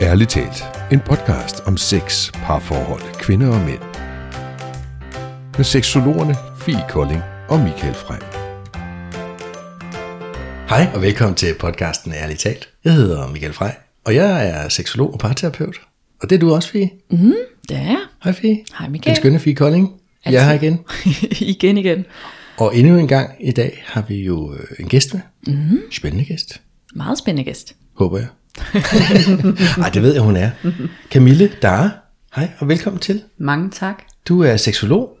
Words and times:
Ærligt 0.00 0.30
talt, 0.30 0.64
en 0.92 1.00
podcast 1.00 1.60
om 1.66 1.76
sex, 1.76 2.32
parforhold, 2.32 3.02
kvinder 3.20 3.48
og 3.48 3.60
mænd. 3.60 3.80
Med 5.56 5.64
seksologerne 5.64 6.34
Fie 6.60 6.84
Kolding 6.88 7.20
og 7.48 7.60
Michael 7.60 7.94
Frey. 7.94 8.18
Hej 10.68 10.86
og 10.94 11.02
velkommen 11.02 11.34
til 11.36 11.54
podcasten 11.60 12.12
Ærligt 12.12 12.40
talt. 12.40 12.68
Jeg 12.84 12.92
hedder 12.92 13.28
Michael 13.28 13.52
Frey, 13.52 13.70
og 14.04 14.14
jeg 14.14 14.48
er 14.48 14.68
seksolog 14.68 15.12
og 15.12 15.18
parterapeut. 15.18 15.76
Og 16.22 16.30
det 16.30 16.36
er 16.36 16.40
du 16.40 16.54
også, 16.54 16.68
Fie. 16.70 16.90
Mm, 17.10 17.32
det 17.68 17.76
er 17.76 17.82
jeg. 17.82 18.00
Hej 18.24 18.32
Fie. 18.32 18.64
Hej 18.78 18.88
Michael. 18.88 19.16
Den 19.16 19.22
skønne 19.22 19.38
Fie 19.38 19.54
Kolding. 19.54 19.92
Jeg 20.26 20.34
er 20.34 20.46
her 20.46 20.54
igen. 20.54 20.78
igen 21.54 21.78
igen. 21.78 22.04
Og 22.58 22.76
endnu 22.76 22.96
en 22.98 23.08
gang 23.08 23.30
i 23.40 23.50
dag 23.52 23.82
har 23.86 24.02
vi 24.08 24.22
jo 24.24 24.52
øh, 24.54 24.60
en 24.80 24.88
gæst 24.88 25.14
med. 25.14 25.20
Mm. 25.46 25.80
Spændende 25.90 26.24
gæst, 26.24 26.60
Meget 26.94 27.18
spændende 27.18 27.44
gæst. 27.50 27.74
håber 27.98 28.18
jeg. 28.18 28.26
Ej, 29.84 29.90
det 29.94 30.02
ved 30.02 30.12
jeg, 30.12 30.22
hun 30.22 30.36
er. 30.36 30.50
Camille 31.10 31.50
Dare. 31.62 31.90
Hej 32.36 32.50
og 32.58 32.68
velkommen 32.68 33.00
til. 33.00 33.22
Mange 33.38 33.70
tak. 33.70 34.02
Du 34.28 34.42
er 34.42 34.56
seksolog 34.56 35.18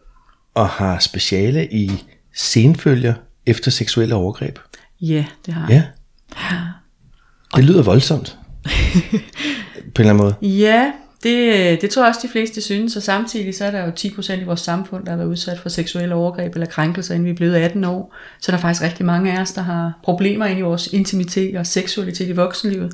og 0.54 0.68
har 0.68 0.98
speciale 0.98 1.72
i 1.72 2.04
senfølger 2.34 3.14
efter 3.46 3.70
seksuelle 3.70 4.14
overgreb. 4.14 4.58
Ja, 5.00 5.24
det 5.46 5.54
har 5.54 5.68
jeg. 5.68 5.86
Ja. 6.40 6.58
Det 7.56 7.64
lyder 7.64 7.82
voldsomt. 7.82 8.38
På 9.94 10.02
en 10.02 10.08
eller 10.08 10.12
anden 10.12 10.16
måde. 10.16 10.34
Ja, 10.42 10.92
det, 11.22 11.54
øh, 11.54 11.80
det 11.80 11.90
tror 11.90 12.02
jeg 12.02 12.08
også 12.08 12.20
de 12.22 12.32
fleste 12.32 12.60
synes, 12.60 12.96
og 12.96 13.02
samtidig 13.02 13.54
så 13.54 13.64
er 13.64 13.70
der 13.70 13.84
jo 13.84 13.90
10% 13.90 14.40
i 14.40 14.44
vores 14.44 14.60
samfund, 14.60 15.04
der 15.04 15.10
har 15.10 15.16
været 15.16 15.28
udsat 15.28 15.58
for 15.58 15.68
seksuelle 15.68 16.14
overgreb 16.14 16.54
eller 16.54 16.66
krænkelser, 16.66 17.14
inden 17.14 17.26
vi 17.26 17.30
er 17.30 17.34
blevet 17.34 17.54
18 17.54 17.84
år. 17.84 18.14
Så 18.40 18.52
der 18.52 18.56
er 18.56 18.62
faktisk 18.62 18.82
rigtig 18.82 19.06
mange 19.06 19.32
af 19.32 19.40
os, 19.40 19.52
der 19.52 19.62
har 19.62 19.92
problemer 20.02 20.46
ind 20.46 20.58
i 20.58 20.62
vores 20.62 20.86
intimitet 20.86 21.56
og 21.56 21.66
seksualitet 21.66 22.28
i 22.28 22.32
voksenlivet, 22.32 22.92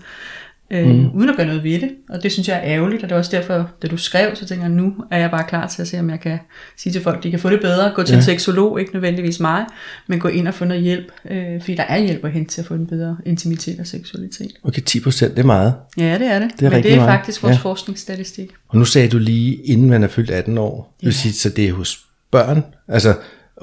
øh, 0.70 0.86
mm. 0.86 1.10
uden 1.14 1.28
at 1.30 1.36
gøre 1.36 1.46
noget 1.46 1.64
ved 1.64 1.80
det. 1.80 1.90
Og 2.08 2.22
det 2.22 2.32
synes 2.32 2.48
jeg 2.48 2.56
er 2.56 2.62
ærgerligt, 2.64 3.02
og 3.02 3.08
det 3.08 3.14
er 3.14 3.18
også 3.18 3.36
derfor, 3.36 3.70
da 3.82 3.88
du 3.88 3.96
skrev, 3.96 4.36
så 4.36 4.46
tænker 4.46 4.64
jeg, 4.64 4.72
nu 4.74 4.94
er 5.10 5.18
jeg 5.18 5.30
bare 5.30 5.44
klar 5.48 5.66
til 5.66 5.82
at 5.82 5.88
se, 5.88 5.98
om 5.98 6.10
jeg 6.10 6.20
kan 6.20 6.38
sige 6.76 6.92
til 6.92 7.02
folk, 7.02 7.22
de 7.22 7.30
kan 7.30 7.40
få 7.40 7.50
det 7.50 7.60
bedre. 7.60 7.92
Gå 7.94 8.02
til 8.02 8.12
ja. 8.12 8.18
en 8.18 8.22
seksolog, 8.24 8.80
ikke 8.80 8.92
nødvendigvis 8.92 9.40
mig, 9.40 9.64
men 10.06 10.18
gå 10.20 10.28
ind 10.28 10.48
og 10.48 10.54
få 10.54 10.64
noget 10.64 10.82
hjælp, 10.82 11.12
øh, 11.30 11.60
fordi 11.60 11.74
der 11.74 11.82
er 11.82 11.98
hjælp 11.98 12.24
at 12.24 12.32
hente 12.32 12.50
til 12.54 12.60
at 12.60 12.66
få 12.66 12.74
en 12.74 12.86
bedre 12.86 13.16
intimitet 13.26 13.80
og 13.80 13.86
seksualitet. 13.86 14.52
Okay, 14.62 14.82
10 14.82 15.00
procent, 15.00 15.36
det 15.36 15.42
er 15.42 15.46
meget. 15.46 15.74
Ja, 15.96 16.18
det 16.18 16.26
er 16.26 16.38
det. 16.38 16.50
Det 16.60 16.66
er 16.66 16.70
Men 16.70 16.82
det 16.82 16.92
er 16.92 16.96
meget. 16.96 17.10
faktisk 17.10 17.42
vores 17.42 17.52
Ja. 17.52 17.56
ja. 17.56 17.62
forskningsstatistik. 17.62 18.50
Og 18.68 18.78
nu 18.78 18.84
sagde 18.84 19.08
du 19.08 19.18
lige, 19.18 19.54
inden 19.54 19.90
man 19.90 20.02
er 20.04 20.08
fyldt 20.08 20.30
18 20.30 20.58
år, 20.58 20.94
det 21.00 21.06
vil 21.06 21.14
sige, 21.14 21.32
så 21.32 21.48
det 21.48 21.68
er 21.68 21.72
hos 21.72 22.04
børn, 22.30 22.64
altså 22.88 23.14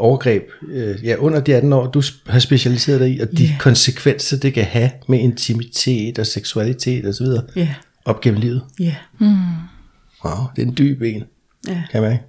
overgreb, 0.01 0.43
øh, 0.67 0.95
ja, 1.05 1.15
under 1.15 1.39
de 1.39 1.55
18 1.55 1.73
år, 1.73 1.87
du 1.87 2.01
har 2.27 2.39
specialiseret 2.39 2.99
dig 2.99 3.09
i, 3.15 3.19
og 3.19 3.27
de 3.37 3.43
Ja. 3.43 3.55
konsekvenser, 3.59 4.37
det 4.37 4.53
kan 4.53 4.63
have 4.63 4.91
med 5.07 5.19
intimitet 5.19 6.19
og 6.19 6.25
seksualitet 6.27 7.05
osv. 7.05 7.25
Ja, 7.55 7.67
op 8.05 8.21
gennem 8.21 8.39
livet. 8.41 8.61
ja, 8.79 8.95
Wow, 10.25 10.33
det 10.55 10.61
er 10.61 10.65
en 10.67 10.75
dyb 10.77 11.01
en, 11.01 11.23
ja. 11.67 11.83
kan 11.91 12.01
man 12.01 12.11
ikke? 12.11 12.23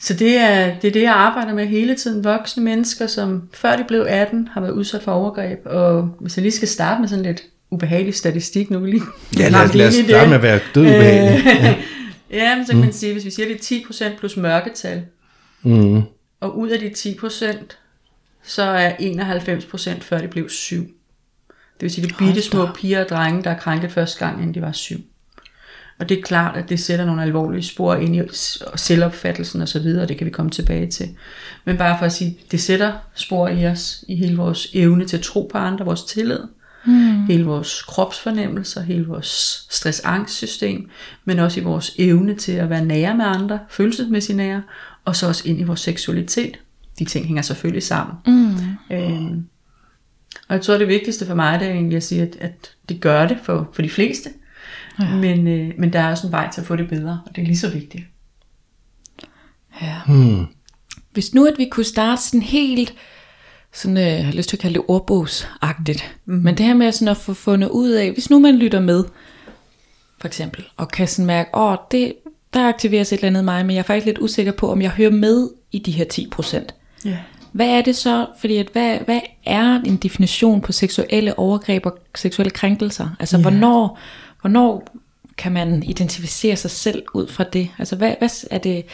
Så 0.00 0.14
det 0.14 0.36
er, 0.36 0.74
det 0.82 0.88
er 0.88 0.92
det, 0.92 1.02
jeg 1.02 1.12
arbejder 1.12 1.54
med 1.54 1.66
hele 1.66 1.94
tiden. 1.94 2.24
Voksne 2.24 2.64
mennesker, 2.64 3.06
som 3.06 3.42
før 3.54 3.76
de 3.76 3.84
blev 3.88 4.04
18, 4.08 4.48
har 4.52 4.60
været 4.60 4.72
udsat 4.72 5.02
for 5.02 5.12
overgreb. 5.12 5.58
Og 5.64 6.08
hvis 6.20 6.36
jeg 6.36 6.42
lige 6.42 6.52
skal 6.52 6.68
starte 6.68 7.00
med 7.00 7.08
sådan 7.08 7.24
lidt 7.24 7.42
ubehagelig 7.70 8.14
statistik, 8.14 8.70
nu 8.70 8.84
lige 8.84 9.02
Ja, 9.36 9.42
lad, 9.42 9.50
langt 9.50 9.74
lad 9.74 9.88
os 9.88 9.94
starte 9.94 10.20
det. 10.20 10.28
med 10.28 10.36
at 10.36 10.42
være 10.42 10.60
død 10.74 10.82
ubehagelig. 10.86 11.78
Ja, 12.32 12.56
men 12.56 12.66
så 12.66 12.72
kan 12.72 12.80
man 12.80 12.92
sige, 12.92 13.12
hvis 13.12 13.24
vi 13.24 13.30
siger, 13.30 13.48
det 13.48 13.54
er 13.72 14.08
10% 14.14 14.18
plus 14.18 14.36
mørketal, 14.36 15.02
Mm. 15.62 16.02
Og 16.42 16.58
ud 16.58 16.68
af 16.68 16.78
de 16.78 16.88
10%, 16.88 17.66
så 18.42 18.62
er 18.62 18.92
91% 18.92 20.00
før 20.00 20.18
de 20.18 20.28
blev 20.28 20.48
7. 20.48 20.76
Det 20.78 20.86
vil 21.80 21.90
sige, 21.90 22.06
det 22.06 22.12
er 22.12 22.18
bitte 22.18 22.42
små 22.42 22.68
piger 22.74 23.04
og 23.04 23.08
drenge, 23.08 23.42
der 23.42 23.50
er 23.50 23.58
krænket 23.58 23.92
første 23.92 24.24
gang, 24.24 24.40
inden 24.40 24.54
de 24.54 24.62
var 24.62 24.72
7. 24.72 24.96
Og 25.98 26.08
det 26.08 26.18
er 26.18 26.22
klart, 26.22 26.56
at 26.56 26.68
det 26.68 26.80
sætter 26.80 27.04
nogle 27.04 27.22
alvorlige 27.22 27.62
spor 27.62 27.94
ind 27.94 28.16
i 28.16 28.22
selvopfattelsen 28.76 29.62
og 29.62 29.68
så 29.68 29.78
videre, 29.78 30.02
og 30.02 30.08
det 30.08 30.18
kan 30.18 30.24
vi 30.24 30.30
komme 30.30 30.50
tilbage 30.50 30.86
til. 30.86 31.08
Men 31.64 31.76
bare 31.76 31.98
for 31.98 32.06
at 32.06 32.12
sige, 32.12 32.38
det 32.50 32.60
sætter 32.60 32.92
spor 33.14 33.48
i 33.48 33.66
os, 33.66 34.04
i 34.08 34.16
hele 34.16 34.36
vores 34.36 34.68
evne 34.74 35.04
til 35.04 35.16
at 35.16 35.22
tro 35.22 35.48
på 35.52 35.58
andre, 35.58 35.84
vores 35.84 36.04
tillid, 36.04 36.40
mm. 36.84 37.26
hele 37.26 37.44
vores 37.44 37.82
kropsfornemmelser, 37.82 38.82
hele 38.82 39.06
vores 39.06 39.66
stress-angst-system, 39.70 40.90
men 41.24 41.38
også 41.38 41.60
i 41.60 41.62
vores 41.62 41.94
evne 41.98 42.34
til 42.34 42.52
at 42.52 42.70
være 42.70 42.84
nære 42.84 43.16
med 43.16 43.24
andre, 43.24 43.58
følelsesmæssigt 43.68 44.36
nære, 44.36 44.62
og 45.04 45.16
så 45.16 45.28
også 45.28 45.48
ind 45.48 45.60
i 45.60 45.62
vores 45.62 45.80
seksualitet. 45.80 46.58
De 46.98 47.04
ting 47.04 47.26
hænger 47.26 47.42
selvfølgelig 47.42 47.82
sammen. 47.82 48.16
Mm. 48.26 48.96
Øhm, 48.96 49.46
og 50.48 50.54
jeg 50.54 50.62
tror, 50.62 50.78
det 50.78 50.88
vigtigste 50.88 51.26
for 51.26 51.34
mig, 51.34 51.60
det 51.60 51.68
er 51.68 51.72
egentlig 51.72 51.96
at 51.96 52.02
sige, 52.02 52.22
at, 52.22 52.36
at 52.40 52.72
det 52.88 53.00
gør 53.00 53.26
det 53.26 53.38
for, 53.42 53.70
for 53.72 53.82
de 53.82 53.90
fleste. 53.90 54.30
Ja. 55.00 55.14
Men, 55.14 55.48
øh, 55.48 55.70
men 55.78 55.92
der 55.92 56.00
er 56.00 56.10
også 56.10 56.26
en 56.26 56.32
vej 56.32 56.50
til 56.50 56.60
at 56.60 56.66
få 56.66 56.76
det 56.76 56.88
bedre, 56.88 57.20
og 57.26 57.36
det 57.36 57.42
er 57.42 57.46
lige 57.46 57.58
så 57.58 57.70
vigtigt. 57.70 58.04
Ja. 59.82 60.00
Hmm. 60.06 60.46
Hvis 61.12 61.34
nu 61.34 61.46
at 61.46 61.54
vi 61.58 61.68
kunne 61.70 61.84
starte 61.84 62.22
sådan 62.22 62.42
helt, 62.42 62.94
sådan, 63.72 63.96
øh, 63.96 64.02
jeg 64.02 64.24
har 64.24 64.32
lyst 64.32 64.48
til 64.48 64.56
at 64.56 64.60
kalde 64.60 64.74
det 64.74 64.84
ordbogsagtigt, 64.88 66.16
mm. 66.24 66.34
men 66.34 66.58
det 66.58 66.66
her 66.66 66.74
med 66.74 66.92
sådan 66.92 67.08
at 67.08 67.16
få 67.16 67.34
fundet 67.34 67.68
ud 67.68 67.90
af, 67.90 68.12
hvis 68.12 68.30
nu 68.30 68.38
man 68.38 68.56
lytter 68.56 68.80
med, 68.80 69.04
for 70.18 70.26
eksempel, 70.26 70.64
og 70.76 70.88
kan 70.88 71.08
sådan 71.08 71.26
mærke, 71.26 71.50
åh, 71.54 71.76
det, 71.90 72.14
der 72.54 72.68
aktiveres 72.68 73.12
et 73.12 73.16
eller 73.16 73.26
andet 73.26 73.44
mig, 73.44 73.66
men 73.66 73.74
jeg 73.74 73.78
er 73.80 73.84
faktisk 73.86 74.06
lidt 74.06 74.18
usikker 74.18 74.52
på, 74.52 74.72
om 74.72 74.82
jeg 74.82 74.90
hører 74.90 75.10
med 75.10 75.48
i 75.72 75.78
de 75.78 75.90
her 75.90 76.04
10%. 76.14 76.58
Ja. 77.04 77.16
Hvad 77.52 77.68
er 77.68 77.82
det 77.82 77.96
så, 77.96 78.26
fordi 78.40 78.56
at 78.56 78.68
hvad, 78.72 78.98
hvad 78.98 79.20
er 79.46 79.80
en 79.86 79.96
definition 79.96 80.60
på 80.60 80.72
seksuelle 80.72 81.38
overgreb 81.38 81.86
og 81.86 81.98
seksuelle 82.14 82.50
krænkelser? 82.50 83.08
Altså 83.20 83.36
Ja. 83.36 83.42
hvornår, 83.42 83.98
hvornår 84.40 84.88
kan 85.38 85.52
man 85.52 85.82
identificere 85.82 86.56
sig 86.56 86.70
selv 86.70 87.02
ud 87.14 87.28
fra 87.28 87.44
det? 87.44 87.68
Altså 87.78 87.96
hvad, 87.96 88.14
hvad 88.18 88.28
er 88.50 88.58
det, 88.58 88.84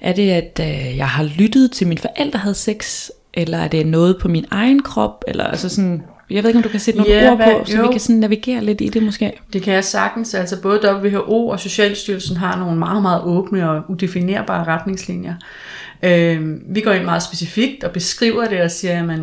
er 0.00 0.12
det 0.12 0.30
at 0.30 0.60
øh, 0.62 0.96
jeg 0.96 1.08
har 1.08 1.24
lyttet 1.24 1.72
til 1.72 1.86
mine 1.86 2.00
forældre 2.00 2.38
havde 2.38 2.54
sex, 2.54 3.08
eller 3.34 3.58
er 3.58 3.68
det 3.68 3.86
noget 3.86 4.18
på 4.20 4.28
min 4.28 4.44
egen 4.50 4.82
krop, 4.82 5.24
eller 5.28 5.44
altså 5.44 5.68
sådan, 5.68 6.02
jeg 6.30 6.42
ved 6.42 6.50
ikke 6.50 6.58
om 6.58 6.62
du 6.62 6.68
kan 6.68 6.80
sætte 6.80 7.00
nogle 7.00 7.14
Ja, 7.14 7.30
ord 7.30 7.38
på, 7.38 7.44
hvad- 7.44 7.66
så 7.66 7.76
jo. 7.76 7.82
vi 7.82 7.88
kan 7.90 8.00
sådan 8.00 8.16
navigere 8.20 8.64
lidt 8.64 8.80
i 8.80 8.88
det 8.88 9.02
måske. 9.02 9.32
Det 9.52 9.62
kan 9.62 9.74
jeg 9.74 9.84
sagtens. 9.84 10.34
Altså 10.34 10.62
både 10.62 10.80
WHO 11.02 11.48
og 11.48 11.60
Socialstyrelsen 11.60 12.36
har 12.36 12.58
nogle 12.58 12.78
meget, 12.78 13.02
meget 13.02 13.22
åbne 13.22 13.70
og 13.70 13.82
udefinerbare 13.88 14.64
retningslinjer. 14.64 15.34
Øh, 16.02 16.40
vi 16.74 16.80
går 16.80 16.92
ind 16.92 17.04
meget 17.04 17.22
specifikt 17.22 17.84
og 17.84 17.90
beskriver 17.92 18.44
det 18.48 18.60
og 18.60 18.70
siger, 18.70 19.12
at 19.12 19.20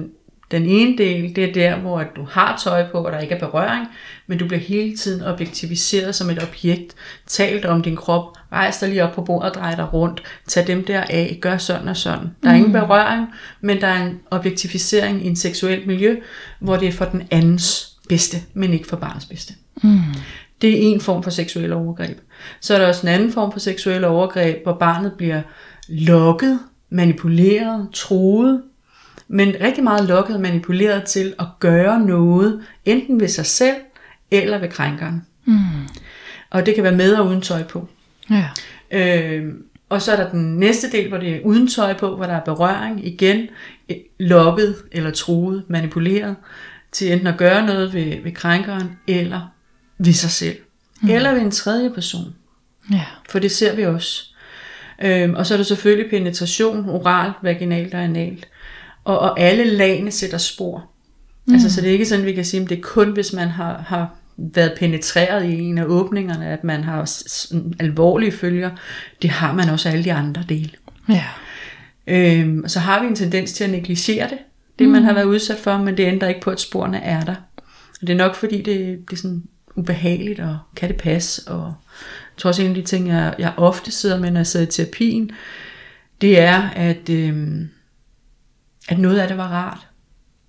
den 0.51 0.63
ene 0.65 0.97
del, 0.97 1.35
det 1.35 1.44
er 1.44 1.53
der, 1.53 1.75
hvor 1.79 1.99
at 1.99 2.07
du 2.15 2.27
har 2.31 2.61
tøj 2.63 2.83
på, 2.91 2.97
og 2.97 3.11
der 3.11 3.19
ikke 3.19 3.35
er 3.35 3.39
berøring, 3.39 3.88
men 4.28 4.38
du 4.38 4.47
bliver 4.47 4.62
hele 4.62 4.97
tiden 4.97 5.24
objektiviseret 5.24 6.16
som 6.16 6.30
et 6.30 6.44
objekt. 6.44 6.96
Talt 7.28 7.66
om 7.66 7.81
din 7.81 7.96
krop, 7.96 8.38
rejs 8.52 8.78
dig 8.78 8.90
lige 8.90 9.03
op 9.03 9.13
på 9.13 9.22
bordet 9.22 9.50
og 9.50 9.56
drej 9.56 9.75
dig 9.75 9.94
rundt, 9.94 10.24
tag 10.47 10.68
dem 10.68 10.84
der 10.86 11.03
af, 11.09 11.38
gør 11.41 11.58
sådan 11.58 11.88
og 11.88 11.97
sådan. 11.97 12.30
Der 12.44 12.50
er 12.50 12.53
ingen 12.56 12.72
berøring, 12.72 13.28
men 13.62 13.81
der 13.81 13.88
er 13.88 14.06
en 14.06 14.19
objektificering 14.31 15.25
i 15.25 15.28
en 15.28 15.36
seksuelt 15.36 15.88
miljø, 15.88 16.16
hvor 16.59 16.78
det 16.78 16.88
er 16.88 16.91
for 16.91 17.06
den 17.06 17.24
andens 17.31 17.91
bedste, 18.09 18.38
men 18.53 18.74
ikke 18.74 18.88
for 18.88 18.97
barnets 18.97 19.25
bedste. 19.25 19.53
Det 20.62 20.69
er 20.69 20.94
en 20.94 21.02
form 21.02 21.24
for 21.24 21.30
seksuel 21.31 21.74
overgreb. 21.74 22.18
Så 22.62 22.74
er 22.74 22.80
der 22.80 22.88
også 22.88 23.07
en 23.07 23.13
anden 23.13 23.31
form 23.31 23.52
for 23.52 23.59
seksuel 23.59 24.03
overgreb, 24.06 24.63
hvor 24.63 24.74
barnet 24.74 25.13
bliver 25.18 25.42
lokket, 25.88 26.59
manipuleret, 26.90 27.88
troet, 27.94 28.62
men 29.28 29.56
rigtig 29.62 29.84
meget 29.84 30.07
lokket 30.07 30.36
og 30.36 30.42
manipuleret 30.42 31.03
til 31.03 31.34
at 31.40 31.46
gøre 31.59 32.00
noget, 32.00 32.62
enten 32.86 33.19
ved 33.19 33.28
sig 33.28 33.46
selv 33.46 33.75
eller 34.31 34.58
ved 34.58 34.69
krænkeren. 34.69 35.25
Mm. 35.46 35.58
Og 36.50 36.66
det 36.66 36.75
kan 36.75 36.84
være 36.84 36.96
med 36.96 37.16
og 37.16 37.28
uden 37.28 37.41
tøj 37.41 37.63
på. 37.63 37.88
Ja. 38.30 38.50
Øh, 38.91 39.53
og 39.90 40.02
så 40.02 40.12
er 40.12 40.16
der 40.16 40.30
den 40.30 40.58
næste 40.58 40.91
del, 40.91 41.08
hvor 41.09 41.18
det 41.18 41.36
er 41.36 41.40
uden 41.44 41.68
tøj 41.68 41.94
på, 41.94 42.16
hvor 42.16 42.25
der 42.25 42.34
er 42.34 42.44
berøring, 42.44 43.08
igen 43.08 43.47
eh, 43.90 43.97
lokket 44.19 44.75
eller 44.91 45.12
truet, 45.12 45.63
manipuleret, 45.68 46.36
til 46.91 47.12
enten 47.12 47.28
at 47.28 47.38
gøre 47.38 47.66
noget 47.66 47.94
ved, 47.94 48.24
ved 48.24 48.31
krænkeren, 48.31 48.97
eller 49.08 49.41
ved 49.97 50.13
sig 50.13 50.30
selv. 50.30 50.57
Mm. 51.01 51.10
Eller 51.10 51.33
ved 51.33 51.42
en 51.42 51.51
tredje 51.51 51.89
person. 51.89 52.36
ja. 52.92 53.06
For 53.30 53.39
det 53.39 53.51
ser 53.51 53.75
vi 53.75 53.86
også. 53.86 54.24
Øhm, 55.04 55.33
og 55.33 55.45
så 55.45 55.54
er 55.54 55.57
der 55.57 55.63
selvfølgelig 55.63 56.10
penetration, 56.10 56.89
oral, 56.89 57.31
vaginalt 57.42 57.94
og 57.94 58.04
analt. 58.04 58.48
Og, 59.04 59.19
og 59.19 59.39
alle 59.39 59.63
lagene 59.63 60.12
sætter 60.12 60.38
spor. 60.38 60.89
Mm. 61.45 61.53
Altså, 61.53 61.74
så 61.74 61.81
det 61.81 61.88
er 61.88 61.94
ikke 61.94 62.06
sådan, 62.06 62.25
vi 62.25 62.33
kan 62.33 62.45
sige, 62.45 62.63
at 62.63 62.69
det 62.69 62.77
er 62.77 62.81
kun, 62.81 63.12
hvis 63.12 63.33
man 63.33 63.47
har, 63.47 63.83
har 63.88 64.15
været 64.38 64.74
penetreret 64.80 65.45
i 65.45 65.59
en 65.59 65.77
af 65.77 65.86
åbningerne, 65.86 66.47
at 66.47 66.63
man 66.63 66.83
har 66.83 67.24
alvorlige 67.80 68.31
følger. 68.31 68.69
Det 69.21 69.30
har 69.30 69.53
man 69.53 69.69
også 69.69 69.89
alle 69.89 70.03
de 70.03 70.13
andre 70.13 70.44
dele. 70.50 70.71
Ja. 71.09 71.25
Øhm, 72.07 72.62
og 72.63 72.71
så 72.71 72.80
har 72.80 73.01
vi 73.01 73.07
en 73.07 73.15
tendens 73.15 73.53
til 73.53 73.63
at 73.63 73.69
negligere 73.69 74.30
det, 74.30 74.38
det 74.80 74.89
man 74.89 75.03
har 75.03 75.13
været 75.13 75.25
udsat 75.25 75.57
for, 75.57 75.77
men 75.77 75.97
det 75.97 76.03
ændrer 76.03 76.27
ikke 76.27 76.42
på, 76.42 76.51
at 76.51 76.59
sporene 76.59 77.01
er 77.01 77.21
der. 77.21 77.36
Og 78.01 78.07
det 78.07 78.09
er 78.09 78.18
nok 78.18 78.36
fordi, 78.36 78.57
det, 78.57 79.00
det 79.09 79.13
er 79.13 79.18
sådan 79.18 79.44
ubehageligt, 79.75 80.39
og 80.39 80.57
kan 80.75 80.89
det 80.89 80.97
passe? 80.97 81.47
Og 81.47 81.65
jeg 81.65 82.38
tror 82.38 82.47
også, 82.47 82.62
en 82.62 82.69
af 82.69 82.75
de 82.75 82.81
ting, 82.81 83.07
jeg, 83.07 83.36
jeg 83.39 83.53
ofte 83.57 83.92
sidder 83.92 84.19
med, 84.19 84.31
når 84.31 84.39
jeg 84.39 84.47
sidder 84.47 84.65
i 84.65 84.69
terapien, 84.69 85.31
det 86.21 86.39
er, 86.39 86.69
at, 86.69 87.09
øhm, 87.09 87.69
at 88.89 89.00
noget 89.00 89.19
af 89.19 89.27
det 89.27 89.38
var 89.38 89.47
rart. 89.47 89.88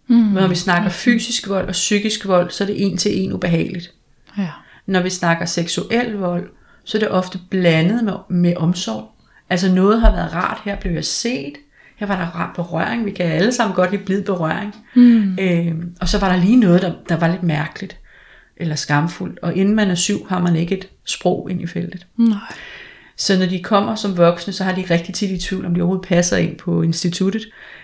Mm. 0.08 0.16
Når 0.16 0.48
vi 0.48 0.54
snakker 0.54 0.88
fysisk 0.88 1.48
vold 1.48 1.66
og 1.66 1.72
psykisk 1.72 2.26
vold, 2.26 2.50
så 2.50 2.64
er 2.64 2.66
det 2.68 2.86
en 2.86 2.96
til 2.96 3.24
en 3.24 3.32
ubehageligt. 3.32 3.92
Ja. 4.38 4.50
når 4.86 5.02
vi 5.02 5.10
snakker 5.10 5.44
seksuel 5.44 6.12
vold, 6.12 6.48
så 6.84 6.98
er 6.98 7.00
det 7.00 7.08
ofte 7.08 7.38
blandet 7.50 8.04
med, 8.04 8.14
med 8.28 8.56
omsorg. 8.56 9.10
Altså 9.50 9.72
noget 9.72 10.00
har 10.00 10.12
været 10.12 10.34
rart, 10.34 10.60
her 10.64 10.76
blev 10.76 10.92
jeg 10.92 11.04
set, 11.04 11.52
her 11.96 12.06
var 12.06 12.16
der 12.16 12.26
rar 12.26 12.52
berøring, 12.56 13.06
vi 13.06 13.10
kan 13.10 13.26
alle 13.26 13.52
sammen 13.52 13.74
godt 13.74 13.90
lide 13.90 14.02
blid 14.04 14.22
berøring. 14.22 14.74
Mm. 14.94 15.38
Øh, 15.40 15.74
og 16.00 16.08
så 16.08 16.18
var 16.18 16.32
der 16.32 16.44
lige 16.44 16.56
noget, 16.56 16.82
der, 16.82 16.92
der 17.08 17.16
var 17.16 17.28
lidt 17.28 17.42
mærkeligt, 17.42 17.96
eller 18.56 18.74
skamfuldt. 18.74 19.38
Og 19.38 19.54
inden 19.54 19.74
man 19.74 19.90
er 19.90 19.94
syv, 19.94 20.28
har 20.28 20.38
man 20.38 20.56
ikke 20.56 20.78
et 20.78 20.88
sprog 21.04 21.50
ind 21.50 21.62
i 21.62 21.66
feltet. 21.66 22.06
Nej. 22.16 22.38
Så 23.16 23.38
når 23.38 23.46
de 23.46 23.62
kommer 23.62 23.94
som 23.94 24.16
voksne, 24.16 24.52
så 24.52 24.64
har 24.64 24.74
de 24.74 24.84
rigtig 24.90 25.14
tit 25.14 25.30
i 25.30 25.38
tvivl, 25.38 25.66
om 25.66 25.74
de 25.74 25.80
overhovedet 25.80 26.08
passer 26.08 26.36
ind 26.36 26.56
på 26.58 26.82
instituttet. 26.82 27.42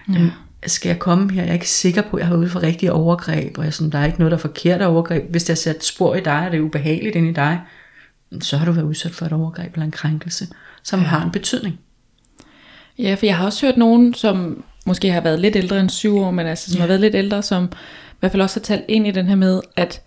Ja. 0.09 0.31
Skal 0.67 0.89
jeg 0.89 0.99
komme 0.99 1.33
her? 1.33 1.43
Jeg 1.43 1.51
er 1.51 1.55
ikke 1.55 1.71
sikker 1.71 2.03
på, 2.03 2.17
at 2.17 2.21
jeg 2.21 2.29
har 2.29 2.37
ude 2.37 2.49
for 2.49 2.63
rigtige 2.63 2.93
overgreb, 2.93 3.59
og 3.59 3.65
jeg 3.65 3.75
sådan, 3.75 3.93
der 3.93 3.99
er 3.99 4.07
ikke 4.07 4.19
noget, 4.19 4.31
der 4.31 4.37
er 4.37 4.41
forkert 4.41 4.83
overgreb. 4.83 5.31
Hvis 5.31 5.45
der 5.45 5.53
er 5.53 5.57
sat 5.57 5.85
spor 5.85 6.15
i 6.15 6.21
dig, 6.21 6.47
og 6.47 6.53
det 6.53 6.59
er 6.59 6.63
ubehageligt 6.63 7.17
ind 7.17 7.29
i 7.29 7.33
dig, 7.33 7.61
så 8.41 8.57
har 8.57 8.67
du 8.67 8.73
været 8.73 8.85
udsat 8.85 9.13
for 9.13 9.27
et 9.27 9.33
overgreb 9.33 9.73
eller 9.73 9.85
en 9.85 9.93
krænkelse, 9.93 10.49
som 10.83 11.01
ja. 11.01 11.07
har 11.07 11.25
en 11.25 11.31
betydning. 11.31 11.79
Ja, 12.99 13.15
for 13.15 13.27
jeg 13.27 13.37
har 13.37 13.45
også 13.45 13.67
hørt 13.67 13.77
nogen, 13.77 14.15
som 14.15 14.65
måske 14.87 15.13
har 15.13 15.21
været 15.21 15.41
lidt 15.41 15.57
ældre 15.57 15.81
end 15.81 15.91
syv 15.91 16.17
år, 16.19 16.31
men 16.31 16.47
altså 16.47 16.71
som 16.71 16.77
ja. 16.77 16.81
har 16.81 16.87
været 16.87 17.01
lidt 17.01 17.15
ældre, 17.15 17.43
som 17.43 17.65
i 17.65 18.17
hvert 18.21 18.33
fald 18.33 18.43
også 18.43 18.61
har 18.61 18.65
talt 18.65 18.85
ind 18.89 19.07
i 19.07 19.11
den 19.11 19.27
her 19.27 19.35
med, 19.35 19.61
at 19.77 20.03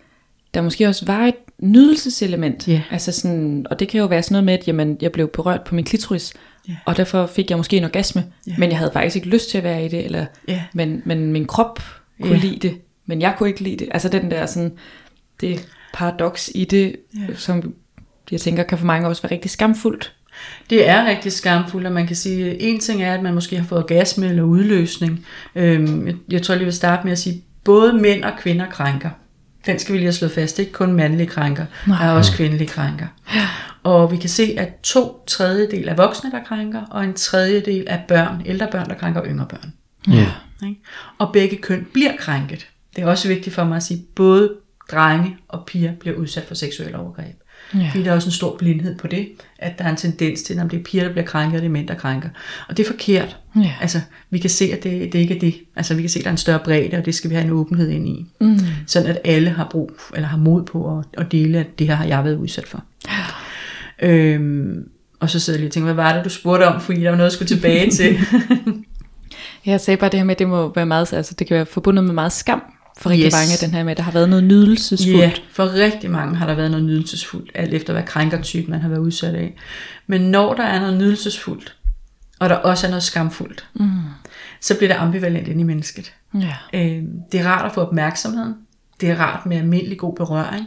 der 0.54 0.62
måske 0.62 0.88
også 0.88 1.06
var 1.06 1.26
et 1.26 1.34
nydelseselement. 1.58 2.68
Ja. 2.68 2.82
Altså 2.90 3.12
sådan, 3.12 3.66
og 3.70 3.80
det 3.80 3.88
kan 3.88 4.00
jo 4.00 4.06
være 4.06 4.22
sådan 4.22 4.34
noget 4.34 4.44
med, 4.44 4.54
at 4.54 4.68
jamen, 4.68 4.98
jeg 5.00 5.12
blev 5.12 5.28
berørt 5.28 5.64
på 5.64 5.74
min 5.74 5.84
klitoris, 5.84 6.34
Ja. 6.68 6.74
og 6.84 6.96
derfor 6.96 7.26
fik 7.26 7.50
jeg 7.50 7.56
måske 7.58 7.76
en 7.76 7.84
orgasme, 7.84 8.24
Ja. 8.46 8.54
men 8.58 8.70
jeg 8.70 8.78
havde 8.78 8.90
faktisk 8.92 9.16
ikke 9.16 9.28
lyst 9.28 9.50
til 9.50 9.58
at 9.58 9.64
være 9.64 9.84
i 9.84 9.88
det, 9.88 10.04
eller, 10.04 10.26
Ja. 10.48 10.62
men, 10.74 11.02
men 11.04 11.32
min 11.32 11.46
krop 11.46 11.82
kunne 12.22 12.32
Ja. 12.34 12.40
lide 12.40 12.68
det, 12.68 12.78
men 13.06 13.20
jeg 13.20 13.34
kunne 13.38 13.48
ikke 13.48 13.60
lide 13.62 13.76
det. 13.76 13.88
Altså 13.90 14.08
den 14.08 14.30
der 14.30 14.46
sådan, 14.46 14.72
det 15.40 15.68
paradoks 15.92 16.50
i 16.54 16.64
det, 16.64 16.96
Ja. 17.28 17.34
som 17.34 17.74
jeg 18.30 18.40
tænker 18.40 18.62
kan 18.62 18.78
for 18.78 18.86
mange 18.86 19.08
også 19.08 19.22
være 19.22 19.32
rigtig 19.32 19.50
skamfuldt. 19.50 20.12
Det 20.70 20.88
er 20.88 21.06
rigtig 21.06 21.32
skamfuldt, 21.32 21.86
og 21.86 21.92
man 21.92 22.06
kan 22.06 22.16
sige, 22.16 22.50
at 22.50 22.56
en 22.60 22.80
ting 22.80 23.02
er, 23.02 23.14
at 23.14 23.22
man 23.22 23.34
måske 23.34 23.56
har 23.56 23.64
fået 23.64 23.82
orgasme 23.82 24.28
eller 24.28 24.42
udløsning. 24.42 25.26
Øhm, 25.54 26.06
jeg, 26.06 26.14
jeg 26.30 26.42
tror 26.42 26.52
jeg 26.52 26.58
lige 26.58 26.64
vil 26.66 26.74
starte 26.74 27.04
med 27.04 27.12
at 27.12 27.18
sige, 27.18 27.42
både 27.64 27.92
mænd 27.92 28.24
og 28.24 28.32
kvinder 28.38 28.66
krænker. 28.70 29.10
Den 29.66 29.78
skal 29.78 29.92
vi 29.92 29.98
lige 29.98 30.06
have 30.06 30.12
slået 30.12 30.32
fast. 30.32 30.56
Det 30.56 30.62
er 30.62 30.66
ikke 30.66 30.76
kun 30.76 30.92
mandlige 30.92 31.26
krænker, 31.26 31.66
Nej. 31.86 31.98
der 31.98 32.10
er 32.10 32.12
også 32.12 32.32
kvindelige 32.32 32.68
krænker. 32.68 33.06
Og 33.82 34.12
vi 34.12 34.16
kan 34.16 34.28
se, 34.28 34.54
at 34.58 34.68
to 34.82 35.24
tredjedel 35.26 35.88
er 35.88 35.94
voksne, 35.94 36.30
der 36.30 36.44
krænker, 36.44 36.82
og 36.90 37.04
en 37.04 37.14
tredjedel 37.14 37.84
er 37.86 37.98
børn, 38.08 38.42
ældre 38.46 38.68
børn, 38.72 38.88
der 38.88 38.94
krænker 38.94 39.24
yngre 39.26 39.46
børn. 39.46 39.72
Ja. 40.08 40.32
Ikke? 40.66 40.80
Og 41.18 41.32
begge 41.32 41.56
køn 41.56 41.86
bliver 41.92 42.16
krænket. 42.18 42.66
Det 42.96 43.04
er 43.04 43.08
også 43.08 43.28
vigtigt 43.28 43.54
for 43.54 43.64
mig 43.64 43.76
at 43.76 43.82
sige, 43.82 43.98
at 43.98 44.04
både 44.14 44.54
drenge 44.92 45.36
og 45.48 45.66
piger 45.66 45.92
bliver 45.94 46.16
udsat 46.16 46.44
for 46.44 46.54
seksuelle 46.54 46.98
overgreb. 46.98 47.36
Ja. 47.74 47.88
Fordi 47.90 48.04
der 48.04 48.10
er 48.10 48.14
også 48.14 48.28
en 48.28 48.32
stor 48.32 48.56
blindhed 48.56 48.98
på 48.98 49.06
det, 49.06 49.28
at 49.58 49.78
der 49.78 49.84
er 49.84 49.90
en 49.90 49.96
tendens 49.96 50.42
til, 50.42 50.58
at 50.58 50.70
det 50.70 50.78
er 50.78 50.82
piger, 50.82 51.04
der 51.04 51.12
bliver 51.12 51.24
krænket, 51.24 51.56
og 51.56 51.62
det 51.62 51.66
er 51.66 51.72
mænd, 51.72 51.88
der 51.88 51.94
krænker. 51.94 52.28
Og 52.68 52.76
det 52.76 52.82
er 52.86 52.90
forkert. 52.90 53.36
Ja. 53.56 53.72
Altså, 53.80 54.00
vi 54.30 54.38
kan 54.38 54.50
se, 54.50 54.64
at 54.64 54.84
det, 54.84 55.12
det 55.12 55.18
ikke 55.18 55.34
er 55.34 55.38
det. 55.38 55.54
Altså, 55.76 55.94
vi 55.94 56.02
kan 56.02 56.10
se, 56.10 56.18
at 56.18 56.24
der 56.24 56.30
er 56.30 56.32
en 56.32 56.38
større 56.38 56.60
bredde, 56.64 56.96
og 56.96 57.04
det 57.04 57.14
skal 57.14 57.30
vi 57.30 57.34
have 57.34 57.44
en 57.44 57.52
åbenhed 57.52 57.88
ind 57.88 58.08
i. 58.08 58.26
Mm. 58.40 58.58
Sådan 58.86 59.10
at 59.10 59.18
alle 59.24 59.50
har 59.50 59.68
brug, 59.70 59.92
eller 60.14 60.28
har 60.28 60.38
mod 60.38 60.62
på 60.64 60.98
at, 60.98 61.04
at 61.20 61.32
dele, 61.32 61.58
at 61.58 61.78
det 61.78 61.86
her 61.86 61.94
har 61.94 62.04
jeg 62.04 62.24
været 62.24 62.36
udsat 62.36 62.66
for. 62.66 62.84
Øhm, 64.02 64.88
og 65.20 65.30
så 65.30 65.40
sidder 65.40 65.56
jeg 65.56 65.60
lige 65.60 65.68
og 65.68 65.72
tænker, 65.72 65.92
hvad 65.92 66.04
var 66.04 66.14
det, 66.14 66.24
du 66.24 66.30
spurgte 66.30 66.64
om, 66.64 66.80
fordi 66.80 67.00
der 67.00 67.10
var 67.10 67.16
noget, 67.16 67.30
jeg 67.30 67.32
skulle 67.32 67.48
tilbage 67.48 67.90
til. 67.90 68.18
Jeg 69.66 69.80
sagde 69.80 69.98
bare 69.98 70.10
det 70.10 70.18
her 70.20 70.24
med, 70.24 70.34
at 70.34 70.38
det 70.38 70.48
må 70.48 70.72
være 70.74 70.86
meget, 70.86 71.12
altså 71.12 71.34
det 71.38 71.46
kan 71.46 71.54
være 71.54 71.66
forbundet 71.66 72.04
med 72.04 72.14
meget 72.14 72.32
skam 72.32 72.62
for 72.96 73.10
rigtig 73.10 73.26
Yes. 73.26 73.32
mange, 73.34 73.66
den 73.66 73.74
her 73.74 73.84
med, 73.84 73.90
at 73.90 73.96
der 73.96 74.02
har 74.02 74.12
været 74.12 74.28
noget 74.28 74.44
nydelsesfuldt. 74.44 75.18
Ja, 75.18 75.32
for 75.52 75.74
rigtig 75.74 76.10
mange 76.10 76.36
har 76.36 76.46
der 76.46 76.54
været 76.54 76.70
noget 76.70 76.86
nydelsesfuldt, 76.86 77.50
alt 77.54 77.74
efter 77.74 77.92
hvad 77.92 78.02
krænkertype 78.02 78.70
man 78.70 78.80
har 78.80 78.88
været 78.88 79.00
udsat 79.00 79.34
af. 79.34 79.54
Men 80.06 80.20
når 80.20 80.54
der 80.54 80.62
er 80.64 80.80
noget 80.80 80.96
nydelsesfuldt, 80.98 81.76
og 82.38 82.48
der 82.48 82.54
også 82.54 82.86
er 82.86 82.90
noget 82.90 83.02
skamfuldt, 83.02 83.66
mm. 83.74 83.88
så 84.60 84.76
bliver 84.78 84.92
det 84.92 85.00
ambivalent 85.00 85.48
ind 85.48 85.60
i 85.60 85.64
mennesket. 85.64 86.12
Ja. 86.34 86.54
Øh, 86.74 87.02
det 87.32 87.40
er 87.40 87.46
rart 87.46 87.66
at 87.66 87.72
få 87.74 87.80
opmærksomheden. 87.80 88.54
Det 89.00 89.10
er 89.10 89.16
rart 89.16 89.46
med 89.46 89.56
almindelig 89.56 89.98
god 89.98 90.16
berøring. 90.16 90.66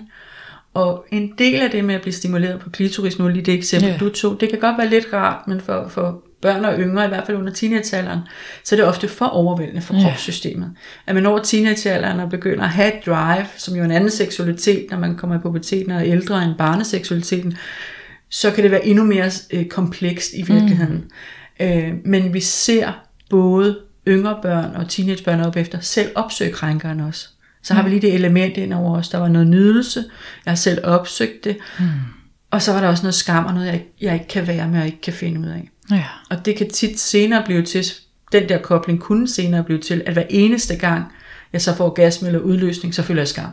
Og 0.73 1.05
en 1.11 1.31
del 1.37 1.61
af 1.61 1.69
det 1.71 1.85
med 1.85 1.95
at 1.95 2.01
blive 2.01 2.13
stimuleret 2.13 2.59
på 2.59 2.69
klitoris, 2.69 3.19
nu 3.19 3.27
lige 3.27 3.45
det 3.45 3.53
eksempel, 3.53 3.89
Ja. 3.89 3.97
du 3.97 4.09
tog, 4.09 4.37
det 4.39 4.49
kan 4.49 4.59
godt 4.59 4.77
være 4.77 4.89
lidt 4.89 5.05
rart, 5.13 5.47
men 5.47 5.61
for, 5.61 5.87
for 5.87 6.21
børn 6.41 6.65
og 6.65 6.79
yngre, 6.79 7.05
i 7.05 7.07
hvert 7.07 7.25
fald 7.25 7.37
under 7.37 7.53
teenagealderen, 7.53 8.19
så 8.63 8.75
er 8.75 8.77
det 8.77 8.87
ofte 8.87 9.07
for 9.07 9.25
overvældende 9.25 9.81
for 9.81 9.93
Ja. 9.93 10.01
kropssystemet. 10.03 10.71
At 11.07 11.15
man 11.15 11.25
over 11.25 11.39
teenagealderen 11.39 12.19
og 12.19 12.29
begynder 12.29 12.63
at 12.63 12.69
have 12.69 12.91
drive, 13.05 13.45
som 13.57 13.75
jo 13.75 13.81
er 13.81 13.85
en 13.85 13.91
anden 13.91 14.09
seksualitet, 14.09 14.85
når 14.91 14.99
man 14.99 15.15
kommer 15.15 15.35
i 15.35 15.39
puberteten 15.39 15.91
og 15.91 15.99
er 15.99 16.05
ældre 16.05 16.43
end 16.43 16.55
barneseksualiteten, 16.57 17.57
så 18.29 18.51
kan 18.51 18.63
det 18.63 18.71
være 18.71 18.85
endnu 18.85 19.03
mere 19.03 19.31
øh, 19.53 19.65
komplekst 19.65 20.31
i 20.33 20.41
virkeligheden. 20.41 21.11
Mm. 21.59 21.65
Øh, 21.65 21.93
men 22.05 22.33
vi 22.33 22.39
ser 22.39 22.91
både 23.29 23.77
yngre 24.07 24.39
børn 24.41 24.75
og 24.75 24.89
teenagebørn 24.89 25.39
op 25.41 25.57
efter 25.57 25.79
selv 25.79 26.09
opsøge 26.15 26.51
krænkeren 26.51 26.99
også. 26.99 27.27
Så 27.63 27.73
har 27.73 27.83
vi 27.83 27.89
lige 27.89 28.01
det 28.01 28.13
element 28.13 28.57
ind 28.57 28.73
over 28.73 28.97
os. 28.97 29.09
Der 29.09 29.17
var 29.17 29.27
noget 29.27 29.47
nydelse. 29.47 30.03
Jeg 30.45 30.51
har 30.51 30.55
selv 30.55 30.79
opsøgt 30.83 31.43
det. 31.43 31.57
Mm. 31.79 31.85
Og 32.51 32.61
så 32.61 32.73
var 32.73 32.81
der 32.81 32.87
også 32.87 33.03
noget 33.03 33.13
skam 33.15 33.45
og 33.45 33.53
noget, 33.53 33.67
jeg, 33.67 33.83
jeg 34.01 34.13
ikke 34.13 34.27
kan 34.27 34.47
være 34.47 34.67
med 34.67 34.79
og 34.79 34.85
ikke 34.85 35.01
kan 35.01 35.13
finde 35.13 35.39
ud 35.39 35.45
af. 35.45 35.69
Ja. 35.91 36.05
Og 36.29 36.45
det 36.45 36.55
kan 36.55 36.69
tit 36.69 36.99
senere 36.99 37.43
blive 37.45 37.63
til, 37.63 37.85
den 38.31 38.49
der 38.49 38.57
kobling 38.57 38.99
kunne 38.99 39.27
senere 39.27 39.63
blive 39.63 39.79
til, 39.79 40.03
at 40.05 40.13
hver 40.13 40.25
eneste 40.29 40.75
gang, 40.75 41.03
jeg 41.53 41.61
så 41.61 41.75
får 41.75 41.85
orgasme 41.85 42.27
eller 42.27 42.39
udløsning, 42.39 42.95
så 42.95 43.03
føler 43.03 43.21
jeg 43.21 43.27
skam. 43.27 43.49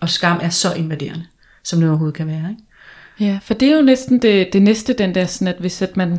Og 0.00 0.08
skam 0.10 0.38
er 0.42 0.48
så 0.48 0.74
invaderende, 0.74 1.24
som 1.64 1.80
det 1.80 1.88
overhovedet 1.88 2.16
kan 2.16 2.26
være. 2.26 2.50
Ikke? 2.50 2.62
Ja, 3.20 3.38
for 3.42 3.54
det 3.54 3.68
er 3.68 3.76
jo 3.76 3.82
næsten 3.82 4.22
det, 4.22 4.52
det 4.52 4.62
næste, 4.62 4.92
den 4.92 5.14
der 5.14 5.24
sådan, 5.24 5.54
at 5.54 5.60
hvis 5.60 5.82
at 5.82 5.96
man, 5.96 6.18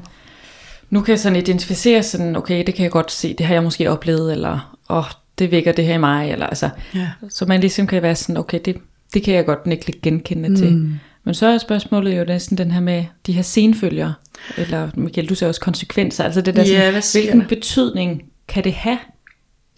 nu 0.90 1.02
kan 1.02 1.12
jeg 1.12 1.20
sådan 1.20 1.36
identificere 1.36 2.04
sådan, 2.04 2.36
okay, 2.36 2.64
det 2.68 2.76
kan 2.76 2.84
jeg 2.84 2.92
godt 2.92 3.12
se, 3.12 3.34
det 3.34 3.46
har 3.46 3.54
jeg 3.54 3.64
måske 3.64 3.92
oplevet, 3.92 4.32
eller, 4.32 4.78
åh, 4.90 4.98
oh, 4.98 5.04
det 5.40 5.52
vækker 5.52 5.72
det 5.72 5.86
her 5.86 5.94
i 5.94 5.98
mig, 5.98 6.32
eller 6.32 6.48
altså, 6.48 6.70
Ja. 6.96 7.10
så 7.30 7.46
man 7.46 7.60
ligesom 7.60 7.88
kan 7.88 8.02
være 8.02 8.16
sådan, 8.16 8.38
okay, 8.38 8.60
det, 8.66 8.78
det 9.14 9.24
kan 9.24 9.34
jeg 9.34 9.46
godt 9.46 9.60
ikke 9.68 10.00
genkende 10.02 10.50
mm. 10.50 10.56
til. 10.56 11.00
Men 11.24 11.34
så 11.34 11.48
er 11.48 11.58
spørgsmålet 11.58 12.18
jo 12.20 12.24
næsten 12.24 12.58
den 12.58 12.72
her 12.72 12.80
med 12.80 13.04
de 13.26 13.32
her 13.34 13.42
senfølger, 13.42 14.14
eller 14.58 14.90
Michael, 14.96 15.30
du 15.30 15.36
ser 15.36 15.48
også 15.48 15.62
konsekvenser, 15.62 16.24
altså 16.24 16.42
det 16.42 16.56
der 16.56 16.64
Ja, 16.64 17.02
sådan, 17.02 17.24
hvilken 17.24 17.42
der? 17.42 17.48
betydning 17.48 18.24
kan 18.48 18.64
det 18.64 18.74
have, 18.74 18.98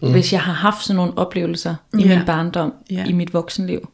mm. 0.02 0.12
hvis 0.12 0.32
jeg 0.32 0.40
har 0.40 0.52
haft 0.52 0.84
sådan 0.84 0.96
nogle 0.96 1.18
oplevelser 1.18 1.74
i 1.98 2.02
Ja. 2.02 2.16
min 2.16 2.26
barndom, 2.26 2.72
Ja. 2.90 3.04
i 3.08 3.12
mit 3.12 3.34
voksenliv. 3.34 3.88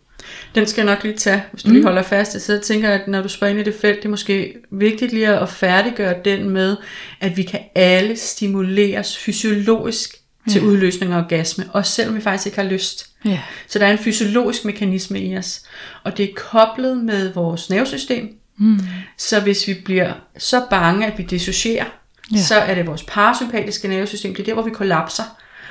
Den 0.55 0.67
skal 0.67 0.87
jeg 0.87 0.95
nok 0.95 1.05
lige 1.05 1.17
tage, 1.17 1.43
hvis 1.53 1.63
du 1.63 1.69
mm. 1.69 1.75
lige 1.75 1.85
holder 1.85 2.03
fast. 2.03 2.35
i. 2.35 2.41
Så 2.41 2.53
jeg 2.53 2.63
tænker, 2.63 2.91
at 2.91 3.09
når 3.09 3.23
du 3.23 3.29
spørger 3.29 3.51
ind 3.51 3.61
i 3.61 3.65
det 3.65 3.75
felt, 3.81 3.97
det 3.97 4.05
er 4.05 4.09
måske 4.09 4.55
vigtigt 4.71 5.13
lige 5.13 5.29
at 5.29 5.49
færdiggøre 5.49 6.15
den 6.25 6.51
med, 6.51 6.77
at 7.21 7.37
vi 7.37 7.43
kan 7.43 7.61
alle 7.75 8.17
stimuleres 8.17 9.17
fysiologisk 9.19 10.15
til 10.51 10.63
udløsning 10.65 11.13
af 11.13 11.19
orgasme, 11.19 11.65
også 11.73 11.93
selvom 11.93 12.17
vi 12.17 12.21
faktisk 12.21 12.47
ikke 12.47 12.59
har 12.59 12.69
lyst. 12.69 13.08
Ja. 13.25 13.41
Så 13.67 13.79
der 13.79 13.87
er 13.87 13.93
en 13.93 13.99
fysiologisk 13.99 14.65
mekanisme 14.65 15.21
i 15.21 15.37
os, 15.37 15.63
og 16.05 16.17
det 16.17 16.25
er 16.25 16.35
koblet 16.37 16.97
med 16.97 17.33
vores 17.33 17.71
nervesystem. 17.71 18.29
Mm. 18.57 18.81
Så 19.19 19.41
hvis 19.41 19.69
vi 19.69 19.75
bliver 19.85 20.13
så 20.39 20.63
bange, 20.71 21.07
at 21.07 21.19
vi 21.19 21.23
dissocierer, 21.23 21.85
Ja. 22.33 22.37
så 22.41 22.55
er 22.55 22.75
det 22.75 22.87
vores 22.87 23.03
parasympatiske 23.03 23.89
nervesystem, 23.89 24.35
det 24.35 24.43
er 24.43 24.47
der, 24.47 24.55
hvor 24.55 24.63
vi 24.63 24.71
kollapser. 24.71 25.23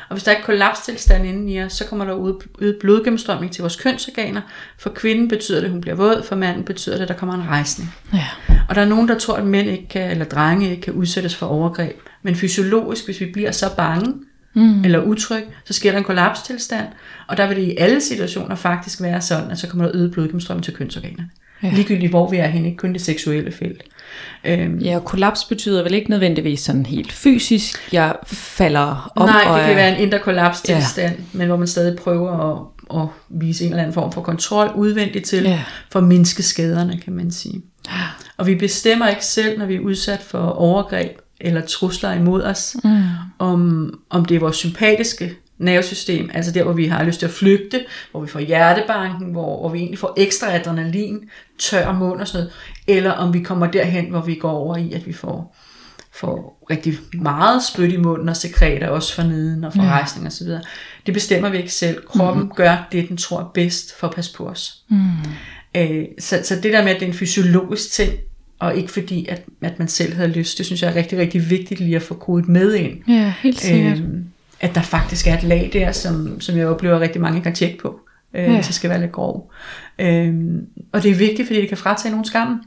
Og 0.09 0.13
hvis 0.15 0.23
der 0.23 0.31
er 0.31 0.35
ikke 0.35 0.45
kollapstilstand 0.45 1.27
inden 1.27 1.49
i 1.49 1.63
os, 1.63 1.73
så 1.73 1.85
kommer 1.85 2.05
der 2.05 2.13
ud 2.13 2.43
øget 2.59 2.77
blodgennemstrømning 2.81 3.51
til 3.51 3.61
vores 3.61 3.75
kønsorganer. 3.75 4.41
For 4.77 4.89
kvinden 4.89 5.27
betyder 5.27 5.59
det, 5.59 5.65
at 5.65 5.71
hun 5.71 5.81
bliver 5.81 5.95
våd, 5.95 6.23
for 6.23 6.35
manden 6.35 6.63
betyder 6.63 6.95
det, 6.95 7.01
at 7.01 7.07
der 7.07 7.13
kommer 7.13 7.35
en 7.35 7.47
rejsning. 7.47 7.93
Ja. 8.13 8.25
Og 8.69 8.75
der 8.75 8.81
er 8.81 8.85
nogen, 8.85 9.07
der 9.07 9.19
tror, 9.19 9.35
at 9.35 9.45
mænd 9.45 9.69
ikke 9.69 9.87
kan, 9.89 10.11
eller 10.11 10.25
drenge 10.25 10.69
ikke 10.69 10.81
kan 10.81 10.93
udsættes 10.93 11.35
for 11.35 11.45
overgreb. 11.45 11.99
Men 12.23 12.35
fysiologisk, 12.35 13.05
hvis 13.05 13.19
vi 13.19 13.25
bliver 13.25 13.51
så 13.51 13.75
bange 13.75 14.13
mm. 14.57 14.83
eller 14.85 14.99
utryg, 15.01 15.43
så 15.65 15.73
sker 15.73 15.91
der 15.91 15.97
en 15.97 16.03
kollapstilstand. 16.03 16.87
Og 17.27 17.37
der 17.37 17.47
vil 17.47 17.57
det 17.57 17.63
i 17.63 17.75
alle 17.77 18.01
situationer 18.01 18.55
faktisk 18.55 19.01
være 19.01 19.21
sådan, 19.21 19.51
at 19.51 19.59
så 19.59 19.67
kommer 19.67 19.85
der 19.85 19.95
øget 19.95 20.11
blodgennemstrømning 20.11 20.63
til 20.63 20.73
kønsorganerne. 20.73 21.29
Ja. 21.63 21.71
Ligegyldigt 21.73 22.09
hvor 22.09 22.29
vi 22.29 22.37
er 22.37 22.47
henne, 22.47 22.67
ikke 22.67 22.77
kun 22.77 22.93
det 22.93 23.01
seksuelle 23.01 23.51
felt. 23.51 23.83
Øhm, 24.45 24.77
Ja, 24.79 24.95
og 24.95 25.05
kollaps 25.05 25.43
betyder 25.45 25.83
vel 25.83 25.93
ikke 25.93 26.09
nødvendigvis 26.09 26.59
sådan 26.59 26.85
helt 26.85 27.11
fysisk, 27.11 27.89
jeg 27.93 28.15
falder 28.27 29.11
om. 29.15 29.29
Nej, 29.29 29.57
det 29.57 29.61
kan 29.65 29.71
er- 29.71 29.75
være 29.75 29.95
en 29.97 30.01
indre 30.03 30.19
kollapstilstand, 30.19 31.15
ja. 31.17 31.23
men 31.37 31.47
hvor 31.47 31.57
man 31.57 31.67
stadig 31.67 31.97
prøver 31.97 32.31
at, 32.51 33.01
at 33.01 33.07
vise 33.29 33.63
en 33.65 33.69
eller 33.69 33.83
anden 33.83 33.93
form 33.93 34.11
for 34.11 34.21
kontrol 34.21 34.71
udvendigt 34.75 35.25
til, 35.25 35.43
ja. 35.43 35.63
for 35.91 35.99
at 35.99 36.05
mindske 36.05 36.43
skaderne, 36.43 36.97
kan 37.03 37.13
man 37.13 37.31
sige. 37.31 37.61
Og 38.37 38.47
vi 38.47 38.55
bestemmer 38.55 39.07
ikke 39.07 39.25
selv, 39.25 39.59
når 39.59 39.65
vi 39.65 39.75
er 39.75 39.79
udsat 39.79 40.19
for 40.19 40.39
overgreb 40.39 41.11
eller 41.41 41.61
trusler 41.61 42.13
imod 42.13 42.43
os, 42.43 42.75
mm. 42.83 42.89
Om, 43.39 43.91
om 44.09 44.25
det 44.25 44.35
er 44.35 44.39
vores 44.39 44.55
sympatiske 44.55 45.35
nervesystem, 45.57 46.29
altså 46.33 46.51
der, 46.51 46.63
hvor 46.63 46.73
vi 46.73 46.85
har 46.85 47.03
lyst 47.03 47.19
til 47.19 47.25
at 47.25 47.31
flygte, 47.31 47.85
hvor 48.11 48.21
vi 48.21 48.27
får 48.27 48.39
hjertebanken, 48.39 49.31
hvor, 49.31 49.59
hvor 49.59 49.69
vi 49.69 49.79
egentlig 49.79 49.99
får 49.99 50.13
ekstra 50.17 50.55
adrenalin, 50.55 51.19
tør 51.59 51.93
mund 51.93 52.21
og 52.21 52.27
sådan 52.27 52.39
noget, 52.39 52.53
eller 52.87 53.11
om 53.11 53.33
vi 53.33 53.39
kommer 53.39 53.67
derhen, 53.71 54.05
hvor 54.09 54.21
vi 54.21 54.35
går 54.35 54.51
over 54.51 54.77
i, 54.77 54.93
at 54.93 55.07
vi 55.07 55.13
får, 55.13 55.55
får 56.11 56.65
rigtig 56.69 56.97
meget 57.13 57.63
spyt 57.63 57.93
i 57.93 57.97
munden 57.97 58.29
og 58.29 58.37
sekreter 58.37 58.87
også 58.87 59.15
for 59.15 59.23
neden 59.23 59.63
og 59.63 59.73
for 59.73 59.83
ja. 59.83 59.89
rejsning 59.89 60.25
og 60.25 60.31
så 60.31 60.43
videre. 60.43 60.61
Det 61.05 61.13
bestemmer 61.13 61.49
vi 61.49 61.57
ikke 61.57 61.73
selv. 61.73 62.05
Kroppen 62.07 62.43
mm. 62.43 62.51
gør 62.55 62.87
det, 62.91 63.09
den 63.09 63.17
tror 63.17 63.39
er 63.39 63.51
bedst 63.53 63.99
for 63.99 64.07
at 64.07 64.15
passe 64.15 64.33
på 64.33 64.47
os. 64.47 64.73
Mm. 64.89 65.07
Øh, 65.75 66.05
så, 66.19 66.41
så 66.43 66.55
det 66.55 66.73
der 66.73 66.83
med, 66.83 66.91
at 66.91 66.99
det 66.99 67.05
er 67.05 67.11
en 67.11 67.17
fysiologisk 67.17 67.91
ting, 67.91 68.13
og 68.59 68.75
ikke 68.77 68.91
fordi, 68.91 69.25
at, 69.29 69.43
at 69.61 69.79
man 69.79 69.87
selv 69.87 70.13
havde 70.13 70.29
lyst, 70.29 70.57
det 70.57 70.65
synes 70.65 70.81
jeg 70.81 70.91
er 70.91 70.95
rigtig, 70.95 71.17
rigtig 71.17 71.49
vigtigt 71.49 71.79
lige 71.79 71.95
at 71.95 72.01
få 72.01 72.13
kodet 72.13 72.47
med 72.47 72.73
ind. 72.75 72.97
Ja, 73.07 73.33
helt 73.41 73.59
sikkert. 73.61 73.97
Øhm, 73.99 74.25
at 74.59 74.75
der 74.75 74.81
faktisk 74.81 75.27
er 75.27 75.37
et 75.37 75.43
lag 75.43 75.69
der, 75.73 75.91
som, 75.91 76.41
som 76.41 76.57
jeg 76.57 76.67
oplever, 76.67 76.99
rigtig 76.99 77.21
mange 77.21 77.41
kan 77.41 77.55
tjekke 77.55 77.77
på, 77.77 77.99
øh, 78.33 78.41
Ja. 78.43 78.49
ja. 78.49 78.55
hvis 78.55 78.67
jeg 78.67 78.73
skal 78.73 78.89
være 78.89 78.99
lidt 79.01 79.11
grov. 79.11 79.51
Øhm, 79.99 80.65
og 80.91 81.03
det 81.03 81.11
er 81.11 81.15
vigtigt, 81.15 81.47
fordi 81.47 81.61
det 81.61 81.69
kan 81.69 81.77
fratage 81.77 82.11
nogen 82.11 82.25
skam. 82.25 82.61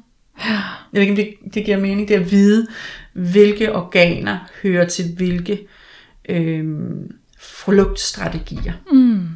Jeg 0.44 0.62
ved 0.92 1.00
ikke, 1.00 1.12
om 1.12 1.16
det, 1.16 1.54
det 1.54 1.64
giver 1.64 1.80
mening, 1.80 2.08
det 2.08 2.14
at 2.14 2.30
vide, 2.30 2.66
hvilke 3.12 3.74
organer 3.74 4.38
hører 4.62 4.84
til 4.86 5.04
hvilke 5.16 5.58
øhm, 6.28 7.12
flugtstrategier. 7.40 8.72
Mm. 8.92 9.28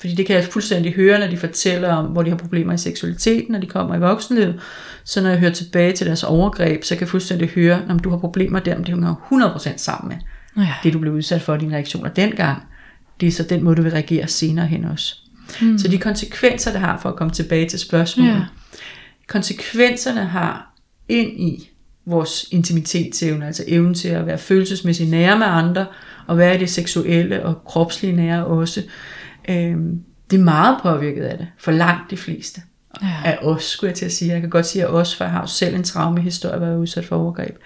Fordi 0.00 0.14
det 0.14 0.26
kan 0.26 0.36
jeg 0.36 0.44
fuldstændig 0.44 0.92
høre, 0.92 1.18
når 1.18 1.26
de 1.26 1.36
fortæller 1.36 1.92
om, 1.92 2.06
hvor 2.06 2.22
de 2.22 2.30
har 2.30 2.36
problemer 2.36 2.72
i 2.72 2.78
seksualiteten, 2.78 3.52
når 3.52 3.58
de 3.58 3.66
kommer 3.66 3.96
i 3.96 3.98
voksenlivet. 3.98 4.60
Så 5.04 5.22
når 5.22 5.30
jeg 5.30 5.38
hører 5.38 5.52
tilbage 5.52 5.92
til 5.92 6.06
deres 6.06 6.22
overgreb, 6.22 6.84
så 6.84 6.94
kan 6.94 7.00
jeg 7.00 7.08
fuldstændig 7.08 7.48
høre, 7.48 7.82
om 7.88 7.98
du 7.98 8.10
har 8.10 8.18
problemer 8.18 8.58
der, 8.58 8.74
men 8.76 8.84
det 8.86 8.94
hænger 8.94 9.14
100% 9.74 9.76
sammen 9.76 10.08
med 10.08 10.16
Ja. 10.56 10.74
det, 10.82 10.92
du 10.92 10.98
blev 10.98 11.12
udsat 11.12 11.42
for, 11.42 11.56
dine 11.56 11.74
reaktioner 11.74 12.08
dengang. 12.08 12.62
Det 13.20 13.26
er 13.26 13.32
så 13.32 13.42
den 13.42 13.64
måde, 13.64 13.76
du 13.76 13.82
vil 13.82 13.92
reagere 13.92 14.28
senere 14.28 14.66
hen 14.66 14.84
også. 14.84 15.16
Mm. 15.60 15.78
Så 15.78 15.88
de 15.88 15.98
konsekvenser, 15.98 16.70
det 16.70 16.80
har 16.80 16.98
for 17.02 17.08
at 17.08 17.16
komme 17.16 17.32
tilbage 17.32 17.68
til 17.68 17.78
spørgsmålet. 17.78 18.30
Ja. 18.32 18.40
Konsekvenserne 19.28 20.24
har 20.24 20.74
ind 21.08 21.40
i 21.40 21.70
vores 22.06 22.46
intimitetsevne, 22.50 23.46
altså 23.46 23.64
evnen 23.66 23.94
til 23.94 24.08
at 24.08 24.26
være 24.26 24.38
følelsesmæssigt 24.38 25.10
nære 25.10 25.38
med 25.38 25.46
andre, 25.46 25.86
og 26.26 26.38
være 26.38 26.54
i 26.54 26.58
det 26.58 26.70
seksuelle 26.70 27.42
og 27.46 27.64
kropslige 27.64 28.12
nære 28.16 28.46
også. 28.46 28.82
Øhm, 29.48 30.02
det 30.30 30.38
er 30.38 30.44
meget 30.44 30.78
påvirket 30.82 31.22
af 31.22 31.38
det, 31.38 31.46
for 31.58 31.72
langt 31.72 32.10
de 32.10 32.16
fleste. 32.16 32.62
Ja. 33.02 33.14
Af 33.24 33.38
os, 33.42 33.64
skulle 33.64 33.88
jeg 33.88 33.96
til 33.96 34.04
at 34.04 34.12
sige. 34.12 34.32
Jeg 34.32 34.40
kan 34.40 34.50
godt 34.50 34.66
sige 34.66 34.84
af 34.84 34.88
os, 34.88 35.16
for 35.16 35.24
jeg 35.24 35.32
har 35.32 35.40
jo 35.40 35.46
selv 35.46 35.74
en 35.74 35.82
traumehistorie, 35.82 36.56
hvor 36.56 36.66
jeg 36.66 36.74
var 36.74 36.80
udsat 36.80 37.04
for 37.04 37.16
overgreb. 37.16 37.56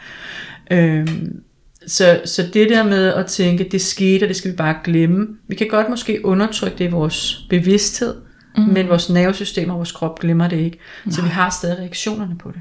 Øhm, 0.70 1.42
så, 1.86 2.20
så 2.24 2.50
det 2.54 2.68
der 2.68 2.84
med 2.84 3.14
at 3.14 3.26
tænke, 3.26 3.68
det 3.72 3.80
skete, 3.80 4.24
og 4.24 4.28
det 4.28 4.36
skal 4.36 4.50
vi 4.50 4.56
bare 4.56 4.76
glemme. 4.84 5.28
Vi 5.48 5.54
kan 5.54 5.68
godt 5.68 5.88
måske 5.88 6.24
undertrykke 6.24 6.78
det 6.78 6.84
i 6.84 6.90
vores 6.90 7.46
bevidsthed, 7.50 8.14
mm. 8.56 8.62
men 8.62 8.88
vores 8.88 9.10
nervesystem 9.10 9.70
og 9.70 9.76
vores 9.76 9.92
krop 9.92 10.18
glemmer 10.18 10.48
det 10.48 10.56
ikke. 10.56 10.78
Så 11.10 11.22
vi 11.22 11.28
har 11.28 11.50
stadig 11.50 11.78
reaktionerne 11.78 12.38
på 12.38 12.50
det. 12.50 12.60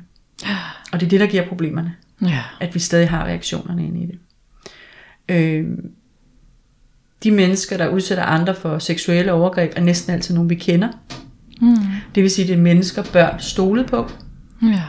Og 0.91 1.00
det 1.00 1.05
er 1.05 1.10
det, 1.10 1.20
der 1.20 1.27
giver 1.27 1.48
problemerne. 1.48 1.93
Ja. 2.22 2.43
At 2.60 2.75
vi 2.75 2.79
stadig 2.79 3.10
har 3.10 3.25
reaktionerne 3.25 3.86
ind 3.86 4.03
i 4.03 4.05
det. 4.05 4.20
Øhm, 5.29 5.91
de 7.23 7.31
mennesker, 7.31 7.77
der 7.77 7.87
udsætter 7.87 8.23
andre 8.23 8.55
for 8.55 8.79
seksuelle 8.79 9.33
overgreb, 9.33 9.73
er 9.75 9.81
næsten 9.81 10.13
altid 10.13 10.35
nogen, 10.35 10.49
vi 10.49 10.55
kender. 10.55 10.87
Mm. 11.61 11.75
Det 12.15 12.23
vil 12.23 12.31
sige, 12.31 12.43
at 12.43 12.49
det 12.49 12.57
er 12.57 12.61
mennesker, 12.61 13.03
børn 13.13 13.39
stole 13.39 13.83
på. 13.83 14.09
Ja. 14.63 14.81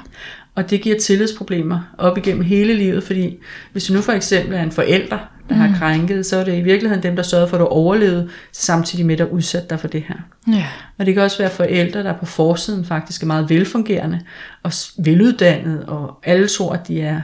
Og 0.54 0.70
det 0.70 0.80
giver 0.80 0.98
tillidsproblemer 0.98 1.94
op 1.98 2.18
igennem 2.18 2.44
hele 2.44 2.74
livet, 2.74 3.04
fordi 3.04 3.36
hvis 3.72 3.84
du 3.84 3.92
nu 3.92 4.00
for 4.00 4.12
eksempel 4.12 4.54
er 4.54 4.62
en 4.62 4.72
forælder, 4.72 5.18
der 5.48 5.54
mm. 5.54 5.60
har 5.60 5.78
krænket, 5.78 6.26
så 6.26 6.36
er 6.36 6.44
det 6.44 6.58
i 6.58 6.60
virkeligheden 6.60 7.02
dem, 7.02 7.16
der 7.16 7.22
sørger 7.22 7.46
for, 7.46 7.56
at 7.56 7.60
du 7.60 7.66
overlevede, 7.66 8.28
samtidig 8.52 9.06
med, 9.06 9.20
at 9.20 9.28
udsat 9.28 9.70
dig 9.70 9.80
for 9.80 9.88
det 9.88 10.04
her. 10.08 10.14
Ja. 10.52 10.66
Og 10.98 11.06
det 11.06 11.14
kan 11.14 11.22
også 11.22 11.38
være 11.38 11.50
forældre, 11.50 12.02
der 12.02 12.12
på 12.12 12.26
forsiden 12.26 12.84
faktisk 12.84 13.22
er 13.22 13.26
meget 13.26 13.50
velfungerende 13.50 14.20
og 14.62 14.72
veluddannede, 14.98 15.84
og 15.86 16.18
alle 16.24 16.48
tror, 16.48 16.72
at 16.72 16.88
de 16.88 17.00
er 17.00 17.20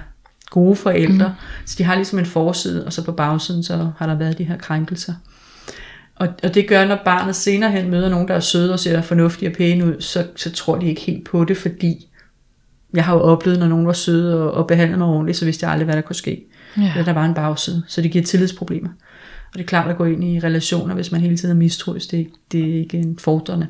gode 0.50 0.76
forældre. 0.76 1.28
Mm. 1.28 1.34
Så 1.66 1.74
de 1.78 1.84
har 1.84 1.94
ligesom 1.94 2.18
en 2.18 2.26
forside, 2.26 2.86
og 2.86 2.92
så 2.92 3.04
på 3.04 3.12
bagsiden, 3.12 3.62
så 3.62 3.90
har 3.98 4.06
der 4.06 4.14
været 4.14 4.38
de 4.38 4.44
her 4.44 4.56
krænkelser. 4.58 5.14
Og, 6.16 6.28
og 6.42 6.54
det 6.54 6.68
gør, 6.68 6.84
når 6.86 6.98
barnet 7.04 7.36
senere 7.36 7.70
hen 7.70 7.90
møder 7.90 8.08
nogen, 8.08 8.28
der 8.28 8.34
er 8.34 8.40
søde 8.40 8.72
og 8.72 8.78
ser 8.80 9.02
fornuftige 9.02 9.48
og 9.50 9.56
pæne 9.56 9.84
ud, 9.86 10.00
så, 10.00 10.26
så 10.36 10.50
tror 10.52 10.76
de 10.78 10.86
ikke 10.86 11.00
helt 11.00 11.24
på 11.24 11.44
det, 11.44 11.56
fordi 11.56 12.06
jeg 12.94 13.04
har 13.04 13.14
jo 13.14 13.20
oplevet, 13.20 13.58
når 13.58 13.66
nogen 13.68 13.86
var 13.86 13.92
søde 13.92 14.42
og, 14.42 14.50
og 14.54 14.66
behandlede 14.66 14.98
mig 14.98 15.06
ordentligt, 15.08 15.38
så 15.38 15.44
vidste 15.44 15.64
jeg 15.66 15.72
aldrig, 15.72 15.84
hvad 15.84 15.94
der 15.96 16.00
kunne 16.00 16.16
ske. 16.16 16.44
Ja. 16.76 16.92
Ja. 16.96 17.02
Der 17.02 17.12
var 17.12 17.24
en 17.24 17.34
bagside, 17.34 17.82
så 17.88 18.02
det 18.02 18.10
giver 18.10 18.24
tillidsproblemer. 18.24 18.88
Og 19.52 19.54
det 19.54 19.60
er 19.60 19.66
klart 19.66 19.90
at 19.90 19.96
gå 19.96 20.04
ind 20.04 20.24
i 20.24 20.40
relationer, 20.40 20.94
hvis 20.94 21.12
man 21.12 21.20
hele 21.20 21.36
tiden 21.36 21.56
er 21.56 21.58
mistroisk. 21.58 22.10
Det, 22.10 22.16
er 22.16 22.18
ikke- 22.20 22.32
det 22.52 22.70
er 22.70 22.78
ikke 22.80 22.98
en 22.98 23.18
fordrende, 23.18 23.66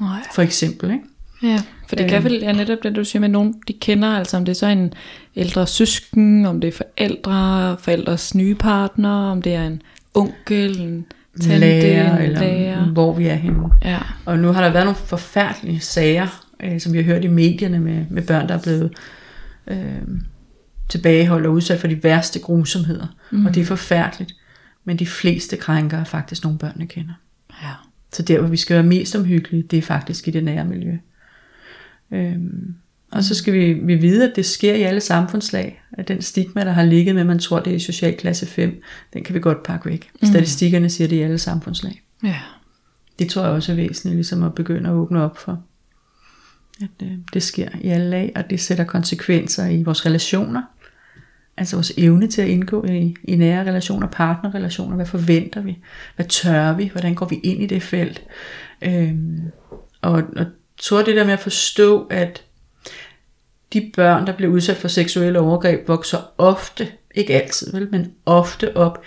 Nej. 0.00 0.18
for 0.34 0.42
eksempel. 0.42 0.90
Ikke? 0.90 1.04
Ja, 1.42 1.58
for 1.88 1.96
det 1.96 2.08
kan 2.08 2.16
Øhm. 2.16 2.24
vel 2.24 2.32
ja, 2.42 2.52
netop 2.52 2.78
det, 2.82 2.96
du 2.96 3.04
siger 3.04 3.20
med 3.20 3.28
nogen, 3.28 3.54
de 3.68 3.72
kender, 3.72 4.08
altså 4.08 4.36
om 4.36 4.44
det 4.44 4.52
er 4.52 4.56
så 4.56 4.66
en 4.66 4.92
ældre 5.36 5.66
søsken, 5.66 6.46
om 6.46 6.60
det 6.60 6.68
er 6.68 6.72
forældre, 6.72 7.76
forældres 7.80 8.34
nye 8.34 8.54
partner, 8.54 9.10
om 9.10 9.42
det 9.42 9.54
er 9.54 9.66
en 9.66 9.82
onkel, 10.14 10.80
en 10.80 11.06
tante, 11.40 11.58
Lærer, 11.58 12.16
en 12.16 12.22
eller 12.22 12.40
lærer. 12.40 12.84
hvor 12.92 13.12
vi 13.14 13.26
er 13.26 13.34
henne. 13.34 13.64
Ja. 13.84 13.98
Og 14.24 14.38
nu 14.38 14.48
har 14.52 14.64
der 14.64 14.70
været 14.72 14.84
nogle 14.86 14.96
forfærdelige 15.06 15.80
sager, 15.80 16.44
øh, 16.62 16.80
som 16.80 16.92
vi 16.92 16.98
har 16.98 17.04
hørt 17.04 17.24
i 17.24 17.28
medierne 17.28 17.80
med, 17.80 18.04
med 18.10 18.22
børn, 18.22 18.48
der 18.48 18.54
er 18.54 18.62
blevet 18.62 18.92
øh, 19.66 19.78
tilbageholdt 20.88 21.46
og 21.46 21.52
udsat 21.52 21.80
for 21.80 21.86
de 21.88 22.02
værste 22.04 22.38
grusomheder. 22.40 23.06
Mm. 23.30 23.46
Og 23.46 23.54
det 23.54 23.60
er 23.60 23.64
forfærdeligt. 23.64 24.32
Men 24.84 24.96
de 24.96 25.06
fleste 25.06 25.56
krænker 25.56 25.98
er 25.98 26.04
faktisk 26.04 26.44
nogle 26.44 26.58
børn, 26.58 26.76
jeg 26.80 26.88
kender. 26.88 27.14
ja. 27.62 27.68
Så 28.12 28.22
der, 28.22 28.38
hvor 28.40 28.48
vi 28.48 28.56
skal 28.56 28.74
være 28.74 28.86
mest 28.86 29.16
omhyggelige, 29.16 29.62
det 29.62 29.76
er 29.78 29.82
faktisk 29.82 30.28
i 30.28 30.30
det 30.30 30.44
nære 30.44 30.64
miljø. 30.64 30.96
Øhm, 32.12 32.74
og 33.12 33.24
så 33.24 33.34
skal 33.34 33.54
vi, 33.54 33.72
vi 33.72 33.94
vide, 33.94 34.30
at 34.30 34.36
det 34.36 34.46
sker 34.46 34.74
i 34.74 34.82
alle 34.82 35.00
samfundslag. 35.00 35.82
At 35.92 36.08
den 36.08 36.22
stigma, 36.22 36.64
der 36.64 36.72
har 36.72 36.84
ligget 36.84 37.14
med, 37.14 37.22
at 37.22 37.26
man 37.26 37.38
tror, 37.38 37.60
det 37.60 37.70
er 37.70 37.76
i 37.76 37.80
social 37.80 38.16
klasse 38.16 38.46
5, 38.46 38.82
den 39.12 39.24
kan 39.24 39.34
vi 39.34 39.40
godt 39.40 39.62
pakke 39.62 39.90
væk. 39.90 40.10
Statistikkerne 40.22 40.90
siger 40.90 41.08
det 41.08 41.16
i 41.16 41.20
alle 41.20 41.38
samfundslag. 41.38 42.02
Ja. 42.24 42.36
Det 43.18 43.30
tror 43.30 43.42
jeg 43.42 43.50
også 43.50 43.72
er 43.72 43.76
væsentligt, 43.76 44.16
ligesom 44.16 44.42
at 44.42 44.54
begynde 44.54 44.90
at 44.90 44.94
åbne 44.94 45.22
op 45.22 45.38
for. 45.38 45.62
At 46.82 47.06
øh, 47.06 47.12
det 47.34 47.42
sker 47.42 47.68
i 47.80 47.88
alle 47.88 48.10
lag, 48.10 48.32
og 48.36 48.50
det 48.50 48.60
sætter 48.60 48.84
konsekvenser 48.84 49.66
i 49.66 49.82
vores 49.82 50.06
relationer. 50.06 50.62
Altså 51.56 51.76
vores 51.76 51.92
evne 51.96 52.26
til 52.26 52.42
at 52.42 52.48
indgå 52.48 52.84
i, 52.84 53.14
i 53.24 53.36
nære 53.36 53.68
relationer, 53.68 54.06
partnerrelationer. 54.06 54.96
Hvad 54.96 55.06
forventer 55.06 55.60
vi? 55.60 55.78
Hvad 56.16 56.26
tør 56.26 56.72
vi? 56.76 56.88
Hvordan 56.92 57.14
går 57.14 57.26
vi 57.26 57.36
ind 57.36 57.62
i 57.62 57.66
det 57.66 57.82
felt? 57.82 58.22
Øhm, 58.82 59.40
og, 60.02 60.22
og 60.36 60.46
tror 60.82 61.02
det 61.02 61.16
der 61.16 61.24
med 61.24 61.32
at 61.32 61.40
forstå, 61.40 62.06
at 62.10 62.42
de 63.72 63.90
børn, 63.96 64.26
der 64.26 64.32
bliver 64.32 64.52
udsat 64.52 64.76
for 64.76 64.88
seksuelle 64.88 65.40
overgreb, 65.40 65.88
vokser 65.88 66.32
ofte, 66.38 66.88
ikke 67.14 67.34
altid 67.34 67.72
vel, 67.72 67.88
men 67.90 68.12
ofte 68.26 68.76
op 68.76 69.02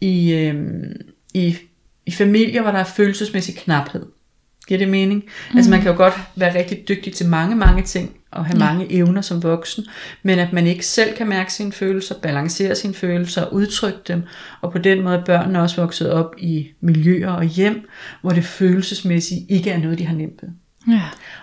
i, 0.00 0.32
øhm, 0.32 0.92
i, 1.34 1.56
i 2.06 2.10
familier, 2.10 2.62
hvor 2.62 2.70
der 2.70 2.78
er 2.78 2.84
følelsesmæssig 2.84 3.56
knaphed. 3.56 4.06
Giver 4.68 4.78
det 4.78 4.88
mening? 4.88 5.24
Mm. 5.50 5.56
Altså 5.56 5.70
man 5.70 5.80
kan 5.80 5.90
jo 5.90 5.96
godt 5.96 6.14
være 6.36 6.58
rigtig 6.58 6.88
dygtig 6.88 7.12
til 7.12 7.28
mange, 7.28 7.56
mange 7.56 7.82
ting, 7.82 8.16
og 8.30 8.46
have 8.46 8.58
mange 8.58 8.92
evner 8.92 9.20
som 9.20 9.42
voksen, 9.42 9.84
men 10.22 10.38
at 10.38 10.52
man 10.52 10.66
ikke 10.66 10.86
selv 10.86 11.16
kan 11.16 11.28
mærke 11.28 11.52
sine 11.52 11.72
følelser, 11.72 12.14
balancere 12.22 12.74
sine 12.74 12.94
følelser 12.94 13.42
og 13.42 13.54
udtrykke 13.54 13.98
dem, 14.08 14.22
og 14.60 14.72
på 14.72 14.78
den 14.78 15.02
måde 15.02 15.16
er 15.16 15.24
børnene 15.24 15.62
også 15.62 15.80
vokset 15.80 16.10
op 16.10 16.34
i 16.38 16.68
miljøer 16.80 17.30
og 17.30 17.44
hjem, 17.44 17.88
hvor 18.20 18.30
det 18.30 18.44
følelsesmæssigt 18.44 19.40
ikke 19.48 19.70
er 19.70 19.78
noget, 19.78 19.98
de 19.98 20.06
har 20.06 20.14
nemt 20.14 20.42
ved. 20.42 20.48
Ja. 20.88 21.02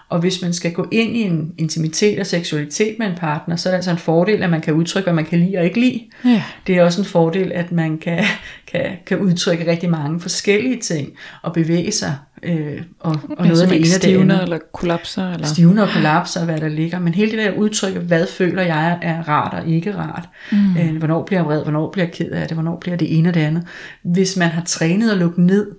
Og 0.09 0.19
hvis 0.19 0.41
man 0.41 0.53
skal 0.53 0.73
gå 0.73 0.87
ind 0.91 1.17
i 1.17 1.21
en 1.21 1.51
intimitet 1.57 2.19
og 2.19 2.25
seksualitet 2.25 2.95
med 2.99 3.07
en 3.07 3.15
partner, 3.15 3.55
så 3.55 3.69
er 3.69 3.71
det 3.71 3.75
altså 3.75 3.91
en 3.91 3.97
fordel, 3.97 4.43
at 4.43 4.49
man 4.49 4.61
kan 4.61 4.73
udtrykke, 4.73 5.05
hvad 5.05 5.13
man 5.13 5.25
kan 5.25 5.39
lide 5.39 5.57
og 5.57 5.65
ikke 5.65 5.79
lide. 5.79 6.01
Ja. 6.25 6.43
Det 6.67 6.77
er 6.77 6.83
også 6.83 7.01
en 7.01 7.07
fordel, 7.07 7.51
at 7.51 7.71
man 7.71 7.97
kan, 7.97 8.23
kan, 8.71 8.85
kan 9.05 9.19
udtrykke 9.19 9.71
rigtig 9.71 9.89
mange 9.89 10.19
forskellige 10.19 10.79
ting 10.81 11.09
og 11.41 11.53
bevæge 11.53 11.91
sig. 11.91 12.15
Øh, 12.43 12.81
og, 12.99 13.19
og 13.37 13.47
noget 13.47 13.61
af 13.61 13.67
det 13.67 13.77
ene 13.77 13.85
det 13.85 13.93
stivner 13.93 14.33
andet. 14.33 14.43
eller 14.43 14.59
kollapser. 14.73 15.31
Eller... 15.31 15.47
Stivner 15.47 15.81
og 15.81 15.89
kollapser 15.89 16.45
hvad 16.45 16.57
der 16.57 16.67
ligger. 16.67 16.99
Men 16.99 17.13
hele 17.13 17.31
det 17.31 17.39
der 17.39 17.51
udtryk, 17.51 17.93
hvad 17.93 18.27
føler 18.27 18.63
jeg 18.63 18.99
er 19.01 19.29
rart 19.29 19.53
og 19.53 19.69
ikke 19.69 19.95
rart. 19.95 20.29
Mm. 20.51 20.77
Øh, 20.77 20.97
hvornår 20.97 21.23
bliver 21.23 21.39
jeg 21.39 21.45
vred, 21.45 21.63
hvornår 21.63 21.91
bliver 21.91 22.05
jeg 22.05 22.13
ked 22.13 22.31
af 22.31 22.47
det, 22.47 22.55
hvornår 22.55 22.77
bliver 22.81 22.97
det 22.97 23.17
ene 23.17 23.29
og 23.29 23.33
det 23.33 23.41
andet. 23.41 23.63
Hvis 24.03 24.37
man 24.37 24.49
har 24.49 24.63
trænet 24.65 25.11
at 25.11 25.17
lukke 25.17 25.41
ned, 25.41 25.71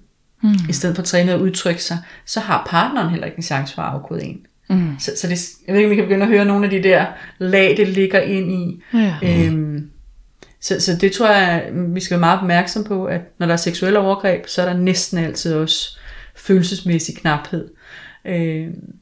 mm. 0.44 0.68
i 0.68 0.72
stedet 0.72 0.96
for 0.96 1.16
at 1.16 1.40
udtrykke 1.40 1.82
sig, 1.82 1.98
så 2.24 2.40
har 2.40 2.66
partneren 2.70 3.10
heller 3.10 3.26
ikke 3.26 3.36
en 3.36 3.42
chance 3.42 3.74
for 3.74 3.82
at 3.82 3.94
afkode 3.94 4.24
en. 4.24 4.46
Mm. 4.70 4.96
Så, 4.98 5.12
så 5.16 5.28
det, 5.28 5.48
jeg 5.66 5.74
ved 5.74 5.80
ikke, 5.80 5.86
om 5.86 5.90
vi 5.90 5.96
kan 5.96 6.04
begynde 6.04 6.22
at 6.22 6.28
høre 6.28 6.44
nogle 6.44 6.64
af 6.64 6.70
de 6.70 6.82
der 6.82 7.06
lag, 7.38 7.74
det 7.76 7.88
ligger 7.88 8.20
ind 8.20 8.52
i. 8.52 8.82
Ja. 8.94 9.14
Øhm, 9.22 9.90
så, 10.60 10.80
så 10.80 10.96
det 11.00 11.12
tror 11.12 11.30
jeg, 11.30 11.70
vi 11.72 12.00
skal 12.00 12.14
være 12.14 12.20
meget 12.20 12.38
opmærksom 12.38 12.84
på, 12.84 13.04
at 13.04 13.20
når 13.38 13.46
der 13.46 13.52
er 13.52 13.56
seksuelle 13.58 13.98
overgreb, 13.98 14.46
så 14.46 14.62
er 14.62 14.66
der 14.66 14.76
næsten 14.76 15.18
altid 15.18 15.54
også 15.54 15.98
følelsesmæssig 16.36 17.16
knaphed. 17.16 17.68
Øhm, 18.24 18.94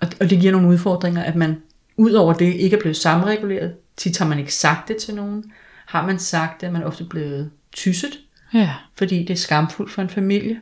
og, 0.00 0.08
og 0.20 0.30
det 0.30 0.40
giver 0.40 0.52
nogle 0.52 0.68
udfordringer, 0.68 1.22
at 1.22 1.36
man 1.36 1.56
ud 1.96 2.12
over 2.12 2.32
det 2.32 2.54
ikke 2.54 2.76
er 2.76 2.80
blevet 2.80 2.96
samreguleret. 2.96 3.72
Tit 3.96 4.18
har 4.18 4.26
man 4.26 4.38
ikke 4.38 4.54
sagt 4.54 4.88
det 4.88 4.96
til 4.96 5.14
nogen. 5.14 5.44
Har 5.86 6.06
man 6.06 6.18
sagt 6.18 6.60
det, 6.60 6.66
er 6.66 6.70
man 6.70 6.84
ofte 6.84 7.04
blevet 7.04 7.50
tysset, 7.72 8.18
Ja. 8.54 8.70
fordi 8.94 9.18
det 9.18 9.30
er 9.30 9.38
skamfuldt 9.38 9.92
for 9.92 10.02
en 10.02 10.08
familie. 10.08 10.60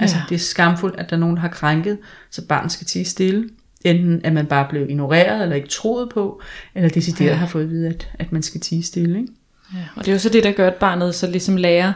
Altså, 0.00 0.16
Ja. 0.16 0.22
det 0.28 0.34
er 0.34 0.38
skamfuldt, 0.38 0.96
at 1.00 1.10
der 1.10 1.16
er 1.16 1.20
nogen, 1.20 1.36
der 1.36 1.40
har 1.42 1.48
krænket, 1.48 1.98
så 2.30 2.46
barnet 2.46 2.72
skal 2.72 2.86
tie 2.86 3.04
stille. 3.04 3.48
Enten 3.84 4.20
at 4.24 4.32
man 4.32 4.46
bare 4.46 4.66
blev 4.70 4.90
ignoreret, 4.90 5.42
eller 5.42 5.56
ikke 5.56 5.68
troet 5.68 6.08
på, 6.08 6.40
eller 6.74 6.88
decideret 6.88 7.30
Ja. 7.30 7.34
har 7.34 7.46
fået 7.46 7.62
at 7.62 7.70
vide, 7.70 7.88
at, 7.88 8.08
at 8.18 8.32
man 8.32 8.42
skal 8.42 8.60
tie 8.60 8.82
stille. 8.82 9.18
Ikke? 9.20 9.32
ja. 9.74 9.78
Og 9.96 10.04
det 10.04 10.08
er 10.08 10.12
jo 10.12 10.18
så 10.18 10.28
det, 10.28 10.44
der 10.44 10.52
gør, 10.52 10.66
at 10.66 10.74
barnet 10.74 11.14
så 11.14 11.30
ligesom 11.30 11.56
lærer, 11.56 11.92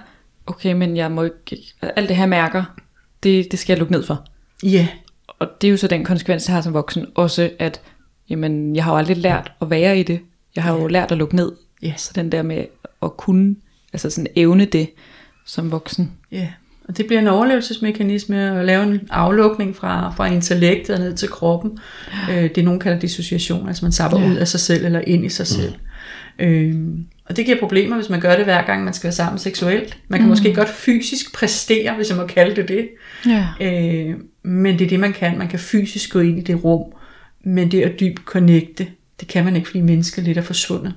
okay, 0.47 0.73
men 0.73 0.97
jeg 0.97 1.11
må 1.13 1.23
ikke, 1.23 1.63
alt 1.83 2.09
det 2.09 2.17
her 2.17 2.27
mærker, 2.27 2.65
det, 3.23 3.47
det 3.51 3.59
skal 3.59 3.73
jeg 3.73 3.79
lukke 3.79 3.93
ned 3.93 4.03
for. 4.03 4.27
Ja, 4.63 4.89
og 5.29 5.49
det 5.61 5.67
er 5.67 5.71
jo 5.71 5.77
så 5.77 5.87
den 5.89 6.05
konsekvens, 6.05 6.49
jeg 6.49 6.55
har 6.55 6.61
som 6.63 6.75
voksen, 6.75 7.07
også 7.15 7.51
at 7.59 7.81
jamen, 8.31 8.77
jeg 8.77 8.85
har 8.85 8.93
jo 8.93 8.99
aldrig 8.99 9.17
lært 9.17 9.53
at 9.61 9.71
være 9.71 9.99
i 10.01 10.03
det. 10.03 10.21
Jeg 10.57 10.65
har 10.65 10.73
jo 10.81 10.87
lært 10.87 11.13
at 11.13 11.19
lukke 11.19 11.37
ned. 11.37 11.53
Ja. 11.83 11.93
Så 11.97 12.13
den 12.15 12.33
der 12.33 12.43
med 12.43 12.65
at 13.03 13.17
kunne, 13.17 13.57
altså 13.93 14.11
sådan 14.11 14.27
evne 14.37 14.65
det 14.65 14.91
som 15.47 15.71
voksen. 15.71 16.13
Ja, 16.33 16.49
og 16.93 16.99
det 16.99 17.07
bliver 17.07 17.21
en 17.21 17.27
overlevelsesmekanisme 17.29 18.59
at 18.59 18.65
lave 18.65 18.83
en 18.83 19.01
aflukning 19.11 19.77
fra, 19.77 20.15
fra 20.17 20.27
intellektet 20.27 20.95
og 20.97 21.01
ned 21.01 21.15
til 21.15 21.29
kroppen. 21.29 21.79
Øh, 22.31 22.51
det 22.55 22.65
nogen 22.65 22.81
kalder 22.81 22.99
dissociation, 22.99 23.69
altså 23.69 23.85
man 23.85 23.93
sapper 23.93 24.21
Ja. 24.21 24.31
ud 24.31 24.37
af 24.37 24.49
sig 24.49 24.61
selv 24.61 24.85
eller 24.85 25.01
ind 25.07 25.25
i 25.25 25.29
sig 25.29 25.47
selv. 25.47 25.73
Øh, 26.39 26.75
og 27.27 27.37
det 27.37 27.45
giver 27.45 27.59
problemer, 27.59 27.97
hvis 27.97 28.09
man 28.09 28.21
gør 28.21 28.37
det 28.37 28.45
hver 28.45 28.67
gang, 28.67 28.85
man 28.85 28.95
skal 28.95 29.05
være 29.05 29.13
sammen 29.13 29.39
seksuelt. 29.39 29.99
Man 30.09 30.21
kan 30.21 30.25
mm. 30.25 30.29
måske 30.29 30.55
godt 30.55 30.69
fysisk 30.69 31.35
præstere, 31.35 31.95
hvis 31.95 32.09
jeg 32.09 32.17
må 32.17 32.27
kalde 32.27 32.57
det 32.57 32.69
det. 32.69 32.89
Ja. 33.27 33.47
Øh, 33.61 34.15
men 34.43 34.79
det 34.79 34.85
er 34.85 34.89
det, 34.89 35.01
man 35.01 35.13
kan. 35.13 35.39
Man 35.39 35.49
kan 35.49 35.59
fysisk 35.59 36.13
gå 36.13 36.21
ind 36.21 36.39
i 36.39 36.43
det 36.43 36.65
rum, 36.65 36.93
men 37.45 37.71
det 37.71 37.83
at 37.83 38.01
dybt 38.01 38.21
connecte, 38.25 38.87
det 39.21 39.29
kan 39.29 39.45
man 39.45 39.57
ikke, 39.57 39.69
fordi 39.69 39.81
mennesket 39.81 40.25
lidt 40.25 40.39
er 40.39 40.43
forsvundet. 40.43 40.95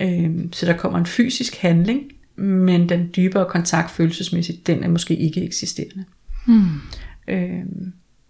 Øh, 0.00 0.30
så 0.52 0.66
der 0.66 0.72
kommer 0.72 0.98
en 0.98 1.06
fysisk 1.06 1.56
handling, 1.56 2.02
men 2.38 2.88
den 2.88 3.10
dybere 3.16 3.46
kontakt 3.48 3.90
følelsesmæssigt, 3.90 4.66
den 4.66 4.84
er 4.84 4.88
måske 4.88 5.16
ikke 5.16 5.44
eksisterende. 5.44 6.04
Mm. 6.46 6.64
Øh, 7.28 7.62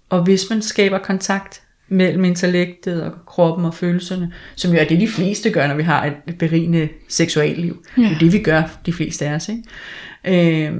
og 0.08 0.22
hvis 0.22 0.50
man 0.50 0.62
skaber 0.62 0.98
kontakt 0.98 1.62
mellem 1.88 2.24
intellektet 2.24 3.02
og 3.02 3.12
kroppen 3.26 3.64
og 3.64 3.74
følelserne, 3.74 4.32
som 4.54 4.72
jo 4.72 4.78
er 4.78 4.84
det, 4.84 5.00
de 5.00 5.08
fleste 5.08 5.50
gør, 5.50 5.66
når 5.66 5.74
vi 5.74 5.82
har 5.82 6.04
et 6.26 6.38
berigende 6.38 6.88
seksualliv. 7.08 7.84
Ja. 7.96 8.02
Det 8.02 8.12
er 8.12 8.18
det, 8.18 8.32
vi 8.32 8.38
gør, 8.38 8.62
de 8.86 8.92
fleste 8.92 9.26
af 9.26 9.34
os. 9.34 9.48
Ikke? 9.48 10.66
Øh, 10.66 10.72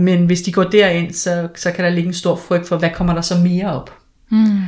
men 0.00 0.26
hvis 0.26 0.42
de 0.42 0.52
går 0.52 0.64
derind, 0.64 1.12
så, 1.12 1.48
så 1.54 1.72
kan 1.72 1.84
der 1.84 1.90
ligge 1.90 2.08
en 2.08 2.14
stor 2.14 2.36
frygt 2.36 2.68
for, 2.68 2.78
hvad 2.78 2.90
kommer 2.94 3.14
der 3.14 3.20
så 3.20 3.34
mere 3.38 3.72
op? 3.72 3.98
Mm. 4.30 4.60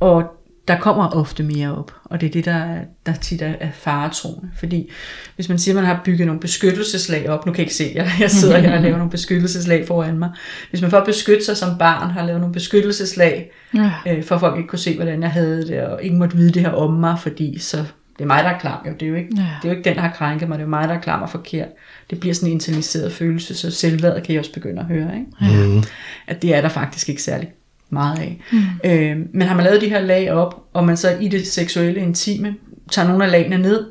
Og 0.00 0.35
der 0.68 0.78
kommer 0.78 1.08
ofte 1.08 1.42
mere 1.42 1.76
op, 1.76 1.92
og 2.04 2.20
det 2.20 2.26
er 2.26 2.30
det, 2.30 2.44
der, 2.44 2.54
er- 2.54 2.84
der 3.06 3.12
tit 3.14 3.42
er, 3.42 3.52
er 3.60 3.68
faretroende. 3.72 4.50
Fordi 4.58 4.90
hvis 5.34 5.48
man 5.48 5.58
siger, 5.58 5.74
at 5.74 5.82
man 5.82 5.84
har 5.94 6.00
bygget 6.04 6.26
nogle 6.26 6.40
beskyttelseslag 6.40 7.28
op, 7.30 7.46
nu 7.46 7.52
kan 7.52 7.58
jeg 7.58 7.64
ikke 7.64 7.74
se, 7.74 7.92
jeg, 7.94 8.10
jeg 8.20 8.30
sidder 8.30 8.58
her 8.58 8.76
og 8.76 8.82
laver 8.82 8.96
nogle 8.96 9.10
beskyttelseslag 9.10 9.86
foran 9.86 10.18
mig. 10.18 10.30
Hvis 10.70 10.80
man 10.82 10.90
for 10.90 10.98
at 10.98 11.06
beskytte 11.06 11.44
sig 11.44 11.56
som 11.56 11.78
barn 11.78 12.10
har 12.10 12.26
lavet 12.26 12.40
nogle 12.40 12.52
beskyttelseslag, 12.52 13.50
Ja. 13.74 13.90
øh, 14.08 14.24
for 14.24 14.34
at 14.34 14.40
folk 14.40 14.56
ikke 14.56 14.68
kunne 14.68 14.78
se, 14.78 14.96
hvordan 14.96 15.22
jeg 15.22 15.30
havde 15.30 15.66
det, 15.66 15.80
og 15.82 16.02
ingen 16.02 16.18
måtte 16.18 16.36
vide 16.36 16.50
det 16.52 16.62
her 16.62 16.70
om 16.70 16.92
mig, 16.92 17.18
fordi 17.20 17.58
så 17.58 17.76
det 18.18 18.22
er 18.22 18.26
mig, 18.26 18.44
der 18.44 18.50
er 18.50 18.58
klam. 18.58 18.78
Jo, 18.86 18.92
det, 18.92 19.02
er 19.02 19.06
jo 19.10 19.14
ikke, 19.14 19.28
Ja. 19.36 19.42
det 19.62 19.68
er 19.68 19.72
jo 19.72 19.76
ikke 19.78 19.88
den, 19.88 19.96
der 19.96 20.02
har 20.02 20.12
krænket 20.12 20.48
mig, 20.48 20.58
det 20.58 20.62
er 20.62 20.66
jo 20.66 20.70
mig, 20.70 20.88
der 20.88 20.94
er 20.94 21.00
klam 21.00 21.22
og 21.22 21.30
forkert. 21.30 21.68
Det 22.10 22.20
bliver 22.20 22.34
sådan 22.34 22.48
en 22.48 22.52
internaliseret 22.52 23.12
følelse, 23.12 23.54
så 23.54 23.70
selvværdet 23.70 24.22
kan 24.22 24.32
jeg 24.32 24.40
også 24.40 24.52
begynde 24.52 24.80
at 24.80 24.86
høre. 24.86 25.10
Ikke? 25.16 25.66
Mm. 25.68 25.82
at 26.26 26.42
det 26.42 26.54
er 26.54 26.60
der 26.60 26.68
faktisk 26.68 27.08
ikke 27.08 27.22
særlig 27.22 27.48
meget 27.90 28.18
af. 28.18 28.40
Mm. 28.52 28.58
Øh, 28.84 29.16
men 29.34 29.48
har 29.48 29.54
man 29.54 29.64
lavet 29.64 29.80
de 29.80 29.88
her 29.88 30.00
lag 30.00 30.32
op, 30.32 30.64
og 30.72 30.84
man 30.84 30.96
så 30.96 31.10
i 31.20 31.28
det 31.28 31.46
seksuelle 31.46 32.00
intime 32.00 32.54
tager 32.90 33.08
nogle 33.08 33.24
af 33.24 33.30
lagene 33.30 33.58
ned, 33.58 33.86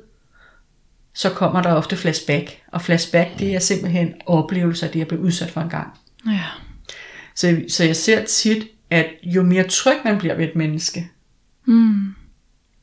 så 1.14 1.30
kommer 1.30 1.62
der 1.62 1.74
ofte 1.74 1.96
flashback. 1.98 2.62
Og 2.72 2.82
flashback, 2.82 3.40
det 3.40 3.56
er 3.56 3.60
simpelthen 3.60 4.14
oplevelser, 4.26 4.88
af 4.88 4.94
det 4.94 5.00
jeg 5.00 5.08
blev 5.08 5.20
udsat 5.20 5.50
for 5.50 5.62
en 5.62 5.70
gang. 5.70 5.88
Ja. 6.28 6.44
Så, 7.36 7.62
så 7.70 7.84
jeg 7.84 7.96
ser 7.96 8.26
tit, 8.26 8.68
at 8.90 9.06
jo 9.24 9.44
mere 9.44 9.64
tryg 9.64 9.98
man 10.06 10.18
bliver 10.18 10.36
ved 10.36 10.46
et 10.46 10.56
menneske, 10.56 11.10
Mm. 11.68 12.16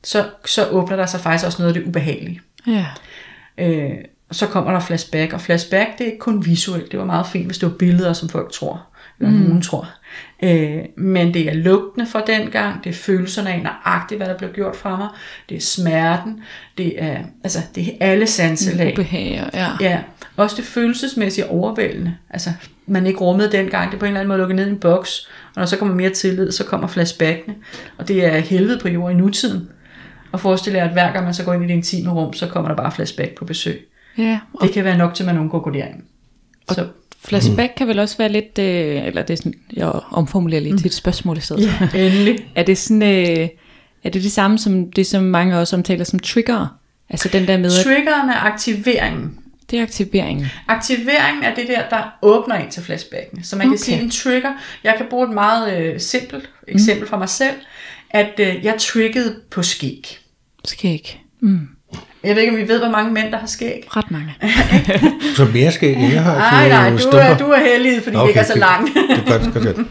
så, 0.05 0.31
så 0.47 0.69
åbner 0.69 0.97
der 0.97 1.07
sig 1.07 1.21
faktisk 1.21 1.47
også 1.47 1.63
noget 1.63 1.75
af 1.77 1.81
det 1.81 1.89
ubehagelige. 1.89 2.41
Ja. 2.67 2.87
Øh, 3.59 3.99
og 4.29 4.35
så 4.35 4.47
kommer 4.47 4.73
der 4.73 4.81
flashback, 4.81 5.33
og 5.33 5.41
flashback 5.41 5.99
det 5.99 6.01
er 6.01 6.07
ikke 6.07 6.19
kun 6.19 6.47
visuelt, 6.47 6.93
det 6.93 6.99
var 6.99 7.05
meget 7.05 7.27
fint, 7.27 7.47
hvis 7.47 7.59
det 7.59 7.69
var 7.69 7.77
billeder, 7.77 8.13
som 8.13 8.29
folk 8.29 8.53
tror, 8.53 8.87
eller 9.19 9.31
mm. 9.33 9.39
nogen 9.39 9.63
tror. 9.63 9.89
Øh, 10.43 10.85
men 10.97 11.35
det 11.35 11.49
er 11.49 11.55
lugtene 11.55 12.07
fra 12.07 12.23
den 12.27 12.51
gang, 12.51 12.85
det 12.85 12.91
er 12.91 12.95
følelserne 12.95 13.51
af 13.53 13.63
nøjagtigt, 13.63 14.19
hvad 14.19 14.29
der 14.29 14.39
blev 14.39 14.53
gjort 14.53 14.77
fra 14.77 14.97
mig, 14.97 15.09
det 15.49 15.57
er 15.57 15.61
smerten, 15.61 16.41
det 16.79 17.03
er, 17.03 17.19
altså, 17.45 17.59
det 17.75 17.89
er 17.89 17.93
alle 18.01 18.27
sanselag. 18.27 18.93
Ubehag, 18.99 19.51
ja. 19.55 19.69
Ja, 19.81 20.01
også 20.37 20.57
det 20.57 20.65
følelsesmæssige 20.65 21.47
overvældende. 21.47 22.17
Altså, 22.31 22.51
man 22.87 23.07
ikke 23.07 23.19
rummede 23.21 23.53
dengang, 23.53 23.91
det 23.91 23.97
er 23.97 23.99
på 23.99 24.05
en 24.05 24.09
eller 24.09 24.21
anden 24.21 24.29
måde 24.29 24.39
lukket 24.39 24.57
ned 24.57 24.67
i 24.67 24.71
en 24.71 24.79
boks, 24.79 25.29
og 25.55 25.61
når 25.61 25.67
så 25.67 25.77
kommer 25.77 25.95
mere 25.95 26.11
tillid, 26.11 26.53
så 26.53 26.65
kommer 26.65 26.89
flashbackene, 26.89 27.55
og 27.99 28.09
det 28.09 28.25
er 28.25 28.39
helvede 28.39 28.79
på 28.79 28.89
jorden 28.89 29.19
i 29.19 29.21
nutiden. 29.21 29.69
Og 30.33 30.41
forestil 30.41 30.73
jer, 30.73 30.85
at 30.85 30.93
hver 30.93 31.13
gang 31.13 31.25
man 31.25 31.35
så 31.35 31.45
går 31.45 31.53
ind 31.53 31.65
i 31.65 31.67
det 31.67 31.75
intime 31.75 32.11
rum, 32.11 32.33
så 32.33 32.47
kommer 32.47 32.69
der 32.69 32.77
bare 32.77 32.93
flashback 32.93 33.35
på 33.35 33.45
besøg. 33.45 33.89
ja. 34.19 34.41
Og 34.55 34.67
Det 34.67 34.75
kan 34.75 34.85
være 34.85 34.99
nok 34.99 35.15
til, 35.15 35.23
at 35.23 35.27
man 35.27 35.39
undgår 35.39 35.61
gå 35.61 35.71
derind. 35.71 36.03
Så, 36.71 36.87
flashback 37.25 37.73
kan 37.77 37.89
vel 37.89 37.99
også 37.99 38.17
være 38.19 38.29
lidt, 38.29 38.59
øh, 38.59 39.07
eller 39.07 39.23
det 39.23 39.33
er 39.33 39.37
sådan, 39.37 39.55
jeg 39.73 39.87
omformulerer 40.11 40.61
lige 40.61 40.77
til 40.77 40.87
et 40.87 40.95
spørgsmål 40.95 41.37
i 41.37 41.41
stedet. 41.41 41.71
ja, 41.95 41.99
endelig. 42.07 42.39
Er 42.55 42.63
det 42.63 42.79
sådan, 42.79 43.03
øh, 43.03 43.49
er 44.05 44.11
det 44.11 44.23
det 44.23 44.33
samme 44.33 44.59
som 44.59 44.91
det, 44.93 45.07
som 45.07 45.23
mange 45.25 45.59
også 45.59 45.77
omtaler 45.77 46.05
som 46.05 46.19
trigger? 46.19 46.67
Altså 47.11 47.29
den 47.33 47.47
der 47.49 47.59
med, 47.59 47.85
Triggeren 47.85 48.31
er 48.31 48.45
aktiveringen. 48.45 49.39
det 49.71 49.79
er 49.79 49.83
aktiveringen. 49.83 50.47
Aktiveringen 50.69 51.45
er 51.45 51.55
det 51.55 51.69
der, 51.69 51.89
der 51.91 52.19
åbner 52.23 52.59
ind 52.59 52.71
til 52.71 52.83
flashbackene. 52.83 53.45
Så 53.45 53.57
man 53.57 53.67
kan 53.67 53.73
Okay. 53.73 53.79
sige 53.85 54.01
en 54.01 54.11
trigger. 54.11 54.53
Jeg 54.85 54.95
kan 54.97 55.07
bruge 55.11 55.27
et 55.29 55.35
meget 55.35 55.79
øh, 55.79 56.01
simpelt 56.01 56.51
eksempel 56.69 57.09
fra 57.09 57.19
mig 57.19 57.29
selv, 57.29 57.55
at 58.11 58.33
øh, 58.41 58.65
jeg 58.65 58.75
triggede 58.79 59.37
på 59.51 59.63
skæg. 59.63 60.19
Skæg. 60.65 61.21
Mm. 61.41 61.69
Jeg 62.25 62.37
ved 62.37 62.43
ikke, 62.43 62.55
om 62.55 62.61
I 62.61 62.69
ved, 62.69 62.79
hvor 62.79 62.91
mange 62.91 63.13
mænd, 63.13 63.33
der 63.33 63.39
har 63.39 63.47
skæg. 63.47 63.85
Ret 63.89 64.11
mange. 64.11 64.35
Så 65.37 65.45
mere 65.45 65.73
skal 65.73 65.89
end 65.89 66.13
jeg 66.13 66.23
har 66.23 66.39
Nej, 66.39 66.69
nej, 66.69 66.89
du 66.91 66.95
er, 66.95 66.99
stumper. 66.99 67.37
du 67.37 67.45
er 67.51 67.61
heldig, 67.61 68.03
fordi 68.03 68.17
okay, 68.17 68.23
det 68.23 68.29
ikke 68.29 68.41
er 68.41 68.45
så 68.45 68.59
langt. 68.59 68.91
Det 68.95 69.19
er 69.19 69.39
godt, 69.39 69.55
godt, 69.55 69.65
godt. 69.65 69.77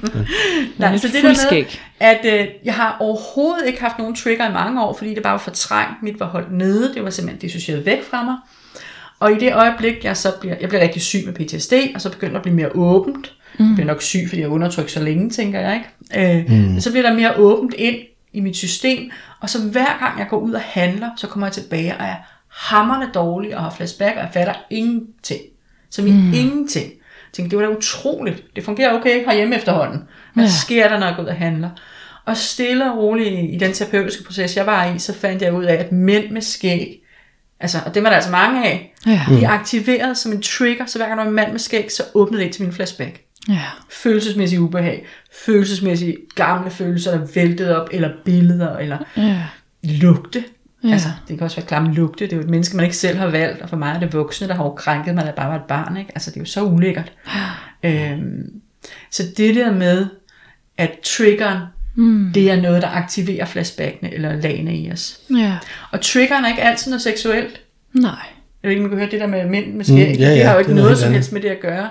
Ja. 0.80 0.89
Nej, 0.89 0.98
så 0.98 1.08
et 1.08 1.13
det 1.13 1.24
der 1.24 1.54
med, 1.54 1.63
at 2.00 2.20
øh, 2.26 2.48
jeg 2.65 2.74
har 2.74 2.98
overhovedet 3.00 3.67
ikke 3.67 3.82
haft 3.82 4.00
nogen 4.00 4.15
trigger 4.15 4.50
i 4.50 4.54
mange 4.54 4.84
år, 4.84 4.94
fordi 4.98 5.15
det 5.15 5.24
bare 5.24 5.32
var 5.32 5.39
fortrængt. 5.39 6.04
Mit 6.04 6.20
var 6.20 6.26
holdt 6.26 6.52
nede, 6.52 6.94
det 6.94 7.04
var 7.04 7.10
simpelthen 7.10 7.41
dissocieret 7.41 7.86
væk 7.86 8.04
fra 8.10 8.24
mig. 8.24 8.36
Og 9.20 9.32
i 9.32 9.36
det 9.39 9.54
øjeblik, 9.54 10.04
jeg 10.04 10.17
så 10.17 10.32
bliver, 10.41 10.56
jeg 10.62 10.70
bliver 10.70 10.82
rigtig 10.82 11.02
syg 11.02 11.20
med 11.26 11.34
PTSD, 11.34 11.74
og 11.96 12.02
så 12.02 12.12
begynder 12.12 12.36
at 12.36 12.41
blive 12.41 12.56
mere 12.56 12.70
åbent. 12.76 13.34
Mm. 13.60 13.65
Jeg 13.65 13.76
bliver 13.76 13.88
nok 13.88 14.02
syg, 14.02 14.26
fordi 14.28 14.41
jeg 14.41 14.50
har 14.50 14.54
undertrykt 14.56 14.91
så 14.91 15.04
længe, 15.04 15.30
tænker 15.30 15.60
jeg. 15.60 15.82
ikke. 16.15 16.38
Øh, 16.38 16.52
mm. 16.52 16.80
Så 16.80 16.91
bliver 16.91 17.10
der 17.10 17.15
mere 17.15 17.34
åbent 17.38 17.74
ind 17.78 17.96
i 18.34 18.39
mit 18.39 18.58
system, 18.58 19.12
og 19.39 19.50
så 19.50 19.62
hver 19.62 20.00
gang 20.00 20.20
jeg 20.20 20.28
går 20.30 20.38
ud 20.38 20.54
og 20.54 20.62
handler, 20.62 21.10
så 21.17 21.28
kommer 21.28 21.48
jeg 21.48 21.54
tilbage 21.54 21.98
og 21.98 22.06
er 22.06 22.15
hammerne 22.48 23.10
dårlig 23.13 23.56
og 23.58 23.63
har 23.63 23.70
flashback, 23.70 24.15
og 24.15 24.22
jeg 24.22 24.30
fatter 24.34 24.54
ingenting. 24.70 25.41
Som 25.89 26.08
i 26.08 26.12
mm. 26.12 26.34
ingenting. 26.34 26.86
Jeg 26.86 27.34
tænkte, 27.34 27.58
det 27.58 27.63
var 27.63 27.72
da 27.72 27.78
utroligt. 27.78 28.44
Det 28.56 28.63
fungerer 28.63 29.00
okay 29.00 29.26
herhjemme 29.26 29.56
efterhånden. 29.56 30.04
Hvad 30.34 30.44
ja. 30.44 30.50
sker 30.50 30.89
der, 30.89 31.00
når 31.00 31.08
jeg 31.08 31.15
går 31.15 31.24
ud 31.24 31.28
og 31.28 31.36
handler? 31.36 31.70
Og 32.26 32.38
stille 32.38 32.91
og 32.91 32.98
roligt 32.98 33.54
i 33.54 33.58
den 33.58 33.74
terapeutiske 33.74 34.24
proces, 34.24 34.58
jeg 34.58 34.65
var 34.65 34.86
i, 34.86 35.00
så 35.00 35.13
fandt 35.13 35.41
jeg 35.41 35.54
ud 35.54 35.63
af, 35.63 35.74
at 35.74 35.91
mænd 35.91 36.32
med 36.32 36.41
skæg, 36.41 37.02
altså, 37.60 37.78
og 37.86 37.96
det 37.96 38.04
var 38.04 38.10
der 38.10 38.15
altså 38.15 38.32
mange 38.32 38.65
af, 38.65 38.94
Ja. 39.06 39.22
de 39.30 39.44
er 39.44 39.50
aktiveret 39.50 40.17
som 40.17 40.32
en 40.32 40.41
trigger, 40.41 40.86
så 40.86 41.00
hver 41.00 41.08
gang 41.08 41.17
der 41.17 41.24
var 41.24 41.30
en 41.30 41.36
mand 41.36 41.52
med 41.52 41.60
skæg, 41.60 41.91
så 41.91 42.04
åbnede 42.13 42.44
det 42.44 42.54
til 42.54 42.63
min 42.63 42.74
flashback. 42.74 43.22
Ja. 43.49 43.62
Følelsesmæssig 43.89 44.60
ubehag, 44.60 45.06
følelsesmæssige 45.45 46.17
gamle 46.36 46.71
følelser, 46.71 47.12
der 47.17 47.27
væltede 47.36 47.82
op, 47.82 47.89
eller 47.91 48.10
billeder, 48.25 48.77
eller 48.77 48.97
Ja. 49.17 49.41
lugte. 49.84 50.39
Ja. 50.84 50.88
Ja. 50.88 50.93
Altså, 50.93 51.08
det 51.27 51.38
kan 51.38 51.45
også 51.45 51.58
være 51.58 51.65
klamme 51.65 51.93
lugte. 51.93 52.25
Det 52.25 52.34
er 52.34 52.38
jo 52.38 52.43
et 52.43 52.49
menneske, 52.49 52.75
man 52.75 52.86
ikke 52.86 52.97
selv 52.97 53.17
har 53.17 53.27
valgt, 53.27 53.62
og 53.62 53.69
for 53.69 53.77
mig 53.77 53.91
er 53.95 53.99
det 53.99 54.13
voksne, 54.13 54.47
der 54.47 54.54
har 54.54 54.63
jo 54.63 54.69
krænket 54.71 55.15
mig, 55.15 55.25
jeg 55.25 55.34
bare 55.36 55.49
var 55.49 55.56
et 55.56 55.63
barn. 55.67 55.97
Ikke? 55.97 56.12
Altså, 56.15 56.32
det 56.32 56.38
er 56.38 56.41
jo 56.41 56.45
så 56.45 56.63
ulækkert. 56.63 57.12
Øhm, 57.84 58.51
så 59.12 59.23
det 59.38 59.56
der 59.56 59.71
med, 59.73 60.06
at 60.77 60.91
triggeren, 61.04 61.58
mm. 61.95 62.32
det 62.34 62.51
er 62.51 62.62
noget, 62.62 62.82
der 62.82 62.88
aktiverer 62.88 63.45
flashbackene 63.45 64.13
eller 64.13 64.36
lagene 64.36 64.75
i 64.77 64.91
os. 64.91 65.19
Ja. 65.38 65.58
Og 65.91 66.01
triggeren 66.01 66.45
er 66.45 66.49
ikke 66.49 66.62
altid 66.62 66.91
noget 66.91 67.01
seksuelt. 67.01 67.62
Nej. 67.93 68.12
Jeg 68.63 68.69
ved 68.69 68.71
ikke, 68.71 68.80
om 68.84 68.89
man 68.89 68.89
kan 68.89 68.99
høre 68.99 69.12
det 69.12 69.19
der 69.19 69.27
med 69.27 69.49
mænd 69.49 69.73
med 69.73 69.86
skæg. 69.86 70.15
Mm, 70.15 70.19
ja, 70.21 70.32
det 70.32 70.38
ja, 70.38 70.45
har 70.45 70.54
jo 70.54 70.60
ikke 70.60 70.69
det 70.69 70.75
noget 70.75 70.97
som 70.97 71.13
helst 71.13 71.32
med 71.34 71.41
det 71.41 71.49
at 71.49 71.60
gøre. 71.60 71.89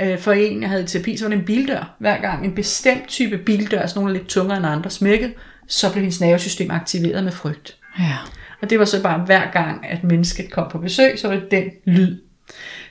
Øh, 0.00 0.18
For 0.18 0.32
en, 0.32 0.62
jeg 0.62 0.70
havde 0.70 0.82
i 0.82 0.86
terapi, 0.86 1.16
så 1.16 1.24
var 1.24 1.30
det 1.30 1.38
en 1.38 1.44
bildør 1.44 1.94
hver 1.98 2.20
gang. 2.20 2.44
En 2.44 2.54
bestemt 2.54 3.08
type 3.08 3.38
bildør, 3.38 3.80
altså 3.80 3.98
nogle 3.98 4.12
lidt 4.12 4.26
tungere 4.26 4.56
end 4.56 4.66
andre, 4.66 4.90
smækket, 4.90 5.32
så 5.66 5.92
blev 5.92 6.00
hendes 6.02 6.20
nervesystem 6.20 6.70
aktiveret 6.70 7.24
med 7.24 7.32
frygt. 7.32 7.76
Ja. 7.98 8.16
Og 8.62 8.70
det 8.70 8.78
var 8.78 8.84
så 8.84 9.02
bare 9.02 9.18
hver 9.18 9.50
gang, 9.52 9.86
at 9.86 10.04
mennesket 10.04 10.50
kom 10.50 10.70
på 10.70 10.78
besøg, 10.78 11.18
så 11.18 11.28
var 11.28 11.34
det 11.34 11.50
den 11.50 11.64
lyd. 11.84 12.16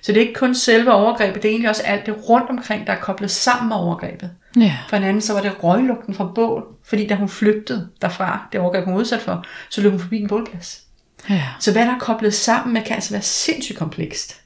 Så 0.01 0.11
det 0.11 0.17
er 0.17 0.27
ikke 0.27 0.39
kun 0.39 0.55
selve 0.55 0.93
overgrebet, 0.93 1.43
det 1.43 1.49
er 1.49 1.51
egentlig 1.51 1.69
også 1.69 1.83
alt 1.83 2.05
det 2.05 2.29
rundt 2.29 2.49
omkring, 2.49 2.87
der 2.87 2.93
er 2.93 2.99
koblet 2.99 3.31
sammen 3.31 3.67
med 3.67 3.75
overgrebet. 3.75 4.31
Ja. 4.57 4.77
For 4.89 4.97
en 4.97 5.03
anden, 5.03 5.21
så 5.21 5.33
var 5.33 5.41
det 5.41 5.63
røglugten 5.63 6.13
fra 6.13 6.31
bål, 6.35 6.63
fordi 6.83 7.07
da 7.07 7.15
hun 7.15 7.29
flygtede 7.29 7.87
derfra, 8.01 8.47
det 8.51 8.59
overgreb 8.59 8.85
hun 8.85 8.93
var 8.93 8.99
udsat 8.99 9.21
for, 9.21 9.45
så 9.69 9.81
løb 9.81 9.91
hun 9.91 9.99
forbi 9.99 10.19
en 10.19 10.27
bålplads. 10.27 10.83
Ja. 11.29 11.43
Så 11.59 11.71
hvad 11.71 11.85
der 11.85 11.95
er 11.95 11.99
koblet 11.99 12.33
sammen 12.33 12.73
med, 12.73 12.81
kan 12.83 12.95
altså 12.95 13.11
være 13.11 13.21
sindssygt 13.21 13.77
komplekst. 13.77 14.38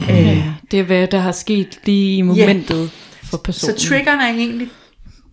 Ja. 0.00 0.54
Det 0.70 0.80
er 0.80 0.84
hvad 0.84 1.06
der 1.06 1.18
har 1.18 1.32
sket 1.32 1.78
lige 1.84 2.16
i 2.16 2.22
momentet 2.22 2.90
for 3.22 3.36
personen. 3.36 3.78
Så 3.78 3.88
triggeren 3.88 4.20
er 4.20 4.28
egentlig 4.28 4.68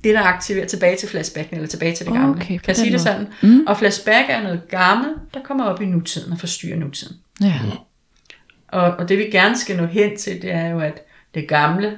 det, 0.03 0.13
der 0.13 0.21
aktiverer 0.21 0.67
tilbage 0.67 0.97
til 0.97 1.09
flashbacken, 1.09 1.55
eller 1.55 1.67
tilbage 1.67 1.95
til 1.95 2.05
det 2.05 2.13
gamle. 2.13 2.35
Okay, 2.35 2.47
kan 2.47 2.61
jeg 2.67 2.75
sige 2.75 2.85
det 2.85 2.93
måde. 2.93 3.03
sådan? 3.03 3.27
Mm. 3.41 3.63
Og 3.67 3.77
flashback 3.77 4.29
er 4.29 4.43
noget 4.43 4.61
gammelt, 4.69 5.17
der 5.33 5.39
kommer 5.43 5.65
op 5.65 5.81
i 5.81 5.85
nutiden 5.85 6.31
og 6.31 6.39
forstyrrer 6.39 6.77
nutiden. 6.77 7.15
Ja. 7.41 7.59
Og, 8.67 8.81
og 8.81 9.09
det 9.09 9.17
vi 9.17 9.23
gerne 9.23 9.57
skal 9.57 9.77
nå 9.77 9.85
hen 9.85 10.17
til, 10.17 10.41
det 10.41 10.51
er 10.51 10.67
jo, 10.67 10.79
at 10.79 11.01
det 11.35 11.47
gamle, 11.47 11.97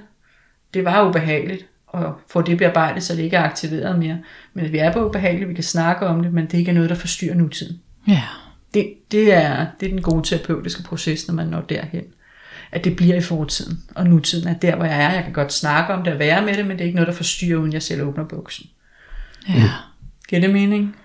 det 0.73 0.85
var 0.85 1.09
ubehageligt, 1.09 1.65
og 1.87 2.13
få 2.29 2.41
det 2.41 2.57
bearbejdet, 2.57 3.03
så 3.03 3.15
det 3.15 3.23
ikke 3.23 3.37
er 3.37 3.43
aktiveret 3.43 3.99
mere. 3.99 4.19
Men 4.53 4.65
at 4.65 4.71
vi 4.71 4.77
er 4.77 4.93
på 4.93 5.05
ubehageligt, 5.05 5.49
vi 5.49 5.53
kan 5.53 5.63
snakke 5.63 6.05
om 6.05 6.23
det, 6.23 6.33
men 6.33 6.45
det 6.45 6.57
ikke 6.57 6.71
er 6.71 6.75
noget, 6.75 6.89
der 6.89 6.95
forstyrrer 6.95 7.35
nutiden. 7.35 7.79
Ja. 8.07 8.23
Det, 8.73 8.93
det, 9.11 9.33
er, 9.33 9.65
det 9.79 9.85
er 9.85 9.89
den 9.89 10.01
gode 10.01 10.27
terapeutiske 10.27 10.83
proces, 10.83 11.27
når 11.27 11.35
man 11.35 11.47
når 11.47 11.61
derhen. 11.61 12.03
At 12.75 12.83
det 12.83 12.95
bliver 12.95 13.15
i 13.15 13.21
fortiden, 13.21 13.79
og 13.95 14.07
nutiden 14.07 14.47
er 14.47 14.53
der, 14.53 14.75
hvor 14.75 14.85
jeg 14.85 15.03
er. 15.03 15.13
Jeg 15.13 15.23
kan 15.23 15.33
godt 15.33 15.53
snakke 15.53 15.93
om 15.93 16.03
det 16.03 16.13
og 16.13 16.19
være 16.19 16.45
med 16.45 16.53
det, 16.53 16.65
men 16.67 16.77
det 16.77 16.81
er 16.81 16.85
ikke 16.85 16.95
noget, 16.95 17.07
der 17.07 17.13
forstyrrer, 17.13 17.57
uden 17.59 17.73
jeg 17.73 17.81
selv 17.81 18.01
åbner 18.01 18.23
buksen. 18.23 18.65
Ja. 19.49 19.69
Giver 20.29 20.41
det 20.41 20.49
mening? 20.49 20.95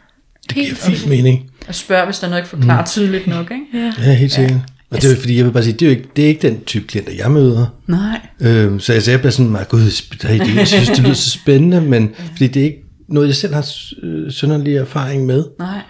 Det 0.48 0.54
giver 0.54 0.74
fint 0.74 1.08
mening. 1.08 1.50
Og 1.68 1.74
spørg, 1.74 2.04
hvis 2.04 2.18
der 2.18 2.26
er 2.26 2.30
noget, 2.30 2.42
ikke 2.42 2.48
forklarer 2.48 2.86
tydeligt 2.86 3.26
nok, 3.26 3.50
ikke? 3.50 3.64
ja. 3.86 3.92
Ja, 3.98 4.14
helt 4.14 4.32
sikkert. 4.32 4.60
Og 4.90 5.02
det 5.02 5.12
er 5.12 5.16
fordi, 5.16 5.36
jeg 5.36 5.44
vil 5.44 5.52
bare 5.52 5.62
sige, 5.62 5.72
det 5.72 5.82
er 5.82 5.86
jo 5.86 5.96
ikke, 5.96 6.08
det 6.16 6.24
er 6.24 6.28
ikke 6.28 6.48
den 6.48 6.64
type 6.64 6.86
klienter, 6.86 7.12
jeg 7.12 7.30
møder. 7.30 7.66
Nej. 7.86 8.20
Øhm, 8.40 8.80
så 8.80 8.92
altså, 8.92 9.10
jeg 9.10 9.20
bliver 9.20 9.30
sådan 9.30 9.50
meget, 9.52 9.68
gud, 9.68 9.80
det, 9.80 10.56
jeg 10.56 10.68
synes, 10.68 10.88
det 10.88 10.98
lyder 10.98 11.14
så 11.14 11.30
spændende, 11.30 11.80
men 11.80 12.14
fordi 12.30 12.46
det 12.46 12.60
er 12.60 12.64
ikke 12.64 12.84
noget, 13.08 13.26
jeg 13.26 13.36
selv 13.36 13.54
har 13.54 13.68
øh, 14.02 14.32
sønderlig 14.32 14.76
erfaring 14.76 15.26
med. 15.26 15.44
Nej. 15.58 15.80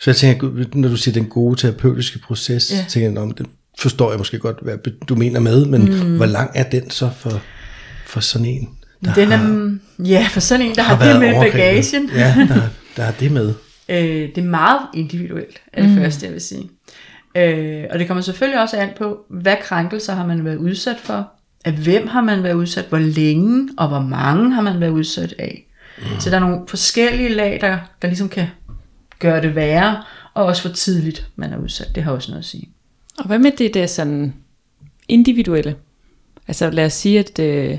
Så 0.00 0.10
jeg 0.10 0.16
tænker, 0.16 0.50
når 0.74 0.88
du 0.88 0.96
siger 0.96 1.12
den 1.12 1.24
gode 1.24 1.60
terapeutiske 1.60 2.18
proces, 2.18 2.70
Ja. 2.72 2.76
ja. 2.76 2.84
tænker 2.88 3.10
jeg, 3.10 3.18
om 3.18 3.30
det 3.30 3.46
forstår 3.78 4.10
jeg 4.10 4.18
måske 4.18 4.38
godt, 4.38 4.56
hvad 4.62 4.78
du 5.08 5.14
mener 5.14 5.40
med, 5.40 5.64
men 5.66 5.84
mm. 5.84 6.16
hvor 6.16 6.26
lang 6.26 6.50
er 6.54 6.62
den 6.62 6.90
så 6.90 7.10
for, 7.18 7.40
for 8.06 8.20
sådan 8.20 8.46
en, 8.46 8.68
der 9.04 9.14
Den 9.14 9.32
er, 9.32 9.36
har, 9.36 9.78
ja, 9.98 10.26
for 10.30 10.40
sådan 10.40 10.66
en, 10.66 10.74
der 10.74 10.82
har, 10.82 10.94
har 10.94 11.12
det 11.12 11.20
med 11.20 11.40
bagagen. 11.40 12.10
Ja, 12.14 12.34
der, 12.48 12.60
der 12.96 13.02
har 13.02 13.12
det 13.20 13.32
med. 13.32 13.54
Øh, 13.88 13.96
det 14.06 14.38
er 14.38 14.42
meget 14.42 14.80
individuelt, 14.94 15.60
er 15.72 15.82
det 15.82 15.90
mm. 15.90 15.96
første, 15.96 16.26
jeg 16.26 16.32
vil 16.32 16.40
sige. 16.40 16.70
Øh, 17.36 17.84
og 17.90 17.98
det 17.98 18.06
kommer 18.06 18.22
selvfølgelig 18.22 18.62
også 18.62 18.76
an 18.76 18.88
på, 18.98 19.18
hvad 19.30 19.56
krænkelser 19.62 20.14
har 20.14 20.26
man 20.26 20.44
været 20.44 20.56
udsat 20.56 20.96
for, 21.02 21.30
af 21.64 21.72
hvem 21.72 22.06
har 22.06 22.20
man 22.20 22.42
været 22.42 22.54
udsat, 22.54 22.84
hvor 22.88 22.98
længe 22.98 23.68
og 23.78 23.88
hvor 23.88 24.00
mange 24.00 24.52
har 24.52 24.62
man 24.62 24.80
været 24.80 24.90
udsat 24.90 25.34
af. 25.38 25.66
Mm. 25.98 26.20
Så 26.20 26.30
der 26.30 26.36
er 26.36 26.40
nogle 26.40 26.60
forskellige 26.68 27.28
lag, 27.28 27.58
der, 27.60 27.78
der 28.02 28.08
ligesom 28.08 28.28
kan 28.28 28.46
gøre 29.18 29.42
det 29.42 29.54
værre, 29.54 30.02
og 30.34 30.44
også 30.44 30.62
hvor 30.62 30.74
tidligt 30.74 31.28
man 31.36 31.52
er 31.52 31.58
udsat. 31.58 31.94
Det 31.94 32.02
har 32.02 32.12
også 32.12 32.30
noget 32.30 32.42
at 32.42 32.48
sige. 32.48 32.73
Og 33.18 33.26
hvad 33.26 33.38
med 33.38 33.50
det 33.58 33.74
der 33.74 33.86
sådan 33.86 34.34
individuelle? 35.08 35.74
Altså 36.48 36.70
lad 36.70 36.86
os 36.86 36.92
sige, 36.92 37.18
at, 37.18 37.38
øh, 37.38 37.78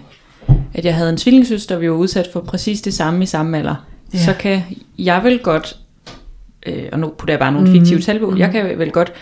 at 0.74 0.86
jeg 0.86 0.96
havde 0.96 1.10
en 1.10 1.18
tvillingssøster, 1.18 1.76
og 1.76 1.82
vi 1.82 1.90
var 1.90 1.96
udsat 1.96 2.28
for 2.34 2.42
præcis 2.42 2.82
det 2.82 2.94
samme 2.94 3.24
i 3.24 3.26
samme 3.26 3.58
alder. 3.58 3.86
Ja. 4.14 4.20
Så 4.20 4.34
kan 4.40 4.62
jeg 4.98 5.24
vel 5.24 5.40
godt, 5.40 5.78
øh, 6.66 6.84
og 6.92 7.00
nu 7.00 7.14
putter 7.18 7.34
jeg 7.34 7.40
bare 7.40 7.52
nogle 7.52 7.72
fiktive 7.72 8.00
tal 8.00 8.20
på, 8.20 8.36
jeg 8.38 8.52
kan 8.52 8.80
vel 8.80 8.92
godt 8.92 9.14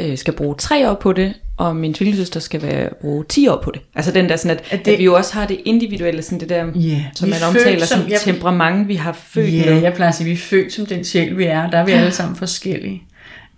øh, 0.00 0.18
skal 0.18 0.34
bruge 0.34 0.54
tre 0.58 0.90
år 0.90 0.94
på 0.94 1.12
det, 1.12 1.32
og 1.56 1.76
min 1.76 1.94
tvillingssøster 1.94 2.40
skal 2.40 2.62
være, 2.62 2.88
bruge 3.00 3.24
10 3.28 3.48
år 3.48 3.60
på 3.64 3.70
det. 3.70 3.80
Altså 3.94 4.12
den 4.12 4.28
der 4.28 4.36
sådan, 4.36 4.56
at, 4.56 4.64
At 4.70 4.84
det- 4.84 4.92
at 4.92 4.98
vi 4.98 5.04
jo 5.04 5.14
også 5.14 5.34
har 5.34 5.46
det 5.46 5.60
individuelle, 5.64 6.22
sådan 6.22 6.40
det 6.40 6.48
der, 6.48 6.66
Ja, 6.74 7.04
som 7.14 7.28
man 7.28 7.38
er 7.42 7.46
omtaler 7.46 7.86
som- 7.86 8.00
som 8.00 8.10
jeg- 8.10 8.20
temperament, 8.20 8.88
vi 8.88 8.94
har 8.94 9.12
født 9.12 9.52
Ja, 9.54 9.70
med. 9.74 9.82
jeg 9.82 9.92
plejer 9.94 10.08
at 10.08 10.14
sige, 10.14 10.24
vi 10.24 10.32
er 10.32 10.36
født 10.36 10.72
som 10.72 10.86
den 10.86 11.04
sjæl, 11.04 11.38
vi 11.38 11.44
er. 11.44 11.70
Der 11.70 11.78
er 11.78 11.84
vi 11.86 11.92
alle 11.92 12.10
sammen 12.10 12.36
forskellige. 12.36 13.02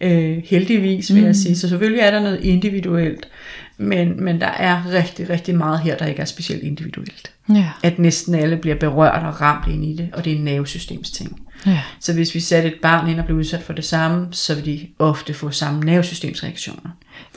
Øh, 0.05 0.43
heldigvis 0.45 1.15
vil 1.15 1.23
jeg 1.23 1.37
sige. 1.37 1.57
Så 1.57 1.69
selvfølgelig 1.69 2.01
er 2.01 2.11
der 2.11 2.21
noget 2.21 2.41
individuelt. 2.45 3.29
Men, 3.77 4.25
men 4.25 4.41
der 4.41 4.47
er 4.47 4.83
rigtig, 4.93 5.31
rigtig 5.31 5.55
meget 5.55 5.81
her, 5.81 5.97
der 5.97 6.07
ikke 6.07 6.21
er 6.21 6.25
specielt 6.25 6.63
individuelt. 6.63 7.31
Ja. 7.55 7.69
At 7.83 7.99
næsten 7.99 8.35
alle 8.35 8.57
bliver 8.57 8.77
berørt 8.77 9.23
og 9.27 9.41
ramt 9.41 9.69
ind 9.75 9.85
i 9.85 9.97
det, 9.97 10.09
og 10.13 10.25
det 10.25 10.33
er 10.33 10.37
en 10.37 10.45
nervesystemsting. 10.45 11.41
ja. 11.67 11.81
Så 12.01 12.13
hvis 12.13 12.35
vi 12.35 12.41
satte 12.41 12.69
et 12.69 12.75
barn 12.83 13.11
ind 13.11 13.19
og 13.21 13.25
blev 13.27 13.39
udsat 13.39 13.63
for 13.63 13.73
det 13.73 13.85
samme, 13.85 14.27
så 14.31 14.55
vil 14.55 14.65
de 14.65 14.87
ofte 14.99 15.35
få 15.35 15.51
samme 15.51 15.81
nervesystemsreaktioner. 15.81 16.91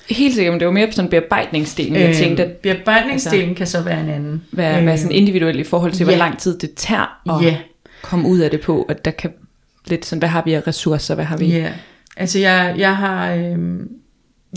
Helt 0.10 0.36
sikkert, 0.36 0.54
men 0.54 0.60
det 0.60 0.66
var 0.66 0.74
mere 0.74 0.88
på 0.88 0.94
sådan 0.94 1.10
bearbejdningsdelen, 1.12 1.96
jeg 1.96 2.16
tænkte, 2.16 2.46
at 2.46 2.52
bearbejdningsdelen 2.52 3.56
kan 3.56 3.68
så 3.68 3.82
være 3.82 4.02
en 4.02 4.10
anden. 4.10 4.42
være, 4.52 4.86
være 4.86 4.98
sådan 4.98 5.12
individuelt 5.12 5.60
i 5.60 5.64
forhold 5.64 5.92
til, 5.92 6.04
hvor 6.04 6.14
ja. 6.14 6.20
lang 6.20 6.38
tid 6.40 6.58
det 6.60 6.74
tager 6.76 7.20
at 7.38 7.46
Ja. 7.46 7.58
komme 8.02 8.28
ud 8.28 8.40
af 8.40 8.50
det 8.52 8.62
på, 8.62 8.82
at 8.84 9.06
der 9.06 9.12
kan 9.12 9.32
lidt 9.88 10.06
sådan, 10.06 10.20
hvad 10.20 10.30
har 10.30 10.44
vi 10.46 10.54
af 10.54 10.68
ressourcer, 10.68 11.16
hvad 11.16 11.26
har 11.26 11.38
vi? 11.38 11.46
Ja, 11.46 11.72
altså 12.18 12.40
jeg, 12.40 12.76
jeg, 12.78 12.98
har, 12.98 13.34
øhm, 13.34 13.90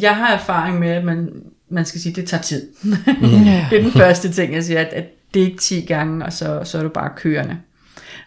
jeg 0.01 0.17
har 0.17 0.35
erfaring 0.35 0.79
med, 0.79 0.89
at 0.89 1.05
man, 1.05 1.43
man 1.69 1.85
skal 1.85 2.01
sige, 2.01 2.11
at 2.11 2.17
det 2.17 2.29
tager 2.29 2.43
tid. 2.43 2.69
Ja. 3.47 3.67
det 3.71 3.79
er 3.79 3.83
den 3.83 3.93
første 3.93 4.33
ting, 4.33 4.55
jeg 4.55 4.65
siger, 4.65 4.81
at, 4.81 4.93
at 4.93 5.05
det 5.35 5.43
er 5.43 5.47
ikke 5.47 5.59
10 5.59 5.81
gange, 5.81 6.25
og 6.25 6.33
så, 6.33 6.61
så 6.65 6.79
er 6.79 6.83
du 6.83 6.89
bare 6.89 7.11
kørende. 7.17 7.57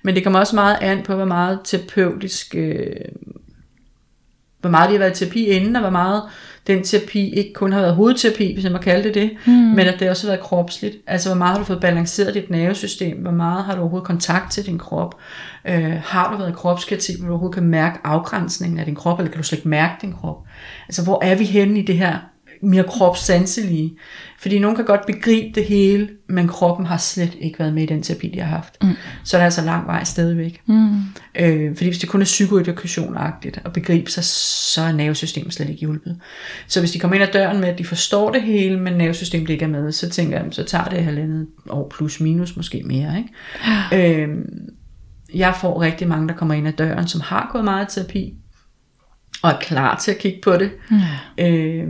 Men 0.03 0.15
det 0.15 0.23
kommer 0.23 0.39
også 0.39 0.55
meget 0.55 0.77
an 0.81 1.03
på, 1.03 1.15
hvor 1.15 1.25
meget 1.25 1.59
terapeutisk, 1.63 2.55
øh, 2.55 2.85
hvor 4.63 4.71
meget 4.71 4.89
de 4.89 4.93
har 4.93 4.99
været 4.99 5.21
i 5.21 5.23
terapi 5.23 5.45
inden, 5.45 5.75
og 5.75 5.81
hvor 5.81 5.89
meget 5.89 6.21
den 6.67 6.83
terapi 6.83 7.29
ikke 7.29 7.53
kun 7.53 7.73
har 7.73 7.81
været 7.81 7.95
hovedterapi, 7.95 8.53
hvis 8.53 8.63
jeg 8.63 8.71
må 8.71 8.77
kalde 8.77 9.03
det 9.03 9.13
det, 9.15 9.31
mm. 9.45 9.53
men 9.53 9.79
at 9.79 9.99
det 9.99 10.09
også 10.09 10.27
har 10.27 10.31
været 10.33 10.43
kropsligt. 10.43 10.95
Altså, 11.07 11.29
hvor 11.29 11.37
meget 11.37 11.51
har 11.51 11.59
du 11.59 11.65
fået 11.65 11.79
balanceret 11.79 12.33
dit 12.33 12.49
nervesystem? 12.49 13.17
Hvor 13.17 13.31
meget 13.31 13.63
har 13.63 13.75
du 13.75 13.81
overhovedet 13.81 14.07
kontakt 14.07 14.51
til 14.51 14.65
din 14.65 14.77
krop? 14.77 15.15
Øh, 15.67 15.93
har 16.03 16.31
du 16.31 16.37
været 16.37 16.49
i 16.49 16.53
kropskritik, 16.53 17.17
hvor 17.17 17.27
du 17.27 17.31
overhovedet 17.33 17.55
kan 17.55 17.63
mærke 17.63 17.99
afgrænsningen 18.03 18.79
af 18.79 18.85
din 18.85 18.95
krop, 18.95 19.19
eller 19.19 19.31
kan 19.31 19.41
du 19.41 19.47
slet 19.47 19.57
ikke 19.57 19.69
mærke 19.69 19.93
din 20.01 20.13
krop? 20.13 20.37
Altså, 20.87 21.03
hvor 21.03 21.23
er 21.23 21.35
vi 21.35 21.45
henne 21.45 21.79
i 21.79 21.85
det 21.85 21.97
her 21.97 22.17
mere 22.63 22.83
kropssanselige? 22.83 23.97
Fordi 24.39 24.59
nogen 24.59 24.75
kan 24.75 24.85
godt 24.85 25.05
begribe 25.05 25.51
det 25.55 25.65
hele, 25.65 26.09
men 26.29 26.47
kroppen 26.47 26.85
har 26.85 26.97
slet 26.97 27.37
ikke 27.41 27.59
været 27.59 27.73
med 27.73 27.83
i 27.83 27.85
den 27.85 28.03
terapi, 28.03 28.29
de 28.33 28.39
har 28.39 28.55
haft. 28.55 28.83
Mm. 28.83 28.89
Så 29.23 29.37
er 29.37 29.39
der 29.39 29.45
altså 29.45 29.61
lang 29.61 29.87
vej 29.87 30.03
stadigvæk. 30.03 30.61
Mm. 30.65 31.01
Øh, 31.39 31.75
fordi 31.75 31.89
hvis 31.89 31.99
det 31.99 32.09
kun 32.09 32.21
er 32.21 32.25
psykoedukationagtigt 32.25 33.61
at 33.65 33.73
begribe 33.73 34.11
sig, 34.11 34.23
så 34.23 34.81
er 34.81 34.91
nervesystemet 34.91 35.53
slet 35.53 35.69
ikke 35.69 35.79
hjulpet. 35.79 36.19
Så 36.67 36.79
hvis 36.79 36.91
de 36.91 36.99
kommer 36.99 37.15
ind 37.15 37.23
ad 37.23 37.31
døren 37.33 37.59
med, 37.59 37.67
at 37.67 37.77
de 37.77 37.85
forstår 37.85 38.31
det 38.31 38.41
hele, 38.41 38.79
men 38.79 38.93
nervesystemet 38.93 39.49
ikke 39.49 39.65
er 39.65 39.69
med, 39.69 39.91
så 39.91 40.09
tænker 40.09 40.37
jeg, 40.37 40.47
så 40.51 40.63
tager 40.63 40.85
det 40.85 41.03
halvandet 41.03 41.47
år 41.69 41.91
plus 41.97 42.19
minus, 42.19 42.55
måske 42.55 42.83
mere. 42.85 43.17
Ikke? 43.17 44.23
Øh, 44.23 44.29
jeg 45.35 45.55
får 45.61 45.81
rigtig 45.81 46.07
mange, 46.07 46.27
der 46.27 46.33
kommer 46.33 46.53
ind 46.53 46.67
ad 46.67 46.73
døren, 46.73 47.07
som 47.07 47.21
har 47.21 47.49
gået 47.51 47.63
meget 47.63 47.87
terapi, 47.89 48.33
og 49.43 49.51
er 49.51 49.59
klar 49.59 49.97
til 49.97 50.11
at 50.11 50.17
kigge 50.17 50.39
på 50.43 50.57
det. 50.57 50.71
Ja. 51.37 51.49
Øh, 51.49 51.87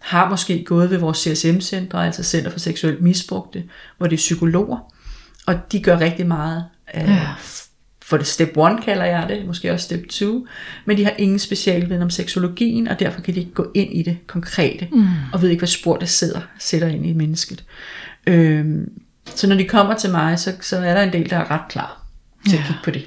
har 0.00 0.30
måske 0.30 0.64
gået 0.64 0.90
ved 0.90 0.98
vores 0.98 1.18
CSM-centre, 1.18 2.06
altså 2.06 2.22
Center 2.22 2.50
for 2.50 2.58
Seksuelt 2.58 3.02
Misbrugte, 3.02 3.64
hvor 3.98 4.06
det 4.06 4.16
er 4.16 4.18
psykologer, 4.18 4.92
og 5.46 5.72
de 5.72 5.82
gør 5.82 6.00
rigtig 6.00 6.26
meget 6.26 6.64
øh, 6.96 7.02
ja. 7.02 7.28
for 8.02 8.16
det 8.16 8.26
step 8.26 8.56
1 8.56 8.56
kalder 8.84 9.04
jeg 9.04 9.28
det, 9.28 9.46
måske 9.46 9.72
også 9.72 9.84
step 9.84 10.08
2, 10.08 10.46
men 10.84 10.96
de 10.96 11.04
har 11.04 11.14
ingen 11.18 11.38
specialviden 11.38 12.02
om 12.02 12.10
seksologien, 12.10 12.88
og 12.88 13.00
derfor 13.00 13.20
kan 13.20 13.34
de 13.34 13.40
ikke 13.40 13.54
gå 13.54 13.70
ind 13.74 13.92
i 13.92 14.02
det 14.02 14.18
konkrete, 14.26 14.88
mm. 14.92 15.06
og 15.32 15.42
ved 15.42 15.48
ikke, 15.48 15.60
hvad 15.60 15.68
spor 15.68 15.96
det 15.96 16.08
sidder, 16.08 16.40
sætter 16.58 16.88
ind 16.88 17.06
i 17.06 17.12
mennesket. 17.12 17.64
Øh, 18.26 18.66
så 19.24 19.46
når 19.46 19.56
de 19.56 19.64
kommer 19.64 19.94
til 19.94 20.10
mig, 20.10 20.38
så, 20.38 20.52
så 20.60 20.76
er 20.76 20.94
der 20.94 21.02
en 21.02 21.12
del, 21.12 21.30
der 21.30 21.36
er 21.36 21.50
ret 21.50 21.68
klar 21.68 22.06
til 22.48 22.56
at 22.56 22.62
kigge 22.66 22.80
på 22.84 22.90
det. 22.90 23.06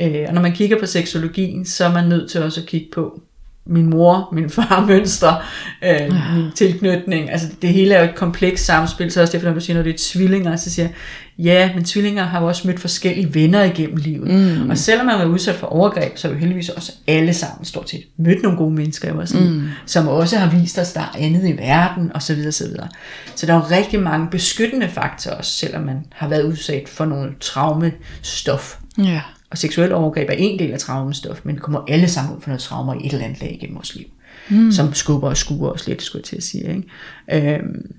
Øh, 0.00 0.24
og 0.28 0.34
når 0.34 0.42
man 0.42 0.52
kigger 0.52 0.80
på 0.80 0.86
seksologien, 0.86 1.66
så 1.66 1.84
er 1.84 1.92
man 1.92 2.08
nødt 2.08 2.30
til 2.30 2.42
også 2.42 2.60
at 2.60 2.66
kigge 2.66 2.88
på 2.94 3.20
min 3.66 3.90
mor, 3.90 4.28
min 4.32 4.50
far, 4.50 4.84
mønstre, 4.88 5.36
øh, 5.84 5.90
ja. 5.90 6.34
min 6.34 6.50
tilknytning. 6.54 7.30
Altså 7.30 7.48
det 7.62 7.70
hele 7.70 7.94
er 7.94 8.02
jo 8.02 8.08
et 8.08 8.14
komplekst 8.14 8.64
samspil, 8.64 9.10
så 9.10 9.20
også 9.20 9.32
derfor, 9.32 9.46
når 9.46 9.54
du 9.54 9.60
siger, 9.60 9.76
når 9.76 9.82
det 9.82 9.94
er 9.94 9.98
tvillinger, 9.98 10.56
så 10.56 10.70
siger 10.70 10.86
jeg, 10.86 10.94
ja, 11.38 11.70
men 11.74 11.84
tvillinger 11.84 12.24
har 12.24 12.40
jo 12.40 12.46
også 12.46 12.66
mødt 12.66 12.80
forskellige 12.80 13.34
venner 13.34 13.62
igennem 13.62 13.96
livet. 13.96 14.58
Mm. 14.60 14.70
Og 14.70 14.78
selvom 14.78 15.06
man 15.06 15.20
er 15.20 15.24
udsat 15.24 15.54
for 15.54 15.66
overgreb, 15.66 16.18
så 16.18 16.28
er 16.28 16.32
vi 16.32 16.38
heldigvis 16.38 16.68
også 16.68 16.92
alle 17.06 17.34
sammen 17.34 17.64
stort 17.64 17.90
set 17.90 18.04
mødt 18.16 18.42
nogle 18.42 18.58
gode 18.58 18.74
mennesker 18.74 19.08
i 19.08 19.14
vores 19.14 19.34
liv, 19.34 19.50
mm. 19.50 19.68
som 19.86 20.08
også 20.08 20.36
har 20.36 20.58
vist 20.58 20.78
os, 20.78 20.92
der 20.92 21.00
er 21.00 21.18
andet 21.18 21.48
i 21.48 21.56
verden, 21.56 22.10
og 22.14 22.22
så 22.22 22.34
videre, 22.34 22.52
så 22.52 22.64
videre. 22.64 22.88
Så 23.34 23.46
der 23.46 23.52
er 23.52 23.56
jo 23.56 23.64
rigtig 23.70 24.00
mange 24.00 24.28
beskyttende 24.30 24.88
faktorer 24.88 25.34
også, 25.34 25.50
selvom 25.50 25.82
man 25.82 25.96
har 26.12 26.28
været 26.28 26.42
udsat 26.42 26.88
for 26.88 27.04
noget 27.04 27.38
traumestof. 27.40 28.76
Ja. 28.98 29.20
Og 29.50 29.58
seksuel 29.58 29.92
overgreb 29.92 30.28
er 30.28 30.34
en 30.34 30.58
del 30.58 30.72
af 30.72 30.78
traumestof, 30.78 31.40
men 31.44 31.54
vi 31.54 31.60
kommer 31.60 31.84
alle 31.88 32.08
sammen 32.08 32.36
ud 32.36 32.40
for 32.40 32.48
noget 32.48 32.60
traumer 32.60 32.94
i 32.94 33.06
et 33.06 33.12
eller 33.12 33.24
andet 33.24 33.40
lag 33.40 33.52
igennem 33.52 33.76
vores 33.76 33.94
liv. 33.94 34.06
Mm. 34.50 34.72
Som 34.72 34.94
skubber 34.94 35.28
og 35.28 35.36
skuer 35.36 35.70
os 35.70 35.86
lidt, 35.86 36.02
skulle 36.02 36.20
jeg 36.20 36.24
til 36.24 36.36
at 36.36 36.42
sige. 36.42 36.84
Ikke? 37.28 37.54
Øhm, 37.58 37.96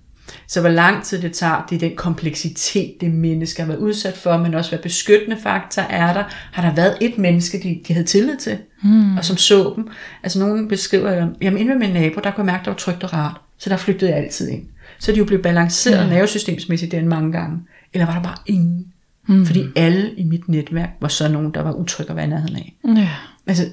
så 0.47 0.62
hvor 0.62 0.69
lang 0.69 1.03
tid 1.03 1.21
det 1.21 1.33
tager, 1.33 1.65
det 1.69 1.75
er 1.75 1.79
den 1.79 1.95
kompleksitet, 1.95 3.01
det 3.01 3.12
menneske 3.12 3.62
har 3.62 3.67
været 3.67 3.79
udsat 3.79 4.17
for, 4.17 4.38
men 4.38 4.53
også 4.53 4.71
hvad 4.71 4.79
beskyttende 4.79 5.38
faktor 5.43 5.81
er 5.81 6.13
der. 6.13 6.23
Har 6.51 6.62
der 6.62 6.75
været 6.75 6.97
et 7.01 7.17
menneske, 7.17 7.60
de, 7.63 7.79
de 7.88 7.93
havde 7.93 8.07
tillid 8.07 8.38
til, 8.38 8.57
mm. 8.83 9.17
og 9.17 9.25
som 9.25 9.38
så 9.38 9.73
dem? 9.75 9.88
Altså 10.23 10.39
nogen 10.39 10.67
beskriver, 10.67 11.27
jamen 11.41 11.60
inde 11.60 11.71
ved 11.71 11.79
min 11.79 11.89
nabo, 11.89 12.19
der 12.23 12.31
kunne 12.31 12.45
jeg 12.45 12.45
mærke, 12.45 12.65
der 12.65 12.71
var 12.71 12.77
trygt 12.77 13.03
og 13.03 13.13
rart, 13.13 13.41
så 13.57 13.69
der 13.69 13.77
flygtede 13.77 14.12
jeg 14.12 14.19
altid 14.19 14.49
ind. 14.49 14.63
Så 14.99 15.12
de 15.12 15.17
jo 15.17 15.25
blev 15.25 15.41
balanceret 15.41 16.03
ja. 16.03 16.10
nervesystemsmæssigt 16.10 16.91
den 16.91 17.07
mange 17.07 17.31
gange. 17.31 17.60
Eller 17.93 18.05
var 18.05 18.13
der 18.13 18.23
bare 18.23 18.38
ingen? 18.45 18.86
Mm. 19.27 19.45
Fordi 19.45 19.63
alle 19.75 20.11
i 20.17 20.23
mit 20.23 20.49
netværk 20.49 20.89
var 21.01 21.07
så 21.07 21.31
nogen, 21.31 21.51
der 21.51 21.61
var 21.61 21.71
utrygge 21.71 22.09
at 22.09 22.15
være 22.15 22.25
i 22.25 22.29
nærheden 22.29 22.55
af. 22.55 22.75
Ja. 22.95 23.09
Altså, 23.47 23.63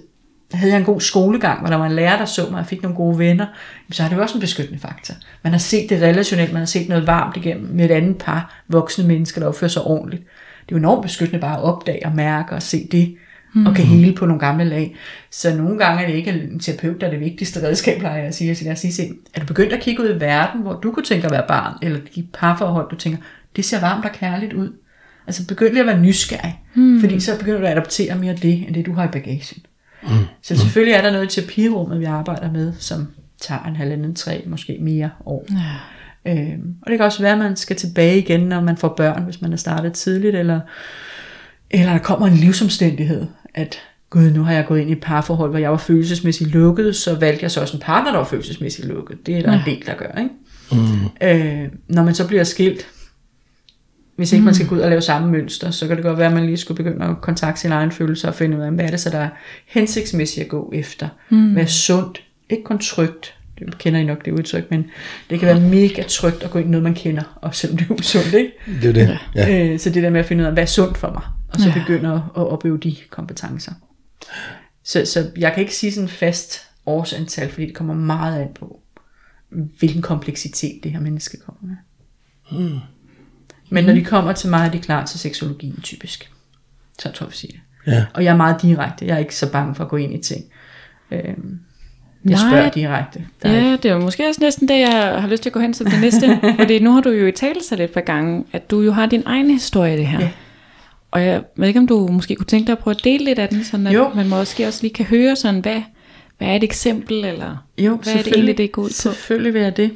havde 0.52 0.72
jeg 0.72 0.78
en 0.78 0.84
god 0.84 1.00
skolegang, 1.00 1.60
hvor 1.60 1.68
der 1.68 1.76
var 1.76 1.86
en 1.86 1.92
lærer, 1.92 2.18
der 2.18 2.24
så 2.24 2.46
mig, 2.50 2.60
og 2.60 2.66
fik 2.66 2.82
nogle 2.82 2.96
gode 2.96 3.18
venner, 3.18 3.46
så 3.90 4.02
er 4.02 4.08
det 4.08 4.16
jo 4.16 4.22
også 4.22 4.34
en 4.34 4.40
beskyttende 4.40 4.80
faktor. 4.80 5.14
Man 5.42 5.52
har 5.52 5.58
set 5.58 5.90
det 5.90 6.02
relationelt, 6.02 6.52
man 6.52 6.60
har 6.60 6.66
set 6.66 6.88
noget 6.88 7.06
varmt 7.06 7.36
igennem 7.36 7.72
med 7.72 7.84
et 7.84 7.90
andet 7.90 8.18
par 8.18 8.62
voksne 8.68 9.06
mennesker, 9.06 9.40
der 9.40 9.48
opfører 9.48 9.68
sig 9.68 9.82
ordentligt. 9.82 10.22
Det 10.68 10.74
er 10.74 10.76
jo 10.76 10.76
enormt 10.76 11.02
beskyttende 11.02 11.40
bare 11.40 11.56
at 11.56 11.62
opdage 11.62 12.06
og 12.06 12.14
mærke 12.14 12.54
og 12.54 12.62
se 12.62 12.88
det, 12.92 13.16
mm. 13.54 13.66
og 13.66 13.74
kan 13.74 13.84
hele 13.84 14.14
på 14.14 14.26
nogle 14.26 14.40
gamle 14.40 14.64
lag. 14.64 14.96
Så 15.30 15.56
nogle 15.56 15.78
gange 15.78 16.02
er 16.02 16.06
det 16.06 16.14
ikke 16.14 16.30
en 16.30 16.58
terapeut, 16.60 17.00
der 17.00 17.06
er 17.06 17.10
det 17.10 17.20
vigtigste 17.20 17.62
redskab, 17.62 17.98
plejer 17.98 18.16
jeg 18.16 18.26
at 18.26 18.34
sige. 18.34 18.54
Så 18.54 18.64
lad 18.64 18.72
os 18.72 18.78
sige, 18.78 18.92
se, 18.92 19.10
er 19.34 19.40
du 19.40 19.46
begyndt 19.46 19.72
at 19.72 19.80
kigge 19.80 20.02
ud 20.02 20.16
i 20.16 20.20
verden, 20.20 20.62
hvor 20.62 20.72
du 20.72 20.92
kunne 20.92 21.04
tænke 21.04 21.26
at 21.26 21.32
være 21.32 21.44
barn, 21.48 21.74
eller 21.82 22.00
de 22.14 22.26
parforhold, 22.32 22.90
du 22.90 22.96
tænker, 22.96 23.18
det 23.56 23.64
ser 23.64 23.80
varmt 23.80 24.04
og 24.04 24.12
kærligt 24.12 24.52
ud. 24.52 24.72
Altså 25.26 25.46
begynd 25.46 25.70
lige 25.70 25.80
at 25.80 25.86
være 25.86 26.00
nysgerrig, 26.00 26.60
mm. 26.74 27.00
fordi 27.00 27.20
så 27.20 27.38
begynder 27.38 27.58
du 27.60 27.66
at 27.66 27.72
adoptere 27.72 28.18
mere 28.18 28.32
af 28.32 28.38
det, 28.38 28.64
end 28.66 28.74
det 28.74 28.86
du 28.86 28.92
har 28.92 29.04
i 29.04 29.12
bagagen. 29.12 29.62
Mm. 30.02 30.08
Så 30.42 30.56
selvfølgelig 30.56 30.94
er 30.94 31.02
der 31.02 31.12
noget 31.12 31.36
i 31.36 31.40
terapirummet, 31.40 32.00
vi 32.00 32.04
arbejder 32.04 32.52
med, 32.52 32.72
som 32.78 33.06
tager 33.40 33.62
en 33.62 33.76
halvanden, 33.76 34.14
tre, 34.14 34.44
måske 34.46 34.78
mere 34.80 35.10
år. 35.26 35.46
Ja. 35.50 36.32
Øhm, 36.32 36.74
og 36.82 36.90
det 36.90 36.98
kan 36.98 37.04
også 37.06 37.22
være, 37.22 37.32
at 37.32 37.38
man 37.38 37.56
skal 37.56 37.76
tilbage 37.76 38.18
igen, 38.18 38.40
når 38.40 38.60
man 38.60 38.76
får 38.76 38.94
børn, 38.96 39.22
hvis 39.22 39.42
man 39.42 39.52
er 39.52 39.56
startet 39.56 39.92
tidligt, 39.92 40.36
eller, 40.36 40.60
eller 41.70 41.92
der 41.92 41.98
kommer 41.98 42.26
en 42.26 42.34
livsomstændighed, 42.34 43.26
at 43.54 43.78
gud, 44.10 44.30
nu 44.30 44.42
har 44.42 44.52
jeg 44.52 44.66
gået 44.66 44.80
ind 44.80 44.90
i 44.90 44.92
et 44.92 45.00
parforhold, 45.00 45.50
hvor 45.50 45.58
jeg 45.58 45.70
var 45.70 45.76
følelsesmæssigt 45.76 46.50
lukket, 46.50 46.96
så 46.96 47.14
valgte 47.14 47.42
jeg 47.42 47.50
så 47.50 47.60
også 47.60 47.76
en 47.76 47.82
partner, 47.82 48.10
der 48.10 48.18
var 48.18 48.24
følelsesmæssigt 48.26 48.88
lukket. 48.88 49.26
Det 49.26 49.36
er 49.36 49.42
der 49.42 49.52
ja. 49.52 49.58
en 49.58 49.64
del, 49.66 49.86
der 49.86 49.94
gør. 49.94 50.18
Ikke? 50.18 50.30
Mm. 50.72 51.62
Øh, 51.62 51.68
når 51.88 52.04
man 52.04 52.14
så 52.14 52.28
bliver 52.28 52.44
skilt, 52.44 52.86
hvis 54.16 54.32
ikke 54.32 54.40
mm. 54.40 54.44
man 54.44 54.54
skal 54.54 54.66
gå 54.66 54.74
ud 54.74 54.80
og 54.80 54.90
lave 54.90 55.02
samme 55.02 55.30
mønster, 55.30 55.70
så 55.70 55.86
kan 55.86 55.96
det 55.96 56.04
godt 56.04 56.18
være, 56.18 56.26
at 56.26 56.32
man 56.32 56.46
lige 56.46 56.56
skulle 56.56 56.84
begynde 56.84 57.04
at 57.04 57.20
kontakte 57.20 57.60
sin 57.60 57.72
egen 57.72 57.90
følelse 57.90 58.28
og 58.28 58.34
finde 58.34 58.56
ud 58.56 58.62
af, 58.62 58.72
hvad 58.72 58.84
er 58.84 58.90
det 58.90 59.00
så, 59.00 59.10
der 59.10 59.18
er 59.18 59.28
hensigtsmæssigt 59.66 60.44
at 60.44 60.50
gå 60.50 60.72
efter. 60.74 61.08
Mm. 61.30 61.52
Hvad 61.52 61.62
er 61.62 61.66
sundt, 61.66 62.22
ikke 62.50 62.64
kun 62.64 62.78
trygt, 62.78 63.34
det 63.58 63.78
kender 63.78 64.00
I 64.00 64.04
nok 64.04 64.24
det 64.24 64.32
udtryk, 64.32 64.70
men 64.70 64.86
det 65.30 65.40
kan 65.40 65.48
være 65.48 65.60
mega 65.60 66.02
trygt 66.02 66.42
at 66.42 66.50
gå 66.50 66.58
ind 66.58 66.68
i 66.68 66.70
noget, 66.70 66.82
man 66.82 66.94
kender, 66.94 67.38
og 67.42 67.54
selvom 67.54 67.78
det 67.78 67.90
er 67.90 67.94
usundt, 67.94 68.34
ikke? 68.34 68.52
Det 68.82 68.88
er 68.88 68.92
det, 68.92 69.18
ja. 69.34 69.72
Øh, 69.72 69.78
så 69.78 69.90
det 69.90 70.02
der 70.02 70.10
med 70.10 70.20
at 70.20 70.26
finde 70.26 70.42
ud 70.42 70.46
af, 70.46 70.52
hvad 70.52 70.62
er 70.62 70.66
sundt 70.66 70.98
for 70.98 71.10
mig, 71.10 71.22
og 71.48 71.60
så 71.60 71.68
ja. 71.68 71.74
begynde 71.74 72.08
at, 72.08 72.20
at 72.36 72.48
opøve 72.48 72.78
de 72.78 72.96
kompetencer. 73.10 73.72
Så, 74.84 75.04
så 75.04 75.30
jeg 75.36 75.52
kan 75.52 75.60
ikke 75.60 75.74
sige 75.74 75.92
sådan 75.92 76.08
fast 76.08 76.60
årsantal, 76.86 77.48
fordi 77.48 77.66
det 77.66 77.74
kommer 77.74 77.94
meget 77.94 78.40
an 78.42 78.48
på, 78.54 78.80
hvilken 79.78 80.02
kompleksitet 80.02 80.84
det 80.84 80.92
her 80.92 81.00
menneske 81.00 81.36
kommer 81.36 81.60
med. 81.62 81.76
Hmm. 82.58 82.78
Men 83.70 83.84
når 83.84 83.92
de 83.92 84.04
kommer 84.04 84.32
til 84.32 84.50
mig, 84.50 84.66
er 84.66 84.70
de 84.70 84.78
klar 84.78 85.04
til 85.06 85.18
seksologien 85.20 85.80
typisk. 85.82 86.30
Så 86.98 87.12
tror 87.12 87.26
jeg, 87.26 87.32
siger 87.32 87.52
det. 87.52 87.92
Ja. 87.92 88.04
Og 88.14 88.24
jeg 88.24 88.32
er 88.32 88.36
meget 88.36 88.62
direkte. 88.62 89.06
Jeg 89.06 89.14
er 89.14 89.18
ikke 89.18 89.36
så 89.36 89.52
bange 89.52 89.74
for 89.74 89.84
at 89.84 89.90
gå 89.90 89.96
ind 89.96 90.14
i 90.14 90.18
ting. 90.22 90.44
Øhm, 91.10 91.24
jeg 92.24 92.30
Nej. 92.30 92.50
spørger 92.50 92.70
direkte. 92.70 93.26
Der 93.42 93.48
er 93.48 93.52
Ja, 93.52 93.58
ikke, 93.58 93.76
det 93.82 93.90
er 93.90 93.98
måske 93.98 94.28
også 94.28 94.40
næsten 94.40 94.68
det, 94.68 94.80
jeg 94.80 95.16
har 95.20 95.28
lyst 95.28 95.42
til 95.42 95.48
at 95.50 95.52
gå 95.54 95.60
hen 95.60 95.72
til 95.72 95.86
det 95.86 96.00
næste. 96.00 96.40
fordi 96.58 96.78
nu 96.78 96.92
har 96.92 97.00
du 97.00 97.10
jo 97.10 97.26
i 97.26 97.32
tale 97.32 97.62
sig 97.68 97.78
lidt 97.78 97.92
par 97.92 98.00
gange, 98.00 98.44
at 98.52 98.70
du 98.70 98.80
jo 98.80 98.92
har 98.92 99.06
din 99.06 99.22
egen 99.26 99.50
historie 99.50 99.94
i 99.94 99.98
det 99.98 100.06
her. 100.06 100.20
Ja. 100.20 100.30
Og 101.10 101.24
jeg 101.26 101.42
ved 101.56 101.68
ikke, 101.68 101.80
om 101.80 101.86
du 101.86 102.08
måske 102.12 102.34
kunne 102.34 102.46
tænke 102.46 102.66
dig 102.66 102.72
at 102.72 102.78
prøve 102.78 102.94
at 102.98 103.04
dele 103.04 103.24
lidt 103.24 103.38
af 103.38 103.48
den, 103.48 103.64
sådan 103.64 103.86
at 103.86 103.94
Jo. 103.94 104.10
man 104.14 104.28
måske 104.28 104.66
også 104.66 104.82
lige 104.82 104.94
kan 104.94 105.04
høre 105.06 105.36
sådan, 105.36 105.60
hvad, 105.60 105.82
hvad 106.44 106.52
er 106.52 106.56
et 106.56 106.64
eksempel, 106.64 107.24
eller 107.24 107.64
jo, 107.78 107.96
hvad 108.02 108.12
er 108.12 108.22
det 108.22 108.32
egentlig, 108.32 108.58
det 108.58 108.72
går 108.72 108.82
ud 108.82 108.88
på? 108.88 108.94
Selvfølgelig 108.94 109.54
vil 109.54 109.62
jeg 109.62 109.76
det. 109.76 109.92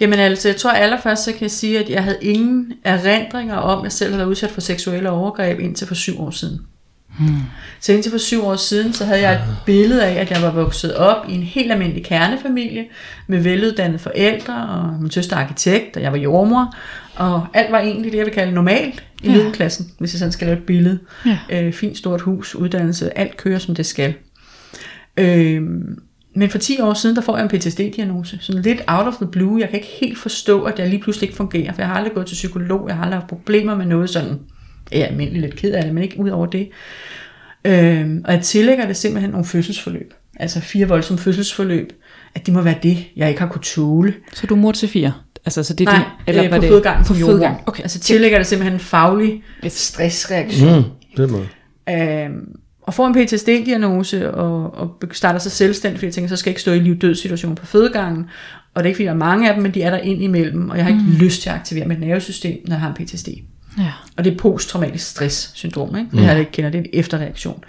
Jamen 0.00 0.18
altså, 0.18 0.48
jeg 0.48 0.56
tror 0.56 0.70
allerførst, 0.70 1.24
så 1.24 1.32
kan 1.32 1.42
jeg 1.42 1.50
sige, 1.50 1.78
at 1.78 1.90
jeg 1.90 2.02
havde 2.02 2.18
ingen 2.22 2.72
erindringer 2.84 3.56
om, 3.56 3.78
at 3.78 3.84
jeg 3.84 3.92
selv 3.92 4.10
havde 4.10 4.18
været 4.18 4.28
udsat 4.28 4.50
for 4.50 4.60
seksuelle 4.60 5.10
overgreb 5.10 5.60
indtil 5.60 5.86
for 5.86 5.94
syv 5.94 6.20
år 6.20 6.30
siden. 6.30 6.60
Hmm. 7.18 7.40
Så 7.80 7.92
indtil 7.92 8.10
for 8.10 8.18
syv 8.18 8.44
år 8.44 8.56
siden, 8.56 8.92
så 8.92 9.04
havde 9.04 9.20
jeg 9.20 9.34
et 9.34 9.40
billede 9.66 10.04
af, 10.04 10.20
at 10.20 10.30
jeg 10.30 10.42
var 10.42 10.50
vokset 10.50 10.96
op 10.96 11.26
i 11.28 11.34
en 11.34 11.42
helt 11.42 11.72
almindelig 11.72 12.04
kernefamilie, 12.04 12.84
med 13.26 13.38
veluddannede 13.40 13.98
forældre, 13.98 14.68
og 14.68 15.02
min 15.02 15.10
søster 15.10 15.36
er 15.36 15.40
arkitekt, 15.40 15.96
og 15.96 16.02
jeg 16.02 16.12
var 16.12 16.18
jordmor, 16.18 16.74
og 17.14 17.46
alt 17.54 17.72
var 17.72 17.78
egentlig 17.78 18.12
det, 18.12 18.18
jeg 18.18 18.26
vil 18.26 18.34
kalde 18.34 18.52
normalt 18.52 19.04
i 19.22 19.26
ja. 19.28 19.36
middelklassen, 19.36 19.90
hvis 19.98 20.12
jeg 20.12 20.18
sådan 20.18 20.32
skal 20.32 20.46
lave 20.46 20.58
et 20.58 20.64
billede. 20.64 20.98
Ja. 21.26 21.38
Øh, 21.50 21.72
fint 21.72 21.98
stort 21.98 22.20
hus, 22.20 22.54
uddannelse, 22.54 23.18
alt 23.18 23.36
kører 23.36 23.58
som 23.58 23.74
det 23.74 23.86
skal. 23.86 24.14
Øhm, 25.16 25.98
men 26.36 26.50
for 26.50 26.58
10 26.58 26.80
år 26.80 26.94
siden, 26.94 27.16
der 27.16 27.22
får 27.22 27.36
jeg 27.36 27.44
en 27.44 27.58
PTSD-diagnose. 27.58 28.38
Sådan 28.40 28.62
lidt 28.62 28.82
out 28.86 29.06
of 29.06 29.14
the 29.14 29.26
blue. 29.26 29.60
Jeg 29.60 29.68
kan 29.68 29.78
ikke 29.78 29.92
helt 30.00 30.18
forstå, 30.18 30.62
at 30.62 30.78
jeg 30.78 30.88
lige 30.88 31.02
pludselig 31.02 31.26
ikke 31.26 31.36
fungerer. 31.36 31.72
For 31.72 31.82
jeg 31.82 31.88
har 31.88 31.94
aldrig 31.94 32.12
gået 32.14 32.26
til 32.26 32.34
psykolog. 32.34 32.88
Jeg 32.88 32.96
har 32.96 33.04
aldrig 33.04 33.20
haft 33.20 33.28
problemer 33.28 33.74
med 33.74 33.86
noget 33.86 34.10
sådan. 34.10 34.38
Jeg 34.92 35.00
er 35.00 35.06
almindelig 35.06 35.40
lidt 35.42 35.56
ked 35.56 35.72
af 35.72 35.84
det, 35.84 35.94
men 35.94 36.02
ikke 36.02 36.20
ud 36.20 36.30
over 36.30 36.46
det. 36.46 36.68
Øhm, 37.64 38.22
og 38.24 38.32
jeg 38.32 38.42
tillægger 38.42 38.86
det 38.86 38.96
simpelthen 38.96 39.30
nogle 39.30 39.46
fødselsforløb. 39.46 40.14
Altså 40.36 40.60
fire 40.60 40.88
voldsomme 40.88 41.18
fødselsforløb. 41.18 41.92
At 42.34 42.46
det 42.46 42.54
må 42.54 42.60
være 42.60 42.76
det, 42.82 43.06
jeg 43.16 43.28
ikke 43.28 43.40
har 43.40 43.48
kunne 43.48 43.62
tåle. 43.62 44.14
Så 44.32 44.46
du 44.46 44.54
er 44.54 44.58
mor 44.58 44.72
til 44.72 44.88
fire? 44.88 45.12
Altså, 45.44 45.62
så 45.62 45.74
det 45.74 45.88
er 45.88 45.92
Nej, 45.92 45.98
din, 45.98 46.04
eller 46.26 46.44
øh, 46.44 46.50
på 46.50 46.56
det, 46.56 46.68
fødegangen 46.68 47.04
på 47.04 47.14
fødegang. 47.14 47.60
Okay. 47.66 47.82
Altså 47.82 48.00
tillægger 48.00 48.38
det 48.38 48.46
simpelthen 48.46 48.74
en 48.74 48.80
faglig 48.80 49.42
stressreaktion. 49.68 50.76
Mm, 50.76 50.84
det 51.16 51.30
må. 51.30 51.38
Øhm, 51.90 52.56
og 52.86 52.94
får 52.94 53.06
en 53.06 53.14
PTSD-diagnose 53.14 54.34
og, 54.34 54.74
og 54.74 55.02
starter 55.12 55.38
sig 55.38 55.52
selvstændigt, 55.52 55.98
fordi 55.98 56.06
jeg 56.06 56.14
tænker, 56.14 56.28
så 56.28 56.36
skal 56.36 56.50
jeg 56.50 56.52
ikke 56.52 56.60
stå 56.60 56.72
i 56.72 56.78
liv-død 56.78 57.14
situation 57.14 57.54
på 57.54 57.66
fødegangen. 57.66 58.26
Og 58.74 58.82
det 58.82 58.86
er 58.86 58.88
ikke 58.88 58.96
fordi, 58.96 59.04
der 59.04 59.12
er 59.12 59.16
mange 59.16 59.48
af 59.48 59.54
dem, 59.54 59.62
men 59.62 59.74
de 59.74 59.82
er 59.82 59.90
der 59.90 59.98
ind 59.98 60.22
imellem, 60.22 60.70
og 60.70 60.76
jeg 60.76 60.84
har 60.84 60.90
ikke 60.90 61.04
mm. 61.04 61.16
lyst 61.16 61.42
til 61.42 61.48
at 61.50 61.54
aktivere 61.54 61.88
mit 61.88 62.00
nervesystem, 62.00 62.58
når 62.66 62.74
jeg 62.74 62.80
har 62.80 62.94
en 62.94 63.06
PTSD. 63.06 63.28
Ja. 63.78 63.92
Og 64.16 64.24
det 64.24 64.32
er 64.32 64.36
posttraumatisk 64.36 65.10
stress-syndrom, 65.10 65.96
ikke? 65.96 66.10
Det 66.10 66.20
mm. 66.20 66.24
jeg 66.24 66.38
ikke 66.38 66.52
kender, 66.52 66.70
det 66.70 66.78
er 66.78 66.82
en 66.82 66.90
efterreaktion. 66.92 67.64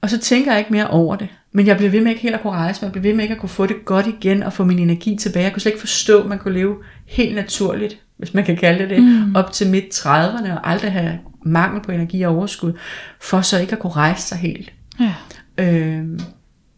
Og 0.00 0.10
så 0.10 0.18
tænker 0.18 0.52
jeg 0.52 0.58
ikke 0.58 0.72
mere 0.72 0.90
over 0.90 1.16
det. 1.16 1.28
Men 1.52 1.66
jeg 1.66 1.76
blev 1.76 1.92
ved 1.92 2.00
med 2.00 2.10
ikke 2.10 2.22
helt 2.22 2.34
at 2.34 2.40
kunne 2.40 2.52
rejse 2.52 2.80
mig. 2.82 2.86
Jeg 2.86 2.92
blev 2.92 3.04
ved 3.04 3.14
med 3.14 3.24
ikke 3.24 3.34
at 3.34 3.40
kunne 3.40 3.48
få 3.48 3.66
det 3.66 3.76
godt 3.84 4.06
igen 4.06 4.42
og 4.42 4.52
få 4.52 4.64
min 4.64 4.78
energi 4.78 5.16
tilbage. 5.16 5.44
Jeg 5.44 5.52
kunne 5.52 5.62
slet 5.62 5.72
ikke 5.72 5.80
forstå, 5.80 6.22
at 6.22 6.28
man 6.28 6.38
kunne 6.38 6.54
leve 6.54 6.76
helt 7.06 7.34
naturligt, 7.34 7.98
hvis 8.16 8.34
man 8.34 8.44
kan 8.44 8.56
kalde 8.56 8.78
det 8.78 8.90
det, 8.90 9.02
mm. 9.02 9.36
op 9.36 9.52
til 9.52 9.70
midt 9.70 9.84
30'erne 9.94 10.52
og 10.52 10.70
aldrig 10.70 10.92
have 10.92 11.18
mangel 11.44 11.82
på 11.82 11.92
energi 11.92 12.22
og 12.22 12.36
overskud, 12.36 12.72
for 13.20 13.40
så 13.40 13.58
ikke 13.58 13.72
at 13.72 13.78
kunne 13.78 13.92
rejse 13.92 14.22
sig 14.22 14.38
helt. 14.38 14.72
ja. 15.00 15.14
Øhm, 15.58 16.20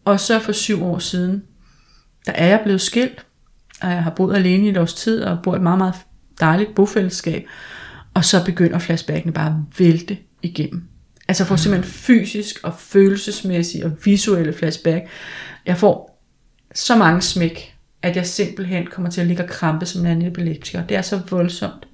og 0.05 0.19
så 0.19 0.39
for 0.39 0.51
syv 0.51 0.83
år 0.83 0.99
siden, 0.99 1.43
der 2.25 2.31
er 2.31 2.47
jeg 2.47 2.59
blevet 2.63 2.81
skilt, 2.81 3.25
og 3.81 3.89
jeg 3.89 4.03
har 4.03 4.11
boet 4.11 4.35
alene 4.35 4.65
i 4.65 4.69
et 4.69 4.77
års 4.77 4.93
tid, 4.93 5.23
og 5.23 5.39
bor 5.43 5.53
i 5.53 5.55
et 5.55 5.61
meget, 5.63 5.77
meget 5.77 5.95
dejligt 6.39 6.75
bofællesskab. 6.75 7.45
Og 8.13 8.25
så 8.25 8.45
begynder 8.45 8.79
flashbackene 8.79 9.33
bare 9.33 9.47
at 9.47 9.79
vælte 9.79 10.17
igennem. 10.41 10.83
Altså 11.27 11.43
jeg 11.43 11.47
får 11.47 11.55
simpelthen 11.55 11.91
fysisk 11.91 12.59
og 12.63 12.73
følelsesmæssig 12.79 13.85
og 13.85 13.91
visuelle 14.05 14.53
flashback. 14.53 15.05
Jeg 15.65 15.77
får 15.77 16.23
så 16.75 16.95
mange 16.97 17.21
smæk, 17.21 17.75
at 18.01 18.15
jeg 18.15 18.25
simpelthen 18.25 18.87
kommer 18.87 19.11
til 19.11 19.21
at 19.21 19.27
ligge 19.27 19.43
og 19.43 19.49
krampe 19.49 19.85
som 19.85 20.01
en 20.01 20.07
anden 20.07 20.27
epileptiker. 20.27 20.87
Det 20.87 20.97
er 20.97 21.01
så 21.01 21.21
voldsomt. 21.29 21.87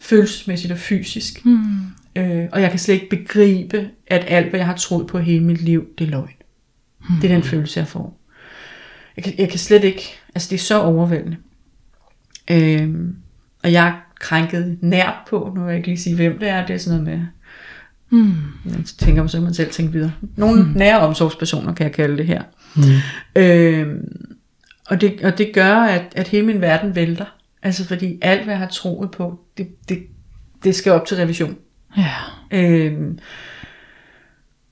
Følelsesmæssigt 0.00 0.72
og 0.72 0.78
fysisk. 0.78 1.44
Mm. 1.44 1.86
Øh, 2.16 2.46
og 2.52 2.62
jeg 2.62 2.70
kan 2.70 2.78
slet 2.78 2.94
ikke 2.94 3.10
begribe, 3.10 3.88
at 4.06 4.24
alt, 4.28 4.48
hvad 4.50 4.60
jeg 4.60 4.66
har 4.66 4.76
troet 4.76 5.06
på 5.06 5.18
hele 5.18 5.44
mit 5.44 5.60
liv, 5.60 5.86
det 5.98 6.06
er 6.06 6.10
løgn. 6.10 6.28
Mm. 7.00 7.16
Det 7.22 7.30
er 7.30 7.34
den 7.34 7.42
følelse, 7.42 7.80
jeg 7.80 7.88
får. 7.88 8.20
Jeg 9.16 9.24
kan, 9.24 9.34
jeg 9.38 9.48
kan 9.48 9.58
slet 9.58 9.84
ikke, 9.84 10.02
altså 10.34 10.50
det 10.50 10.56
er 10.56 10.60
så 10.60 10.80
overvældende. 10.80 11.36
Øhm, 12.50 13.16
og 13.62 13.72
jeg 13.72 13.88
er 13.88 13.92
krænket 14.20 14.78
nært 14.80 15.14
på, 15.28 15.52
nu 15.54 15.60
vil 15.60 15.68
jeg 15.68 15.76
ikke 15.76 15.88
lige 15.88 15.98
sige, 15.98 16.16
hvem 16.16 16.38
det 16.38 16.48
er, 16.48 16.66
det 16.66 16.74
er 16.74 16.78
sådan 16.78 17.02
noget 17.02 17.18
med, 17.18 17.26
Mm. 18.12 18.34
jeg 18.66 18.84
tænker, 18.98 19.26
så 19.26 19.36
kan 19.36 19.44
man 19.44 19.54
selv 19.54 19.70
tænke 19.70 19.92
videre. 19.92 20.12
Nogle 20.36 20.62
mm. 20.62 20.68
nære 20.76 21.00
omsorgspersoner, 21.00 21.74
kan 21.74 21.84
jeg 21.84 21.92
kalde 21.92 22.16
det 22.16 22.26
her. 22.26 22.42
Mm. 22.76 22.82
Øhm, 23.36 24.30
og, 24.86 25.00
det, 25.00 25.20
og 25.24 25.38
det 25.38 25.50
gør, 25.54 25.74
at, 25.74 26.02
at 26.16 26.28
hele 26.28 26.46
min 26.46 26.60
verden 26.60 26.94
vælter. 26.94 27.24
Altså 27.62 27.86
fordi 27.86 28.18
alt, 28.22 28.44
hvad 28.44 28.54
jeg 28.54 28.58
har 28.58 28.68
troet 28.68 29.10
på, 29.10 29.40
det, 29.58 29.68
det, 29.88 29.98
det 30.64 30.74
skal 30.74 30.92
op 30.92 31.06
til 31.06 31.16
revision. 31.16 31.56
Ja. 31.96 32.12
Øhm, 32.50 33.18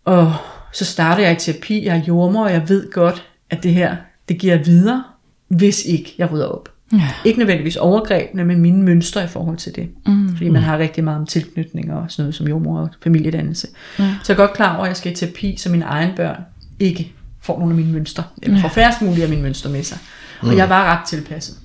og 0.04 0.34
så 0.72 0.84
starter 0.84 1.22
jeg 1.22 1.32
i 1.32 1.36
terapi, 1.36 1.84
jeg 1.84 1.96
er 1.96 2.02
jordmor, 2.04 2.44
og 2.44 2.52
jeg 2.52 2.68
ved 2.68 2.90
godt, 2.90 3.26
at 3.50 3.62
det 3.62 3.74
her, 3.74 3.96
det 4.28 4.38
giver 4.38 4.56
videre, 4.56 5.04
hvis 5.48 5.84
ikke 5.84 6.14
jeg 6.18 6.32
rydder 6.32 6.46
op. 6.46 6.68
Ja. 6.92 7.10
Ikke 7.24 7.38
nødvendigvis 7.38 7.76
overgrebene, 7.76 8.44
men 8.44 8.60
mine 8.60 8.82
mønstre 8.82 9.24
i 9.24 9.26
forhold 9.26 9.56
til 9.56 9.74
det. 9.74 9.88
Mm. 10.06 10.36
Fordi 10.36 10.48
man 10.48 10.62
har 10.62 10.78
rigtig 10.78 11.04
meget 11.04 11.18
om 11.18 11.26
tilknytning 11.26 11.92
og 11.92 12.10
sådan 12.10 12.22
noget 12.22 12.34
som 12.34 12.48
jordmor 12.48 12.80
og 12.80 12.88
familiedannelse. 13.02 13.68
Ja. 13.98 14.14
Så 14.22 14.32
jeg 14.32 14.40
er 14.40 14.46
godt 14.46 14.56
klar 14.56 14.74
over, 14.74 14.84
at 14.84 14.88
jeg 14.88 14.96
skal 14.96 15.12
i 15.12 15.14
terapi, 15.14 15.56
så 15.56 15.70
mine 15.70 15.84
egne 15.84 16.12
børn 16.16 16.42
ikke 16.78 17.12
får 17.40 17.58
nogle 17.58 17.72
af 17.72 17.76
mine 17.76 17.92
mønstre. 17.92 18.24
Eller 18.42 18.60
får 18.60 18.68
færrest 18.68 19.02
muligt 19.02 19.22
af 19.22 19.28
mine 19.28 19.42
mønstre 19.42 19.70
med 19.70 19.82
sig. 19.82 19.98
Og 20.40 20.56
jeg 20.56 20.68
var 20.68 20.98
ret 20.98 21.06
tilpasset. 21.08 21.56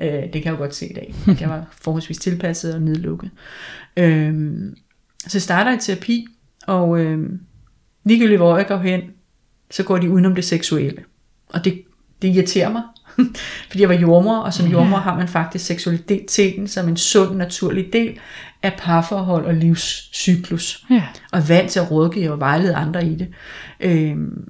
Øh, 0.00 0.08
det 0.08 0.32
kan 0.32 0.44
jeg 0.44 0.52
jo 0.52 0.56
godt 0.56 0.74
se 0.74 0.90
i 0.90 0.94
dag. 0.94 1.14
Jeg 1.40 1.48
var 1.48 1.64
forholdsvis 1.82 2.18
tilpasset 2.18 2.74
og 2.74 2.82
nedlukket. 2.82 3.30
Øhm, 3.96 4.74
så 5.28 5.38
jeg 5.38 5.42
starter 5.42 5.72
i 5.72 5.78
terapi, 5.78 6.26
og 6.66 7.00
øhm, 7.00 7.40
ligegyldigt 8.04 8.38
hvor 8.38 8.56
jeg 8.56 8.66
går 8.66 8.78
hen, 8.78 9.00
så 9.70 9.82
går 9.82 9.98
de 9.98 10.10
udenom 10.10 10.34
det 10.34 10.44
seksuelle. 10.44 11.04
Og 11.48 11.64
det, 11.64 11.82
det 12.22 12.28
irriterer 12.28 12.72
mig, 12.72 12.82
fordi 13.68 13.80
jeg 13.80 13.88
var 13.88 13.94
jordmor, 13.94 14.36
og 14.36 14.54
som 14.54 14.66
jordmor 14.66 14.96
har 14.96 15.16
man 15.16 15.28
faktisk 15.28 15.66
seksualiteten 15.66 16.68
som 16.68 16.88
en 16.88 16.96
sund, 16.96 17.36
naturlig 17.36 17.92
del 17.92 18.18
af 18.62 18.74
parforhold 18.78 19.44
og 19.44 19.54
livscyklus. 19.54 20.86
Ja. 20.90 21.02
Og 21.32 21.48
vant 21.48 21.70
til 21.70 21.80
at 21.80 21.90
rådgive 21.90 22.32
og 22.32 22.40
vejlede 22.40 22.74
andre 22.74 23.06
i 23.06 23.14
det. 23.14 23.28
Øhm, 23.80 24.48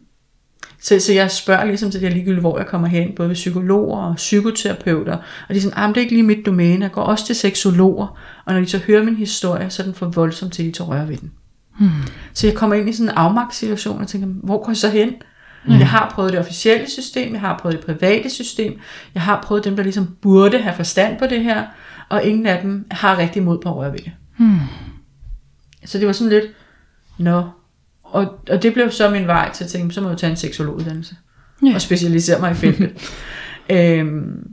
så, 0.83 1.01
så 1.01 1.13
jeg 1.13 1.31
spørger 1.31 1.65
ligesom 1.65 1.91
til 1.91 2.01
det 2.01 2.09
her 2.09 2.15
ligegyldigt, 2.15 2.41
hvor 2.41 2.59
jeg 2.59 2.67
kommer 2.67 2.89
hen, 2.89 3.13
både 3.17 3.29
ved 3.29 3.35
psykologer 3.35 3.99
og 3.99 4.17
psykoterapeuter, 4.17 5.17
og 5.49 5.55
de 5.55 5.57
er 5.57 5.61
sådan, 5.61 5.79
ah, 5.79 5.89
det 5.89 5.97
er 5.97 6.01
ikke 6.01 6.13
lige 6.13 6.23
mit 6.23 6.47
domæne, 6.47 6.85
jeg 6.85 6.93
går 6.93 7.03
også 7.03 7.27
til 7.27 7.35
seksologer, 7.35 8.19
og 8.45 8.55
når 8.55 8.61
de 8.61 8.67
så 8.67 8.79
hører 8.79 9.05
min 9.05 9.17
historie, 9.17 9.71
så 9.71 9.83
er 9.83 9.85
den 9.85 9.95
for 9.95 10.07
voldsom 10.07 10.51
til, 10.51 10.63
at 10.63 10.67
de 10.67 10.73
tager 10.73 10.91
røre 10.91 11.09
ved 11.09 11.17
den. 11.17 11.33
Hmm. 11.79 11.91
Så 12.33 12.47
jeg 12.47 12.57
kommer 12.57 12.77
ind 12.77 12.89
i 12.89 12.93
sådan 12.93 13.09
en 13.09 13.15
afmagtssituation, 13.17 14.01
og 14.01 14.09
tænker, 14.09 14.29
hvor 14.29 14.59
går 14.59 14.71
jeg 14.71 14.77
så 14.77 14.91
hen? 14.91 15.15
Mm. 15.67 15.73
Jeg 15.73 15.89
har 15.89 16.13
prøvet 16.15 16.33
det 16.33 16.41
officielle 16.41 16.91
system, 16.91 17.33
jeg 17.33 17.41
har 17.41 17.59
prøvet 17.59 17.77
det 17.77 17.87
private 17.87 18.31
system, 18.31 18.79
jeg 19.15 19.23
har 19.23 19.43
prøvet 19.43 19.65
dem, 19.65 19.77
der 19.77 19.83
ligesom 19.83 20.17
burde 20.23 20.59
have 20.59 20.77
forstand 20.77 21.19
på 21.19 21.27
det 21.27 21.43
her, 21.43 21.65
og 22.09 22.25
ingen 22.25 22.47
af 22.47 22.63
dem 22.63 22.87
har 22.91 23.19
rigtig 23.19 23.43
mod 23.43 23.59
på 23.59 23.69
at 23.69 23.77
røre 23.77 23.93
ved 23.93 23.99
det. 23.99 24.13
Mm. 24.39 24.59
Så 25.85 25.99
det 25.99 26.07
var 26.07 26.13
sådan 26.13 26.31
lidt, 26.31 26.45
nå. 27.19 27.43
Og, 28.13 28.39
og 28.51 28.63
det 28.63 28.73
blev 28.73 28.91
så 28.91 29.11
min 29.11 29.27
vej 29.27 29.53
til 29.53 29.65
at 29.65 29.71
tænke, 29.71 29.95
så 29.95 30.01
må 30.01 30.09
jeg 30.09 30.19
tage 30.19 30.31
en 30.31 30.37
seksologuddannelse. 30.37 31.17
Ja. 31.67 31.75
Og 31.75 31.81
specialisere 31.81 32.41
mig 32.41 32.51
i 32.51 32.55
feltet. 32.55 32.91
øhm, 33.71 34.49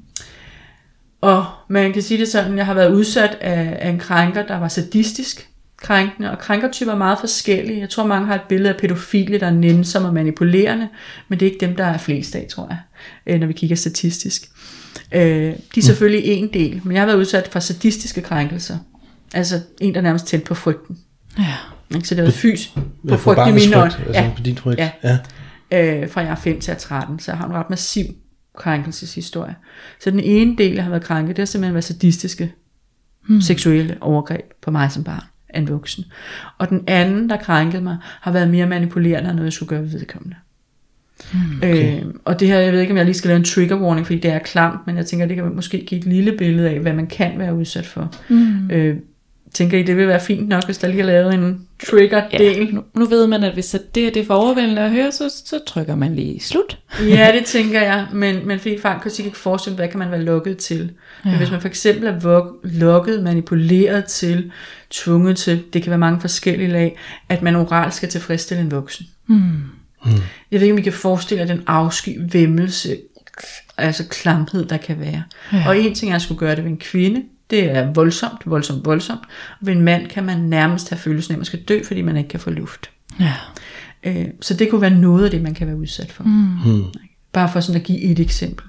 og 1.22 1.46
man 1.70 1.94
kan 1.94 2.02
sige 2.02 2.20
det 2.20 2.28
sådan, 2.28 2.58
jeg 2.58 2.66
har 2.66 2.74
været 2.74 2.94
udsat 2.94 3.38
af, 3.42 3.78
af 3.82 3.90
en 3.90 4.00
krænker, 4.00 4.46
der 4.46 4.60
var 4.60 4.68
sadistisk 4.68 5.50
krænkende, 5.78 6.32
og 6.32 6.40
krænkertyper 6.40 6.92
er 6.92 6.98
meget 6.98 7.20
forskellige. 7.20 7.80
Jeg 7.80 7.90
tror, 7.90 8.06
mange 8.06 8.28
har 8.28 8.36
et 8.36 8.42
billede 8.50 8.74
af 8.74 8.80
pædofile, 8.80 9.40
der 9.40 9.46
er 9.46 9.52
nænsomme 9.52 10.08
og 10.08 10.14
manipulerende, 10.14 10.88
men 11.28 11.40
det 11.40 11.46
er 11.46 11.52
ikke 11.52 11.66
dem, 11.66 11.76
der 11.76 11.86
er 11.86 11.98
flest 11.98 12.36
af, 12.36 12.48
tror 12.50 12.68
jeg, 12.70 12.78
øh, 13.28 13.40
når 13.40 13.48
vi 13.48 13.54
kigger 13.54 13.76
statistisk. 13.76 14.50
Øh, 15.12 15.22
de 15.76 15.80
er 15.80 15.82
selvfølgelig 15.82 16.26
en 16.26 16.54
del, 16.54 16.82
men 16.84 16.94
jeg 16.94 17.02
har 17.02 17.06
været 17.06 17.20
udsat 17.20 17.48
for 17.48 17.60
sadistiske 17.60 18.22
krænkelser. 18.22 18.78
Altså 19.34 19.60
en, 19.82 19.94
der 19.94 20.00
er 20.00 20.04
nærmest 20.04 20.28
tæt 20.28 20.44
på 20.44 20.56
frygten. 20.56 20.98
Ja. 21.40 21.56
Ikke? 21.96 22.08
Så 22.08 22.16
det 22.16 22.22
været 22.22 22.34
fys 22.34 22.68
på 22.68 22.82
Ja, 23.08 23.16
for 23.16 23.18
frygten 23.18 23.48
i 23.48 23.52
mine 23.52 23.76
øjne. 23.76 23.92
frygt, 23.92 24.08
altså 24.08 24.32
på 24.36 24.44
din 24.44 24.58
frygt. 24.58 24.80
Ja. 24.80 24.92
ja. 25.04 25.18
øh, 26.04 26.10
fra 26.10 26.22
jeg 26.22 26.32
er 26.32 26.36
5 26.36 26.60
til 26.60 26.72
jeg 26.72 26.76
er 26.76 26.80
13, 26.80 27.20
så 27.20 27.32
jeg 27.32 27.38
har 27.38 27.46
en 27.46 27.54
ret 27.54 27.70
massiv 27.70 28.06
krænkelseshistorie. 28.58 29.56
Så 30.00 30.12
den 30.12 30.20
ene 30.20 30.56
del, 30.58 30.74
jeg 30.74 30.84
har 30.84 30.90
været 30.90 31.04
krænket, 31.04 31.36
det 31.36 31.42
har 31.42 31.46
simpelthen 31.46 31.74
været 31.74 31.84
sadistiske, 31.84 32.54
hmm. 33.28 33.42
seksuelle 33.42 33.98
overgreb 34.02 34.46
på 34.62 34.72
mig 34.72 34.92
som 34.92 35.04
barn 35.04 35.24
af 35.50 35.60
en 35.60 35.70
voksen. 35.70 36.06
Og 36.58 36.70
den 36.70 36.84
anden, 36.88 37.30
der 37.30 37.38
krænkede 37.38 37.82
mig, 37.82 37.98
har 38.22 38.32
været 38.32 38.50
mere 38.50 38.66
manipulerende, 38.66 39.30
end 39.30 39.36
noget 39.36 39.46
jeg 39.46 39.54
skulle 39.54 39.70
gøre 39.70 39.82
ved 39.82 39.90
vedkommende. 39.90 40.36
Okay. 41.58 42.02
Øh, 42.02 42.06
og 42.26 42.40
det 42.40 42.48
her, 42.48 42.60
jeg 42.60 42.74
ved 42.74 42.80
ikke, 42.82 42.92
om 42.92 42.98
jeg 42.98 43.06
lige 43.06 43.16
skal 43.16 43.28
lave 43.28 43.38
en 43.38 43.44
trigger 43.44 43.82
warning, 43.82 44.06
fordi 44.06 44.20
det 44.20 44.32
er 44.32 44.40
klamt, 44.40 44.88
men 44.88 44.98
jeg 44.98 45.06
tænker, 45.06 45.26
det 45.26 45.36
kan 45.36 45.56
måske 45.56 45.86
give 45.86 46.00
et 46.00 46.06
lille 46.06 46.38
billede 46.38 46.70
af, 46.70 46.80
hvad 46.80 46.94
man 46.94 47.08
kan 47.08 47.40
være 47.40 47.56
udsat 47.56 47.86
for. 47.86 48.16
Mm. 48.30 48.72
Øh, 48.72 48.98
tænker 49.54 49.78
I, 49.78 49.84
det 49.84 49.98
vil 49.98 50.08
være 50.08 50.20
fint 50.20 50.48
nok, 50.48 50.66
hvis 50.66 50.78
der 50.78 50.88
lige 50.88 51.02
er 51.02 51.06
lavet 51.06 51.34
en 51.34 51.68
trigger-del? 51.90 52.58
Ja, 52.58 52.72
nu, 52.72 52.84
nu 52.96 53.06
ved 53.06 53.28
man, 53.28 53.44
at 53.44 53.54
hvis 53.54 53.76
det, 53.96 54.14
det 54.14 54.18
er 54.18 54.26
for 54.26 54.34
overvældende 54.34 54.82
at 54.82 54.92
høre, 54.92 55.12
så, 55.12 55.30
så 55.46 55.60
trykker 55.68 55.96
man 55.96 56.16
lige 56.16 56.40
slut. 56.40 56.78
Ja, 57.10 57.32
det 57.36 57.46
tænker 57.56 57.82
jeg, 57.82 58.08
men, 58.14 58.48
men 58.48 58.60
fordi 58.60 58.80
faktisk 58.82 59.20
ikke 59.20 59.38
forestille, 59.38 59.76
hvad 59.76 59.88
kan 59.88 60.00
man 60.00 60.12
være 60.12 60.24
lukket 60.24 60.58
til. 60.58 60.92
Ja. 61.26 61.30
Men 61.30 61.38
hvis 61.38 61.52
man 61.52 61.62
for 61.62 61.68
eksempel 61.68 62.08
er 62.08 62.20
vok- 62.20 62.60
lukket, 62.64 63.24
manipuleret 63.24 64.06
til, 64.06 64.52
tvunget 64.90 65.38
til, 65.38 65.64
det 65.74 65.84
kan 65.84 65.90
være 65.90 66.00
mange 66.00 66.22
forskellige 66.22 66.72
lag, 66.72 66.98
at 67.30 67.42
man 67.42 67.56
oralt 67.56 67.94
skal 67.94 68.10
tilfredsstille 68.10 68.64
en 68.64 68.72
voksen. 68.72 69.06
Hmm. 69.26 69.62
Jeg 70.52 70.60
ved 70.60 70.62
ikke, 70.62 70.74
om 70.74 70.78
I 70.78 70.82
kan 70.82 70.94
forestille 70.94 71.42
jer 71.42 71.48
den 71.48 71.64
afsky, 71.68 72.10
vemmelse, 72.32 72.98
altså 73.78 74.04
klamhed, 74.08 74.66
der 74.66 74.78
kan 74.78 75.00
være. 75.00 75.24
Ja. 75.54 75.64
Og 75.68 75.80
en 75.80 75.96
ting 75.96 76.12
er 76.12 76.16
at 76.16 76.22
skulle 76.22 76.40
gøre 76.40 76.56
det 76.56 76.64
ved 76.64 76.72
en 76.72 76.78
kvinde, 76.78 77.24
det 77.50 77.64
er 77.78 77.94
voldsomt, 77.94 78.42
voldsomt, 78.46 78.86
voldsomt. 78.86 79.22
Og 79.62 79.68
ved 79.68 79.74
en 79.74 79.82
mand 79.82 80.08
kan 80.08 80.24
man 80.26 80.40
nærmest 80.40 80.90
have 80.90 80.98
følelsen 81.00 81.32
af, 81.32 81.36
at 81.36 81.40
man 81.40 81.46
skal 81.46 81.60
dø, 81.60 81.84
fordi 81.84 82.02
man 82.02 82.18
ikke 82.18 82.30
kan 82.30 82.40
få 82.40 82.50
luft. 82.50 82.90
Ja. 83.20 83.34
Øh, 84.04 84.26
så 84.42 84.54
det 84.54 84.70
kunne 84.70 84.82
være 84.82 84.90
noget 84.96 85.26
af 85.26 85.32
det, 85.32 85.42
man 85.42 85.54
kan 85.54 85.68
være 85.68 85.78
udsat 85.78 86.12
for. 86.12 86.24
Mm. 86.24 86.84
Bare 87.34 87.50
for 87.52 87.60
sådan 87.60 87.82
at 87.82 87.88
give 87.88 88.02
et 88.02 88.20
eksempel. 88.20 88.66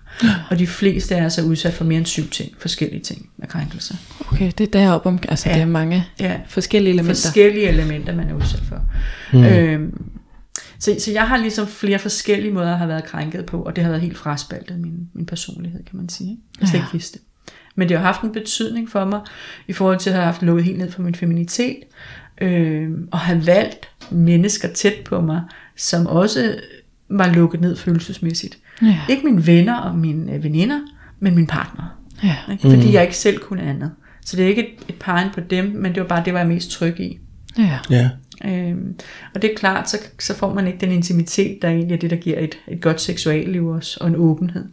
Og 0.51 0.59
de 0.59 0.67
fleste 0.67 1.15
er 1.15 1.25
altså 1.25 1.43
udsat 1.43 1.73
for 1.75 1.85
mere 1.85 1.99
end 1.99 2.07
syv 2.07 2.29
ting, 2.31 2.53
forskellige 2.59 3.01
ting 3.03 3.29
med 3.39 3.49
krænkelser. 3.49 3.95
Okay, 4.33 4.53
det 4.59 4.75
er 4.75 4.81
deroppe 4.81 5.09
om, 5.09 5.19
altså 5.29 5.49
Ja. 5.49 5.55
ja. 5.55 5.61
det 5.61 5.69
er 5.69 5.73
mange 5.73 6.05
Ja, 6.21 6.41
forskellige 6.49 6.93
elementer. 6.93 7.23
forskellige 7.23 7.69
elementer, 7.69 8.15
man 8.15 8.29
er 8.29 8.35
udsat 8.35 8.61
for. 8.69 8.85
Mm. 9.33 9.45
Øhm, 9.45 10.01
så, 10.79 10.97
så 10.99 11.11
jeg 11.13 11.29
har 11.29 11.37
ligesom 11.37 11.67
flere 11.67 11.99
forskellige 11.99 12.53
måder 12.53 12.73
at 12.73 12.79
have 12.79 12.89
været 12.89 13.05
krænket 13.05 13.47
på, 13.47 13.63
og 13.63 13.77
det 13.77 13.85
har 13.85 13.91
været 13.91 14.03
helt 14.03 14.19
fraspaltet 14.19 14.81
min, 14.81 14.95
min 15.15 15.27
personlighed, 15.27 15.85
kan 15.85 15.97
man 15.97 16.09
sige. 16.09 16.31
ikke? 16.31 16.43
Jeg 16.61 16.69
slet 16.69 16.79
Ja. 16.79 16.85
ikke 16.85 16.93
vidste 16.93 17.19
det. 17.19 17.27
Men 17.75 17.89
det 17.89 17.99
har 17.99 18.05
haft 18.05 18.23
en 18.23 18.33
betydning 18.33 18.91
for 18.91 19.05
mig, 19.05 19.21
i 19.69 19.73
forhold 19.73 19.99
til 19.99 20.11
at 20.11 20.17
have 20.17 20.25
haft 20.25 20.43
lukket 20.43 20.65
helt 20.65 20.79
ned 20.79 20.91
for 20.91 21.03
min 21.03 21.15
feminitet, 21.15 21.77
øh, 22.41 22.91
og 23.11 23.19
have 23.19 23.47
valgt 23.47 23.89
mennesker 24.11 24.69
tæt 24.69 24.95
på 25.05 25.21
mig, 25.21 25.43
som 25.77 26.07
også 26.07 26.55
var 27.09 27.33
lukket 27.33 27.61
ned 27.61 27.77
følelsesmæssigt. 27.77 28.59
Ja. 28.83 28.99
Ikke 29.09 29.25
mine 29.25 29.47
venner 29.47 29.77
og 29.77 29.99
mine 29.99 30.33
øh, 30.33 30.45
veninder, 30.45 30.81
men 31.21 31.35
min 31.35 31.47
partner. 31.47 31.85
Ja. 32.23 32.37
Ikke? 32.53 32.71
Fordi 32.71 32.93
jeg 32.93 33.03
ikke 33.03 33.17
selv 33.17 33.39
kunne 33.39 33.63
andet. 33.63 33.91
Så 34.25 34.37
det 34.37 34.45
er 34.45 34.49
ikke 34.49 34.69
et, 34.69 34.75
et 34.89 34.95
pegen 34.95 35.29
på 35.35 35.41
dem, 35.41 35.65
men 35.65 35.95
det 35.95 36.03
var 36.03 36.09
bare 36.09 36.23
det, 36.25 36.33
var 36.33 36.39
jeg 36.39 36.49
mest 36.49 36.71
tryg 36.71 37.01
i. 37.01 37.19
Ja. 37.59 37.79
Ja. 37.91 38.11
Øhm, 38.45 38.95
og 39.35 39.43
det 39.43 39.51
er 39.51 39.55
klart, 39.57 39.91
så, 39.91 39.99
så 40.19 40.35
får 40.35 40.55
man 40.55 40.67
ikke 40.67 40.79
den 40.81 40.93
intimitet, 40.93 41.59
der 41.63 41.69
egentlig 41.69 41.95
er 41.95 41.99
det, 41.99 42.11
der 42.11 42.17
giver 42.17 42.39
et, 42.39 42.59
et 42.69 42.81
godt 42.81 43.01
seksualliv 43.01 43.67
også, 43.67 43.99
og 44.01 44.09
en 44.09 44.17
åbenhed. 44.17 44.65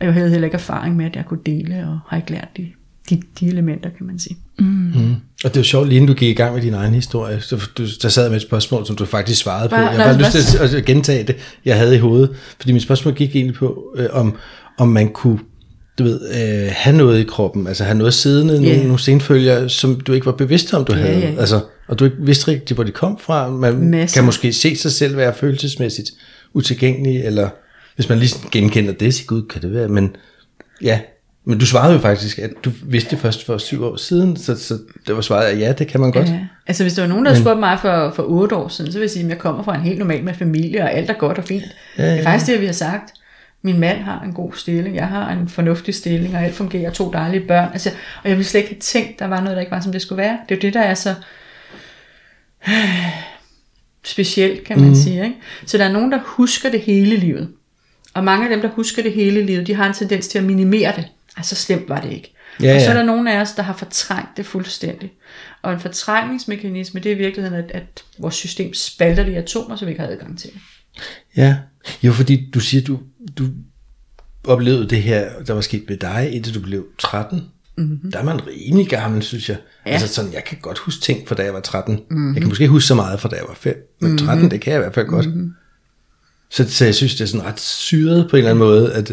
Og 0.00 0.06
jeg 0.06 0.14
havde 0.14 0.30
heller 0.30 0.44
ikke 0.46 0.54
erfaring 0.54 0.96
med, 0.96 1.04
at 1.06 1.16
jeg 1.16 1.24
kunne 1.26 1.40
dele, 1.46 1.86
og 1.88 1.98
har 2.08 2.16
ikke 2.16 2.30
lært 2.30 2.48
de, 2.56 2.68
de, 3.10 3.22
de 3.40 3.46
elementer, 3.48 3.90
kan 3.98 4.06
man 4.06 4.18
sige. 4.18 4.36
Og 5.44 5.50
det 5.50 5.56
er 5.56 5.60
jo 5.60 5.64
sjovt, 5.64 5.88
lige 5.88 5.96
inden 5.96 6.08
du 6.08 6.14
gik 6.14 6.28
i 6.30 6.34
gang 6.34 6.54
med 6.54 6.62
din 6.62 6.74
egen 6.74 6.94
historie, 6.94 7.40
så 7.40 7.68
du, 7.78 7.82
der 8.02 8.08
sad 8.08 8.28
med 8.28 8.36
et 8.36 8.42
spørgsmål, 8.42 8.86
som 8.86 8.96
du 8.96 9.04
faktisk 9.04 9.40
svarede 9.40 9.68
på. 9.68 9.74
Bare- 9.76 9.80
Jeg 9.88 9.90
har 9.90 10.04
bare 10.12 10.18
lyst 10.18 10.48
til 10.50 10.58
at, 10.58 10.74
at 10.74 10.84
gentage 10.84 11.24
det, 11.24 11.36
jeg 11.64 11.78
havde 11.78 11.96
i 11.96 11.98
hovedet. 11.98 12.30
Fordi 12.60 12.72
mit 12.72 12.82
spørgsmål 12.82 13.14
gik 13.14 13.36
egentlig 13.36 13.54
på, 13.56 13.84
øh, 13.96 14.06
om, 14.12 14.36
om 14.78 14.88
man 14.88 15.08
kunne 15.08 15.38
du 15.98 16.04
ved, 16.04 16.20
øh, 16.30 16.72
have 16.72 16.96
noget 16.96 17.20
i 17.20 17.24
kroppen, 17.24 17.66
altså 17.66 17.84
have 17.84 17.98
noget 17.98 18.14
siddende, 18.14 18.54
yeah. 18.54 18.62
nogle, 18.62 18.82
nogle 18.82 18.98
senfølger, 18.98 19.68
som 19.68 20.00
du 20.00 20.12
ikke 20.12 20.26
var 20.26 20.32
bevidst 20.32 20.74
om, 20.74 20.84
du 20.84 20.94
Ja, 20.94 21.00
havde. 21.02 21.18
ja. 21.18 21.34
Altså, 21.40 21.60
og 21.88 21.98
du 21.98 22.04
ikke 22.04 22.16
vidste 22.20 22.48
rigtigt, 22.48 22.72
hvor 22.76 22.84
de 22.84 22.92
kom 22.92 23.18
fra. 23.18 23.50
Man 23.50 23.74
Masser. 23.90 24.16
kan 24.16 24.24
måske 24.24 24.52
se 24.52 24.76
sig 24.76 24.92
selv 24.92 25.16
være 25.16 25.34
følelsesmæssigt 25.34 26.10
utilgængelig, 26.54 27.24
eller 27.24 27.48
hvis 27.96 28.08
man 28.08 28.18
lige 28.18 28.34
genkender 28.52 28.92
det, 28.92 29.14
så 29.14 29.24
gud, 29.26 29.42
kan 29.42 29.62
det 29.62 29.74
være, 29.74 29.88
men 29.88 30.16
ja, 30.82 31.00
men 31.46 31.58
du 31.58 31.66
svarede 31.66 31.92
jo 31.94 31.98
faktisk, 31.98 32.38
at 32.38 32.50
du 32.64 32.70
vidste 32.82 33.10
det 33.10 33.18
først 33.18 33.46
for 33.46 33.58
syv 33.58 33.84
år 33.84 33.96
siden, 33.96 34.36
så, 34.36 34.56
så 34.56 34.78
det 35.06 35.14
var 35.16 35.20
svaret, 35.20 35.44
at 35.46 35.58
ja, 35.60 35.72
det 35.72 35.86
kan 35.86 36.00
man 36.00 36.12
godt. 36.12 36.28
Ja. 36.28 36.38
Altså 36.66 36.84
hvis 36.84 36.92
der 36.94 37.02
var 37.02 37.08
nogen, 37.08 37.24
der 37.24 37.30
havde 37.30 37.42
spurgt 37.42 37.60
mig 37.60 37.78
for, 37.82 38.12
for 38.16 38.22
otte 38.22 38.56
år 38.56 38.68
siden, 38.68 38.92
så 38.92 38.98
vil 38.98 39.04
jeg 39.04 39.10
sige, 39.10 39.24
at 39.24 39.30
jeg 39.30 39.38
kommer 39.38 39.62
fra 39.64 39.74
en 39.76 39.80
helt 39.82 39.98
normal 39.98 40.24
med 40.24 40.34
familie, 40.34 40.82
og 40.82 40.92
alt 40.92 41.10
er 41.10 41.14
godt 41.14 41.38
og 41.38 41.44
fint. 41.44 41.64
Ja, 41.98 42.04
ja. 42.04 42.10
Det 42.12 42.18
er 42.18 42.22
faktisk 42.22 42.46
det, 42.52 42.60
vi 42.60 42.66
har 42.66 42.72
sagt. 42.72 43.12
Min 43.64 43.80
mand 43.80 43.98
har 43.98 44.20
en 44.20 44.32
god 44.32 44.52
stilling, 44.52 44.96
jeg 44.96 45.08
har 45.08 45.32
en 45.32 45.48
fornuftig 45.48 45.94
stilling, 45.94 46.36
og 46.36 46.44
alt 46.44 46.54
fungerer, 46.54 46.90
to 46.90 47.10
dejlige 47.12 47.46
børn. 47.46 47.72
Altså, 47.72 47.90
og 48.22 48.28
jeg 48.28 48.36
ville 48.36 48.48
slet 48.48 48.60
ikke 48.60 48.72
have 48.74 48.80
tænkt, 48.80 49.18
der 49.18 49.26
var 49.26 49.40
noget, 49.40 49.56
der 49.56 49.60
ikke 49.60 49.72
var, 49.72 49.80
som 49.80 49.92
det 49.92 50.02
skulle 50.02 50.22
være. 50.22 50.38
Det 50.48 50.54
er 50.54 50.56
jo 50.56 50.60
det, 50.60 50.74
der 50.74 50.80
er 50.80 50.94
så 50.94 51.14
specielt, 54.14 54.64
kan 54.64 54.80
man 54.80 54.88
mm. 54.88 54.94
sige. 54.94 55.24
Ikke? 55.24 55.36
Så 55.66 55.78
der 55.78 55.84
er 55.84 55.92
nogen, 55.92 56.12
der 56.12 56.18
husker 56.24 56.70
det 56.70 56.80
hele 56.80 57.16
livet. 57.16 57.52
Og 58.14 58.24
mange 58.24 58.44
af 58.44 58.50
dem, 58.50 58.60
der 58.60 58.68
husker 58.68 59.02
det 59.02 59.12
hele 59.12 59.42
livet, 59.42 59.66
de 59.66 59.74
har 59.74 59.86
en 59.86 59.94
tendens 59.94 60.28
til 60.28 60.38
at 60.38 60.44
minimere 60.44 60.92
det. 60.96 61.08
Altså, 61.36 61.54
så 61.54 61.62
slemt 61.62 61.88
var 61.88 62.00
det 62.00 62.12
ikke. 62.12 62.34
Ja, 62.62 62.74
og 62.74 62.80
så 62.80 62.90
er 62.90 62.94
ja. 62.94 62.98
der 62.98 63.06
nogle 63.06 63.32
af 63.32 63.40
os, 63.40 63.52
der 63.52 63.62
har 63.62 63.72
fortrængt 63.76 64.36
det 64.36 64.46
fuldstændig. 64.46 65.12
Og 65.62 65.72
en 65.72 65.80
fortrængningsmekanisme, 65.80 67.00
det 67.00 67.12
er 67.12 67.16
i 67.16 67.18
virkeligheden, 67.18 67.64
at, 67.64 67.70
at 67.70 68.04
vores 68.18 68.34
system 68.34 68.74
spalter 68.74 69.24
de 69.24 69.36
atomer, 69.36 69.76
så 69.76 69.84
vi 69.84 69.90
ikke 69.90 70.02
har 70.02 70.08
adgang 70.08 70.38
til 70.38 70.50
det. 70.52 70.60
Ja, 71.36 71.56
jo 72.02 72.12
fordi 72.12 72.50
du 72.54 72.60
siger, 72.60 72.84
du, 72.84 72.98
du 73.38 73.48
oplevede 74.44 74.88
det 74.88 75.02
her, 75.02 75.42
der 75.46 75.52
var 75.52 75.60
sket 75.60 75.84
med 75.88 75.96
dig, 75.96 76.30
indtil 76.32 76.54
du 76.54 76.60
blev 76.60 76.86
13. 76.98 77.42
Mm-hmm. 77.76 78.12
Der 78.12 78.18
er 78.18 78.24
man 78.24 78.40
rimelig 78.46 78.88
gammel, 78.88 79.22
synes 79.22 79.48
jeg. 79.48 79.56
Ja. 79.86 79.90
Altså 79.90 80.08
sådan, 80.08 80.32
jeg 80.32 80.44
kan 80.44 80.58
godt 80.62 80.78
huske 80.78 81.02
ting 81.02 81.28
fra 81.28 81.34
da 81.34 81.42
jeg 81.42 81.54
var 81.54 81.60
13. 81.60 81.94
Mm-hmm. 81.94 82.34
Jeg 82.34 82.42
kan 82.42 82.48
måske 82.48 82.62
ikke 82.62 82.72
huske 82.72 82.86
så 82.86 82.94
meget 82.94 83.20
fra 83.20 83.28
da 83.28 83.36
jeg 83.36 83.44
var 83.48 83.54
5, 83.54 83.96
men 84.00 84.18
13, 84.18 84.34
mm-hmm. 84.34 84.50
det 84.50 84.60
kan 84.60 84.72
jeg 84.72 84.78
i 84.78 84.82
hvert 84.82 84.94
fald 84.94 85.06
godt. 85.06 85.26
Mm-hmm. 85.26 85.54
Så, 86.50 86.70
så 86.70 86.84
jeg 86.84 86.94
synes, 86.94 87.14
det 87.14 87.20
er 87.20 87.26
sådan 87.26 87.46
ret 87.46 87.60
syret 87.60 88.30
på 88.30 88.36
en 88.36 88.38
eller 88.38 88.50
anden 88.50 88.64
måde, 88.64 88.92
at, 88.92 89.12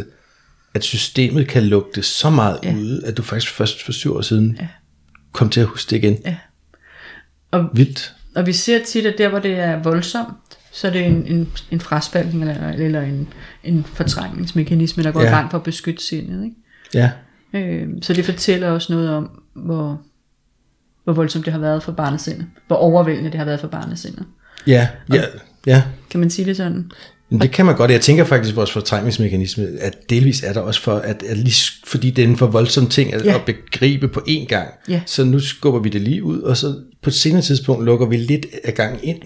at 0.73 0.83
systemet 0.83 1.47
kan 1.47 1.63
lugte 1.63 2.03
så 2.03 2.29
meget 2.29 2.59
ja. 2.63 2.75
ude, 2.75 3.05
at 3.05 3.17
du 3.17 3.23
faktisk 3.23 3.53
først 3.53 3.85
for 3.85 3.91
syv 3.91 4.15
år 4.15 4.21
siden 4.21 4.57
ja. 4.59 4.67
kom 5.31 5.49
til 5.49 5.61
at 5.61 5.67
huske 5.67 5.89
det 5.89 5.97
igen. 5.97 6.17
Ja. 6.25 6.37
Og, 7.51 7.69
Vildt. 7.73 8.13
og 8.35 8.45
vi 8.45 8.53
ser 8.53 8.85
tit, 8.85 9.05
at 9.05 9.17
der, 9.17 9.29
hvor 9.29 9.39
det 9.39 9.51
er 9.51 9.83
voldsomt, 9.83 10.57
så 10.71 10.87
er 10.87 10.91
det 10.91 11.05
en, 11.05 11.27
en, 11.27 11.49
en 11.71 11.79
fraspaltning 11.79 12.41
eller, 12.49 12.69
eller 12.71 13.01
en, 13.01 13.27
en 13.63 13.83
fortrængningsmekanisme, 13.83 15.03
der 15.03 15.11
går 15.11 15.21
Ja. 15.21 15.27
i 15.27 15.31
gang 15.31 15.51
for 15.51 15.57
at 15.57 15.63
beskytte 15.63 16.03
sindet. 16.03 16.43
Ikke? 16.43 16.55
Ja. 16.93 17.09
Øh, 17.53 17.87
så 18.01 18.13
det 18.13 18.25
fortæller 18.25 18.69
også 18.69 18.93
noget 18.93 19.09
om, 19.09 19.29
hvor, 19.53 20.01
hvor 21.03 21.13
voldsomt 21.13 21.45
det 21.45 21.53
har 21.53 21.59
været 21.59 21.83
for 21.83 21.91
barnesindet. 21.91 22.45
Hvor 22.67 22.75
overvældende 22.75 23.29
det 23.31 23.37
har 23.37 23.45
været 23.45 23.59
for 23.59 23.67
barnesindet. 23.67 24.25
Ja, 24.67 24.87
ja, 25.13 25.23
ja. 25.67 25.83
Kan 26.09 26.19
man 26.19 26.29
sige 26.29 26.45
det 26.45 26.57
sådan? 26.57 26.91
Men 27.29 27.41
det 27.41 27.51
kan 27.51 27.65
man 27.65 27.75
godt. 27.75 27.91
Jeg 27.91 28.01
tænker 28.01 28.23
faktisk, 28.23 28.51
at 28.53 28.55
vores 28.55 28.71
fortrængningsmekanisme, 28.71 29.67
at 29.79 30.09
delvis 30.09 30.43
er 30.43 30.53
der 30.53 30.61
også 30.61 30.81
for, 30.81 30.95
at, 30.95 31.23
at 31.23 31.37
lige, 31.37 31.71
fordi 31.85 32.11
det 32.11 32.23
er 32.23 32.27
en 32.27 32.37
for 32.37 32.47
voldsom 32.47 32.87
ting 32.87 33.13
at. 33.13 33.25
Ja. 33.25 33.35
at 33.35 33.41
begribe 33.45 34.07
på 34.07 34.19
én 34.27 34.45
gang. 34.45 34.67
Ja. 34.89 35.01
Så 35.05 35.23
nu 35.23 35.39
skubber 35.39 35.79
vi 35.79 35.89
det 35.89 36.01
lige 36.01 36.23
ud, 36.23 36.39
og 36.41 36.57
så 36.57 36.75
på 37.01 37.09
et 37.09 37.13
senere 37.13 37.41
tidspunkt 37.41 37.85
lukker 37.85 38.05
vi 38.05 38.17
lidt 38.17 38.45
af 38.63 38.73
gang 38.73 38.99
ind. 39.05 39.19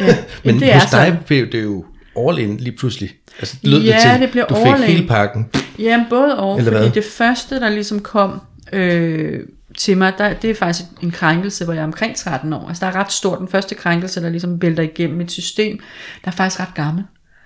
Ja, 0.00 0.06
Men 0.44 0.58
jamen, 0.58 0.74
hos 0.80 0.90
dig 0.90 1.18
blev 1.26 1.52
det 1.52 1.62
jo 1.62 1.84
all 2.18 2.38
in 2.38 2.56
lige 2.56 2.76
pludselig. 2.76 3.10
Altså, 3.38 3.56
det 3.62 3.70
lød 3.70 3.82
Ja, 3.82 3.92
det 3.94 4.02
til, 4.12 4.20
det 4.20 4.30
blev 4.30 4.44
du 4.48 4.54
fik 4.54 4.66
all 4.66 4.82
in. 4.82 4.88
hele 4.88 5.08
pakken. 5.08 5.46
Ja, 5.78 6.04
både 6.10 6.38
og, 6.38 6.58
Eller 6.58 6.72
fordi 6.72 6.82
hvad? 6.84 6.90
det 6.90 7.04
første, 7.04 7.60
der 7.60 7.68
ligesom 7.68 8.00
kom 8.00 8.40
øh, 8.72 9.40
til 9.78 9.96
mig, 9.98 10.12
der, 10.18 10.34
det 10.34 10.50
er 10.50 10.54
faktisk 10.54 10.84
en 11.02 11.10
krænkelse, 11.10 11.64
hvor 11.64 11.74
jeg 11.74 11.80
er 11.80 11.84
omkring 11.84 12.16
13 12.16 12.52
år. 12.52 12.68
Altså 12.68 12.86
der 12.86 12.92
er 12.92 12.96
ret 13.00 13.12
stor, 13.12 13.36
den 13.36 13.48
første 13.48 13.74
krænkelse, 13.74 14.22
der 14.22 14.28
ligesom 14.28 14.62
vælter 14.62 14.82
igennem 14.82 15.16
mit 15.16 15.32
system, 15.32 15.78
der 16.24 16.30
er 16.30 16.34
faktisk 16.34 16.60
ret 16.60 16.74
gammel. 16.74 17.04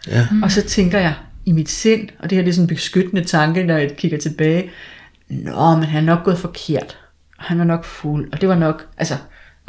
Ja. 0.09 0.27
Mm. 0.31 0.43
Og 0.43 0.51
så 0.51 0.63
tænker 0.63 0.99
jeg 0.99 1.15
i 1.47 1.53
mit 1.53 1.71
sind, 1.71 2.09
og 2.19 2.31
det 2.31 2.37
her 2.37 2.43
det 2.43 2.49
er 2.51 2.55
sådan 2.55 2.65
en 2.65 2.69
beskyttende 2.69 3.25
tanke, 3.25 3.63
når 3.65 3.77
jeg 3.77 3.97
kigger 3.97 4.19
tilbage, 4.19 4.71
Nå, 5.29 5.75
men 5.75 5.85
han 5.85 6.03
er 6.03 6.15
nok 6.15 6.25
gået 6.25 6.39
forkert, 6.39 6.99
han 7.39 7.59
var 7.59 7.65
nok 7.65 7.85
fuld, 7.85 8.29
og 8.33 8.41
det 8.41 8.49
var 8.49 8.55
nok, 8.55 8.87
altså, 8.99 9.15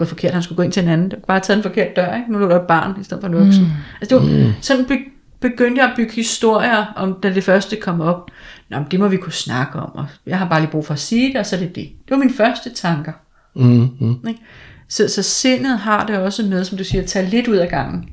gået 0.02 0.10
forkert, 0.10 0.34
han 0.34 0.44
skulle 0.44 0.58
gå 0.58 0.64
ind 0.64 0.72
til 0.72 0.84
en 0.84 0.90
anden. 0.90 1.12
Det 1.12 1.20
var 1.20 1.26
bare 1.28 1.40
taget 1.40 1.58
en 1.58 1.64
forkert 1.64 1.96
dør, 1.96 2.16
ikke? 2.16 2.32
Nu 2.32 2.38
lå 2.38 2.50
der 2.50 2.60
et 2.60 2.68
barn, 2.68 3.02
i 3.02 3.04
stedet 3.04 3.22
for 3.22 3.28
en 3.28 3.36
voksen. 3.46 3.64
Mm. 3.64 3.70
Altså, 4.02 4.16
det 4.16 4.24
var, 4.24 4.46
mm. 4.46 4.54
sådan 4.62 4.86
be, 4.86 4.98
begyndte 5.40 5.82
jeg 5.82 5.90
at 5.90 5.96
bygge 5.96 6.14
historier, 6.14 6.94
om 6.96 7.20
da 7.24 7.34
det 7.34 7.44
første 7.44 7.76
kom 7.76 8.02
op. 8.02 8.32
Nå, 8.70 8.78
men 8.78 8.88
det 8.92 9.00
må 9.00 9.08
vi 9.08 9.18
kunne 9.18 9.34
snakke 9.34 9.80
om, 9.80 9.92
og 9.96 10.06
jeg 10.26 10.38
har 10.38 10.50
bare 10.50 10.62
lige 10.62 10.72
brug 10.72 10.86
for 10.86 10.94
at 10.94 11.00
sige 11.00 11.28
det, 11.28 11.40
og 11.40 11.46
så 11.46 11.56
er 11.56 11.60
det 11.60 11.76
det. 11.76 11.90
Det 12.06 12.12
var 12.12 12.18
mine 12.18 12.34
første 12.34 12.70
tanker. 12.74 13.12
Mm, 13.56 13.90
mm. 14.00 14.28
Ikke? 14.28 14.42
Så, 14.90 15.08
så 15.08 15.24
sindet 15.24 15.80
har 15.80 16.06
det 16.06 16.18
også 16.18 16.44
med, 16.44 16.64
som 16.64 16.78
du 16.78 16.84
siger, 16.84 17.02
at 17.02 17.08
tage 17.08 17.30
lidt 17.30 17.48
ud 17.48 17.56
af 17.56 17.70
gangen. 17.70 18.10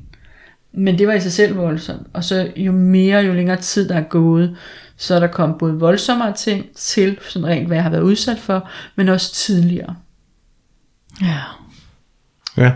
Men 0.73 0.97
det 0.97 1.07
var 1.07 1.13
i 1.13 1.21
sig 1.21 1.31
selv 1.31 1.57
voldsomt. 1.57 2.07
Og 2.13 2.23
så 2.23 2.51
jo 2.55 2.71
mere, 2.71 3.19
jo 3.19 3.33
længere 3.33 3.57
tid 3.57 3.89
der 3.89 3.95
er 3.95 4.01
gået, 4.01 4.57
så 4.97 5.15
er 5.15 5.19
der 5.19 5.27
kommet 5.27 5.57
både 5.57 5.73
voldsommere 5.73 6.33
ting 6.33 6.65
til, 6.75 7.17
sådan 7.21 7.47
rent 7.47 7.67
hvad 7.67 7.77
jeg 7.77 7.83
har 7.83 7.89
været 7.89 8.01
udsat 8.01 8.39
for, 8.39 8.69
men 8.95 9.09
også 9.09 9.33
tidligere. 9.33 9.95
Ja. 11.21 11.39
Ja. 12.59 12.71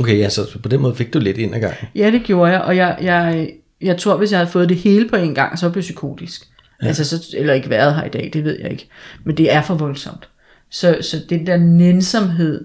Okay, 0.00 0.18
ja, 0.18 0.28
så 0.28 0.58
på 0.62 0.68
den 0.68 0.80
måde 0.80 0.94
fik 0.94 1.14
du 1.14 1.18
lidt 1.18 1.38
ind 1.38 1.54
ad 1.54 1.60
gangen. 1.60 1.88
Ja, 1.94 2.10
det 2.10 2.22
gjorde 2.22 2.52
jeg, 2.52 2.60
og 2.60 2.76
jeg, 2.76 2.98
jeg, 3.00 3.50
jeg 3.80 3.98
tror, 3.98 4.16
hvis 4.16 4.30
jeg 4.30 4.38
havde 4.38 4.50
fået 4.50 4.68
det 4.68 4.76
hele 4.76 5.08
på 5.08 5.16
en 5.16 5.34
gang, 5.34 5.58
så 5.58 5.70
blev 5.70 5.80
jeg 5.80 5.82
psykotisk. 5.82 6.42
Ja. 6.82 6.86
Altså, 6.86 7.04
så, 7.04 7.36
eller 7.36 7.54
ikke 7.54 7.70
været 7.70 7.94
her 7.94 8.04
i 8.04 8.08
dag, 8.08 8.30
det 8.32 8.44
ved 8.44 8.58
jeg 8.60 8.70
ikke. 8.70 8.88
Men 9.24 9.36
det 9.36 9.52
er 9.52 9.62
for 9.62 9.74
voldsomt. 9.74 10.28
Så, 10.70 10.98
så 11.00 11.16
den 11.30 11.46
der 11.46 11.56
nænsomhed 11.56 12.64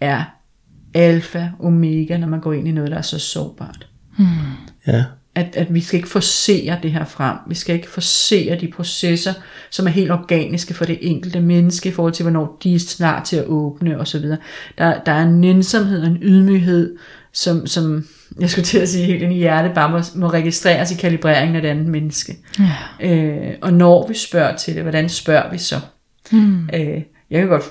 er 0.00 0.24
alfa 0.94 1.48
omega, 1.60 2.16
når 2.16 2.28
man 2.28 2.40
går 2.40 2.52
ind 2.52 2.68
i 2.68 2.72
noget, 2.72 2.90
der 2.90 2.96
er 2.96 3.02
så 3.02 3.18
sårbart. 3.18 3.88
Ja. 4.86 5.04
At, 5.36 5.56
at 5.56 5.74
vi 5.74 5.80
skal 5.80 5.96
ikke 5.96 6.08
forsere 6.08 6.78
det 6.82 6.92
her 6.92 7.04
frem. 7.04 7.36
Vi 7.48 7.54
skal 7.54 7.74
ikke 7.74 7.90
forsere 7.90 8.58
de 8.60 8.68
processer, 8.76 9.32
som 9.70 9.86
er 9.86 9.90
helt 9.90 10.10
organiske 10.10 10.74
for 10.74 10.84
det 10.84 10.98
enkelte 11.00 11.40
menneske, 11.40 11.88
i 11.88 11.92
forhold 11.92 12.12
til, 12.12 12.22
hvornår 12.22 12.58
de 12.62 12.74
er 12.74 12.78
snart 12.78 13.24
til 13.24 13.36
at 13.36 13.46
åbne 13.46 14.00
osv. 14.00 14.22
Der, 14.78 15.00
der 15.06 15.12
er 15.12 15.22
en 15.22 15.40
nænsomhed 15.40 16.00
og 16.00 16.06
en 16.06 16.18
ydmyghed, 16.22 16.96
som, 17.32 17.66
som 17.66 18.04
jeg 18.40 18.50
skulle 18.50 18.64
til 18.64 18.78
at 18.78 18.88
sige 18.88 19.04
helt 19.04 19.22
ind 19.22 19.32
i 19.32 19.36
hjertet, 19.36 19.74
bare 19.74 19.90
må, 19.90 19.98
må 20.14 20.26
registreres 20.26 20.92
i 20.92 20.94
kalibreringen 20.94 21.56
af 21.56 21.62
det 21.62 21.68
andet 21.68 21.86
menneske. 21.86 22.36
Ja. 23.00 23.14
Øh, 23.14 23.54
og 23.62 23.72
når 23.72 24.08
vi 24.08 24.14
spørger 24.14 24.56
til 24.56 24.74
det, 24.74 24.82
hvordan 24.82 25.08
spørger 25.08 25.50
vi 25.50 25.58
så? 25.58 25.80
Mm. 26.32 26.68
Øh, 26.74 27.02
jeg 27.30 27.40
kan 27.40 27.48
godt 27.48 27.64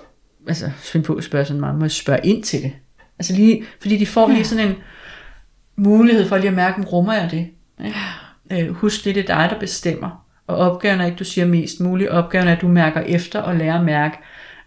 altså, 0.48 0.72
finde 0.78 1.06
på 1.06 1.14
at 1.14 1.24
spørge 1.24 1.46
sådan 1.46 1.60
meget, 1.60 1.76
må 1.76 1.86
jeg 1.86 1.92
spørge 1.92 2.20
ind 2.24 2.44
til 2.44 2.62
det? 2.62 2.72
Altså 3.20 3.34
lige, 3.34 3.64
fordi 3.82 3.98
de 3.98 4.06
får 4.06 4.30
lige 4.30 4.46
sådan 4.46 4.68
en 4.68 4.76
mulighed 5.76 6.28
for 6.28 6.38
lige 6.38 6.48
at 6.48 6.54
mærke, 6.54 6.82
rummer 6.82 7.14
jeg 7.14 7.32
det? 7.32 7.48
Ikke? 7.86 7.98
Øh, 8.52 8.76
husk 8.76 9.06
det, 9.06 9.16
det 9.16 9.30
er 9.30 9.40
dig, 9.40 9.50
der 9.50 9.60
bestemmer. 9.60 10.26
Og 10.48 10.58
opgaven 10.58 11.02
er 11.02 11.06
ikke, 11.06 11.18
du 11.18 11.24
siger 11.24 11.48
mest 11.48 11.80
muligt. 11.80 12.10
Opgaven 12.10 12.48
er, 12.48 12.56
at 12.56 12.62
du 12.62 12.68
mærker 12.68 13.02
efter 13.02 13.40
og 13.40 13.56
lærer 13.56 13.80
at 13.80 13.86
mærke, 13.86 14.18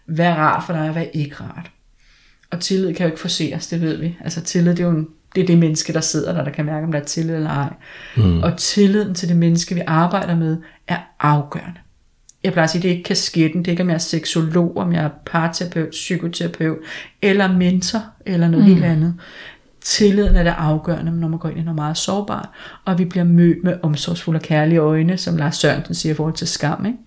hvad 0.05 0.25
er 0.25 0.35
rart 0.35 0.63
for 0.65 0.73
dig, 0.73 0.81
og 0.81 0.91
hvad 0.91 1.03
er 1.03 1.09
ikke 1.13 1.35
rart. 1.35 1.71
Og 2.51 2.59
tillid 2.59 2.93
kan 2.93 3.03
jo 3.03 3.07
ikke 3.07 3.19
forseres, 3.19 3.67
det 3.67 3.81
ved 3.81 3.97
vi. 3.97 4.17
Altså 4.23 4.41
tillid, 4.41 4.71
det 4.71 4.79
er 4.79 4.83
jo 4.83 4.89
en, 4.89 5.07
det, 5.35 5.41
er 5.43 5.47
det 5.47 5.57
menneske, 5.57 5.93
der 5.93 6.01
sidder 6.01 6.33
der, 6.33 6.43
der 6.43 6.51
kan 6.51 6.65
mærke, 6.65 6.85
om 6.85 6.91
der 6.91 6.99
er 6.99 7.03
tillid 7.03 7.35
eller 7.35 7.49
ej. 7.49 7.73
Mm. 8.17 8.43
Og 8.43 8.57
tilliden 8.57 9.15
til 9.15 9.29
det 9.29 9.37
menneske, 9.37 9.75
vi 9.75 9.81
arbejder 9.87 10.35
med, 10.35 10.57
er 10.87 10.97
afgørende. 11.19 11.79
Jeg 12.43 12.51
plejer 12.53 12.63
at 12.63 12.69
sige, 12.69 12.81
det 12.81 12.87
er 12.87 12.95
ikke 12.95 13.07
kasketten, 13.07 13.59
det 13.59 13.67
er 13.67 13.71
ikke, 13.71 13.83
om 13.83 13.89
jeg 13.89 13.95
er 13.95 13.99
seksolog, 13.99 14.77
om 14.77 14.93
jeg 14.93 15.03
er 15.03 15.09
parterapeut, 15.25 15.89
psykoterapeut, 15.89 16.77
eller 17.21 17.53
mentor, 17.53 18.03
eller 18.25 18.47
noget 18.47 18.65
mm. 18.65 18.73
helt 18.73 18.85
andet. 18.85 19.15
Tilliden 19.87 20.35
er 20.35 20.43
det 20.43 20.53
afgørende, 20.57 21.11
når 21.11 21.27
man 21.27 21.39
går 21.39 21.49
ind 21.49 21.57
i 21.59 21.61
noget 21.61 21.75
meget 21.75 21.97
sårbart, 21.97 22.49
og 22.85 22.99
vi 22.99 23.05
bliver 23.05 23.23
mødt 23.23 23.63
med 23.63 23.75
omsorgsfulde 23.83 24.37
og 24.37 24.41
kærlige 24.41 24.79
øjne, 24.79 25.17
som 25.17 25.37
Lars 25.37 25.55
Sørensen 25.55 25.95
siger 25.95 26.13
i 26.13 26.15
forhold 26.15 26.33
til 26.33 26.47
skam. 26.47 26.85
Ikke? 26.85 26.97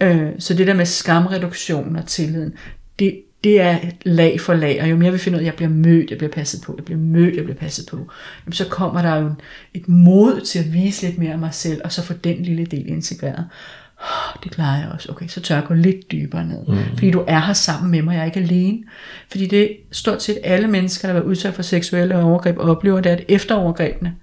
Ja. 0.00 0.08
Øh, 0.08 0.32
så 0.38 0.54
det 0.54 0.66
der 0.66 0.74
med 0.74 0.86
skamreduktion 0.86 1.96
og 1.96 2.06
tilliden, 2.06 2.52
det, 2.98 3.20
det 3.44 3.60
er 3.60 3.78
lag 4.02 4.40
for 4.40 4.54
lag, 4.54 4.82
og 4.82 4.90
jo 4.90 4.96
mere 4.96 5.12
vi 5.12 5.18
finder 5.18 5.38
ud 5.38 5.40
af, 5.40 5.44
at 5.44 5.46
jeg 5.46 5.54
bliver 5.54 5.70
mødt, 5.70 6.10
jeg 6.10 6.18
bliver 6.18 6.32
passet 6.32 6.60
på, 6.62 6.74
jeg 6.76 6.84
bliver 6.84 7.00
mødt, 7.00 7.36
jeg 7.36 7.44
bliver 7.44 7.58
passet 7.58 7.86
på, 7.90 7.96
jamen 8.44 8.52
så 8.52 8.68
kommer 8.68 9.02
der 9.02 9.16
jo 9.16 9.26
en, 9.26 9.40
et 9.74 9.88
mod 9.88 10.40
til 10.40 10.58
at 10.58 10.72
vise 10.72 11.06
lidt 11.06 11.18
mere 11.18 11.32
af 11.32 11.38
mig 11.38 11.54
selv, 11.54 11.80
og 11.84 11.92
så 11.92 12.02
få 12.02 12.12
den 12.12 12.42
lille 12.42 12.64
del 12.64 12.88
integreret. 12.88 13.44
"Åh, 14.02 14.40
Det 14.44 14.52
klarer 14.52 14.78
jeg 14.78 14.88
også. 14.88 15.12
Okay, 15.12 15.28
så 15.28 15.40
tør 15.40 15.54
jeg 15.54 15.64
gå 15.64 15.74
lidt 15.74 16.12
dybere 16.12 16.44
ned. 16.44 16.66
Mm. 16.66 16.76
Fordi 16.94 17.10
du 17.10 17.24
er 17.28 17.40
her 17.40 17.52
sammen 17.52 17.90
med 17.90 18.02
mig, 18.02 18.14
jeg 18.14 18.20
er 18.20 18.24
ikke 18.24 18.40
alene. 18.40 18.78
Fordi 19.30 19.46
det 19.46 19.76
stort 19.92 20.22
set 20.22 20.38
alle 20.44 20.68
mennesker, 20.68 21.08
der 21.08 21.12
været 21.12 21.24
udsat 21.24 21.54
for 21.54 21.62
seksuelle 21.62 22.22
overgreb, 22.22 22.58
oplever 22.58 23.00
det, 23.00 23.10
at 23.10 23.24
efter 23.28 23.54
overgrebene, 23.54 24.14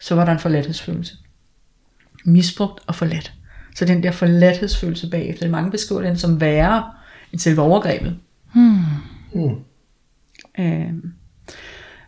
så 0.00 0.14
var 0.14 0.24
der 0.24 0.32
en 0.32 0.38
forladthedsfølelse. 0.38 1.14
Misbrugt 2.24 2.80
og 2.86 2.94
forladt. 2.94 3.32
Så 3.74 3.84
den 3.84 4.02
der 4.02 4.10
forladthedsfølelse 4.10 5.10
bagefter, 5.10 5.48
mange 5.48 5.70
beskriver 5.70 6.02
den 6.02 6.16
som 6.16 6.40
værre 6.40 6.84
end 7.32 7.40
selve 7.40 7.62
overgrebet. 7.62 8.16
Mm. 8.54 8.78
Øhm, 10.58 11.12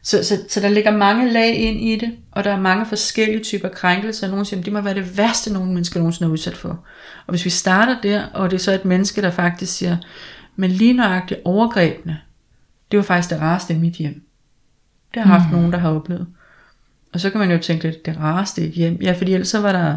så, 0.05 0.25
så, 0.25 0.39
så 0.49 0.61
der 0.61 0.69
ligger 0.69 0.97
mange 0.97 1.33
lag 1.33 1.55
ind 1.55 1.81
i 1.81 1.97
det, 1.97 2.13
og 2.33 2.45
der 2.45 2.53
er 2.53 2.61
mange 2.61 2.87
forskellige 2.87 3.41
typer 3.41 3.69
krænkelser. 3.69 4.29
Nogle 4.29 4.45
siger, 4.45 4.61
at 4.61 4.65
det 4.65 4.73
må 4.73 4.81
være 4.81 4.95
det 4.95 5.19
værste, 5.19 5.53
nogle 5.53 5.73
mennesker 5.73 6.01
nogensinde 6.01 6.29
er 6.29 6.33
udsat 6.33 6.57
for. 6.57 6.69
Og 7.27 7.31
hvis 7.31 7.45
vi 7.45 7.51
starter 7.51 8.01
der, 8.03 8.27
og 8.27 8.51
det 8.51 8.57
er 8.57 8.61
så 8.61 8.73
et 8.73 8.85
menneske, 8.85 9.23
der 9.23 9.31
faktisk 9.31 9.77
siger, 9.77 9.97
men 10.57 10.71
lige 10.71 10.93
nøjagtigt 10.93 11.41
overgrebene, 11.45 12.21
det 12.91 12.97
var 12.97 13.03
faktisk 13.03 13.31
det 13.31 13.41
rareste 13.41 13.75
i 13.75 13.79
mit 13.79 13.95
hjem. 13.95 14.23
Det 15.15 15.23
har 15.23 15.39
haft 15.39 15.51
mm. 15.51 15.57
nogen, 15.57 15.73
der 15.73 15.79
har 15.79 15.91
oplevet. 15.91 16.27
Og 17.13 17.21
så 17.21 17.31
kan 17.31 17.41
man 17.41 17.51
jo 17.51 17.59
tænke 17.59 17.85
lidt, 17.85 18.07
det 18.07 18.17
rareste 18.21 18.63
i 18.63 18.69
et 18.69 18.73
hjem. 18.73 18.99
Ja, 19.03 19.13
fordi 19.13 19.33
ellers 19.33 19.49
så 19.49 19.61
var 19.61 19.73
der 19.73 19.97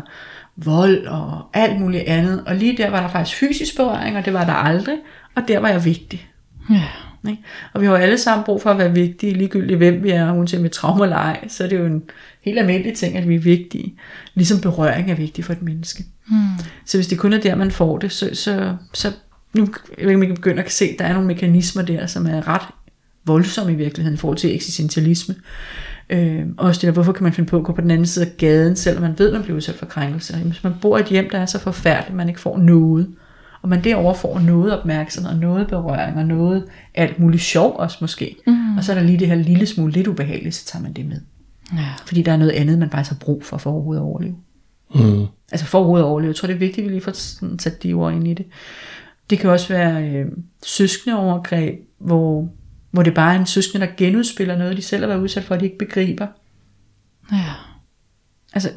vold 0.56 1.08
og 1.08 1.50
alt 1.54 1.80
muligt 1.80 2.04
andet. 2.04 2.44
Og 2.46 2.56
lige 2.56 2.78
der 2.78 2.90
var 2.90 3.02
der 3.02 3.10
faktisk 3.10 3.38
fysisk 3.38 3.76
berøring, 3.76 4.18
og 4.18 4.26
det 4.26 4.34
var 4.34 4.46
der 4.46 4.54
aldrig. 4.54 4.98
Og 5.36 5.44
der 5.48 5.60
var 5.60 5.70
jeg 5.70 5.86
vigtig. 5.86 6.30
Ja. 6.70 6.84
Ikke? 7.30 7.44
Og 7.74 7.82
vi 7.82 7.86
har 7.86 7.94
jo 7.94 8.00
alle 8.00 8.18
sammen 8.18 8.46
brug 8.46 8.62
for 8.62 8.70
at 8.70 8.78
være 8.78 8.94
vigtige, 8.94 9.34
ligegyldigt 9.34 9.78
hvem 9.78 10.04
vi 10.04 10.10
er, 10.10 10.34
uanset 10.34 10.62
med 10.62 10.70
trauma 10.70 11.04
eller 11.04 11.18
ej, 11.18 11.48
så 11.48 11.64
er 11.64 11.68
det 11.68 11.80
jo 11.80 11.86
en 11.86 12.04
helt 12.42 12.60
almindelig 12.60 12.98
ting, 12.98 13.18
at 13.18 13.30
vi 13.30 13.36
er 13.36 13.40
vigtige. 13.40 13.94
Ligesom 14.34 14.62
berøring 14.62 15.12
er 15.12 15.16
vigtig 15.16 15.46
for 15.46 15.54
et 15.54 15.62
menneske. 15.62 16.06
Mm. 16.28 16.36
Så 16.86 16.98
hvis 16.98 17.08
det 17.08 17.18
kun 17.18 17.34
er 17.34 17.40
der, 17.40 17.56
man 17.56 17.72
får 17.72 17.98
det, 17.98 18.12
så, 18.12 18.30
så, 18.34 18.76
så 18.94 19.12
nu 19.54 19.64
om 19.64 20.22
kan 20.22 20.36
begynde 20.36 20.64
at 20.64 20.72
se, 20.72 20.86
at 20.86 20.96
der 21.00 21.06
er 21.06 21.14
nogle 21.14 21.28
mekanismer 21.28 21.82
der, 21.82 22.08
som 22.08 22.26
er 22.26 22.48
ret 22.48 22.68
voldsomme 23.26 23.74
i 23.74 23.76
virkeligheden 23.76 24.14
i 24.14 24.18
forhold 24.18 24.38
til 24.38 24.56
eksistentialisme. 24.56 25.36
Øh, 26.10 26.46
også 26.58 26.80
det 26.80 26.88
der, 26.88 26.94
hvorfor 26.94 27.12
kan 27.12 27.24
man 27.24 27.34
finde 27.34 27.50
på 27.50 27.58
at 27.58 27.64
gå 27.64 27.74
på 27.74 27.82
den 27.82 27.92
anden 27.92 28.06
side 28.06 28.26
af 28.26 28.32
gaden, 28.38 28.76
selvom 28.76 29.02
man 29.02 29.20
ved, 29.20 29.28
at 29.28 29.34
man 29.34 29.44
bliver 29.44 29.56
udsat 29.56 29.76
for 29.76 29.86
krænkelser. 29.86 30.38
Hvis 30.38 30.64
man 30.64 30.74
bor 30.82 30.98
i 30.98 31.02
et 31.02 31.08
hjem, 31.08 31.30
der 31.30 31.38
er 31.38 31.46
så 31.46 31.60
forfærdeligt, 31.60 32.10
at 32.10 32.16
man 32.16 32.30
ikke 32.30 32.42
får 32.42 32.58
noget, 32.58 33.08
og 33.62 33.70
man 33.70 33.84
derover 33.84 34.14
får 34.14 34.40
noget 34.40 34.80
opmærksomhed, 34.80 35.32
og 35.32 35.38
noget 35.38 35.68
berøring, 35.68 36.18
og 36.18 36.26
noget 36.26 36.66
alt 36.96 37.20
muligt 37.20 37.44
sjov 37.44 37.76
også 37.80 37.98
måske. 38.02 38.36
Mm. 38.48 38.78
Og 38.78 38.84
så 38.84 38.92
er 38.92 38.96
der 38.96 39.04
lige 39.04 39.20
det 39.20 39.28
her 39.28 39.36
lille 39.36 39.66
smule 39.66 39.94
lidt 39.94 40.08
ubehageligt, 40.08 40.56
så 40.56 40.66
tager 40.66 40.84
man 40.84 40.94
det 40.94 41.06
med. 41.06 41.22
Ja. 41.74 41.94
Fordi 42.06 42.22
der 42.22 42.32
er 42.32 42.38
noget 42.38 42.52
andet, 42.52 42.80
man 42.80 42.90
faktisk 42.90 43.12
har 43.12 43.26
brug 43.26 43.46
for, 43.46 43.58
for 43.58 43.72
overhovedet 43.72 44.02
at 44.02 44.06
overleve. 44.06 44.36
Mm. 44.96 45.26
Altså 45.52 45.66
for 45.66 45.78
overhovedet 45.78 46.04
at 46.04 46.10
overleve. 46.10 46.30
Jeg 46.30 46.36
tror, 46.36 46.48
det 46.48 46.54
er 46.54 46.60
vigtigt, 46.60 46.86
at 46.86 46.90
vi 46.90 46.94
lige 46.94 47.04
får 47.04 47.12
sådan 47.12 47.60
sat 47.60 47.84
de 47.84 47.94
ord 47.94 48.14
ind 48.14 48.28
i 48.28 48.34
det. 48.34 48.46
Det 49.30 49.40
kan 49.40 49.50
også 49.50 49.68
være 49.74 50.10
øh, 50.10 50.26
søskende 50.64 51.20
overgreb, 51.20 51.80
hvor, 51.98 52.50
hvor 52.92 53.04
det 53.04 53.14
bare 53.14 53.36
er 53.36 53.40
en 53.40 53.46
søskende, 53.46 53.86
der 53.86 53.92
genudspiller 53.98 54.58
noget, 54.58 54.78
de 54.78 54.82
selv 54.82 55.02
har 55.02 55.08
været 55.08 55.22
udsat 55.22 55.44
for, 55.44 55.56
at 55.56 55.62
de 55.62 55.66
ikke 55.66 55.78
begriber. 55.78 56.28
Ja. 57.32 57.54
Altså, 58.54 58.70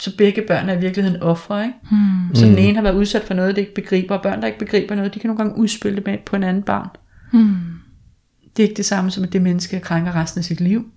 så 0.00 0.16
begge 0.16 0.42
børn 0.48 0.68
er 0.68 0.76
i 0.76 0.80
virkeligheden 0.80 1.22
ofre, 1.22 1.64
ikke? 1.64 1.78
Mm. 1.90 2.34
Så 2.34 2.46
den 2.46 2.58
ene 2.58 2.74
har 2.74 2.82
været 2.82 2.94
udsat 2.94 3.22
for 3.22 3.34
noget, 3.34 3.56
de 3.56 3.60
ikke 3.60 3.74
begriber, 3.74 4.14
og 4.14 4.22
børn, 4.22 4.40
der 4.40 4.46
ikke 4.46 4.58
begriber 4.58 4.94
noget, 4.94 5.14
de 5.14 5.20
kan 5.20 5.28
nogle 5.28 5.38
gange 5.38 5.58
udspille 5.58 5.96
det 5.96 6.06
med 6.06 6.18
på 6.26 6.36
en 6.36 6.42
anden 6.42 6.62
barn. 6.62 6.88
Mm. 7.32 7.56
Det 8.56 8.62
er 8.62 8.68
ikke 8.68 8.76
det 8.76 8.84
samme 8.84 9.10
som, 9.10 9.24
at 9.24 9.32
det 9.32 9.42
menneske 9.42 9.80
krænker 9.80 10.16
resten 10.16 10.38
af 10.38 10.44
sit 10.44 10.60
liv. 10.60 10.92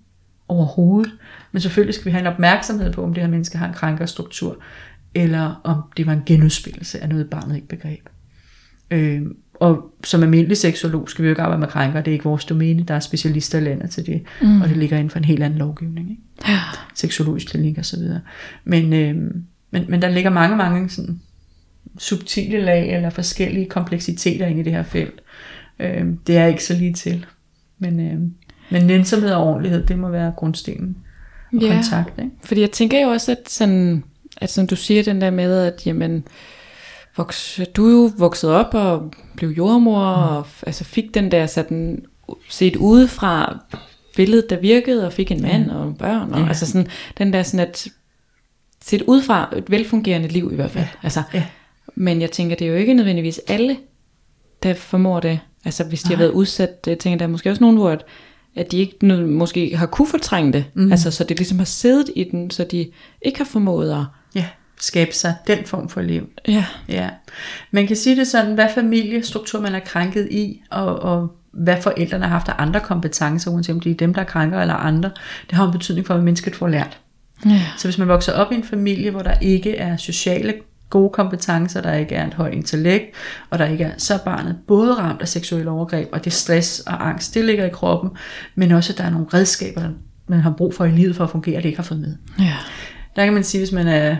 Overhovedet. 0.48 1.12
Men 1.52 1.60
selvfølgelig 1.60 1.94
skal 1.94 2.04
vi 2.04 2.10
have 2.10 2.20
en 2.20 2.26
opmærksomhed 2.26 2.92
på, 2.92 3.04
om 3.04 3.14
det 3.14 3.22
her 3.22 3.30
menneske 3.30 3.58
har 3.58 3.68
en 3.68 3.74
krænkerstruktur, 3.74 4.62
eller 5.14 5.60
om 5.64 5.82
det 5.96 6.06
var 6.06 6.12
en 6.12 6.22
genudspillelse 6.26 7.00
af 7.00 7.08
noget, 7.08 7.30
barnet 7.30 7.54
ikke 7.54 7.68
begreb. 7.68 8.08
Øh, 8.90 9.22
og 9.54 9.90
som 10.04 10.22
almindelig 10.22 10.56
seksolog 10.56 11.10
skal 11.10 11.22
vi 11.22 11.28
jo 11.28 11.32
ikke 11.32 11.42
arbejde 11.42 11.60
med 11.60 11.68
krænker, 11.68 12.00
det 12.00 12.10
er 12.10 12.12
ikke 12.12 12.24
vores 12.24 12.44
domæne, 12.44 12.82
der 12.82 12.94
er 12.94 13.00
specialister 13.00 13.58
i 13.58 13.60
landet 13.60 13.90
til 13.90 14.06
det, 14.06 14.22
mm. 14.42 14.60
og 14.60 14.68
det 14.68 14.76
ligger 14.76 14.96
inden 14.96 15.10
for 15.10 15.18
en 15.18 15.24
helt 15.24 15.42
anden 15.42 15.58
lovgivning. 15.58 16.10
Ikke? 16.10 16.22
Ja. 16.52 16.58
seksologisk 16.94 17.46
klinik 17.46 17.78
og 17.78 17.84
så 17.84 17.96
videre. 17.96 18.20
Men, 18.64 18.92
øh, 18.92 19.14
men, 19.70 19.84
men 19.88 20.02
der 20.02 20.08
ligger 20.08 20.30
mange, 20.30 20.56
mange 20.56 20.88
sådan 20.88 21.20
subtile 21.98 22.60
lag 22.60 22.94
eller 22.94 23.10
forskellige 23.10 23.66
kompleksiteter 23.66 24.46
inde 24.46 24.60
i 24.60 24.64
det 24.64 24.72
her 24.72 24.82
felt. 24.82 25.20
Øh, 25.78 26.06
det 26.26 26.36
er 26.36 26.46
ikke 26.46 26.64
så 26.64 26.74
lige 26.74 26.92
til. 26.92 27.26
Men, 27.78 28.00
øh, 28.00 28.20
men 28.70 28.86
nænsomhed 28.86 29.30
og 29.30 29.44
ordentlighed, 29.46 29.86
det 29.86 29.98
må 29.98 30.08
være 30.08 30.32
grundstenen 30.36 30.96
og 31.52 31.62
Ja. 31.62 31.74
kontakt. 31.74 32.18
Ikke? 32.18 32.30
Fordi 32.44 32.60
jeg 32.60 32.70
tænker 32.70 33.00
jo 33.00 33.08
også, 33.08 33.32
at, 33.32 33.48
sådan, 33.48 34.04
at 34.36 34.50
som 34.50 34.66
du 34.66 34.76
siger, 34.76 35.02
den 35.02 35.20
der 35.20 35.30
med, 35.30 35.58
at 35.58 35.86
jamen, 35.86 36.24
voks, 37.16 37.60
du 37.76 37.88
jo 37.88 38.10
vokset 38.18 38.50
op 38.50 38.74
og 38.74 39.12
blev 39.36 39.50
jordmor, 39.50 40.16
mm. 40.16 40.36
og 40.36 40.46
altså 40.66 40.84
fik 40.84 41.14
den 41.14 41.30
der 41.30 41.46
sådan, 41.46 42.04
set 42.48 42.76
udefra 42.76 43.58
billede, 44.16 44.46
der 44.50 44.60
virkede, 44.60 45.06
og 45.06 45.12
fik 45.12 45.30
en 45.30 45.42
mand 45.42 45.70
og 45.70 45.80
nogle 45.80 45.94
børn, 45.94 46.32
og 46.32 46.40
Ja. 46.40 46.48
altså 46.48 46.66
sådan, 46.66 46.86
den 47.18 47.32
der 47.32 47.42
sådan, 47.42 47.68
at 47.68 47.88
set 48.84 49.02
udefra 49.02 49.54
et 49.56 49.70
velfungerende 49.70 50.28
liv 50.28 50.50
i 50.52 50.54
hvert 50.54 50.70
fald. 50.70 50.86
Altså, 51.02 51.22
Ja. 51.34 51.44
Men 51.94 52.20
jeg 52.20 52.30
tænker, 52.30 52.56
det 52.56 52.66
er 52.66 52.70
jo 52.70 52.76
ikke 52.76 52.94
nødvendigvis 52.94 53.40
alle, 53.48 53.76
der 54.62 54.74
formår 54.74 55.20
det. 55.20 55.40
Altså 55.64 55.84
hvis 55.84 56.02
de 56.02 56.08
har 56.08 56.16
været 56.16 56.30
udsat, 56.30 56.70
jeg 56.86 56.98
tænker, 56.98 57.18
der 57.18 57.24
er 57.24 57.30
måske 57.30 57.50
også 57.50 57.62
nogen, 57.62 57.76
hvor 57.76 57.90
at, 57.90 58.04
at 58.56 58.72
de 58.72 58.78
ikke 58.78 59.06
måske 59.26 59.76
har 59.76 59.86
kunne 59.86 60.08
fortrænge 60.08 60.52
det. 60.52 60.64
Mm. 60.74 60.92
Altså 60.92 61.10
så 61.10 61.24
det 61.24 61.38
ligesom 61.38 61.58
har 61.58 61.64
siddet 61.64 62.10
i 62.16 62.24
den, 62.24 62.50
så 62.50 62.64
de 62.64 62.90
ikke 63.22 63.38
har 63.38 63.44
formået 63.44 63.92
at... 63.92 64.04
Skabe 64.80 65.14
sig 65.14 65.34
den 65.46 65.58
form 65.64 65.88
for 65.88 66.02
liv. 66.02 66.28
Ja. 66.48 66.64
Ja. 66.88 67.08
Man 67.70 67.86
kan 67.86 67.96
sige 67.96 68.16
det 68.16 68.26
sådan, 68.26 68.54
hvad 68.54 68.68
familiestruktur 68.74 69.60
man 69.60 69.74
er 69.74 69.80
krænket 69.80 70.28
i, 70.30 70.62
og, 70.70 70.98
og 70.98 71.36
hvad 71.52 71.82
forældrene 71.82 72.24
har 72.24 72.32
haft 72.32 72.48
af 72.48 72.54
andre 72.58 72.80
kompetencer, 72.80 73.50
uanset 73.50 73.74
om 73.74 73.80
det 73.80 73.90
er 73.90 73.96
dem, 73.96 74.14
der 74.14 74.20
er 74.20 74.26
krænker 74.26 74.60
eller 74.60 74.74
andre, 74.74 75.10
det 75.50 75.56
har 75.56 75.66
en 75.66 75.72
betydning 75.72 76.06
for, 76.06 76.14
hvad 76.14 76.24
mennesket 76.24 76.56
får 76.56 76.68
lært. 76.68 76.98
Ja. 77.46 77.62
Så 77.76 77.88
hvis 77.88 77.98
man 77.98 78.08
vokser 78.08 78.32
op 78.32 78.52
i 78.52 78.54
en 78.54 78.64
familie, 78.64 79.10
hvor 79.10 79.22
der 79.22 79.34
ikke 79.40 79.76
er 79.76 79.96
sociale 79.96 80.54
gode 80.90 81.10
kompetencer, 81.10 81.80
der 81.80 81.92
ikke 81.92 82.14
er 82.14 82.26
et 82.26 82.34
højt 82.34 82.54
intellekt, 82.54 83.04
og 83.50 83.58
der 83.58 83.66
ikke 83.66 83.84
er, 83.84 83.90
så 83.98 84.14
er 84.14 84.18
barnet 84.18 84.56
både 84.66 84.94
ramt 84.94 85.22
af 85.22 85.28
seksuelle 85.28 85.70
overgreb, 85.70 86.08
og 86.12 86.24
det 86.24 86.32
stress 86.32 86.80
og 86.80 87.08
angst, 87.08 87.34
det 87.34 87.44
ligger 87.44 87.64
i 87.64 87.68
kroppen, 87.68 88.10
men 88.54 88.72
også, 88.72 88.92
at 88.92 88.98
der 88.98 89.04
er 89.04 89.10
nogle 89.10 89.26
redskaber, 89.34 89.82
man 90.26 90.40
har 90.40 90.50
brug 90.50 90.74
for 90.74 90.84
i 90.84 90.90
livet 90.90 91.16
for 91.16 91.24
at 91.24 91.30
fungere, 91.30 91.56
det 91.56 91.64
ikke 91.64 91.78
har 91.78 91.84
fået 91.84 92.00
med. 92.00 92.16
Ja. 92.38 92.56
Der 93.16 93.24
kan 93.24 93.34
man 93.34 93.44
sige, 93.44 93.60
hvis 93.60 93.72
man 93.72 93.88
er 93.88 94.16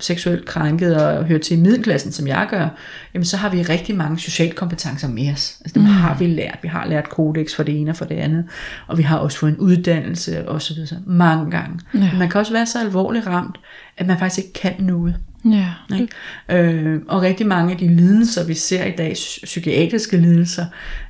seksuelt 0.00 0.44
krænket 0.44 0.96
og 0.96 1.24
hører 1.24 1.38
til 1.38 1.58
i 1.58 1.60
middelklassen, 1.60 2.12
som 2.12 2.26
jeg 2.26 2.46
gør, 2.50 2.68
jamen 3.14 3.24
så 3.24 3.36
har 3.36 3.48
vi 3.50 3.62
rigtig 3.62 3.96
mange 3.96 4.18
sociale 4.18 4.52
kompetencer 4.52 5.08
med 5.08 5.32
os. 5.32 5.56
Altså 5.60 5.74
dem 5.74 5.82
mm. 5.82 5.88
har 5.88 6.18
vi 6.18 6.26
lært. 6.26 6.58
Vi 6.62 6.68
har 6.68 6.86
lært 6.86 7.08
kodex 7.08 7.54
for 7.54 7.62
det 7.62 7.80
ene 7.80 7.90
og 7.90 7.96
for 7.96 8.04
det 8.04 8.14
andet, 8.14 8.44
og 8.86 8.98
vi 8.98 9.02
har 9.02 9.18
også 9.18 9.38
fået 9.38 9.50
en 9.50 9.58
uddannelse 9.58 10.48
og 10.48 10.62
så 10.62 10.74
videre 10.74 11.00
mange 11.06 11.50
gange. 11.50 11.80
Ja. 11.94 11.98
Men 11.98 12.18
man 12.18 12.28
kan 12.28 12.40
også 12.40 12.52
være 12.52 12.66
så 12.66 12.80
alvorligt 12.80 13.26
ramt, 13.26 13.58
at 13.96 14.06
man 14.06 14.18
faktisk 14.18 14.38
ikke 14.38 14.52
kan 14.52 14.74
noget. 14.78 15.16
Ja. 15.44 15.96
Ikke? 16.00 16.72
Øh, 16.72 17.00
og 17.08 17.22
rigtig 17.22 17.46
mange 17.46 17.72
af 17.72 17.78
de 17.78 17.88
lidelser, 17.88 18.46
vi 18.46 18.54
ser 18.54 18.84
i 18.84 18.90
dag, 18.90 19.12
psy- 19.12 19.44
psykiatriske 19.44 20.16
lidelser, 20.16 20.66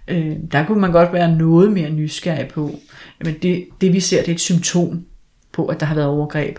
øh, 0.08 0.36
der 0.52 0.64
kunne 0.64 0.80
man 0.80 0.92
godt 0.92 1.12
være 1.12 1.36
noget 1.36 1.72
mere 1.72 1.90
nysgerrig 1.90 2.48
på. 2.48 2.78
Men 3.24 3.34
det, 3.42 3.64
det 3.80 3.92
vi 3.92 4.00
ser, 4.00 4.20
det 4.20 4.28
er 4.28 4.34
et 4.34 4.40
symptom 4.40 5.04
på, 5.52 5.66
at 5.66 5.80
der 5.80 5.86
har 5.86 5.94
været 5.94 6.08
overgreb. 6.08 6.58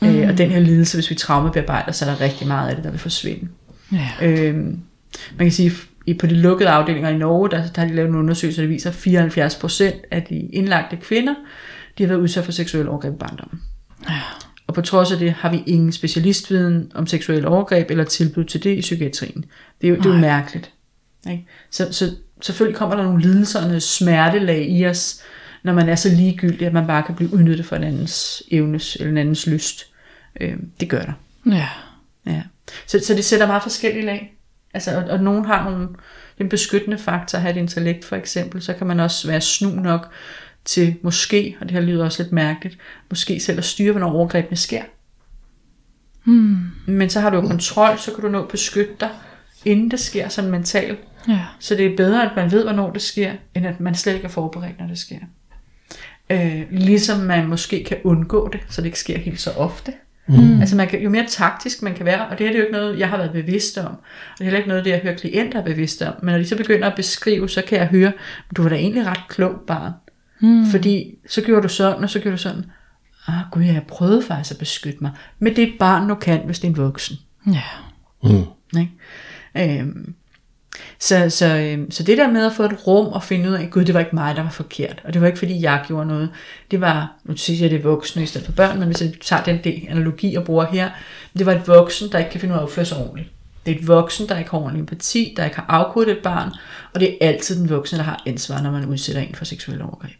Mm. 0.00 0.08
Øh, 0.08 0.28
og 0.28 0.38
den 0.38 0.50
her 0.50 0.60
lidelse, 0.60 0.96
hvis 0.96 1.10
vi 1.10 1.14
traumebearbejder, 1.14 1.92
så 1.92 2.04
er 2.04 2.10
der 2.10 2.20
rigtig 2.20 2.46
meget 2.46 2.68
af 2.68 2.74
det, 2.74 2.84
der 2.84 2.90
vil 2.90 3.00
forsvinde. 3.00 3.48
Ja. 3.92 4.08
Øh, 4.22 4.54
man 4.54 4.78
kan 5.38 5.52
sige, 5.52 5.72
i 6.06 6.14
på 6.14 6.26
de 6.26 6.34
lukkede 6.34 6.70
afdelinger 6.70 7.10
i 7.10 7.18
Norge, 7.18 7.50
der, 7.50 7.66
der 7.66 7.80
har 7.80 7.88
de 7.88 7.94
lavet 7.94 8.08
en 8.08 8.14
undersøgelse, 8.14 8.62
der 8.62 8.68
viser, 8.68 8.90
at 8.90 9.94
74% 9.96 10.08
af 10.10 10.22
de 10.22 10.38
indlagte 10.38 10.96
kvinder, 10.96 11.34
de 11.98 12.02
har 12.02 12.08
været 12.08 12.20
udsat 12.20 12.44
for 12.44 12.52
seksuel 12.52 12.88
overgreb 12.88 13.14
i 13.14 13.16
barndommen. 13.16 13.60
Ja. 14.08 14.20
Og 14.66 14.74
på 14.74 14.80
trods 14.80 15.12
af 15.12 15.18
det 15.18 15.32
har 15.32 15.50
vi 15.50 15.62
ingen 15.66 15.92
specialistviden 15.92 16.92
om 16.94 17.06
seksuelle 17.06 17.48
overgreb 17.48 17.90
eller 17.90 18.04
tilbud 18.04 18.44
til 18.44 18.64
det 18.64 18.76
i 18.76 18.80
psykiatrien. 18.80 19.44
Det 19.80 19.86
er 19.86 19.90
jo, 19.90 19.96
det 19.96 20.06
er 20.06 20.14
jo 20.14 20.20
mærkeligt. 20.20 20.70
Ikke? 21.30 21.46
Så, 21.70 21.92
så 21.92 22.10
selvfølgelig 22.40 22.78
kommer 22.78 22.96
der 22.96 23.02
nogle 23.02 23.22
lidelser 23.22 23.60
og 23.60 23.66
noget 23.66 23.82
smertelag 23.82 24.68
i 24.68 24.86
os, 24.86 25.20
når 25.62 25.72
man 25.72 25.88
er 25.88 25.94
så 25.94 26.08
ligegyldig, 26.08 26.66
at 26.66 26.72
man 26.72 26.86
bare 26.86 27.02
kan 27.02 27.14
blive 27.14 27.34
udnyttet 27.34 27.66
for 27.66 27.76
en 27.76 27.84
andens 27.84 28.42
evnes 28.50 28.96
eller 28.96 29.10
en 29.10 29.18
andens 29.18 29.46
lyst. 29.46 29.89
Øh, 30.40 30.56
det 30.80 30.90
gør 30.90 31.02
der. 31.02 31.12
Ja. 31.46 31.68
Ja. 32.26 32.42
Så, 32.86 33.00
så 33.06 33.14
det 33.14 33.24
sætter 33.24 33.46
meget 33.46 33.62
forskellige 33.62 34.06
lag. 34.06 34.36
Altså, 34.74 34.96
og, 34.96 35.04
og 35.04 35.20
nogen 35.20 35.44
har 35.44 35.70
nogle, 35.70 35.88
en 36.38 36.48
beskyttende 36.48 36.98
faktor, 36.98 37.38
at 37.38 37.42
have 37.42 37.52
et 37.52 37.58
intellekt 37.60 38.04
for 38.04 38.16
eksempel, 38.16 38.62
så 38.62 38.74
kan 38.74 38.86
man 38.86 39.00
også 39.00 39.28
være 39.28 39.40
snu 39.40 39.70
nok 39.70 40.12
til 40.64 40.96
måske, 41.02 41.56
og 41.60 41.68
det 41.68 41.72
her 41.72 41.80
lyder 41.80 42.04
også 42.04 42.22
lidt 42.22 42.32
mærkeligt, 42.32 42.78
måske 43.10 43.40
selv 43.40 43.58
at 43.58 43.64
styre, 43.64 43.90
hvornår 43.92 44.12
overgrebene 44.12 44.56
sker. 44.56 44.82
Hmm. 46.24 46.70
Men 46.86 47.10
så 47.10 47.20
har 47.20 47.30
du 47.30 47.40
kontrol, 47.40 47.98
så 47.98 48.12
kan 48.14 48.24
du 48.24 48.28
nå 48.28 48.42
at 48.42 48.48
beskytte 48.48 48.94
dig, 49.00 49.10
inden 49.64 49.90
det 49.90 50.00
sker 50.00 50.28
sådan 50.28 50.50
mentalt. 50.50 50.98
Ja. 51.28 51.44
Så 51.58 51.74
det 51.74 51.86
er 51.86 51.96
bedre, 51.96 52.30
at 52.30 52.36
man 52.36 52.50
ved, 52.50 52.64
hvornår 52.64 52.90
det 52.90 53.02
sker, 53.02 53.32
end 53.54 53.66
at 53.66 53.80
man 53.80 53.94
slet 53.94 54.14
ikke 54.14 54.24
er 54.24 54.30
forberedt, 54.30 54.78
når 54.78 54.86
det 54.86 54.98
sker. 54.98 55.18
Øh, 56.30 56.62
ligesom 56.70 57.20
man 57.20 57.48
måske 57.48 57.84
kan 57.84 57.96
undgå 58.04 58.48
det, 58.48 58.60
så 58.68 58.80
det 58.80 58.86
ikke 58.86 58.98
sker 58.98 59.18
helt 59.18 59.40
så 59.40 59.50
ofte. 59.50 59.92
Mm. 60.36 60.60
Altså 60.60 60.76
man 60.76 60.88
kan, 60.88 61.02
jo 61.02 61.10
mere 61.10 61.26
taktisk 61.28 61.82
man 61.82 61.94
kan 61.94 62.06
være, 62.06 62.28
og 62.28 62.38
det 62.38 62.46
her 62.46 62.52
det 62.52 62.54
er 62.54 62.58
jo 62.58 62.66
ikke 62.66 62.78
noget, 62.78 62.98
jeg 62.98 63.08
har 63.08 63.16
været 63.16 63.32
bevidst 63.32 63.78
om, 63.78 63.86
og 63.86 63.98
det 64.38 64.40
er 64.40 64.44
heller 64.44 64.58
ikke 64.58 64.68
noget, 64.68 64.84
det 64.84 64.90
jeg 64.90 65.00
hører 65.00 65.16
klienter 65.16 65.58
er 65.58 65.64
bevidste 65.64 66.08
om, 66.08 66.14
men 66.22 66.32
når 66.32 66.38
de 66.38 66.46
så 66.46 66.56
begynder 66.56 66.90
at 66.90 66.96
beskrive, 66.96 67.48
så 67.48 67.62
kan 67.68 67.78
jeg 67.78 67.86
høre, 67.86 68.12
du 68.56 68.62
var 68.62 68.68
da 68.68 68.74
egentlig 68.74 69.06
ret 69.06 69.28
klog 69.28 69.54
barn, 69.66 69.92
mm. 70.40 70.66
fordi 70.66 71.14
så 71.28 71.42
gjorde 71.42 71.62
du 71.62 71.68
sådan, 71.68 72.04
og 72.04 72.10
så 72.10 72.18
gjorde 72.18 72.36
du 72.36 72.42
sådan, 72.42 72.64
ah 73.26 73.40
gud, 73.52 73.62
jeg 73.62 73.82
prøvede 73.88 74.22
faktisk 74.22 74.50
at 74.50 74.58
beskytte 74.58 74.98
mig, 75.00 75.10
men 75.38 75.56
det 75.56 75.64
er 75.64 75.68
et 75.68 75.78
barn 75.78 76.06
nu 76.06 76.14
kan, 76.14 76.40
hvis 76.44 76.58
det 76.58 76.68
er 76.68 76.72
en 76.72 76.76
voksen. 76.76 77.16
Ja. 77.46 77.62
Ikke? 78.78 79.80
Øhm, 79.80 80.14
så, 80.98 81.30
så, 81.30 81.56
øh, 81.56 81.86
så 81.90 82.02
det 82.02 82.18
der 82.18 82.30
med 82.30 82.46
at 82.46 82.52
få 82.52 82.62
et 82.62 82.86
rum 82.86 83.06
og 83.06 83.22
finde 83.22 83.48
ud 83.48 83.54
af, 83.54 83.70
gud, 83.70 83.84
det 83.84 83.94
var 83.94 84.00
ikke 84.00 84.14
mig, 84.14 84.36
der 84.36 84.42
var 84.42 84.50
forkert. 84.50 85.02
Og 85.04 85.12
det 85.12 85.20
var 85.20 85.26
ikke, 85.26 85.38
fordi 85.38 85.62
jeg 85.62 85.84
gjorde 85.86 86.06
noget. 86.06 86.30
Det 86.70 86.80
var, 86.80 87.12
nu 87.24 87.36
siger 87.36 87.60
jeg, 87.60 87.70
det 87.70 87.78
er 87.78 87.82
voksne 87.82 88.22
i 88.22 88.26
stedet 88.26 88.44
for 88.46 88.52
børn, 88.52 88.78
men 88.78 88.86
hvis 88.86 89.02
jeg 89.02 89.12
tager 89.20 89.42
den 89.42 89.58
del 89.64 89.86
analogi 89.88 90.34
og 90.34 90.44
bruger 90.44 90.66
her, 90.66 90.90
det 91.38 91.46
var 91.46 91.52
et 91.52 91.68
voksen, 91.68 92.12
der 92.12 92.18
ikke 92.18 92.30
kan 92.30 92.40
finde 92.40 92.54
ud 92.54 92.58
af 92.58 92.62
at 92.62 92.66
opføre 92.66 92.84
sig 92.84 92.98
ordentligt. 92.98 93.28
Det 93.66 93.74
er 93.74 93.78
et 93.78 93.88
voksen, 93.88 94.28
der 94.28 94.38
ikke 94.38 94.50
har 94.50 94.58
ordentlig 94.58 94.80
empati, 94.80 95.34
der 95.36 95.44
ikke 95.44 95.56
har 95.56 95.66
afkodet 95.68 96.10
et 96.10 96.22
barn, 96.22 96.50
og 96.94 97.00
det 97.00 97.08
er 97.08 97.28
altid 97.28 97.60
den 97.60 97.70
voksne, 97.70 97.98
der 97.98 98.04
har 98.04 98.22
ansvar, 98.26 98.62
når 98.62 98.70
man 98.70 98.84
udsætter 98.84 99.22
en 99.22 99.34
for 99.34 99.44
seksuelle 99.44 99.84
overgreb. 99.84 100.12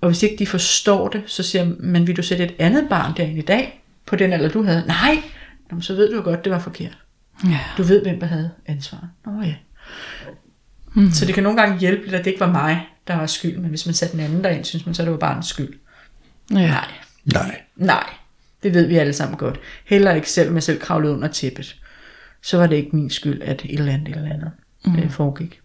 Og 0.00 0.08
hvis 0.08 0.22
ikke 0.22 0.36
de 0.36 0.46
forstår 0.46 1.08
det, 1.08 1.22
så 1.26 1.42
siger 1.42 1.70
man, 1.78 2.06
vil 2.06 2.16
du 2.16 2.22
sætte 2.22 2.44
et 2.44 2.54
andet 2.58 2.88
barn 2.88 3.16
derinde 3.16 3.38
i 3.38 3.42
dag, 3.42 3.84
på 4.06 4.16
den 4.16 4.32
alder 4.32 4.48
du 4.48 4.62
havde? 4.62 4.84
Nej, 4.86 5.22
Jamen, 5.70 5.82
så 5.82 5.94
ved 5.94 6.10
du 6.10 6.16
jo 6.16 6.22
godt, 6.22 6.44
det 6.44 6.52
var 6.52 6.58
forkert. 6.58 6.98
Ja. 7.44 7.60
Du 7.78 7.82
ved, 7.82 8.02
hvem 8.02 8.20
der 8.20 8.26
havde 8.26 8.50
ansvaret. 8.66 9.08
Nå 9.26 9.42
ja. 9.42 9.54
Mm. 10.94 11.10
Så 11.10 11.26
det 11.26 11.34
kan 11.34 11.42
nogle 11.42 11.60
gange 11.60 11.78
hjælpe 11.78 12.02
lidt, 12.02 12.14
at 12.14 12.24
det 12.24 12.30
ikke 12.30 12.40
var 12.40 12.52
mig, 12.52 12.86
der 13.08 13.16
var 13.16 13.26
skyld, 13.26 13.58
men 13.58 13.68
hvis 13.70 13.86
man 13.86 13.94
satte 13.94 14.16
den 14.16 14.24
anden 14.24 14.44
derind, 14.44 14.64
synes 14.64 14.86
man 14.86 14.94
så, 14.94 15.02
det 15.02 15.10
var 15.10 15.18
barnets 15.18 15.48
skyld. 15.48 15.78
Ja. 16.50 16.56
Nej, 16.56 16.84
Nej. 17.24 17.60
nej, 17.76 18.04
det 18.62 18.74
ved 18.74 18.86
vi 18.86 18.96
alle 18.96 19.12
sammen 19.12 19.38
godt. 19.38 19.60
Heller 19.84 20.14
ikke 20.14 20.30
selv, 20.30 20.52
med 20.52 20.60
selv 20.60 20.80
kravlede 20.80 21.12
under 21.14 21.28
tæppet. 21.28 21.76
Så 22.42 22.58
var 22.58 22.66
det 22.66 22.76
ikke 22.76 22.96
min 22.96 23.10
skyld, 23.10 23.42
at 23.42 23.62
et 23.64 23.78
eller 23.78 23.92
andet, 23.92 24.08
et 24.08 24.16
eller 24.16 24.32
andet 24.32 24.50
mm. 24.84 24.92
det 24.92 25.12
foregik. 25.12 25.60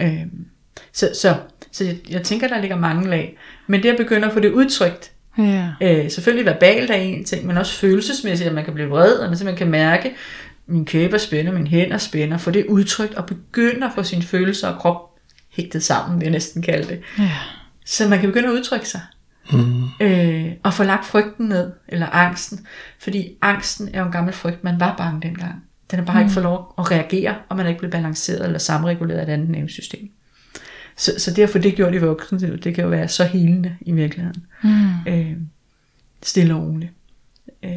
Øhm, 0.00 0.46
så, 0.92 1.10
så, 1.20 1.36
så 1.72 1.84
jeg, 1.84 1.96
jeg 2.10 2.22
tænker, 2.22 2.48
der 2.48 2.60
ligger 2.60 2.76
mange 2.76 3.10
lag. 3.10 3.38
Men 3.66 3.82
det 3.82 3.88
at 3.88 3.96
begynde 3.96 4.26
at 4.26 4.32
få 4.32 4.40
det 4.40 4.52
udtrykt, 4.52 5.12
Ja. 5.38 5.68
Øh, 5.80 6.10
selvfølgelig 6.10 6.46
verbalt 6.46 6.90
er 6.90 6.94
en 6.94 7.24
ting, 7.24 7.46
men 7.46 7.56
også 7.56 7.78
følelsesmæssigt, 7.78 8.48
at 8.48 8.54
man 8.54 8.64
kan 8.64 8.74
blive 8.74 8.88
vred, 8.88 9.12
og 9.12 9.28
man 9.28 9.38
simpelthen 9.38 9.58
kan 9.58 9.70
mærke, 9.70 10.14
min 10.66 10.84
kæber 10.84 11.18
spænder, 11.18 11.52
min 11.52 11.66
hænder 11.66 11.98
spænder, 11.98 12.38
få 12.38 12.50
det 12.50 12.66
udtrykt, 12.66 13.14
og 13.14 13.26
begynde 13.26 13.86
at 13.86 13.92
få 13.94 14.02
sine 14.02 14.22
følelser 14.22 14.68
og 14.68 14.78
krop 14.80 15.18
hægtet 15.50 15.82
sammen, 15.82 16.20
vil 16.20 16.24
jeg 16.24 16.32
næsten 16.32 16.62
kalde 16.62 16.88
det. 16.88 17.00
Ja. 17.18 17.30
Så 17.86 18.08
man 18.08 18.18
kan 18.20 18.28
begynde 18.28 18.48
at 18.48 18.52
udtrykke 18.52 18.88
sig. 18.88 19.00
Mm. 19.52 19.84
Øh, 20.00 20.52
og 20.62 20.74
få 20.74 20.84
lagt 20.84 21.06
frygten 21.06 21.46
ned, 21.48 21.72
eller 21.88 22.06
angsten. 22.06 22.66
Fordi 22.98 23.36
angsten 23.42 23.88
er 23.92 24.00
jo 24.00 24.06
en 24.06 24.12
gammel 24.12 24.32
frygt, 24.34 24.64
man 24.64 24.80
var 24.80 24.96
bange 24.96 25.20
dengang. 25.22 25.54
Den 25.90 25.98
har 25.98 26.06
bare 26.06 26.16
mm. 26.16 26.20
ikke 26.22 26.32
fået 26.32 26.44
lov 26.44 26.74
at 26.78 26.90
reagere, 26.90 27.34
og 27.48 27.56
man 27.56 27.66
er 27.66 27.70
ikke 27.70 27.78
blevet 27.78 27.92
balanceret 27.92 28.44
eller 28.44 28.58
samreguleret 28.58 29.18
af 29.18 29.22
et 29.22 29.28
andet 29.28 29.48
nervesystem. 29.48 30.10
Så, 30.96 31.12
så 31.18 31.30
det 31.30 31.42
at 31.42 31.50
få 31.50 31.58
det 31.58 31.74
gjort 31.74 31.94
i 31.94 31.98
voksenlivet, 31.98 32.64
det 32.64 32.74
kan 32.74 32.84
jo 32.84 32.90
være 32.90 33.08
så 33.08 33.24
helende 33.24 33.76
i 33.80 33.92
virkeligheden. 33.92 34.46
Mm. 34.62 34.90
Øh, 35.08 35.32
stille 36.22 36.54
og 36.54 36.62
roligt. 36.62 36.92
Øh, 37.64 37.70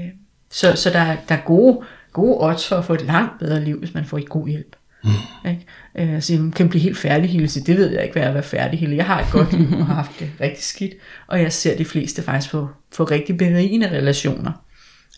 så 0.51 0.75
så 0.75 0.89
der, 0.89 0.99
er- 0.99 1.17
der 1.29 1.35
er 1.35 1.41
gode, 1.45 1.85
gode 2.13 2.37
odds 2.39 2.67
for 2.67 2.75
at 2.75 2.85
få 2.85 2.93
et 2.93 3.01
langt 3.01 3.39
bedre 3.39 3.63
liv, 3.63 3.79
hvis 3.79 3.93
man 3.93 4.05
får 4.05 4.17
god 4.25 4.47
hjælp. 4.47 4.75
Mm. 5.03 5.49
Ikke? 5.49 5.65
Øh, 5.95 6.13
altså, 6.13 6.33
man 6.33 6.51
kan 6.51 6.69
blive 6.69 6.81
helt 6.81 6.97
færdig 6.97 7.29
det 7.65 7.77
ved 7.77 7.91
jeg 7.91 8.03
ikke, 8.03 8.13
hvad 8.13 8.23
er 8.23 8.27
at 8.27 8.33
være 8.33 8.43
færdig 8.43 8.79
Jeg 8.95 9.05
har 9.05 9.21
et 9.21 9.31
godt 9.31 9.53
liv 9.53 9.79
og 9.79 9.85
har 9.85 9.93
haft 9.93 10.19
det 10.19 10.31
rigtig 10.41 10.63
skidt, 10.63 10.93
og 11.27 11.41
jeg 11.41 11.53
ser 11.53 11.77
de 11.77 11.85
fleste 11.85 12.21
faktisk 12.21 12.51
få, 12.51 12.67
få 12.91 13.03
rigtig 13.03 13.37
berigende 13.37 13.89
relationer. 13.89 14.51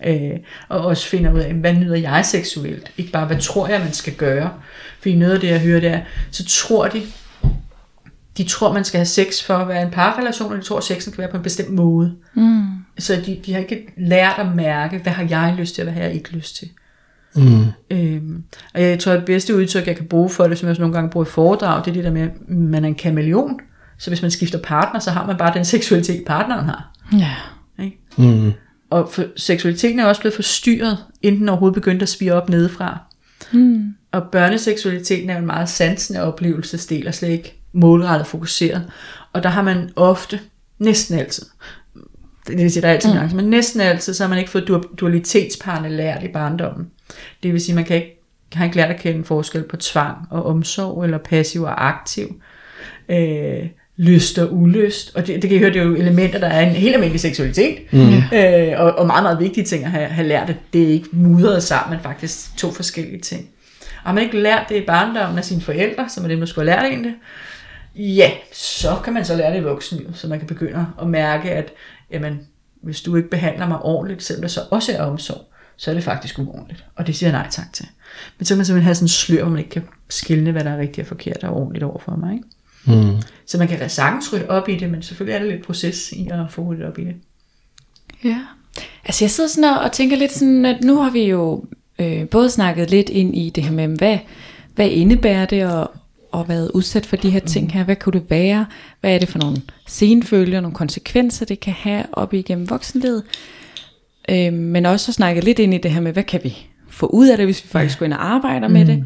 Øh, 0.05 0.31
og 0.69 0.85
også 0.85 1.07
finder 1.07 1.33
ud 1.33 1.39
af, 1.39 1.53
hvad 1.53 1.73
nyder 1.73 1.95
jeg 1.95 2.25
seksuelt? 2.25 2.91
Ikke 2.97 3.11
bare, 3.11 3.25
hvad 3.25 3.39
tror 3.39 3.67
jeg, 3.67 3.79
man 3.79 3.93
skal 3.93 4.13
gøre? 4.13 4.53
Fordi 4.99 5.15
noget 5.15 5.33
af 5.33 5.39
det, 5.39 5.47
jeg 5.47 5.61
hører, 5.61 5.79
det 5.79 5.89
er, 5.89 6.01
så 6.31 6.45
tror 6.45 6.87
de, 6.87 7.01
de 8.37 8.43
tror, 8.43 8.73
man 8.73 8.83
skal 8.83 8.97
have 8.97 9.05
sex 9.05 9.43
for 9.43 9.53
at 9.53 9.67
være 9.67 9.81
en 9.81 9.91
parrelation, 9.91 10.51
og 10.51 10.57
de 10.57 10.63
tror, 10.63 10.77
at 10.77 10.83
sexen 10.83 11.11
kan 11.11 11.21
være 11.21 11.31
på 11.31 11.37
en 11.37 11.43
bestemt 11.43 11.69
måde. 11.69 12.15
Mm. 12.33 12.65
Så 12.99 13.21
de, 13.25 13.39
de 13.45 13.53
har 13.53 13.59
ikke 13.59 13.93
lært 13.97 14.39
at 14.39 14.55
mærke, 14.55 14.97
hvad 14.97 15.13
har 15.13 15.27
jeg 15.29 15.55
lyst 15.57 15.75
til, 15.75 15.81
og 15.81 15.91
hvad 15.91 16.01
har 16.01 16.07
jeg 16.07 16.15
ikke 16.15 16.31
lyst 16.31 16.55
til. 16.55 16.69
Mm. 17.35 17.65
Øhm, 17.91 18.43
og 18.73 18.81
jeg 18.81 18.99
tror, 18.99 19.11
at 19.11 19.17
det 19.17 19.25
bedste 19.25 19.55
udtryk, 19.55 19.87
jeg 19.87 19.95
kan 19.95 20.05
bruge 20.05 20.29
for 20.29 20.47
det, 20.47 20.57
som 20.57 20.65
jeg 20.67 20.71
også 20.71 20.81
nogle 20.81 20.93
gange 20.93 21.09
bruger 21.09 21.25
i 21.25 21.29
foredrag, 21.29 21.85
det 21.85 21.91
er 21.91 21.93
det 21.93 22.03
der 22.03 22.11
med, 22.11 22.21
at 22.21 22.49
man 22.49 22.83
er 22.83 22.87
en 22.87 22.95
kameleon. 22.95 23.59
Så 23.97 24.09
hvis 24.09 24.21
man 24.21 24.31
skifter 24.31 24.59
partner, 24.59 24.99
så 24.99 25.11
har 25.11 25.25
man 25.25 25.37
bare 25.37 25.53
den 25.53 25.65
seksualitet, 25.65 26.25
partneren 26.25 26.65
har. 26.65 26.91
Ja. 27.19 27.35
Ikke? 27.83 27.97
Mm. 28.17 28.53
Og 28.89 29.09
for, 29.11 29.23
seksualiteten 29.35 29.99
er 29.99 30.05
også 30.05 30.21
blevet 30.21 30.35
forstyrret, 30.35 30.97
inden 31.21 31.41
den 31.41 31.49
overhovedet 31.49 31.75
begyndte 31.75 32.03
at 32.03 32.09
spire 32.09 32.33
op 32.33 32.49
nedefra. 32.49 32.97
Mm. 33.53 33.95
Og 34.11 34.23
børneseksualiteten 34.31 35.29
er 35.29 35.37
en 35.37 35.45
meget 35.45 35.69
sansende 35.69 36.21
oplevelsesdel, 36.21 37.07
og 37.07 37.13
slet 37.13 37.29
ikke 37.29 37.61
målrettet 37.73 38.27
fokuseret. 38.27 38.91
Og 39.33 39.43
der 39.43 39.49
har 39.49 39.61
man 39.61 39.89
ofte, 39.95 40.39
næsten 40.79 41.19
altid, 41.19 41.45
det 42.47 42.57
vil 42.57 42.71
sige, 42.71 42.81
der 42.81 42.87
er 42.87 42.93
altid 42.93 43.13
mm. 43.13 43.35
men 43.35 43.45
næsten 43.45 43.81
altid, 43.81 44.13
så 44.13 44.23
har 44.23 44.29
man 44.29 44.39
ikke 44.39 44.51
fået 44.51 44.67
du- 44.67 44.83
dualitetsparne 44.97 45.89
lært 45.89 46.23
i 46.23 46.27
barndommen. 46.27 46.87
Det 47.43 47.53
vil 47.53 47.61
sige, 47.61 47.75
man 47.75 47.85
kan 47.85 47.95
ikke 47.95 48.15
har 48.53 48.65
ikke 48.65 48.77
lært 48.77 48.89
at 48.89 48.99
kende 48.99 49.23
forskel 49.23 49.63
på 49.63 49.77
tvang 49.77 50.17
og 50.29 50.45
omsorg, 50.45 51.03
eller 51.03 51.17
passiv 51.17 51.61
og 51.61 51.87
aktiv. 51.87 52.41
Øh, 53.09 53.67
lyst 53.97 54.39
og 54.39 54.53
ulyst. 54.53 55.15
Og 55.15 55.27
det, 55.27 55.41
det 55.41 55.49
kan 55.49 55.57
I 55.57 55.59
høre, 55.59 55.73
det 55.73 55.81
er 55.81 55.85
jo 55.85 55.95
elementer, 55.95 56.39
der 56.39 56.47
er 56.47 56.69
en 56.69 56.75
helt 56.75 56.93
almindelig 56.93 57.21
seksualitet. 57.21 57.93
Mm. 57.93 58.37
Øh, 58.37 58.73
og, 58.77 58.95
og 58.95 59.07
meget, 59.07 59.23
meget 59.23 59.39
vigtige 59.39 59.65
ting 59.65 59.85
at 59.85 59.91
have, 59.91 60.07
have 60.07 60.27
lært, 60.27 60.49
at 60.49 60.55
det 60.73 60.83
er 60.83 60.87
ikke 60.87 61.07
mudret 61.11 61.63
sammen, 61.63 61.97
men 61.97 62.03
faktisk 62.03 62.57
to 62.57 62.71
forskellige 62.71 63.21
ting. 63.21 63.49
Og 63.81 64.09
har 64.09 64.13
man 64.13 64.23
ikke 64.23 64.39
lært 64.39 64.65
det 64.69 64.75
i 64.75 64.85
barndommen 64.85 65.37
af 65.37 65.45
sine 65.45 65.61
forældre, 65.61 66.09
som 66.09 66.23
er 66.23 66.27
dem, 66.27 66.39
der 66.39 66.45
skulle 66.45 66.71
have 66.71 66.83
lært 66.83 66.93
en 66.93 67.03
det, 67.03 67.13
ja, 67.95 68.31
så 68.53 68.95
kan 69.03 69.13
man 69.13 69.25
så 69.25 69.35
lære 69.35 69.53
det 69.53 69.59
i 69.59 69.63
voksenlivet, 69.63 70.17
så 70.17 70.27
man 70.27 70.39
kan 70.39 70.47
begynde 70.47 70.87
at 71.01 71.07
mærke, 71.07 71.51
at 71.51 71.71
jamen, 72.11 72.39
hvis 72.81 73.01
du 73.01 73.15
ikke 73.15 73.29
behandler 73.29 73.67
mig 73.67 73.81
ordentligt, 73.81 74.23
selvom 74.23 74.41
det 74.41 74.51
så 74.51 74.61
også 74.71 74.91
er 74.91 75.03
omsorg, 75.03 75.41
så 75.77 75.91
er 75.91 75.95
det 75.95 76.03
faktisk 76.03 76.39
uordentligt. 76.39 76.85
Og 76.95 77.07
det 77.07 77.15
siger 77.15 77.29
jeg 77.29 77.39
nej 77.39 77.49
tak 77.51 77.73
til. 77.73 77.85
Men 78.37 78.45
så 78.45 78.53
kan 78.53 78.57
man 78.57 78.65
simpelthen 78.65 78.85
have 78.85 78.95
sådan 78.95 79.05
en 79.05 79.09
slør, 79.09 79.41
hvor 79.41 79.49
man 79.49 79.59
ikke 79.59 79.69
kan 79.69 79.83
skille, 80.09 80.51
hvad 80.51 80.63
der 80.63 80.71
er 80.71 80.77
rigtigt 80.77 81.05
og 81.05 81.07
forkert 81.07 81.43
og 81.43 81.53
ordentligt 81.53 81.83
over 81.83 81.99
for 81.99 82.15
mig. 82.15 82.33
Ikke? 82.33 82.47
Mm. 82.85 83.21
Så 83.47 83.57
man 83.57 83.67
kan 83.67 83.89
sagtens 83.89 84.33
rydde 84.33 84.49
op 84.49 84.69
i 84.69 84.75
det, 84.75 84.89
men 84.89 85.01
selvfølgelig 85.01 85.35
er 85.35 85.39
det 85.39 85.51
lidt 85.51 85.65
proces 85.65 86.11
i 86.11 86.29
at 86.31 86.39
få 86.49 86.61
ryddet 86.61 86.85
op 86.85 86.99
i 86.99 87.03
det. 87.03 87.15
Ja. 88.23 88.41
Altså 89.05 89.25
jeg 89.25 89.31
sidder 89.31 89.49
sådan 89.49 89.77
og 89.77 89.91
tænker 89.91 90.17
lidt 90.17 90.31
sådan, 90.31 90.65
at 90.65 90.83
nu 90.83 91.01
har 91.01 91.09
vi 91.09 91.23
jo 91.23 91.65
øh, 91.99 92.29
både 92.29 92.49
snakket 92.49 92.89
lidt 92.89 93.09
ind 93.09 93.37
i 93.37 93.49
det 93.49 93.63
her 93.63 93.71
med, 93.71 93.87
hvad, 93.87 94.17
hvad 94.75 94.89
indebærer 94.89 95.45
det 95.45 95.61
at, 95.61 95.87
at 96.33 96.49
være 96.49 96.75
udsat 96.75 97.05
for 97.05 97.15
de 97.15 97.29
her 97.29 97.39
ting 97.39 97.73
her? 97.73 97.83
Hvad 97.83 97.95
kunne 97.95 98.19
det 98.19 98.29
være? 98.29 98.65
Hvad 99.01 99.15
er 99.15 99.19
det 99.19 99.29
for 99.29 99.39
nogle 99.39 99.61
senfølger, 99.87 100.61
nogle 100.61 100.75
konsekvenser, 100.75 101.45
det 101.45 101.59
kan 101.59 101.73
have 101.73 102.05
op 102.11 102.33
igennem 102.33 102.69
voksenlivet? 102.69 103.23
Øh, 104.29 104.53
men 104.53 104.85
også 104.85 105.11
at 105.11 105.15
snakke 105.15 105.41
lidt 105.41 105.59
ind 105.59 105.73
i 105.73 105.77
det 105.77 105.91
her 105.91 106.01
med, 106.01 106.13
hvad 106.13 106.23
kan 106.23 106.43
vi 106.43 106.67
få 106.89 107.07
ud 107.07 107.27
af 107.27 107.37
det, 107.37 107.45
hvis 107.45 107.63
vi 107.63 107.69
faktisk 107.69 107.99
går 107.99 108.05
ind 108.05 108.13
og 108.13 108.25
arbejder 108.25 108.67
med 108.67 108.85
det? 108.85 109.05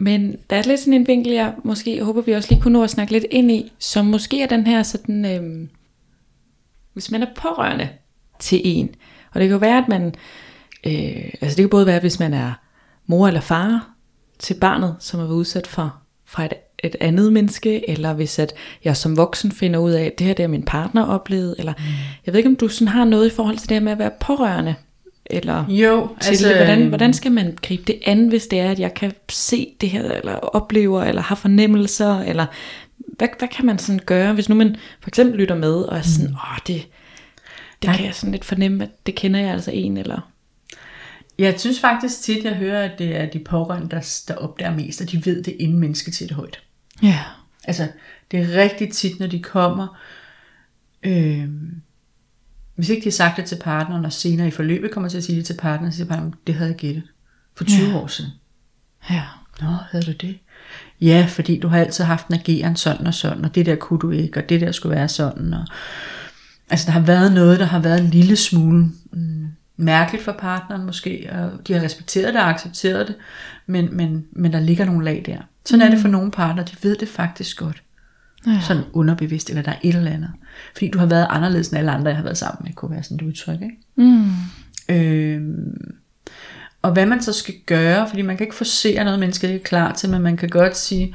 Men 0.00 0.36
der 0.50 0.56
er 0.56 0.62
lidt 0.62 0.80
sådan 0.80 0.94
en 0.94 1.06
vinkel, 1.06 1.32
jeg 1.32 1.54
måske 1.64 2.02
håber, 2.04 2.22
vi 2.22 2.32
også 2.32 2.48
lige 2.50 2.62
kunne 2.62 2.72
nå 2.72 2.82
at 2.82 2.90
snakke 2.90 3.12
lidt 3.12 3.26
ind 3.30 3.50
i, 3.50 3.72
som 3.78 4.06
måske 4.06 4.42
er 4.42 4.46
den 4.46 4.66
her 4.66 4.82
sådan, 4.82 5.24
øhm, 5.24 5.68
hvis 6.92 7.10
man 7.10 7.22
er 7.22 7.26
pårørende 7.36 7.88
til 8.38 8.60
en, 8.64 8.94
og 9.32 9.40
det 9.40 9.48
kan 9.48 9.52
jo 9.52 9.58
være, 9.58 9.78
at 9.78 9.88
man, 9.88 10.14
øh, 10.86 11.30
altså 11.40 11.56
det 11.56 11.62
kan 11.62 11.68
både 11.68 11.86
være, 11.86 12.00
hvis 12.00 12.18
man 12.18 12.34
er 12.34 12.52
mor 13.06 13.28
eller 13.28 13.40
far 13.40 13.90
til 14.38 14.54
barnet, 14.60 14.96
som 14.98 15.20
er 15.20 15.24
været 15.24 15.34
udsat 15.34 15.66
for, 15.66 15.96
for 16.24 16.42
et, 16.42 16.52
et 16.84 16.96
andet 17.00 17.32
menneske, 17.32 17.90
eller 17.90 18.12
hvis 18.12 18.38
at 18.38 18.52
jeg 18.84 18.96
som 18.96 19.16
voksen 19.16 19.52
finder 19.52 19.80
ud 19.80 19.90
af, 19.90 20.04
at 20.04 20.18
det 20.18 20.26
her 20.26 20.34
det 20.34 20.42
er 20.42 20.48
min 20.48 20.62
partner 20.62 21.06
oplevet, 21.06 21.54
eller 21.58 21.72
mm. 21.78 21.84
jeg 22.26 22.34
ved 22.34 22.38
ikke, 22.38 22.48
om 22.48 22.56
du 22.56 22.68
sådan 22.68 22.88
har 22.88 23.04
noget 23.04 23.26
i 23.26 23.34
forhold 23.34 23.58
til 23.58 23.68
det 23.68 23.74
her 23.74 23.84
med 23.84 23.92
at 23.92 23.98
være 23.98 24.10
pårørende 24.20 24.74
eller 25.26 25.64
jo, 25.68 26.08
til 26.20 26.30
altså? 26.30 26.54
Hvordan, 26.56 26.88
hvordan 26.88 27.12
skal 27.12 27.32
man 27.32 27.58
gribe 27.62 27.82
det 27.86 28.00
an, 28.06 28.28
hvis 28.28 28.46
det 28.46 28.60
er, 28.60 28.70
at 28.70 28.80
jeg 28.80 28.94
kan 28.94 29.12
se 29.28 29.68
det 29.80 29.90
her, 29.90 30.10
eller 30.10 30.32
oplever, 30.32 31.02
eller 31.02 31.22
har 31.22 31.34
fornemmelser, 31.34 32.20
eller 32.20 32.46
hvad, 32.98 33.28
hvad 33.38 33.48
kan 33.48 33.66
man 33.66 33.78
sådan 33.78 34.00
gøre, 34.06 34.32
hvis 34.32 34.48
nu 34.48 34.54
man 34.54 34.76
for 35.00 35.10
eksempel 35.10 35.38
lytter 35.38 35.54
med, 35.54 35.74
og 35.74 35.96
er 35.96 36.02
sådan, 36.02 36.30
mm. 36.30 36.34
åh, 36.34 36.58
det, 36.66 36.88
det 37.82 37.96
kan 37.96 38.06
jeg 38.06 38.14
sådan 38.14 38.32
lidt 38.32 38.44
fornemme, 38.44 38.84
at 38.84 38.90
det 39.06 39.14
kender 39.14 39.40
jeg 39.40 39.52
altså 39.52 39.70
en, 39.70 39.96
eller... 39.96 40.30
Jeg 41.38 41.60
synes 41.60 41.80
faktisk 41.80 42.22
tit, 42.22 42.44
jeg 42.44 42.54
hører, 42.54 42.84
at 42.84 42.98
det 42.98 43.16
er 43.16 43.26
de 43.26 43.38
pårørende, 43.38 43.90
der, 43.90 44.22
der 44.28 44.34
opdager 44.34 44.76
mest, 44.76 45.00
og 45.00 45.10
de 45.10 45.26
ved 45.26 45.42
det 45.42 45.56
inden 45.60 45.78
mennesket 45.78 46.14
til 46.14 46.28
det 46.28 46.36
højt. 46.36 46.62
Ja. 47.02 47.20
Altså, 47.64 47.88
det 48.30 48.40
er 48.40 48.62
rigtig 48.62 48.92
tit, 48.92 49.20
når 49.20 49.26
de 49.26 49.42
kommer, 49.42 50.00
øh, 51.02 51.48
hvis 52.74 52.88
ikke 52.88 53.00
de 53.00 53.06
har 53.06 53.10
sagt 53.10 53.36
det 53.36 53.44
til 53.44 53.58
partneren, 53.60 54.04
og 54.04 54.12
senere 54.12 54.48
i 54.48 54.50
forløbet 54.50 54.90
kommer 54.90 55.08
til 55.08 55.16
at 55.16 55.24
sige 55.24 55.38
det 55.38 55.46
til 55.46 55.56
partneren, 55.58 55.92
så 55.92 55.96
siger 55.96 56.08
partneren, 56.08 56.34
det 56.46 56.54
havde 56.54 56.70
jeg 56.70 56.78
gættet 56.78 57.02
for 57.56 57.64
20 57.64 57.88
ja. 57.88 57.96
år 57.96 58.06
siden. 58.06 58.30
Ja. 59.10 59.22
Nå, 59.60 59.66
havde 59.90 60.04
du 60.06 60.12
det? 60.12 60.38
Ja, 61.00 61.26
fordi 61.28 61.58
du 61.58 61.68
har 61.68 61.78
altid 61.78 62.04
haft 62.04 62.28
en 62.28 62.34
ageren 62.34 62.76
sådan 62.76 63.06
og 63.06 63.14
sådan, 63.14 63.44
og 63.44 63.54
det 63.54 63.66
der 63.66 63.76
kunne 63.76 63.98
du 63.98 64.10
ikke, 64.10 64.40
og 64.40 64.48
det 64.48 64.60
der 64.60 64.72
skulle 64.72 64.96
være 64.96 65.08
sådan. 65.08 65.54
Og... 65.54 65.66
Altså, 66.70 66.86
der 66.86 66.92
har 66.92 67.00
været 67.00 67.32
noget, 67.32 67.60
der 67.60 67.66
har 67.66 67.78
været 67.78 68.00
en 68.00 68.10
lille 68.10 68.36
smule 68.36 68.90
mm, 69.12 69.48
mærkeligt 69.76 70.24
for 70.24 70.32
partneren 70.32 70.86
måske, 70.86 71.28
og 71.32 71.66
de 71.66 71.72
har 71.72 71.82
respekteret 71.82 72.34
det 72.34 72.42
og 72.42 72.48
accepteret 72.48 73.06
det, 73.06 73.14
men, 73.66 73.96
men, 73.96 74.26
men 74.32 74.52
der 74.52 74.60
ligger 74.60 74.84
nogle 74.84 75.04
lag 75.04 75.22
der. 75.26 75.38
Sådan 75.64 75.86
mm. 75.86 75.86
er 75.86 75.94
det 75.94 76.00
for 76.00 76.08
nogle 76.08 76.30
partner, 76.30 76.64
de 76.64 76.76
ved 76.82 76.96
det 76.96 77.08
faktisk 77.08 77.58
godt. 77.58 77.82
Ja. 78.46 78.60
Sådan 78.60 78.82
underbevidst, 78.92 79.50
eller 79.50 79.62
der 79.62 79.70
er 79.70 79.78
et 79.82 79.94
eller 79.94 80.10
andet. 80.10 80.30
Fordi 80.72 80.88
du 80.88 80.98
har 80.98 81.06
været 81.06 81.26
anderledes 81.30 81.68
end 81.68 81.78
alle 81.78 81.90
andre, 81.90 82.08
jeg 82.08 82.16
har 82.16 82.24
været 82.24 82.38
sammen 82.38 82.64
med, 82.64 82.72
kunne 82.72 82.90
være 82.90 83.02
sådan 83.02 83.14
et 83.14 83.22
udtryk. 83.22 83.62
Ikke? 83.62 83.76
Mm. 83.96 84.30
Øhm, 84.88 85.94
og 86.82 86.92
hvad 86.92 87.06
man 87.06 87.22
så 87.22 87.32
skal 87.32 87.54
gøre, 87.66 88.08
fordi 88.08 88.22
man 88.22 88.36
kan 88.36 88.46
ikke 88.46 88.56
forsere 88.56 89.04
noget, 89.04 89.18
mennesket 89.18 89.48
ikke 89.48 89.60
er 89.60 89.64
klar 89.64 89.92
til, 89.92 90.10
men 90.10 90.22
man 90.22 90.36
kan 90.36 90.48
godt 90.48 90.76
sige, 90.76 91.14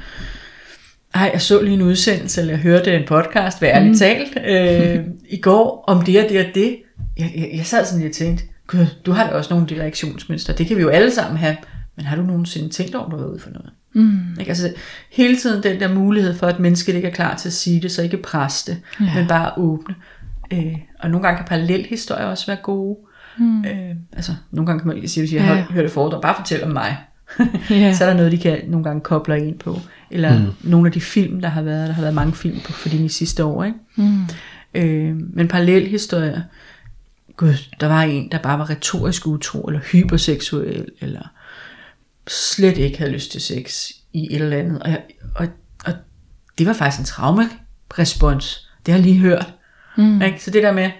ej, 1.14 1.30
jeg 1.32 1.42
så 1.42 1.62
lige 1.62 1.74
en 1.74 1.82
udsendelse, 1.82 2.40
eller 2.40 2.52
jeg 2.52 2.62
hørte 2.62 2.96
en 2.96 3.06
podcast, 3.06 3.58
hvad 3.58 3.68
ærligt 3.68 3.90
mm. 3.90 3.98
talt, 3.98 4.38
øh, 4.46 5.04
i 5.28 5.40
går, 5.40 5.84
om 5.86 6.04
det 6.04 6.24
og 6.24 6.30
det 6.30 6.46
og 6.46 6.54
det. 6.54 6.76
Jeg, 7.18 7.32
jeg, 7.36 7.50
jeg 7.54 7.66
sad 7.66 7.84
sådan 7.84 7.98
lige 7.98 8.10
og 8.10 8.14
tænkte, 8.14 8.44
Gud, 8.66 8.86
du 9.06 9.12
har 9.12 9.30
da 9.30 9.36
også 9.36 9.54
nogle 9.54 9.82
reaktionsmønstre, 9.82 10.54
det 10.54 10.66
kan 10.66 10.76
vi 10.76 10.82
jo 10.82 10.88
alle 10.88 11.10
sammen 11.10 11.36
have, 11.36 11.56
men 11.96 12.06
har 12.06 12.16
du 12.16 12.22
nogensinde 12.22 12.68
tænkt 12.68 12.94
over, 12.94 13.04
at 13.04 13.10
du 13.10 13.16
har 13.16 13.22
været 13.22 13.32
ude 13.32 13.40
for 13.40 13.50
noget? 13.50 13.70
Mm. 13.94 14.40
Ikke? 14.40 14.48
Altså, 14.48 14.74
hele 15.10 15.36
tiden 15.36 15.62
den 15.62 15.80
der 15.80 15.94
mulighed 15.94 16.34
for, 16.34 16.46
at 16.46 16.60
mennesket 16.60 16.94
ikke 16.94 17.08
er 17.08 17.12
klar 17.12 17.36
til 17.36 17.48
at 17.48 17.52
sige 17.52 17.82
det, 17.82 17.92
så 17.92 18.02
ikke 18.02 18.16
presse 18.16 18.72
det, 18.72 18.80
ja. 19.00 19.14
men 19.14 19.28
bare 19.28 19.52
åbne. 19.56 19.94
Øh, 20.52 20.76
og 20.98 21.10
nogle 21.10 21.26
gange 21.26 21.36
kan 21.36 21.46
parallelhistorier 21.46 22.24
også 22.24 22.46
være 22.46 22.58
gode. 22.62 22.96
Mm. 23.38 23.64
Øh, 23.64 23.96
altså, 24.12 24.32
nogle 24.50 24.66
gange 24.66 24.80
kan 24.80 24.88
man 24.88 25.08
sige, 25.08 25.22
hvis 25.22 25.32
jeg 25.32 25.40
ja. 25.40 25.74
hørt 25.74 25.84
det 25.84 25.92
foredrag, 25.92 26.22
bare 26.22 26.34
fortæl 26.36 26.64
om 26.64 26.70
mig. 26.70 26.96
ja. 27.70 27.92
så 27.96 28.04
er 28.04 28.08
der 28.08 28.16
noget, 28.16 28.32
de 28.32 28.38
kan 28.38 28.60
nogle 28.66 28.84
gange 28.84 29.00
koble 29.00 29.46
ind 29.46 29.58
på. 29.58 29.78
Eller 30.10 30.38
mm. 30.38 30.70
nogle 30.70 30.86
af 30.86 30.92
de 30.92 31.00
film, 31.00 31.40
der 31.40 31.48
har 31.48 31.62
været. 31.62 31.88
Der 31.88 31.94
har 31.94 32.02
været 32.02 32.14
mange 32.14 32.32
film 32.32 32.60
på 32.66 32.72
for 32.72 32.88
de 32.88 33.08
sidste 33.08 33.44
år. 33.44 33.64
Ikke? 33.64 33.78
Mm. 33.96 34.22
Øh, 34.74 35.16
men 35.32 35.48
parallelhistorier, 35.48 36.40
gud, 37.40 37.54
der 37.80 37.86
var 37.86 38.02
en, 38.02 38.30
der 38.32 38.38
bare 38.38 38.58
var 38.58 38.70
retorisk 38.70 39.26
utro, 39.26 39.62
eller 39.62 39.80
hyperseksuel, 39.80 40.88
eller 41.00 41.32
slet 42.28 42.78
ikke 42.78 42.98
havde 42.98 43.12
lyst 43.12 43.30
til 43.30 43.40
sex 43.40 43.90
i 44.12 44.34
et 44.34 44.42
eller 44.42 44.56
andet. 44.56 44.82
Og, 44.82 44.90
og, 45.34 45.46
og 45.84 45.92
det 46.58 46.66
var 46.66 46.72
faktisk 46.72 47.00
en 47.00 47.04
traumerespons. 47.04 48.70
Det 48.86 48.94
har 48.94 48.98
jeg 48.98 49.06
lige 49.06 49.18
hørt. 49.18 49.54
Mm. 49.96 50.22
Ikke? 50.22 50.44
Så 50.44 50.50
det 50.50 50.62
der 50.62 50.72
med 50.72 50.90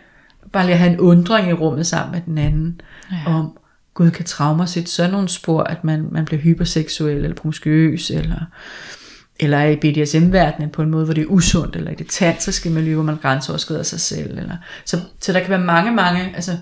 bare 0.53 0.65
lige 0.65 0.75
at 0.75 0.79
have 0.79 0.93
en 0.93 1.01
undring 1.01 1.49
i 1.49 1.53
rummet 1.53 1.87
sammen 1.87 2.13
med 2.13 2.21
den 2.27 2.39
anden, 2.39 2.81
ja. 3.13 3.17
om 3.27 3.59
Gud 3.95 4.11
kan 4.11 4.25
traumer 4.25 4.67
sætte 4.67 4.91
sådan 4.91 5.11
nogle 5.11 5.29
spor, 5.29 5.63
at 5.63 5.85
man, 5.85 6.09
man 6.13 6.25
bliver 6.25 6.41
hyperseksuel 6.41 7.17
eller 7.17 7.35
promiskuøs, 7.35 8.11
eller, 8.11 8.41
eller 9.41 9.59
er 9.59 9.69
i 9.69 9.77
BDSM-verdenen 9.77 10.71
på 10.71 10.83
en 10.83 10.91
måde, 10.91 11.05
hvor 11.05 11.15
det 11.15 11.23
er 11.23 11.27
usundt, 11.27 11.77
eller 11.77 11.91
i 11.91 11.95
det 11.95 12.07
tantriske 12.07 12.71
miljø, 12.71 12.95
hvor 12.95 13.03
man 13.03 13.17
grænseoverskrider 13.17 13.83
sig 13.83 14.01
selv. 14.01 14.39
Eller, 14.39 14.57
så, 14.85 15.01
så 15.21 15.33
der 15.33 15.41
kan 15.41 15.51
være 15.51 15.61
mange, 15.61 15.93
mange, 15.93 16.33
altså 16.35 16.57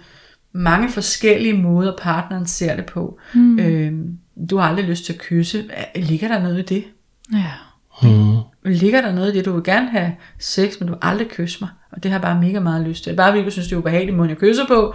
mange 0.52 0.90
forskellige 0.90 1.54
måder, 1.54 1.96
partneren 1.98 2.46
ser 2.46 2.76
det 2.76 2.86
på. 2.86 3.18
Mm. 3.34 3.58
Øhm, 3.58 4.18
du 4.50 4.56
har 4.56 4.68
aldrig 4.68 4.84
lyst 4.84 5.04
til 5.04 5.12
at 5.12 5.18
kysse. 5.18 5.64
Ligger 5.96 6.28
der 6.28 6.42
noget 6.42 6.58
i 6.58 6.74
det? 6.74 6.84
Ja. 7.32 7.52
Mm. 8.02 8.36
Ligger 8.68 9.00
der 9.00 9.12
noget 9.12 9.34
i 9.34 9.38
det? 9.38 9.44
Du 9.44 9.52
vil 9.52 9.64
gerne 9.64 9.90
have 9.90 10.12
sex, 10.38 10.80
men 10.80 10.88
du 10.88 10.92
vil 10.94 11.00
aldrig 11.02 11.28
kysse 11.28 11.58
mig. 11.60 11.68
Og 11.92 12.02
det 12.02 12.10
har 12.10 12.18
jeg 12.18 12.22
bare 12.22 12.40
mega 12.40 12.60
meget 12.60 12.86
lyst 12.86 13.04
til. 13.04 13.16
Bare 13.16 13.32
fordi 13.32 13.44
du 13.44 13.50
synes, 13.50 13.68
det 13.68 13.74
er 13.74 13.78
ubehageligt 13.78 14.16
måde, 14.16 14.28
jeg 14.28 14.36
kysser 14.36 14.66
på. 14.66 14.94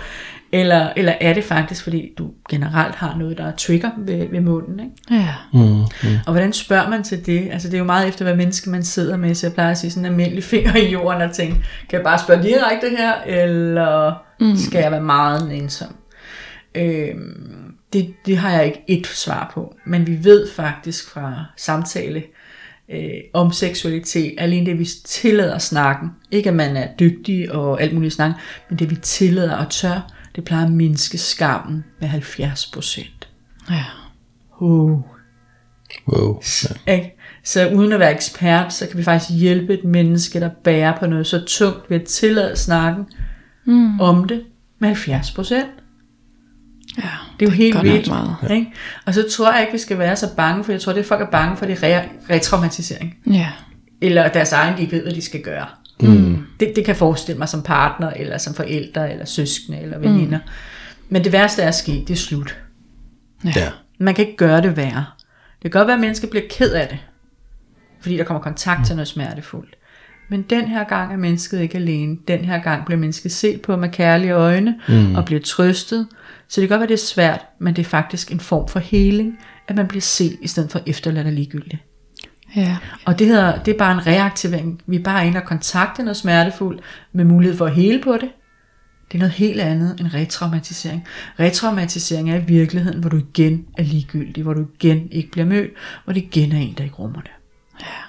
Eller, 0.51 0.89
eller 0.95 1.13
er 1.21 1.33
det 1.33 1.43
faktisk, 1.43 1.83
fordi 1.83 2.11
du 2.17 2.31
generelt 2.49 2.95
har 2.95 3.17
noget, 3.17 3.37
der 3.37 3.45
er 3.45 3.55
trigger 3.55 3.89
ved, 3.97 4.27
ved 4.31 4.41
munden. 4.41 4.79
Ikke? 4.79 5.23
Ja. 5.23 5.33
Mm. 5.53 5.59
Mm. 5.59 6.17
Og 6.25 6.31
hvordan 6.31 6.53
spørger 6.53 6.89
man 6.89 7.03
til 7.03 7.25
det? 7.25 7.49
Altså 7.51 7.67
det 7.67 7.73
er 7.73 7.79
jo 7.79 7.83
meget 7.83 8.07
efter, 8.07 8.25
hvad 8.25 8.35
menneske 8.35 8.69
man 8.69 8.83
sidder 8.83 9.17
med. 9.17 9.35
Så 9.35 9.47
jeg 9.47 9.53
plejer 9.53 9.71
at 9.71 9.77
sige 9.77 9.91
sådan 9.91 10.05
en 10.05 10.11
almindelig 10.11 10.43
finger 10.43 10.75
i 10.75 10.91
jorden 10.91 11.21
og 11.21 11.31
tænke, 11.31 11.53
kan 11.89 11.97
jeg 11.97 12.03
bare 12.03 12.19
spørge 12.19 12.43
direkte 12.43 12.89
her? 12.89 13.13
Eller 13.25 14.13
mm. 14.39 14.55
skal 14.55 14.81
jeg 14.81 14.91
være 14.91 15.01
meget 15.01 15.57
ensom? 15.57 15.95
Øhm, 16.75 17.73
det, 17.93 18.13
det 18.25 18.37
har 18.37 18.51
jeg 18.51 18.65
ikke 18.65 18.83
et 18.87 19.07
svar 19.07 19.51
på. 19.53 19.75
Men 19.85 20.07
vi 20.07 20.23
ved 20.23 20.49
faktisk 20.55 21.09
fra 21.09 21.45
samtale 21.57 22.23
øh, 22.93 23.21
om 23.33 23.51
seksualitet, 23.51 24.35
alene 24.37 24.65
det 24.65 24.79
vi 24.79 24.87
tillader 25.05 25.57
snakken, 25.57 26.09
ikke 26.31 26.49
at 26.49 26.55
man 26.55 26.77
er 26.77 26.87
dygtig 26.99 27.51
og 27.51 27.81
alt 27.81 27.93
muligt 27.93 28.13
snak, 28.13 28.31
men 28.69 28.79
det 28.79 28.89
vi 28.89 28.95
tillader 28.95 29.55
og 29.55 29.69
tør, 29.69 30.13
det 30.35 30.43
plejer 30.43 30.65
at 30.65 30.71
mindske 30.71 31.17
skammen 31.17 31.83
med 31.99 32.07
70 32.07 32.71
procent. 32.73 33.27
Ja. 33.69 33.83
Uh. 34.59 35.01
Wow. 36.07 36.41
Ja. 36.87 36.93
Ikke? 36.93 37.17
Så 37.43 37.69
uden 37.69 37.93
at 37.93 37.99
være 37.99 38.13
ekspert, 38.13 38.73
så 38.73 38.87
kan 38.87 38.97
vi 38.97 39.03
faktisk 39.03 39.39
hjælpe 39.39 39.73
et 39.73 39.83
menneske, 39.83 40.39
der 40.39 40.49
bærer 40.63 40.99
på 40.99 41.05
noget 41.05 41.27
så 41.27 41.45
tungt 41.45 41.89
ved 41.89 42.01
at 42.01 42.07
tillade 42.07 42.55
snakken 42.55 43.05
mm. 43.65 43.99
om 43.99 44.27
det 44.27 44.43
med 44.79 44.87
70 44.87 45.31
procent. 45.31 45.82
Ja, 46.97 47.09
det 47.39 47.45
er 47.45 47.49
jo 47.49 47.55
helt 47.55 47.83
vildt. 47.83 48.07
Meget. 48.07 48.35
Ikke? 48.51 48.71
Og 49.05 49.13
så 49.13 49.25
tror 49.31 49.51
jeg 49.51 49.61
ikke, 49.61 49.73
vi 49.73 49.77
skal 49.77 49.99
være 49.99 50.15
så 50.15 50.35
bange, 50.35 50.63
for 50.63 50.71
jeg 50.71 50.81
tror, 50.81 50.93
det 50.93 50.99
er 50.99 51.03
folk 51.03 51.21
er 51.21 51.31
bange 51.31 51.57
for, 51.57 51.65
det 51.65 51.83
er 51.83 52.01
re- 52.01 52.07
retraumatisering. 52.29 53.17
Ja. 53.31 53.49
Eller 54.01 54.27
deres 54.27 54.51
egen, 54.51 54.77
de 54.77 54.81
ikke 54.81 54.95
ved, 54.95 55.03
hvad 55.03 55.13
de 55.13 55.21
skal 55.21 55.41
gøre. 55.41 55.65
Mm. 56.01 56.43
Det, 56.59 56.73
det 56.75 56.85
kan 56.85 56.95
forestille 56.95 57.39
mig 57.39 57.49
som 57.49 57.63
partner, 57.63 58.09
eller 58.09 58.37
som 58.37 58.53
forældre, 58.53 59.11
eller 59.11 59.25
søskende, 59.25 59.79
eller 59.79 59.99
veninder. 59.99 60.37
Mm. 60.37 60.49
Men 61.09 61.23
det 61.23 61.31
værste 61.31 61.61
er 61.61 61.71
sket, 61.71 62.07
det 62.07 62.13
er 62.13 62.17
slut. 62.17 62.57
Ja. 63.45 63.51
Ja. 63.55 63.69
Man 63.97 64.15
kan 64.15 64.25
ikke 64.25 64.37
gøre 64.37 64.61
det 64.61 64.77
værre. 64.77 65.05
Det 65.63 65.71
kan 65.71 65.79
godt 65.79 65.87
være, 65.87 65.95
at 65.95 66.01
mennesket 66.01 66.29
bliver 66.29 66.45
ked 66.49 66.71
af 66.71 66.87
det, 66.87 66.97
fordi 68.01 68.17
der 68.17 68.23
kommer 68.23 68.41
kontakt 68.41 68.85
til 68.85 68.95
noget 68.95 69.07
smertefuldt. 69.07 69.75
Men 70.29 70.41
den 70.41 70.67
her 70.67 70.83
gang 70.83 71.13
er 71.13 71.17
mennesket 71.17 71.61
ikke 71.61 71.75
alene. 71.77 72.17
Den 72.27 72.45
her 72.45 72.61
gang 72.61 72.85
bliver 72.85 72.99
mennesket 72.99 73.31
set 73.31 73.61
på 73.61 73.75
med 73.75 73.89
kærlige 73.89 74.31
øjne 74.31 74.75
mm. 74.87 75.15
og 75.15 75.25
bliver 75.25 75.41
trøstet. 75.41 76.07
Så 76.53 76.61
det 76.61 76.69
kan 76.69 76.77
godt 76.77 76.79
være, 76.79 76.97
det 76.97 77.03
er 77.03 77.07
svært, 77.07 77.45
men 77.59 77.75
det 77.75 77.81
er 77.81 77.89
faktisk 77.89 78.31
en 78.31 78.39
form 78.39 78.67
for 78.67 78.79
heling, 78.79 79.39
at 79.67 79.75
man 79.75 79.87
bliver 79.87 80.01
set 80.01 80.37
i 80.41 80.47
stedet 80.47 80.71
for 80.71 80.81
efterladt 80.85 81.27
og 81.27 81.33
ligegyldigt. 81.33 81.81
Ja. 82.55 82.77
Og 83.05 83.19
det, 83.19 83.27
hedder, 83.27 83.63
det 83.63 83.73
er 83.73 83.77
bare 83.77 83.91
en 83.91 84.07
reaktivering. 84.07 84.81
Vi 84.85 84.95
er 84.95 85.03
bare 85.03 85.27
inde 85.27 85.37
og 85.37 85.43
kontakte 85.43 86.03
noget 86.03 86.17
smertefuldt 86.17 86.81
med 87.13 87.25
mulighed 87.25 87.57
for 87.57 87.65
at 87.65 87.75
hele 87.75 88.01
på 88.01 88.13
det. 88.13 88.29
Det 89.07 89.13
er 89.13 89.19
noget 89.19 89.33
helt 89.33 89.61
andet 89.61 89.99
end 89.99 90.13
retraumatisering. 90.13 91.07
Retraumatisering 91.39 92.31
er 92.31 92.35
i 92.35 92.43
virkeligheden, 92.47 92.99
hvor 92.99 93.09
du 93.09 93.17
igen 93.17 93.65
er 93.77 93.83
ligegyldig, 93.83 94.43
hvor 94.43 94.53
du 94.53 94.65
igen 94.79 95.07
ikke 95.11 95.31
bliver 95.31 95.45
mødt, 95.45 95.71
hvor 96.03 96.13
det 96.13 96.21
igen 96.21 96.51
er 96.51 96.59
en, 96.59 96.73
der 96.77 96.83
ikke 96.83 96.95
rummer 96.95 97.21
det. 97.21 97.31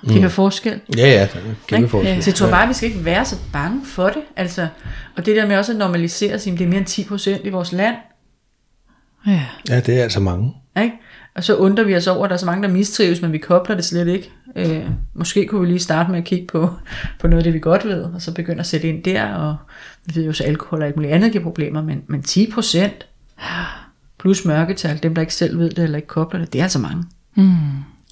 Ja. 0.09 0.15
Det 0.15 0.25
er 0.25 0.29
forskel. 0.29 0.81
Ja, 0.97 1.09
ja, 1.09 1.23
det 1.23 1.35
er 1.35 1.41
kæmpe 1.67 1.85
Ikke? 1.85 1.89
forskel. 1.89 2.23
Så 2.23 2.31
jeg 2.31 2.35
tror 2.35 2.51
bare, 2.51 2.63
at 2.63 2.69
vi 2.69 2.75
skal 2.75 2.89
ikke 2.89 3.05
være 3.05 3.25
så 3.25 3.37
bange 3.53 3.87
for 3.87 4.09
det. 4.09 4.23
Altså, 4.37 4.69
og 5.17 5.27
det 5.27 5.37
der 5.37 5.47
med 5.47 5.57
også 5.57 5.73
at 5.73 5.79
normalisere, 5.79 6.39
sig, 6.39 6.59
det 6.59 6.65
er 6.65 6.69
mere 6.69 6.79
end 6.79 7.41
10% 7.41 7.47
i 7.47 7.49
vores 7.49 7.73
land. 7.73 7.97
Ja. 9.27 9.47
Ja, 9.69 9.81
det 9.81 9.99
er 9.99 10.03
altså 10.03 10.21
mange. 10.21 10.55
Ikke? 10.83 10.93
Og 11.35 11.45
så 11.45 11.57
undrer 11.57 11.85
vi 11.85 11.97
os 11.97 12.07
over, 12.07 12.25
at 12.25 12.31
der 12.31 12.35
er 12.35 12.39
så 12.39 12.47
mange, 12.47 12.63
der 12.63 12.75
mistrives, 12.75 13.23
men 13.23 13.33
vi 13.33 13.39
kobler 13.39 13.77
det 13.77 13.85
slet 13.85 14.09
ikke. 14.09 14.31
Øh, 14.57 14.85
måske 15.15 15.47
kunne 15.47 15.61
vi 15.61 15.67
lige 15.67 15.79
starte 15.79 16.11
med 16.11 16.19
at 16.19 16.25
kigge 16.25 16.47
på, 16.47 16.71
på 17.21 17.27
noget 17.29 17.41
af 17.41 17.45
det, 17.45 17.55
vi 17.55 17.59
godt 17.59 17.85
ved, 17.85 18.03
og 18.03 18.23
så 18.23 18.35
begynde 18.35 18.61
at 18.61 18.67
sætte 18.67 18.89
ind 18.89 19.03
der. 19.03 19.35
Og 19.35 19.57
vi 20.07 20.15
ved 20.15 20.25
jo, 20.25 20.33
så 20.33 20.45
alkohol 20.45 20.81
og 20.81 20.87
alt 20.87 20.97
muligt 20.97 21.15
andet 21.15 21.33
giver 21.33 21.45
problemer, 21.45 21.83
men, 21.83 22.03
men 22.07 22.23
10 22.23 22.51
procent 22.51 23.07
plus 24.21 24.45
mørketal, 24.45 25.03
dem 25.03 25.15
der 25.15 25.23
ikke 25.23 25.35
selv 25.35 25.59
ved 25.59 25.71
det, 25.71 25.85
eller 25.85 25.97
ikke 25.97 26.09
kobler 26.09 26.41
det, 26.41 26.53
det 26.53 26.59
er 26.59 26.63
altså 26.63 26.79
mange. 26.79 27.05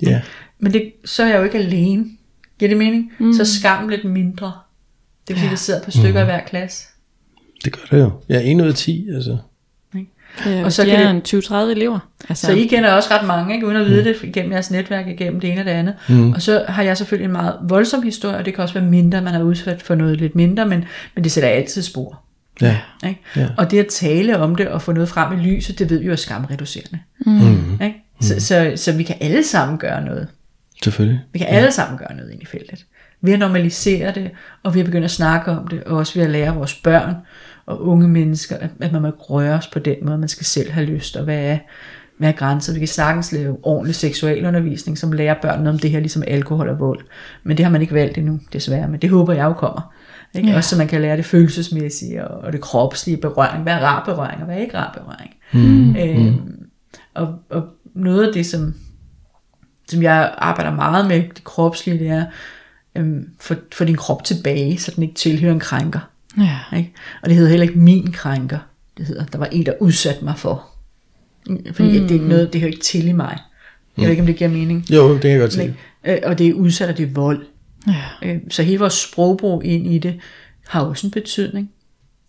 Ja. 0.03 0.23
Men 0.59 0.73
det, 0.73 0.93
så 1.05 1.23
er 1.23 1.29
jeg 1.29 1.39
jo 1.39 1.45
ikke 1.45 1.59
alene. 1.59 2.05
Giver 2.59 2.69
det 2.69 2.79
mening? 2.79 3.13
Mm. 3.19 3.33
Så 3.33 3.43
er 3.43 3.45
skam 3.45 3.89
lidt 3.89 4.05
mindre. 4.05 4.53
Det 5.29 5.35
vil 5.35 5.39
sige, 5.39 5.47
at 5.47 5.51
det 5.51 5.59
sidder 5.59 5.83
på 5.85 5.91
stykker 5.91 6.21
mm. 6.21 6.23
i 6.23 6.25
hver 6.25 6.41
klasse. 6.41 6.89
Det 7.65 7.73
gør 7.73 7.97
det 7.97 8.05
jo. 8.05 8.11
Ja, 8.29 8.53
1 8.53 8.61
ud 8.61 8.69
af 8.69 8.75
10, 8.75 9.09
altså. 9.15 9.39
Ja. 10.47 10.65
Og 10.65 10.73
så 10.73 10.85
kan 10.85 10.95
er 10.95 11.13
det- 11.13 11.35
en 11.35 11.41
20-30 11.43 11.55
elever. 11.71 11.99
Altså, 12.29 12.47
Så 12.47 12.53
I 12.53 12.67
kender 12.67 12.93
også 12.93 13.09
ret 13.15 13.27
mange, 13.27 13.55
ikke? 13.55 13.67
uden 13.67 13.77
at 13.77 13.87
vide 13.87 14.05
det, 14.05 14.17
igennem 14.23 14.53
jeres 14.53 14.71
netværk, 14.71 15.07
igennem 15.09 15.41
det 15.41 15.51
ene 15.51 15.61
og 15.61 15.65
det 15.65 15.71
andet. 15.71 15.95
Mm. 16.09 16.33
Og 16.33 16.43
så 16.43 16.65
har 16.69 16.83
jeg 16.83 16.97
selvfølgelig 16.97 17.25
en 17.27 17.33
meget 17.33 17.57
voldsom 17.63 18.03
historie, 18.03 18.37
og 18.37 18.45
det 18.45 18.55
kan 18.55 18.63
også 18.63 18.75
være 18.75 18.85
mindre, 18.85 19.23
man 19.23 19.35
har 19.35 19.43
udsat 19.43 19.83
for 19.83 19.95
noget 19.95 20.21
lidt 20.21 20.35
mindre, 20.35 20.67
men, 20.67 20.85
men 21.15 21.25
det 21.25 21.33
sætter 21.33 21.49
altid 21.51 21.83
spor. 21.83 22.21
Ja. 22.61 22.77
Ikke? 23.07 23.21
Ja. 23.37 23.47
Og 23.59 23.71
det 23.71 23.79
at 23.79 23.87
tale 23.87 24.39
om 24.39 24.55
det 24.57 24.69
og 24.69 24.83
få 24.83 24.93
noget 24.93 25.09
frem 25.09 25.39
i 25.39 25.43
lyset, 25.43 25.79
det 25.79 25.91
ved 25.91 25.99
vi 25.99 26.07
jo 26.07 26.13
er 26.13 26.17
skamreducerende. 26.17 26.99
Mm. 27.27 27.73
Ikke? 27.83 27.95
Så, 28.21 28.41
så, 28.41 28.73
så 28.77 28.93
vi 28.93 29.03
kan 29.03 29.17
alle 29.21 29.45
sammen 29.45 29.79
gøre 29.79 30.05
noget. 30.05 30.29
Selvfølgelig. 30.85 31.21
Vi 31.33 31.39
kan 31.39 31.49
alle 31.49 31.73
sammen 31.73 31.99
gøre 31.99 32.17
noget 32.17 32.31
ind 32.33 32.43
i 32.43 32.47
feltet. 32.47 32.85
Ved 33.25 33.33
at 33.33 33.39
normalisere 33.39 34.13
det, 34.15 34.31
og 34.63 34.75
ved 34.75 34.81
at 34.81 34.85
begynde 34.85 35.05
at 35.05 35.11
snakke 35.11 35.51
om 35.51 35.67
det, 35.69 35.85
og 35.85 35.97
også 35.97 36.15
ved 36.15 36.25
at 36.25 36.31
lære 36.31 36.55
vores 36.55 36.75
børn 36.75 37.15
og 37.67 37.87
unge 37.87 38.09
mennesker, 38.09 38.57
at, 38.57 38.93
man 38.93 39.03
må 39.03 39.09
ikke 39.09 39.19
røres 39.19 39.67
på 39.67 39.79
den 39.79 39.97
måde, 40.03 40.19
man 40.19 40.29
skal 40.29 40.47
selv 40.47 40.71
have 40.71 40.87
lyst, 40.87 41.17
og 41.17 41.25
hvad 41.25 41.39
er, 41.39 41.59
hvad 42.19 42.29
er 42.29 42.33
grænser. 42.33 42.73
Vi 42.73 42.79
kan 42.79 42.89
sagtens 42.89 43.33
lave 43.33 43.57
ordentlig 43.63 43.95
seksualundervisning, 43.95 44.99
som 44.99 45.13
lærer 45.13 45.35
børnene 45.43 45.71
om 45.71 45.79
det 45.79 45.91
her, 45.91 46.01
ligesom 46.01 46.23
alkohol 46.27 46.69
og 46.69 46.79
vold. 46.79 47.01
Men 47.43 47.57
det 47.57 47.65
har 47.65 47.73
man 47.73 47.83
ikke 47.83 47.95
valgt 47.95 48.19
endnu, 48.19 48.41
desværre. 48.53 48.89
Men 48.89 49.01
det 49.01 49.11
håber 49.11 49.33
jeg 49.33 49.45
jo 49.45 49.53
kommer. 49.53 49.93
Ikke? 50.35 50.49
Ja. 50.49 50.57
Også 50.57 50.71
så 50.71 50.77
man 50.79 50.89
kan 50.89 51.01
lære 51.01 51.17
det 51.17 51.25
følelsesmæssige 51.25 52.29
og, 52.29 52.41
og 52.41 52.53
det 52.53 52.61
kropslige 52.61 53.17
berøring. 53.17 53.63
Hvad 53.63 53.73
er 53.73 53.79
rar 53.79 54.05
berøring, 54.05 54.41
og 54.41 54.47
hvad 54.47 54.57
er 54.57 54.61
ikke 54.61 54.79
rar 54.79 54.99
berøring. 54.99 55.35
Mm. 55.53 55.97
Øhm, 55.97 56.69
og, 57.15 57.35
og 57.51 57.63
noget 57.95 58.27
af 58.27 58.33
det, 58.33 58.47
som, 58.47 58.75
som 59.89 60.03
jeg 60.03 60.35
arbejder 60.39 60.75
meget 60.75 61.09
med, 61.09 61.23
det 61.23 61.45
kropslige, 61.45 61.99
det 61.99 62.09
er, 62.09 62.25
øhm, 62.97 63.29
få, 63.41 63.55
få 63.73 63.85
din 63.85 63.97
krop 63.97 64.25
tilbage, 64.25 64.79
så 64.79 64.93
den 64.97 65.03
ikke 65.03 65.15
tilhører 65.15 65.53
en 65.53 65.61
krænker. 65.61 66.12
Ja. 66.39 66.77
Ikke? 66.77 66.93
Og 67.23 67.29
det 67.29 67.37
hedder 67.37 67.51
heller 67.51 67.67
ikke 67.67 67.79
min 67.79 68.13
krænker. 68.13 68.59
Det 68.99 69.07
hedder, 69.07 69.25
der 69.25 69.39
var 69.39 69.47
en, 69.47 69.67
der 69.67 69.73
udsatte 69.81 70.25
mig 70.25 70.39
for. 70.39 70.67
Fordi 71.47 72.01
mm. 72.01 72.09
det 72.09 72.11
er 72.11 72.15
ikke 72.15 72.29
noget, 72.29 72.53
det 72.53 72.61
hører 72.61 72.73
ikke 72.73 72.83
til 72.83 73.09
i 73.09 73.13
mig. 73.13 73.39
Jeg 73.97 74.03
ved 74.03 74.11
ikke, 74.11 74.23
om 74.23 74.27
det 74.27 74.37
giver 74.37 74.51
mening. 74.51 74.91
Jo, 74.91 75.13
det 75.13 75.21
kan 75.21 75.31
jeg 75.31 75.41
godt 75.41 75.53
se. 75.53 75.75
Øh, 76.05 76.19
og 76.25 76.39
det 76.39 76.49
er 76.49 76.53
udsat, 76.53 76.89
og 76.89 76.99
det 76.99 77.09
er 77.09 77.13
vold. 77.13 77.47
Ja. 77.89 78.29
Øh, 78.29 78.41
så 78.51 78.63
hele 78.63 78.79
vores 78.79 78.95
sprogbrug 78.95 79.65
ind 79.65 79.87
i 79.87 79.99
det, 79.99 80.21
har 80.69 80.81
også 80.81 81.07
en 81.07 81.11
betydning. 81.11 81.71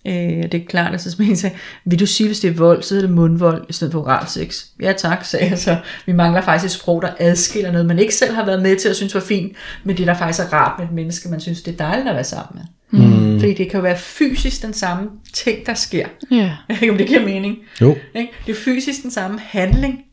Øh, 0.08 0.14
det 0.14 0.54
er 0.54 0.66
klart, 0.68 0.92
altså, 0.92 1.12
som 1.12 1.26
en 1.26 1.36
sagde, 1.36 1.56
vil 1.86 2.00
du 2.00 2.06
sige, 2.06 2.28
hvis 2.28 2.40
det 2.40 2.50
er 2.50 2.54
vold, 2.54 2.84
så 2.84 2.96
er 2.96 3.02
det 3.02 3.10
mundvold 3.10 3.66
i 3.70 3.74
stedet 3.74 3.92
for 3.92 4.02
oral 4.02 4.28
sex. 4.28 4.66
Ja 4.82 4.94
tak, 4.98 5.26
sagde 5.26 5.50
jeg 5.50 5.60
så. 5.60 5.78
Vi 6.06 6.12
mangler 6.12 6.42
faktisk 6.42 6.66
et 6.66 6.82
sprog, 6.82 7.02
der 7.02 7.10
adskiller 7.20 7.72
noget, 7.72 7.86
man 7.86 8.00
ikke 8.00 8.16
selv 8.16 8.34
har 8.34 8.46
været 8.46 8.62
med 8.62 8.80
til 8.80 8.90
at 8.90 8.96
synes 8.96 9.16
var 9.16 9.22
fint, 9.22 9.54
men 9.84 9.98
det 9.98 10.08
der 10.08 10.14
faktisk 10.14 10.40
er 10.40 10.54
rart 10.54 10.80
med 10.80 10.88
et 10.88 10.94
menneske, 10.94 11.30
man 11.30 11.40
synes, 11.40 11.62
det 11.62 11.74
er 11.74 11.78
dejligt 11.78 12.10
at 12.10 12.16
være 12.16 12.24
sammen 12.24 12.60
med. 12.60 13.00
Mm. 13.00 13.33
Fordi 13.44 13.54
det 13.64 13.72
kan 13.72 13.78
jo 13.78 13.82
være 13.82 13.98
fysisk 13.98 14.62
den 14.62 14.74
samme 14.74 15.10
ting, 15.34 15.66
der 15.66 15.74
sker. 15.74 16.08
Ja. 16.32 16.36
Jeg 16.70 16.78
ikke, 16.82 16.92
om 16.92 16.98
det 16.98 17.08
giver 17.08 17.26
mening. 17.26 17.58
Jo. 17.82 17.98
Ikke? 18.16 18.32
Det 18.46 18.52
er 18.52 18.60
fysisk 18.60 19.04
den 19.04 19.12
samme 19.12 19.40
handling, 19.40 20.04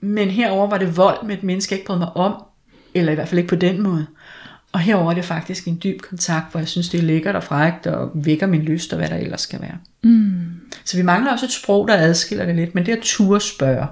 men 0.00 0.30
herover 0.30 0.70
var 0.70 0.78
det 0.78 0.96
vold 0.96 1.26
med 1.26 1.36
et 1.36 1.42
menneske, 1.42 1.72
jeg 1.72 1.78
ikke 1.78 1.86
brød 1.86 1.98
mig 1.98 2.16
om, 2.16 2.42
eller 2.94 3.12
i 3.12 3.14
hvert 3.14 3.28
fald 3.28 3.38
ikke 3.38 3.48
på 3.48 3.56
den 3.56 3.82
måde. 3.82 4.06
Og 4.72 4.80
herover 4.80 5.10
er 5.10 5.14
det 5.14 5.24
faktisk 5.24 5.68
en 5.68 5.80
dyb 5.84 6.00
kontakt, 6.00 6.50
hvor 6.50 6.60
jeg 6.60 6.68
synes, 6.68 6.88
det 6.88 6.98
er 6.98 7.04
lækkert 7.04 7.36
og 7.36 7.44
frækt, 7.44 7.86
og 7.86 8.10
vækker 8.14 8.46
min 8.46 8.62
lyst, 8.62 8.92
og 8.92 8.98
hvad 8.98 9.08
der 9.08 9.16
ellers 9.16 9.40
skal 9.40 9.60
være. 9.60 9.78
Mm. 10.02 10.42
Så 10.84 10.96
vi 10.96 11.02
mangler 11.02 11.32
også 11.32 11.46
et 11.46 11.52
sprog, 11.52 11.88
der 11.88 11.96
adskiller 11.96 12.46
det 12.46 12.56
lidt, 12.56 12.74
men 12.74 12.86
det 12.86 12.92
er 12.92 12.96
at 12.96 13.02
turde 13.02 13.40
spørge, 13.40 13.86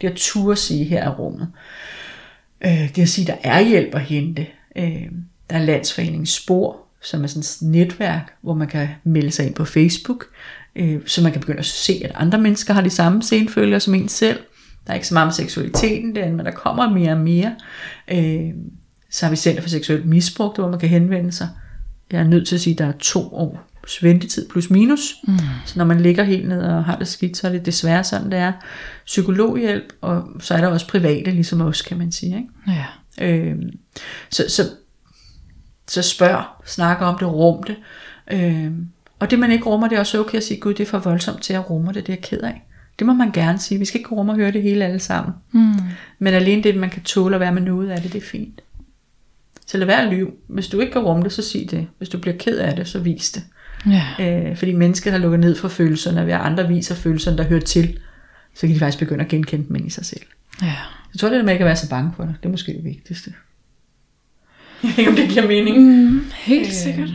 det 0.00 0.06
er 0.06 0.10
at 0.10 0.16
turde 0.16 0.56
sige, 0.56 0.84
her 0.84 1.02
er 1.02 1.10
rummet. 1.10 1.48
Øh, 2.64 2.88
det 2.88 2.98
er 2.98 3.02
at 3.02 3.08
sige, 3.08 3.26
der 3.26 3.36
er 3.42 3.60
hjælp 3.60 3.94
at 3.94 4.00
hente. 4.00 4.46
Øh, 4.76 5.06
der 5.50 5.56
er 5.56 5.62
landsforeningen 5.62 6.26
Spor, 6.26 6.89
som 7.02 7.22
er 7.22 7.26
sådan 7.26 7.40
et 7.40 7.72
netværk, 7.74 8.34
hvor 8.42 8.54
man 8.54 8.68
kan 8.68 8.88
melde 9.04 9.30
sig 9.30 9.46
ind 9.46 9.54
på 9.54 9.64
Facebook, 9.64 10.24
øh, 10.76 11.00
så 11.06 11.22
man 11.22 11.32
kan 11.32 11.40
begynde 11.40 11.58
at 11.58 11.66
se, 11.66 12.02
at 12.04 12.12
andre 12.14 12.38
mennesker 12.38 12.74
har 12.74 12.80
de 12.80 12.90
samme 12.90 13.22
senfølger 13.22 13.78
som 13.78 13.94
en 13.94 14.08
selv. 14.08 14.38
Der 14.86 14.90
er 14.90 14.94
ikke 14.94 15.08
så 15.08 15.14
meget 15.14 15.26
med 15.26 15.32
seksualiteten 15.32 16.14
derinde, 16.14 16.36
men 16.36 16.46
der 16.46 16.52
kommer 16.52 16.90
mere 16.90 17.12
og 17.12 17.20
mere. 17.20 17.54
Øh, 18.12 18.50
så 19.10 19.26
har 19.26 19.30
vi 19.30 19.36
Center 19.36 19.62
for 19.62 19.68
Seksuelt 19.68 20.06
Misbrug, 20.06 20.52
der 20.56 20.62
hvor 20.62 20.70
man 20.70 20.80
kan 20.80 20.88
henvende 20.88 21.32
sig. 21.32 21.48
Jeg 22.12 22.20
er 22.20 22.24
nødt 22.24 22.48
til 22.48 22.54
at 22.54 22.60
sige, 22.60 22.74
at 22.74 22.78
der 22.78 22.86
er 22.86 22.92
to 22.98 23.34
år 23.34 23.70
ventetid 24.02 24.48
plus 24.48 24.70
minus. 24.70 25.14
Mm. 25.28 25.38
Så 25.66 25.78
når 25.78 25.84
man 25.84 26.00
ligger 26.00 26.24
helt 26.24 26.48
ned 26.48 26.62
og 26.62 26.84
har 26.84 26.96
det 26.96 27.08
skidt, 27.08 27.36
så 27.36 27.46
er 27.46 27.52
det 27.52 27.66
desværre 27.66 28.04
sådan, 28.04 28.30
det 28.30 28.38
er. 28.38 28.52
Psykologhjælp, 29.06 29.92
og 30.00 30.24
så 30.40 30.54
er 30.54 30.60
der 30.60 30.68
også 30.68 30.88
private, 30.88 31.30
ligesom 31.30 31.60
os, 31.60 31.82
kan 31.82 31.98
man 31.98 32.12
sige. 32.12 32.36
Ikke? 32.36 32.48
Ja. 33.18 33.26
Øh, 33.26 33.56
så, 34.30 34.44
så, 34.48 34.62
så 35.90 36.02
spørg, 36.02 36.44
snak 36.66 37.00
om 37.00 37.18
det, 37.18 37.28
rum 37.28 37.62
det. 37.62 37.76
Øh, 38.32 38.70
og 39.18 39.30
det 39.30 39.38
man 39.38 39.52
ikke 39.52 39.64
rummer, 39.64 39.88
det 39.88 39.96
er 39.96 40.00
også 40.00 40.20
okay 40.20 40.36
at 40.36 40.44
sige, 40.44 40.60
gud 40.60 40.74
det 40.74 40.86
er 40.86 40.90
for 40.90 40.98
voldsomt 40.98 41.42
til 41.42 41.52
at 41.54 41.70
rumme 41.70 41.92
det, 41.92 42.06
det 42.06 42.12
er 42.12 42.16
jeg 42.16 42.22
ked 42.22 42.40
af. 42.40 42.62
Det 42.98 43.06
må 43.06 43.12
man 43.12 43.32
gerne 43.32 43.58
sige. 43.58 43.78
Vi 43.78 43.84
skal 43.84 44.00
ikke 44.00 44.14
rumme 44.14 44.32
og 44.32 44.36
høre 44.36 44.52
det 44.52 44.62
hele 44.62 44.84
alle 44.84 44.98
sammen. 44.98 45.34
Mm. 45.52 45.74
Men 46.18 46.34
alene 46.34 46.62
det, 46.62 46.76
man 46.76 46.90
kan 46.90 47.02
tåle 47.02 47.36
at 47.36 47.40
være 47.40 47.52
med 47.52 47.62
noget 47.62 47.90
af 47.90 48.00
det, 48.02 48.12
det 48.12 48.22
er 48.22 48.26
fint. 48.26 48.60
Så 49.66 49.78
lad 49.78 49.86
være 49.86 50.10
lyve. 50.10 50.30
Hvis 50.46 50.68
du 50.68 50.80
ikke 50.80 50.92
kan 50.92 51.02
rumme 51.02 51.22
det, 51.22 51.32
så 51.32 51.42
sig 51.42 51.70
det. 51.70 51.86
Hvis 51.98 52.08
du 52.08 52.18
bliver 52.18 52.36
ked 52.36 52.58
af 52.58 52.76
det, 52.76 52.88
så 52.88 52.98
vis 52.98 53.30
det. 53.30 53.42
Ja. 53.86 54.04
Øh, 54.20 54.56
fordi 54.56 54.72
mennesket 54.72 55.12
har 55.12 55.18
lukket 55.18 55.40
ned 55.40 55.56
for 55.56 55.68
følelserne, 55.68 56.20
og 56.20 56.26
at 56.26 56.40
andre 56.40 56.68
viser 56.68 56.94
følelserne, 56.94 57.38
der 57.38 57.44
hører 57.44 57.60
til, 57.60 57.98
så 58.54 58.60
kan 58.60 58.74
de 58.74 58.78
faktisk 58.78 58.98
begynde 58.98 59.24
at 59.24 59.30
genkende 59.30 59.68
dem 59.68 59.76
ind 59.76 59.86
i 59.86 59.90
sig 59.90 60.04
selv. 60.04 60.22
Ja. 60.62 60.76
Jeg 61.14 61.20
tror, 61.20 61.28
det 61.28 61.36
der 61.36 61.44
med 61.44 61.52
ikke 61.52 61.64
at 61.64 61.66
være 61.66 61.76
så 61.76 61.90
bange 61.90 62.12
for 62.16 62.24
det, 62.24 62.34
det 62.42 62.46
er 62.46 62.50
måske 62.50 62.72
det 62.72 62.84
vigtigste. 62.84 63.32
Jeg 64.82 64.90
ved 64.90 64.98
ikke, 64.98 65.10
om 65.10 65.16
det 65.16 65.28
giver 65.28 65.46
mening. 65.46 65.78
Mm. 65.78 66.22
Helt 66.34 66.72
sikkert. 66.72 67.08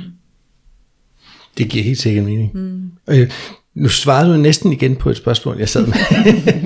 Det 1.57 1.69
giver 1.69 1.83
helt 1.83 1.99
sikkert 1.99 2.25
mening. 2.25 2.51
Mm. 2.53 2.91
Øh, 3.09 3.31
nu 3.75 3.89
svarede 3.89 4.33
du 4.33 4.37
næsten 4.37 4.73
igen 4.73 4.95
på 4.95 5.09
et 5.09 5.17
spørgsmål, 5.17 5.57
jeg 5.59 5.69
sad 5.69 5.85
med. 5.85 5.93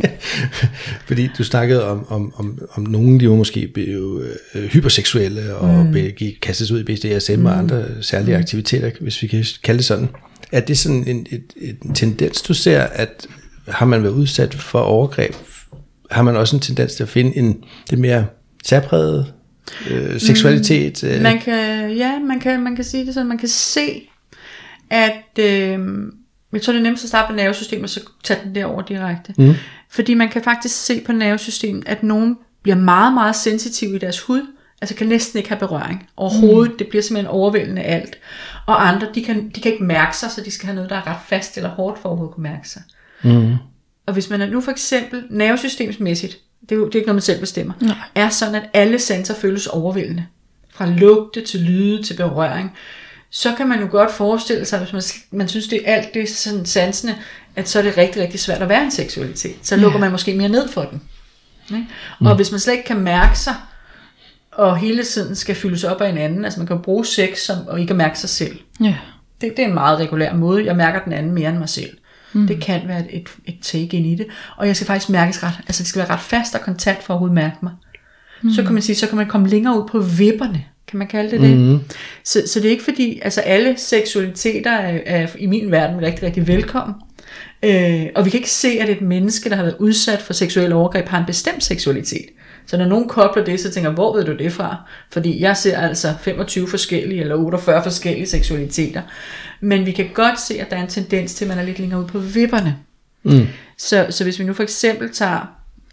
Fordi 1.07 1.29
du 1.37 1.43
snakkede 1.43 1.85
om, 1.85 2.05
om, 2.09 2.33
om, 2.35 2.59
om 2.73 2.83
nogen, 2.83 3.19
de 3.19 3.29
var 3.29 3.35
måske 3.35 3.71
blev 3.73 4.23
øh, 4.55 4.63
hyperseksuelle 4.63 5.55
og 5.55 5.85
mm. 5.85 5.93
gik 5.93 6.37
kastes 6.41 6.71
ud 6.71 6.79
i 6.79 6.83
BDSM 6.83 7.39
mm. 7.39 7.45
og 7.45 7.57
andre 7.57 7.85
særlige 8.01 8.35
mm. 8.35 8.39
aktiviteter, 8.39 8.91
hvis 9.01 9.21
vi 9.21 9.27
kan 9.27 9.45
kalde 9.63 9.77
det 9.77 9.85
sådan. 9.85 10.09
Er 10.51 10.59
det 10.59 10.77
sådan 10.77 11.07
en, 11.07 11.27
et, 11.29 11.43
et, 11.55 11.77
en 11.85 11.93
tendens, 11.93 12.41
du 12.41 12.53
ser, 12.53 12.81
at 12.83 13.27
har 13.67 13.85
man 13.85 14.03
været 14.03 14.13
udsat 14.13 14.55
for 14.55 14.79
overgreb, 14.79 15.33
har 16.11 16.21
man 16.21 16.35
også 16.35 16.55
en 16.55 16.59
tendens 16.59 16.95
til 16.95 17.03
at 17.03 17.09
finde 17.09 17.37
en 17.37 17.63
det 17.89 17.99
mere 17.99 18.25
særpræget 18.63 19.33
øh, 19.89 20.19
seksualitet? 20.19 21.03
Øh, 21.03 21.21
Man 21.21 21.39
kan, 21.39 21.91
ja, 21.91 22.19
man 22.19 22.39
kan, 22.39 22.63
man 22.63 22.75
kan 22.75 22.85
sige 22.85 23.05
det 23.05 23.13
sådan, 23.13 23.27
man 23.27 23.37
kan 23.37 23.49
se, 23.49 24.09
at, 24.89 25.39
øh, 25.39 25.79
jeg 26.53 26.61
tror 26.61 26.73
det 26.73 26.79
er 26.79 26.83
nemmest 26.83 27.03
at 27.03 27.07
starte 27.07 27.33
med 27.33 27.43
nervesystemet, 27.43 27.83
og 27.83 27.89
så 27.89 28.01
tage 28.23 28.39
den 28.43 28.55
derover 28.55 28.81
direkte. 28.81 29.33
Mm. 29.37 29.53
Fordi 29.89 30.13
man 30.13 30.29
kan 30.29 30.43
faktisk 30.43 30.85
se 30.85 31.01
på 31.05 31.11
nervesystemet, 31.11 31.83
at 31.87 32.03
nogen 32.03 32.37
bliver 32.63 32.75
meget, 32.75 33.13
meget 33.13 33.35
sensitive 33.35 33.95
i 33.95 33.99
deres 33.99 34.19
hud, 34.19 34.41
altså 34.81 34.95
kan 34.95 35.07
næsten 35.07 35.37
ikke 35.37 35.49
have 35.49 35.59
berøring 35.59 36.07
overhovedet, 36.17 36.71
mm. 36.71 36.77
det 36.77 36.87
bliver 36.87 37.01
simpelthen 37.01 37.31
overvældende 37.31 37.81
alt. 37.81 38.17
Og 38.65 38.87
andre, 38.87 39.07
de 39.15 39.23
kan, 39.23 39.49
de 39.55 39.61
kan 39.61 39.71
ikke 39.71 39.83
mærke 39.83 40.17
sig, 40.17 40.31
så 40.31 40.41
de 40.45 40.51
skal 40.51 40.65
have 40.65 40.75
noget, 40.75 40.89
der 40.89 40.95
er 40.95 41.07
ret 41.07 41.19
fast 41.27 41.57
eller 41.57 41.69
hårdt 41.69 42.01
for 42.01 42.23
at 42.23 42.31
kunne 42.33 42.43
mærke 42.43 42.69
sig. 42.69 42.81
mm. 43.23 43.53
Og 44.05 44.13
hvis 44.13 44.29
man 44.29 44.41
er 44.41 44.49
nu 44.49 44.61
for 44.61 44.71
eksempel 44.71 45.23
nervesystemsmæssigt, 45.29 46.37
det 46.61 46.71
er 46.71 46.75
jo 46.75 46.85
det 46.85 46.95
er 46.95 46.99
ikke 46.99 47.07
noget, 47.07 47.15
man 47.15 47.21
selv 47.21 47.39
bestemmer, 47.39 47.73
Nej. 47.81 47.95
er 48.15 48.29
sådan, 48.29 48.55
at 48.55 48.69
alle 48.73 48.99
sanser 48.99 49.35
føles 49.35 49.67
overvældende. 49.67 50.25
Fra 50.73 50.85
lugte 50.85 51.41
til 51.41 51.59
lyde 51.59 52.03
til 52.03 52.13
berøring. 52.13 52.71
Så 53.29 53.53
kan 53.57 53.67
man 53.67 53.79
jo 53.79 53.87
godt 53.91 54.11
forestille 54.11 54.65
sig, 54.65 54.79
hvis 54.79 54.93
man, 54.93 55.01
man 55.31 55.47
synes, 55.47 55.67
det 55.67 55.81
er 55.85 55.95
alt 55.95 56.13
det 56.13 56.21
er 56.21 56.27
sådan 56.27 56.65
sansende, 56.65 57.15
at 57.55 57.69
så 57.69 57.79
er 57.79 57.83
det 57.83 57.97
rigtig, 57.97 58.21
rigtig 58.21 58.39
svært 58.39 58.61
at 58.61 58.69
være 58.69 58.83
en 58.83 58.91
seksualitet. 58.91 59.55
Så 59.61 59.75
lukker 59.75 59.99
man 59.99 60.11
måske 60.11 60.33
mere 60.33 60.49
ned 60.49 60.69
for 60.69 60.81
den. 60.81 61.01
Ikke? 61.77 61.87
Og 62.19 62.35
hvis 62.35 62.51
man 62.51 62.59
slet 62.59 62.73
ikke 62.73 62.85
kan 62.85 62.99
mærke 62.99 63.39
sig, 63.39 63.55
og 64.51 64.77
hele 64.77 65.03
tiden 65.03 65.35
skal 65.35 65.55
fyldes 65.55 65.83
op 65.83 66.01
af 66.01 66.09
en 66.09 66.17
anden, 66.17 66.45
altså 66.45 66.59
man 66.59 66.67
kan 66.67 66.81
bruge 66.81 67.05
sex 67.05 67.39
som, 67.39 67.57
og 67.67 67.79
ikke 67.79 67.91
at 67.91 67.97
mærke 67.97 68.19
sig 68.19 68.29
selv. 68.29 68.59
Ja. 68.83 68.95
Det, 69.41 69.57
det 69.57 69.63
er 69.63 69.67
en 69.67 69.73
meget 69.73 69.99
regulær 69.99 70.33
måde. 70.33 70.65
Jeg 70.65 70.75
mærker 70.75 71.03
den 71.03 71.13
anden 71.13 71.31
mere 71.31 71.49
end 71.49 71.57
mig 71.57 71.69
selv. 71.69 71.97
Mm. 72.33 72.47
Det 72.47 72.61
kan 72.61 72.81
være 72.87 72.99
et, 72.99 73.07
et, 73.09 73.29
et 73.45 73.57
take 73.61 73.97
ind 73.97 74.05
i 74.05 74.15
det. 74.15 74.27
Og 74.57 74.67
jeg 74.67 74.75
skal 74.75 74.87
faktisk 74.87 75.09
mærkes 75.09 75.43
ret, 75.43 75.53
altså 75.67 75.83
det 75.83 75.87
skal 75.87 75.99
være 75.99 76.09
ret 76.09 76.19
fast 76.19 76.55
og 76.55 76.61
kontant 76.61 77.03
for 77.03 77.13
at 77.13 77.15
overhovedet 77.15 77.35
mærke 77.35 77.57
mig. 77.63 77.71
Mm. 78.41 78.51
Så 78.51 78.63
kan 78.63 78.73
man 78.73 78.81
sige, 78.81 78.95
så 78.95 79.07
kan 79.07 79.17
man 79.17 79.27
komme 79.27 79.47
længere 79.47 79.81
ud 79.81 79.87
på 79.87 79.99
vipperne. 79.99 80.65
Kan 80.87 80.99
man 80.99 81.07
kalde 81.07 81.31
det 81.31 81.41
det? 81.41 81.57
Mm. 81.57 81.79
Så, 82.23 82.43
så 82.47 82.59
det 82.59 82.65
er 82.65 82.71
ikke 82.71 82.83
fordi, 82.83 83.19
altså 83.21 83.41
alle 83.41 83.73
seksualiteter 83.77 84.71
er, 84.71 84.99
er 85.05 85.27
i 85.39 85.45
min 85.45 85.71
verden 85.71 86.01
rigtig, 86.01 86.23
rigtig 86.23 86.47
velkommen. 86.47 86.95
Øh, 87.63 88.05
og 88.15 88.25
vi 88.25 88.29
kan 88.29 88.37
ikke 88.37 88.51
se, 88.51 88.67
at 88.81 88.89
et 88.89 89.01
menneske, 89.01 89.49
der 89.49 89.55
har 89.55 89.63
været 89.63 89.75
udsat 89.79 90.21
for 90.21 90.33
seksuelle 90.33 90.75
overgreb, 90.75 91.07
har 91.07 91.19
en 91.19 91.25
bestemt 91.25 91.63
seksualitet. 91.63 92.25
Så 92.69 92.77
når 92.77 92.85
nogen 92.85 93.07
kobler 93.07 93.43
det, 93.43 93.59
så 93.59 93.71
tænker 93.71 93.89
jeg, 93.89 93.93
hvor 93.93 94.17
ved 94.17 94.25
du 94.25 94.37
det 94.37 94.53
fra? 94.53 94.77
Fordi 95.11 95.41
jeg 95.41 95.57
ser 95.57 95.77
altså 95.77 96.13
25 96.21 96.67
forskellige 96.67 97.21
eller 97.21 97.35
48 97.35 97.83
forskellige 97.83 98.27
seksualiteter. 98.27 99.01
Men 99.59 99.85
vi 99.85 99.91
kan 99.91 100.09
godt 100.13 100.39
se, 100.39 100.61
at 100.61 100.69
der 100.69 100.77
er 100.77 100.81
en 100.81 100.87
tendens 100.87 101.33
til, 101.33 101.45
at 101.45 101.49
man 101.49 101.59
er 101.59 101.63
lidt 101.63 101.79
længere 101.79 101.99
ude 101.99 102.07
på 102.07 102.19
vipperne. 102.19 102.75
Mm. 103.23 103.47
Så, 103.77 104.07
så 104.09 104.23
hvis 104.23 104.39
vi 104.39 104.43
nu 104.43 104.53
for 104.53 104.63
eksempel 104.63 105.13
tager 105.13 105.39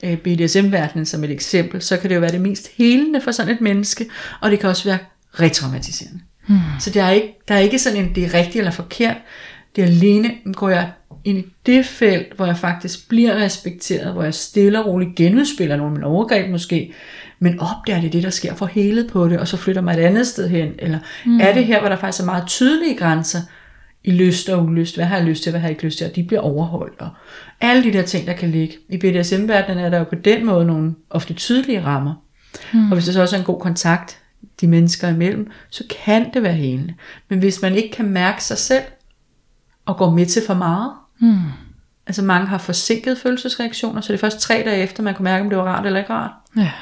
øh, 0.05 0.17
BDSM-verdenen 0.17 1.07
som 1.07 1.25
et 1.25 1.31
eksempel, 1.31 1.83
så 1.83 1.97
kan 1.97 2.11
det 2.11 2.17
jo 2.17 2.21
være 2.21 2.33
det 2.33 2.41
mest 2.41 2.69
helende 2.77 3.21
for 3.21 3.31
sådan 3.31 3.55
et 3.55 3.61
menneske, 3.61 4.07
og 4.41 4.51
det 4.51 4.61
kan 4.61 4.71
også 4.71 4.85
være 4.85 4.99
retraumatiserende. 5.33 6.21
Mm. 6.47 6.59
Så 6.81 6.91
der 6.91 7.03
er, 7.03 7.11
ikke, 7.11 7.35
der 7.49 7.55
er 7.55 7.59
ikke 7.59 7.79
sådan 7.79 8.05
en, 8.05 8.15
det 8.15 8.25
er 8.25 8.35
rigtigt 8.35 8.57
eller 8.57 8.71
forkert. 8.71 9.17
Det 9.77 9.85
er 9.85 9.89
alene, 9.89 10.31
går 10.53 10.69
jeg 10.69 10.91
ind 11.27 11.39
i 11.39 11.47
det 11.67 11.87
felt, 11.87 12.37
hvor 12.37 12.47
jeg 12.47 12.57
faktisk 12.57 13.09
bliver 13.09 13.37
respekteret, 13.37 14.13
hvor 14.13 14.23
jeg 14.23 14.35
stille 14.35 14.81
og 14.81 14.87
roligt 14.87 15.15
genudspiller 15.15 15.77
nogle 15.77 15.91
af 15.91 15.97
mine 15.99 16.07
overgreb 16.07 16.51
måske, 16.51 16.93
men 17.39 17.61
opdager 17.61 18.01
det 18.01 18.13
det, 18.13 18.23
der 18.23 18.31
sker, 18.31 18.55
for 18.55 18.67
helet 18.67 19.11
på 19.11 19.29
det, 19.29 19.39
og 19.39 19.49
så 19.49 19.57
flytter 19.57 19.83
mig 19.83 19.93
et 19.93 20.03
andet 20.03 20.27
sted 20.27 20.49
hen, 20.49 20.73
eller 20.79 20.99
mm. 21.27 21.41
er 21.41 21.55
det 21.55 21.67
her, 21.67 21.81
hvor 21.81 21.89
der 21.89 21.97
faktisk 21.97 22.23
er 22.23 22.27
meget 22.27 22.47
tydelige 22.47 22.97
grænser 22.97 23.41
i 24.05 24.11
lyst 24.11 24.49
og 24.49 24.65
ulyst, 24.65 24.97
hvad 24.97 25.05
har 25.05 25.17
jeg 25.17 25.27
lyst 25.27 25.43
til, 25.43 25.51
hvad 25.51 25.61
har 25.61 25.69
jeg 25.69 25.73
ikke 25.73 25.85
lyst 25.85 25.99
til, 25.99 26.07
og 26.07 26.17
de 26.17 26.23
bliver 26.23 26.41
overholdt, 26.41 27.01
og 27.01 27.11
alle 27.61 27.85
de 27.85 27.93
der 27.93 28.03
ting, 28.03 28.27
der 28.27 28.33
kan 28.33 28.51
ligge. 28.51 28.77
I 28.89 28.97
BDSM-verdenen 28.97 29.85
er 29.85 29.89
der 29.89 29.99
jo 29.99 30.05
på 30.05 30.15
den 30.15 30.47
måde 30.47 30.65
nogle 30.65 30.95
ofte 31.11 31.35
tydelige 31.35 31.85
rammer, 31.85 32.15
mm. 32.73 32.91
og 32.91 32.95
hvis 32.97 33.05
der 33.05 33.13
så 33.13 33.21
også 33.21 33.37
er 33.37 33.41
en 33.41 33.47
god 33.47 33.61
kontakt 33.61 34.19
de 34.61 34.67
mennesker 34.67 35.09
imellem, 35.09 35.51
så 35.71 35.85
kan 36.05 36.31
det 36.35 36.43
være 36.43 36.53
helende. 36.53 36.95
Men 37.29 37.39
hvis 37.39 37.63
man 37.63 37.75
ikke 37.75 37.91
kan 37.91 38.09
mærke 38.09 38.45
sig 38.45 38.59
selv, 38.59 38.83
og 39.87 39.97
går 39.97 40.11
med 40.11 40.27
til 40.27 40.43
for 40.47 40.55
meget, 40.55 40.93
mm. 41.19 41.39
altså 42.07 42.23
mange 42.23 42.47
har 42.47 42.59
forsinket 42.59 43.19
følelsesreaktioner, 43.19 44.01
så 44.01 44.13
det 44.13 44.19
er 44.19 44.21
først 44.21 44.41
tre 44.41 44.63
dage 44.67 44.83
efter, 44.83 45.03
man 45.03 45.15
kan 45.15 45.25
mærke, 45.25 45.45
om 45.45 45.51
det 45.51 45.59
var 45.59 45.65
rart 45.65 45.87
eller 45.87 46.01
ikke 46.01 46.13
rart. 46.13 46.31
Ja. 46.57 46.73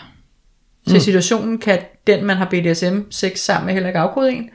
Så 0.87 0.97
i 0.97 1.01
situationen 1.01 1.59
kan 1.59 1.79
den, 2.07 2.25
man 2.25 2.37
har 2.37 2.45
BDSM-sex 2.45 3.39
sammen 3.39 3.67
med, 3.67 3.75
heller 3.75 3.89
ikke 3.89 3.99
afkode 3.99 4.33
en, 4.33 4.51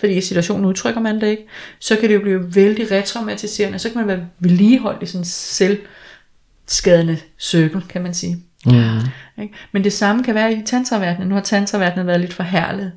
fordi 0.00 0.16
i 0.16 0.20
situationen 0.20 0.64
udtrykker 0.64 1.00
man 1.00 1.20
det 1.20 1.26
ikke. 1.26 1.46
Så 1.78 1.96
kan 1.96 2.08
det 2.08 2.14
jo 2.14 2.20
blive 2.20 2.54
vældig 2.54 2.90
retraumatiserende, 2.90 3.78
så 3.78 3.88
kan 3.88 3.98
man 3.98 4.08
være 4.08 4.28
vedligeholdt 4.38 5.02
i 5.02 5.06
sådan 5.06 5.20
en 5.20 5.24
selvskadende 5.24 7.18
cirkel, 7.38 7.82
kan 7.88 8.02
man 8.02 8.14
sige. 8.14 8.36
Mm. 8.66 9.42
Ikke? 9.42 9.54
Men 9.72 9.84
det 9.84 9.92
samme 9.92 10.24
kan 10.24 10.34
være 10.34 10.52
i 10.52 10.62
tantraverdenen. 10.66 11.28
Nu 11.28 11.34
har 11.34 11.42
tantraverdenen 11.42 12.06
været 12.06 12.20
lidt 12.20 12.32
forhærlet 12.32 12.92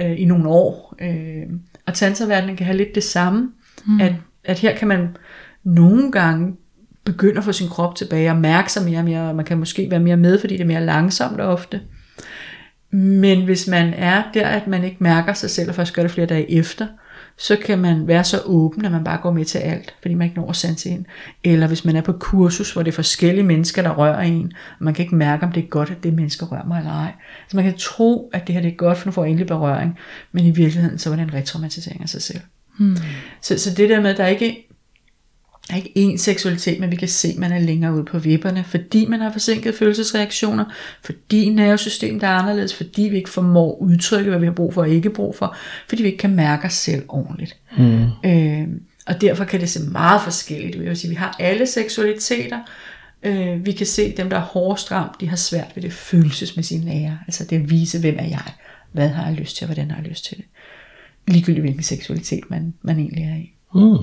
øh, 0.00 0.20
i 0.20 0.24
nogle 0.24 0.48
år, 0.48 0.96
øh, 1.00 1.58
og 1.86 1.94
tantraverdenen 1.94 2.56
kan 2.56 2.66
have 2.66 2.76
lidt 2.76 2.94
det 2.94 3.04
samme, 3.04 3.50
mm. 3.86 4.00
at, 4.00 4.12
at 4.44 4.58
her 4.58 4.76
kan 4.76 4.88
man 4.88 5.16
nogle 5.64 6.12
gange 6.12 6.56
begynde 7.04 7.38
at 7.38 7.44
få 7.44 7.52
sin 7.52 7.68
krop 7.68 7.96
tilbage 7.96 8.30
og 8.30 8.36
mærke 8.36 8.72
sig 8.72 8.84
mere 8.84 8.98
og 8.98 9.04
mere, 9.04 9.28
og 9.28 9.36
man 9.36 9.44
kan 9.44 9.58
måske 9.58 9.90
være 9.90 10.00
mere 10.00 10.16
med, 10.16 10.40
fordi 10.40 10.54
det 10.54 10.62
er 10.62 10.66
mere 10.66 10.84
langsomt 10.84 11.40
ofte. 11.40 11.80
Men 12.90 13.44
hvis 13.44 13.68
man 13.68 13.94
er 13.94 14.22
der, 14.34 14.46
at 14.46 14.66
man 14.66 14.84
ikke 14.84 14.96
mærker 15.00 15.32
sig 15.32 15.50
selv, 15.50 15.68
og 15.68 15.74
først 15.74 15.94
gør 15.94 16.02
det 16.02 16.10
flere 16.10 16.26
dage 16.26 16.50
efter, 16.50 16.86
så 17.38 17.56
kan 17.56 17.78
man 17.78 18.06
være 18.06 18.24
så 18.24 18.40
åben, 18.44 18.84
at 18.84 18.92
man 18.92 19.04
bare 19.04 19.18
går 19.22 19.32
med 19.32 19.44
til 19.44 19.58
alt, 19.58 19.94
fordi 20.02 20.14
man 20.14 20.24
ikke 20.24 20.40
når 20.40 20.50
at 20.50 20.56
sanse 20.56 20.88
ind. 20.88 21.04
Eller 21.44 21.66
hvis 21.66 21.84
man 21.84 21.96
er 21.96 22.00
på 22.00 22.12
kursus, 22.12 22.72
hvor 22.72 22.82
det 22.82 22.90
er 22.90 22.94
forskellige 22.94 23.44
mennesker, 23.44 23.82
der 23.82 23.90
rører 23.90 24.20
en, 24.20 24.52
og 24.78 24.84
man 24.84 24.94
kan 24.94 25.02
ikke 25.02 25.14
mærke, 25.14 25.46
om 25.46 25.52
det 25.52 25.62
er 25.64 25.68
godt, 25.68 25.90
at 25.90 26.02
det 26.02 26.14
mennesker 26.14 26.46
rører 26.46 26.66
mig 26.66 26.78
eller 26.78 26.92
ej. 26.92 27.12
Så 27.48 27.56
man 27.56 27.64
kan 27.64 27.74
tro, 27.78 28.30
at 28.32 28.46
det 28.46 28.54
her 28.54 28.62
det 28.62 28.72
er 28.72 28.76
godt, 28.76 28.98
for 28.98 29.06
nu 29.06 29.12
får 29.12 29.24
jeg 29.24 29.30
endelig 29.30 29.46
berøring, 29.46 29.98
men 30.32 30.44
i 30.44 30.50
virkeligheden, 30.50 30.98
så 30.98 31.08
var 31.08 31.16
det 31.16 31.22
en 31.22 31.34
retraumatisering 31.34 32.02
af 32.02 32.08
sig 32.08 32.22
selv. 32.22 32.40
Hmm. 32.78 32.96
Så, 33.40 33.58
så 33.58 33.74
det 33.74 33.88
der 33.88 34.00
med, 34.00 34.10
at 34.10 34.16
der 34.16 34.26
ikke 34.26 34.68
er 35.70 35.76
ikke 35.76 35.92
én 35.96 36.16
seksualitet, 36.16 36.80
men 36.80 36.90
vi 36.90 36.96
kan 36.96 37.08
se, 37.08 37.28
at 37.28 37.36
man 37.36 37.52
er 37.52 37.58
længere 37.58 37.94
ude 37.94 38.04
på 38.04 38.18
vipperne, 38.18 38.64
fordi 38.64 39.06
man 39.06 39.20
har 39.20 39.32
forsinket 39.32 39.74
følelsesreaktioner, 39.74 40.64
fordi 41.02 41.48
nervesystemet 41.48 42.22
er 42.22 42.28
anderledes, 42.28 42.74
fordi 42.74 43.02
vi 43.02 43.16
ikke 43.16 43.30
formår 43.30 43.76
udtrykke, 43.76 44.30
hvad 44.30 44.40
vi 44.40 44.46
har 44.46 44.52
brug 44.52 44.74
for 44.74 44.82
og 44.82 44.88
ikke 44.88 45.10
brug 45.10 45.36
for, 45.36 45.56
fordi 45.88 46.02
vi 46.02 46.08
ikke 46.08 46.18
kan 46.18 46.34
mærke 46.34 46.66
os 46.66 46.72
selv 46.72 47.02
ordentligt. 47.08 47.56
Mm. 47.76 48.06
Øh, 48.24 48.68
og 49.06 49.20
derfor 49.20 49.44
kan 49.44 49.60
det 49.60 49.70
se 49.70 49.82
meget 49.82 50.22
forskelligt 50.22 50.76
ud. 50.76 50.82
Jeg 50.82 50.88
vil 50.88 50.96
sige, 50.96 51.08
vi 51.08 51.16
har 51.16 51.36
alle 51.38 51.66
seksualiteter. 51.66 52.60
Øh, 53.22 53.66
vi 53.66 53.72
kan 53.72 53.86
se 53.86 54.16
dem, 54.16 54.30
der 54.30 54.36
er 54.36 54.40
hårdest 54.40 54.92
ramt, 54.92 55.20
de 55.20 55.28
har 55.28 55.36
svært 55.36 55.72
ved 55.74 55.82
det 55.82 55.92
følelsesmæssige 55.92 56.84
nære. 56.84 57.18
Altså 57.26 57.44
det 57.44 57.56
at 57.56 57.70
vise, 57.70 58.00
hvem 58.00 58.16
er 58.18 58.26
jeg? 58.26 58.52
Hvad 58.92 59.08
har 59.08 59.26
jeg 59.26 59.34
lyst 59.34 59.56
til, 59.56 59.64
og 59.64 59.66
hvordan 59.66 59.90
har 59.90 60.00
jeg 60.00 60.08
lyst 60.08 60.24
til 60.24 60.36
det? 60.36 60.44
Ligegyldigt 61.28 61.62
hvilken 61.62 61.82
seksualitet 61.82 62.44
man, 62.50 62.74
man 62.82 62.98
egentlig 62.98 63.24
er 63.24 63.36
i. 63.36 63.52
Mm. 63.74 63.98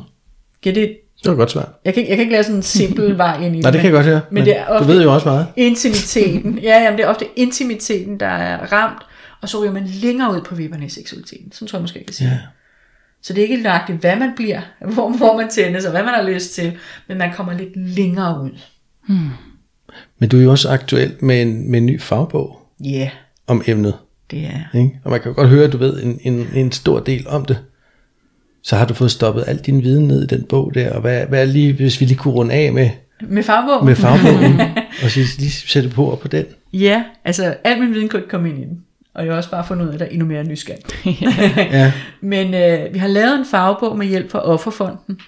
Giver 0.61 0.73
det 0.73 0.97
det 1.23 1.31
var 1.31 1.35
godt 1.37 1.51
svært. 1.51 1.69
Jeg 1.85 1.93
kan, 1.93 2.07
jeg 2.07 2.17
kan 2.17 2.19
ikke 2.19 2.31
lade 2.31 2.43
sådan 2.43 2.55
en 2.55 2.63
simpel 2.63 3.17
vej 3.25 3.35
ind 3.35 3.53
i 3.55 3.57
det. 3.57 3.63
Nej, 3.63 3.71
det 3.71 3.81
kan 3.81 3.89
jeg 3.89 3.95
godt 3.95 4.05
høre. 4.05 4.21
Men, 4.29 4.33
men 4.33 4.45
det 4.45 4.57
er 4.57 4.65
ofte 4.65 4.87
du 4.87 4.93
ved 4.93 5.03
jo 5.03 5.13
også 5.13 5.27
meget. 5.27 5.47
Intimiteten. 5.55 6.59
Ja, 6.63 6.83
jamen, 6.83 6.97
det 6.97 7.05
er 7.05 7.09
ofte 7.09 7.25
intimiteten, 7.35 8.19
der 8.19 8.27
er 8.27 8.71
ramt, 8.73 9.01
og 9.41 9.49
så 9.49 9.61
ryger 9.61 9.71
man 9.71 9.87
længere 9.87 10.35
ud 10.35 10.41
på 10.41 10.55
vipperne 10.55 10.85
i 10.85 10.89
seksualiteten. 10.89 11.51
Sådan 11.51 11.67
tror 11.67 11.77
jeg 11.77 11.81
måske, 11.81 11.99
jeg 11.99 12.05
kan 12.05 12.13
sige. 12.15 12.29
Ja. 12.29 12.37
Så 13.21 13.33
det 13.33 13.43
er 13.43 13.47
ikke 13.47 13.63
lagt 13.63 13.89
hvad 13.91 14.15
man 14.15 14.31
bliver, 14.35 14.61
hvor, 14.93 15.09
hvor 15.09 15.37
man 15.37 15.49
tændes, 15.49 15.85
og 15.85 15.91
hvad 15.91 16.03
man 16.03 16.13
har 16.13 16.23
lyst 16.23 16.53
til, 16.55 16.77
men 17.07 17.17
man 17.17 17.33
kommer 17.33 17.53
lidt 17.53 17.75
længere 17.75 18.41
ud. 18.43 18.51
Hmm. 19.07 19.29
Men 20.19 20.29
du 20.29 20.37
er 20.37 20.43
jo 20.43 20.51
også 20.51 20.69
aktuel 20.69 21.15
med 21.19 21.41
en, 21.41 21.71
med 21.71 21.79
en 21.79 21.85
ny 21.85 22.01
fagbog 22.01 22.57
Ja, 22.83 22.89
yeah, 22.99 23.09
om 23.47 23.63
emnet. 23.67 23.93
det 24.31 24.39
er 24.39 24.77
Ikke? 24.77 24.99
Og 25.03 25.11
man 25.11 25.21
kan 25.21 25.31
jo 25.31 25.35
godt 25.35 25.49
høre, 25.49 25.65
at 25.65 25.71
du 25.73 25.77
ved 25.77 26.03
en, 26.03 26.19
en, 26.23 26.47
en 26.55 26.71
stor 26.71 26.99
del 26.99 27.27
om 27.27 27.45
det. 27.45 27.57
Så 28.63 28.75
har 28.75 28.85
du 28.85 28.93
fået 28.93 29.11
stoppet 29.11 29.43
al 29.47 29.57
din 29.57 29.83
viden 29.83 30.07
ned 30.07 30.23
i 30.23 30.27
den 30.27 30.43
bog 30.43 30.71
der, 30.73 30.93
og 30.93 31.01
hvad, 31.01 31.25
hvad 31.25 31.41
er 31.41 31.45
lige, 31.45 31.73
hvis 31.73 31.99
vi 32.01 32.05
lige 32.05 32.17
kunne 32.17 32.33
runde 32.33 32.53
af 32.53 32.73
med, 32.73 32.89
Med 33.21 33.43
fagbogen? 33.43 33.85
med 33.85 33.95
fagbogen, 33.95 34.61
og 35.03 35.09
så 35.11 35.19
lige 35.39 35.51
sætte 35.51 35.89
på 35.89 36.19
på 36.21 36.27
den. 36.27 36.45
Ja, 36.73 37.03
altså 37.25 37.55
al 37.63 37.79
min 37.79 37.93
viden 37.93 38.09
kunne 38.09 38.19
ikke 38.19 38.29
komme 38.29 38.49
ind 38.49 38.57
i 38.59 38.61
den. 38.61 38.81
Og 39.13 39.25
jeg 39.25 39.31
har 39.33 39.37
også 39.37 39.49
bare 39.51 39.65
fundet 39.67 39.83
ud 39.83 39.89
af, 39.89 39.93
at 39.93 39.99
der 39.99 40.05
er 40.05 40.09
endnu 40.09 40.25
mere 40.25 40.43
nysgerrig. 40.43 40.81
Ja. 41.71 41.91
Men 42.21 42.53
øh, 42.53 42.93
vi 42.93 42.99
har 42.99 43.07
lavet 43.07 43.35
en 43.39 43.45
fagbog 43.51 43.97
med 43.97 44.07
hjælp 44.07 44.31
fra 44.31 44.39
Offerfonden, 44.39 45.19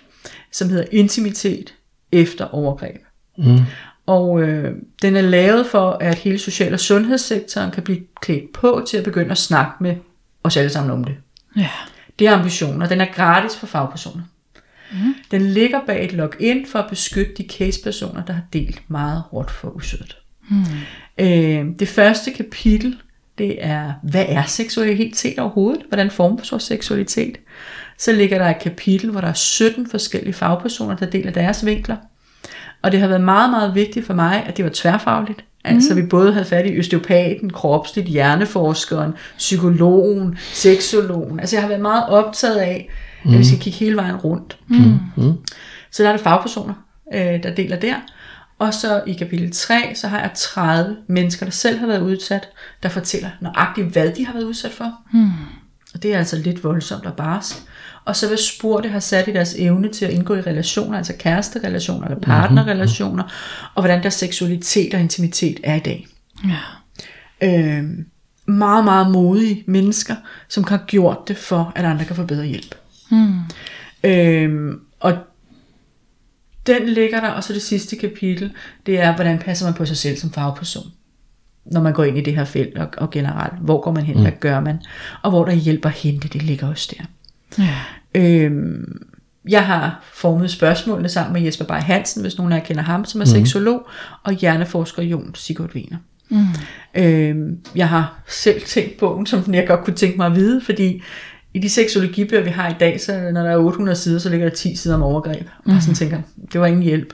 som 0.52 0.70
hedder 0.70 0.86
Intimitet 0.92 1.74
efter 2.12 2.46
overgreb. 2.46 2.96
Mm. 3.38 3.60
Og 4.06 4.42
øh, 4.42 4.72
den 5.02 5.16
er 5.16 5.22
lavet 5.22 5.66
for, 5.66 5.92
at 6.02 6.16
hele 6.16 6.40
social- 6.40 6.74
og 6.74 6.80
sundhedssektoren 6.80 7.72
kan 7.72 7.84
blive 7.84 8.00
klædt 8.22 8.54
på 8.54 8.84
til 8.88 8.98
at 8.98 9.04
begynde 9.04 9.32
at 9.32 9.38
snakke 9.38 9.72
med 9.82 9.96
os 10.44 10.58
alle 10.58 10.70
sammen 10.70 10.92
om 10.92 11.04
det. 11.04 11.16
Ja. 11.58 11.70
Det 12.20 12.28
er 12.28 12.34
ambitioner. 12.34 12.88
Den 12.88 13.02
er 13.02 13.08
gratis 13.16 13.58
for 13.58 13.68
fagpersoner. 13.68 14.24
Mm. 14.92 15.16
Den 15.32 15.42
ligger 15.42 15.80
bag 15.86 16.06
et 16.06 16.14
login 16.14 16.66
for 16.66 16.80
at 16.80 16.90
beskytte 16.90 17.34
de 17.38 17.48
casepersoner, 17.50 18.26
der 18.26 18.34
har 18.34 18.44
delt 18.54 18.82
meget 18.88 19.24
hårdt 19.32 19.52
for 19.52 19.70
usødet. 19.70 20.18
Mm. 20.50 20.64
Øh, 21.18 21.66
det 21.80 21.88
første 21.88 22.32
kapitel, 22.32 22.98
det 23.38 23.66
er, 23.66 23.94
hvad 24.04 24.26
er 24.28 24.44
seksualitet 24.44 25.40
overhovedet? 25.40 25.82
Hvordan 25.88 26.12
former 26.12 26.42
vores 26.52 26.64
seksualitet? 26.64 27.38
Så 27.98 28.12
ligger 28.12 28.38
der 28.38 28.50
et 28.50 28.60
kapitel, 28.60 29.12
hvor 29.12 29.22
der 29.22 29.28
er 29.28 29.34
17 29.34 29.90
forskellige 29.90 30.34
fagpersoner, 30.34 30.96
der 30.96 31.06
deler 31.06 31.32
deres 31.32 31.66
vinkler. 31.66 31.98
Og 32.82 32.92
det 32.92 33.00
har 33.00 33.08
været 33.08 33.22
meget, 33.22 33.50
meget 33.50 33.76
vigtigt 33.76 34.06
for 34.06 34.14
mig, 34.14 34.44
at 34.46 34.58
det 34.58 34.66
var 34.66 34.72
tværfagligt. 34.74 35.46
Altså 35.66 35.94
vi 35.94 36.02
både 36.02 36.34
havde 36.34 36.46
fat 36.46 36.66
i 36.66 36.74
østeopaten, 36.74 37.50
kropsligt, 37.50 38.08
hjerneforskeren, 38.08 39.14
psykologen, 39.38 40.38
seksologen. 40.54 41.40
Altså 41.40 41.56
jeg 41.56 41.64
har 41.64 41.68
været 41.68 41.82
meget 41.82 42.10
optaget 42.10 42.58
af, 42.58 42.90
at 43.26 43.32
vi 43.40 43.46
skal 43.46 43.60
kigge 43.60 43.80
hele 43.80 43.96
vejen 43.96 44.16
rundt. 44.16 44.58
Mm. 44.68 45.34
Så 45.92 46.04
der 46.04 46.10
er 46.10 46.18
der 46.18 46.24
fagpersoner, 46.24 46.74
øh, 47.14 47.44
der 47.44 47.56
deler 47.56 47.80
der. 47.80 47.96
Og 48.60 48.74
så 48.74 49.04
i 49.08 49.14
kapitel 49.14 49.52
3, 49.52 49.92
så 49.96 50.08
har 50.08 50.20
jeg 50.20 50.32
30 50.36 50.96
mennesker, 51.08 51.46
der 51.46 51.52
selv 51.52 51.80
har 51.80 51.88
været 51.88 52.02
udsat, 52.02 52.50
der 52.84 52.90
fortæller 52.90 53.30
nøjagtigt, 53.42 53.88
hvad 53.88 54.12
de 54.12 54.26
har 54.26 54.34
været 54.34 54.46
udsat 54.46 54.72
for. 54.72 54.94
Mm. 55.14 55.30
Og 55.94 56.04
det 56.04 56.14
er 56.14 56.18
altså 56.18 56.38
lidt 56.38 56.64
voldsomt 56.64 57.06
og 57.06 57.14
barsk. 57.14 57.56
Og 58.06 58.16
så 58.16 58.30
vil 58.30 58.38
spor 58.38 58.82
det 58.82 58.92
have 58.92 59.02
sat 59.02 59.28
i 59.28 59.34
deres 59.34 59.56
evne 59.58 59.90
til 59.90 60.06
at 60.06 60.12
indgå 60.12 60.36
i 60.36 60.42
relationer, 60.42 60.98
altså 60.98 61.14
kæresterelationer 61.20 62.08
eller 62.08 62.20
partnerrelationer, 62.20 63.24
og 63.76 63.82
hvordan 63.82 64.02
deres 64.02 64.14
seksualitet 64.14 64.94
og 64.94 65.00
intimitet 65.00 65.60
er 65.64 65.76
i 65.76 65.80
dag. 65.80 66.08
Ja. 66.50 66.60
Øh, 67.42 67.84
meget, 68.46 68.84
meget 68.84 69.12
modige 69.12 69.64
mennesker, 69.68 70.16
som 70.50 70.64
har 70.64 70.84
gjort 70.88 71.18
det 71.28 71.38
for, 71.38 71.72
at 71.76 71.86
andre 71.86 72.06
kan 72.06 72.16
få 72.16 72.26
bedre 72.26 72.46
hjælp. 72.46 72.76
Hmm. 73.10 73.40
Øh, 74.04 74.76
og 75.00 75.18
den 76.68 76.90
ligger 76.90 77.22
der, 77.22 77.30
og 77.30 77.44
så 77.44 77.54
det 77.54 77.62
sidste 77.62 77.96
kapitel, 77.96 78.54
det 78.86 79.00
er, 79.00 79.16
hvordan 79.16 79.40
passer 79.40 79.66
man 79.66 79.74
på 79.74 79.86
sig 79.86 79.98
selv 79.98 80.18
som 80.18 80.32
fagperson 80.32 80.92
når 81.66 81.82
man 81.82 81.94
går 81.94 82.04
ind 82.04 82.18
i 82.18 82.22
det 82.22 82.36
her 82.36 82.46
felt, 82.46 82.78
og, 82.78 82.88
og 82.98 83.10
generelt, 83.10 83.54
hvor 83.62 83.82
går 83.82 83.92
man 83.92 84.04
hen, 84.04 84.16
mm. 84.16 84.22
hvad 84.22 84.32
gør 84.40 84.60
man, 84.60 84.80
og 85.22 85.30
hvor 85.32 85.46
der 85.46 85.54
hjælper 85.54 85.90
hente, 85.90 86.28
det 86.28 86.44
ligger 86.44 86.68
også 86.68 86.96
der. 86.98 87.06
Ja. 87.64 87.76
Øhm, 88.16 89.06
jeg 89.50 89.66
har 89.66 90.04
formet 90.14 90.52
spørgsmålene 90.52 91.10
sammen 91.10 91.34
med 91.34 91.42
Jesper 91.42 91.66
Bay 91.66 91.80
Hansen, 91.80 92.22
hvis 92.22 92.38
nogen 92.38 92.54
af 92.54 92.58
jer 92.58 92.64
kender 92.64 92.84
ham, 92.84 93.06
som 93.06 93.22
er 93.22 93.26
mm. 93.26 93.30
seksolog, 93.30 93.88
og 94.24 94.34
hjerneforsker 94.34 95.04
Jon 95.04 95.36
Sigurd 95.36 95.76
Wiener. 95.76 95.98
Mm. 96.30 96.46
Øhm, 96.96 97.60
jeg 97.76 97.90
har 97.90 98.24
selv 98.28 98.62
tænkt 98.62 98.98
bogen, 98.98 99.26
som 99.26 99.54
jeg 99.54 99.68
godt 99.68 99.84
kunne 99.84 99.96
tænke 99.96 100.18
mig 100.18 100.26
at 100.26 100.36
vide, 100.36 100.62
fordi 100.62 101.04
i 101.54 101.60
de 101.60 101.70
seksologibøger, 101.70 102.44
vi 102.44 102.50
har 102.50 102.70
i 102.70 102.76
dag, 102.80 103.02
så 103.02 103.30
når 103.34 103.42
der 103.44 103.50
er 103.50 103.58
800 103.58 103.98
sider, 103.98 104.20
så 104.20 104.30
ligger 104.30 104.50
der 104.50 104.56
10 104.56 104.76
sider 104.76 104.96
om 104.96 105.04
overgreb. 105.04 105.48
Mm. 105.66 105.76
Og 105.76 105.82
sådan 105.82 105.96
tænker, 105.96 106.22
det 106.54 106.62
var 106.62 106.68
ingen 106.68 106.84
hjælp. 106.84 107.14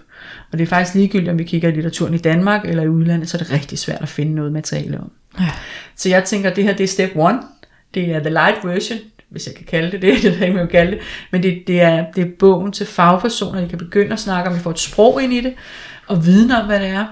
Og 0.51 0.57
det 0.57 0.65
er 0.65 0.69
faktisk 0.69 0.95
ligegyldigt, 0.95 1.29
om 1.29 1.39
vi 1.39 1.43
kigger 1.43 1.69
i 1.69 1.71
litteraturen 1.71 2.13
i 2.13 2.17
Danmark 2.17 2.65
eller 2.65 2.83
i 2.83 2.87
udlandet, 2.87 3.29
så 3.29 3.37
er 3.37 3.39
det 3.39 3.51
rigtig 3.51 3.79
svært 3.79 4.01
at 4.01 4.09
finde 4.09 4.35
noget 4.35 4.51
materiale 4.51 4.99
om. 4.99 5.11
Ja. 5.39 5.49
Så 5.95 6.09
jeg 6.09 6.23
tænker, 6.23 6.49
at 6.49 6.55
det 6.55 6.63
her 6.63 6.73
det 6.73 6.83
er 6.83 6.87
step 6.87 7.11
one. 7.15 7.39
Det 7.93 8.11
er 8.15 8.19
the 8.19 8.29
light 8.29 8.57
version, 8.63 8.99
hvis 9.29 9.47
jeg 9.47 9.55
kan 9.55 9.65
kalde 9.65 9.91
det 9.91 10.01
det, 10.01 10.13
det 10.23 10.31
ved 10.31 10.39
jeg 10.39 10.47
ikke, 10.47 10.67
kalde 10.67 10.91
det. 10.91 10.99
Men 11.31 11.43
det, 11.43 11.63
det, 11.67 11.81
er, 11.81 12.05
det 12.15 12.21
er 12.21 12.31
bogen 12.39 12.71
til 12.71 12.85
fagpersoner, 12.85 13.61
de 13.61 13.69
kan 13.69 13.77
begynde 13.77 14.13
at 14.13 14.19
snakke 14.19 14.49
om, 14.49 14.55
vi 14.55 14.61
får 14.61 14.71
et 14.71 14.79
sprog 14.79 15.23
ind 15.23 15.33
i 15.33 15.41
det, 15.41 15.53
og 16.07 16.25
viden 16.25 16.51
om, 16.51 16.65
hvad 16.65 16.79
det 16.79 16.87
er. 16.87 17.05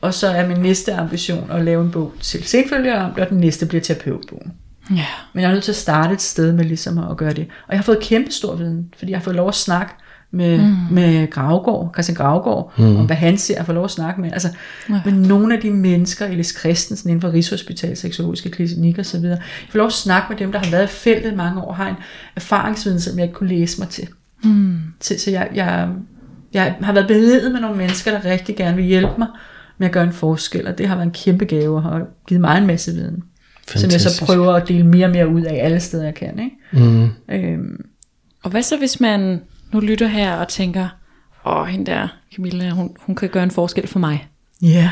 Og 0.00 0.14
så 0.14 0.28
er 0.28 0.48
min 0.48 0.56
næste 0.56 0.94
ambition 0.94 1.50
at 1.50 1.64
lave 1.64 1.84
en 1.84 1.90
bog 1.90 2.12
til 2.20 2.44
senfølgere 2.44 3.04
om 3.04 3.14
det, 3.14 3.24
og 3.24 3.30
den 3.30 3.38
næste 3.38 3.66
bliver 3.66 3.82
terapeutbogen. 3.82 4.52
Ja. 4.90 5.06
Men 5.32 5.42
jeg 5.42 5.48
er 5.48 5.52
nødt 5.52 5.64
til 5.64 5.72
at 5.72 5.76
starte 5.76 6.14
et 6.14 6.22
sted 6.22 6.52
med 6.52 6.64
ligesom 6.64 6.98
at 6.98 7.16
gøre 7.16 7.32
det. 7.32 7.46
Og 7.66 7.72
jeg 7.72 7.78
har 7.78 7.82
fået 7.82 8.00
kæmpe 8.00 8.30
stor 8.30 8.56
viden, 8.56 8.94
fordi 8.98 9.10
jeg 9.10 9.18
har 9.18 9.24
fået 9.24 9.36
lov 9.36 9.48
at 9.48 9.54
snakke 9.54 9.94
med, 10.34 10.58
mm. 10.58 10.76
med 10.90 11.30
Gravgaard, 11.30 11.90
Christian 11.94 12.16
Gravgaard, 12.16 12.72
mm. 12.78 12.96
om 12.96 13.06
hvad 13.06 13.16
han 13.16 13.38
ser 13.38 13.60
at 13.60 13.66
få 13.66 13.72
lov 13.72 13.84
at 13.84 13.90
snakke 13.90 14.20
med. 14.20 14.32
Altså, 14.32 14.48
ja. 14.88 15.00
med 15.04 15.12
nogle 15.12 15.54
af 15.54 15.60
de 15.60 15.70
mennesker, 15.70 16.26
Elis 16.26 16.56
Christensen 16.60 17.10
inden 17.10 17.20
for 17.20 17.32
Rigshospital, 17.32 17.96
Seksologiske 17.96 18.50
Klinik 18.50 18.98
og 18.98 19.06
så 19.06 19.20
videre. 19.20 19.38
Jeg 19.38 19.68
får 19.70 19.78
lov 19.78 19.86
at 19.86 19.92
snakke 19.92 20.26
med 20.30 20.38
dem, 20.38 20.52
der 20.52 20.58
har 20.58 20.70
været 20.70 20.84
i 20.84 20.88
feltet 20.92 21.36
mange 21.36 21.62
år, 21.62 21.72
har 21.72 21.88
en 21.88 21.96
erfaringsviden, 22.36 23.00
som 23.00 23.18
jeg 23.18 23.24
ikke 23.24 23.34
kunne 23.34 23.48
læse 23.48 23.80
mig 23.80 23.88
til. 23.88 24.08
Mm. 24.44 24.78
Så, 25.00 25.14
så 25.18 25.30
jeg, 25.30 25.48
jeg, 25.54 25.88
jeg 26.52 26.74
har 26.80 26.92
været 26.92 27.08
beriget 27.08 27.52
med 27.52 27.60
nogle 27.60 27.76
mennesker, 27.76 28.10
der 28.10 28.30
rigtig 28.30 28.56
gerne 28.56 28.76
vil 28.76 28.84
hjælpe 28.84 29.12
mig 29.18 29.28
med 29.78 29.86
at 29.86 29.92
gøre 29.92 30.04
en 30.04 30.12
forskel, 30.12 30.66
og 30.66 30.78
det 30.78 30.88
har 30.88 30.94
været 30.94 31.06
en 31.06 31.12
kæmpe 31.12 31.44
gave 31.44 31.76
og 31.76 31.82
har 31.82 32.06
givet 32.28 32.40
mig 32.40 32.58
en 32.58 32.66
masse 32.66 32.92
viden. 32.92 33.22
Fantastisk. 33.66 33.80
Som 33.80 33.92
jeg 33.92 34.00
så 34.00 34.24
prøver 34.26 34.52
at 34.52 34.68
dele 34.68 34.86
mere 34.86 35.06
og 35.06 35.12
mere 35.12 35.28
ud 35.28 35.42
af 35.42 35.64
alle 35.64 35.80
steder, 35.80 36.04
jeg 36.04 36.14
kan. 36.14 36.38
Ikke? 36.38 36.86
Mm. 36.88 37.08
Øhm, 37.30 37.84
Og 38.42 38.50
hvad 38.50 38.62
så, 38.62 38.76
hvis 38.78 39.00
man 39.00 39.40
nu 39.72 39.80
lytter 39.80 40.06
her 40.06 40.36
og 40.36 40.48
tænker, 40.48 40.88
åh, 41.46 41.66
hende 41.66 41.86
der, 41.86 42.08
Camilla, 42.34 42.70
hun, 42.70 42.96
hun 43.00 43.14
kan 43.14 43.28
gøre 43.28 43.42
en 43.42 43.50
forskel 43.50 43.86
for 43.86 43.98
mig. 43.98 44.28
ja. 44.62 44.90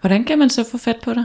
Hvordan 0.00 0.24
kan 0.24 0.38
man 0.38 0.50
så 0.50 0.64
få 0.70 0.78
fat 0.78 0.96
på 1.04 1.14
dig? 1.14 1.24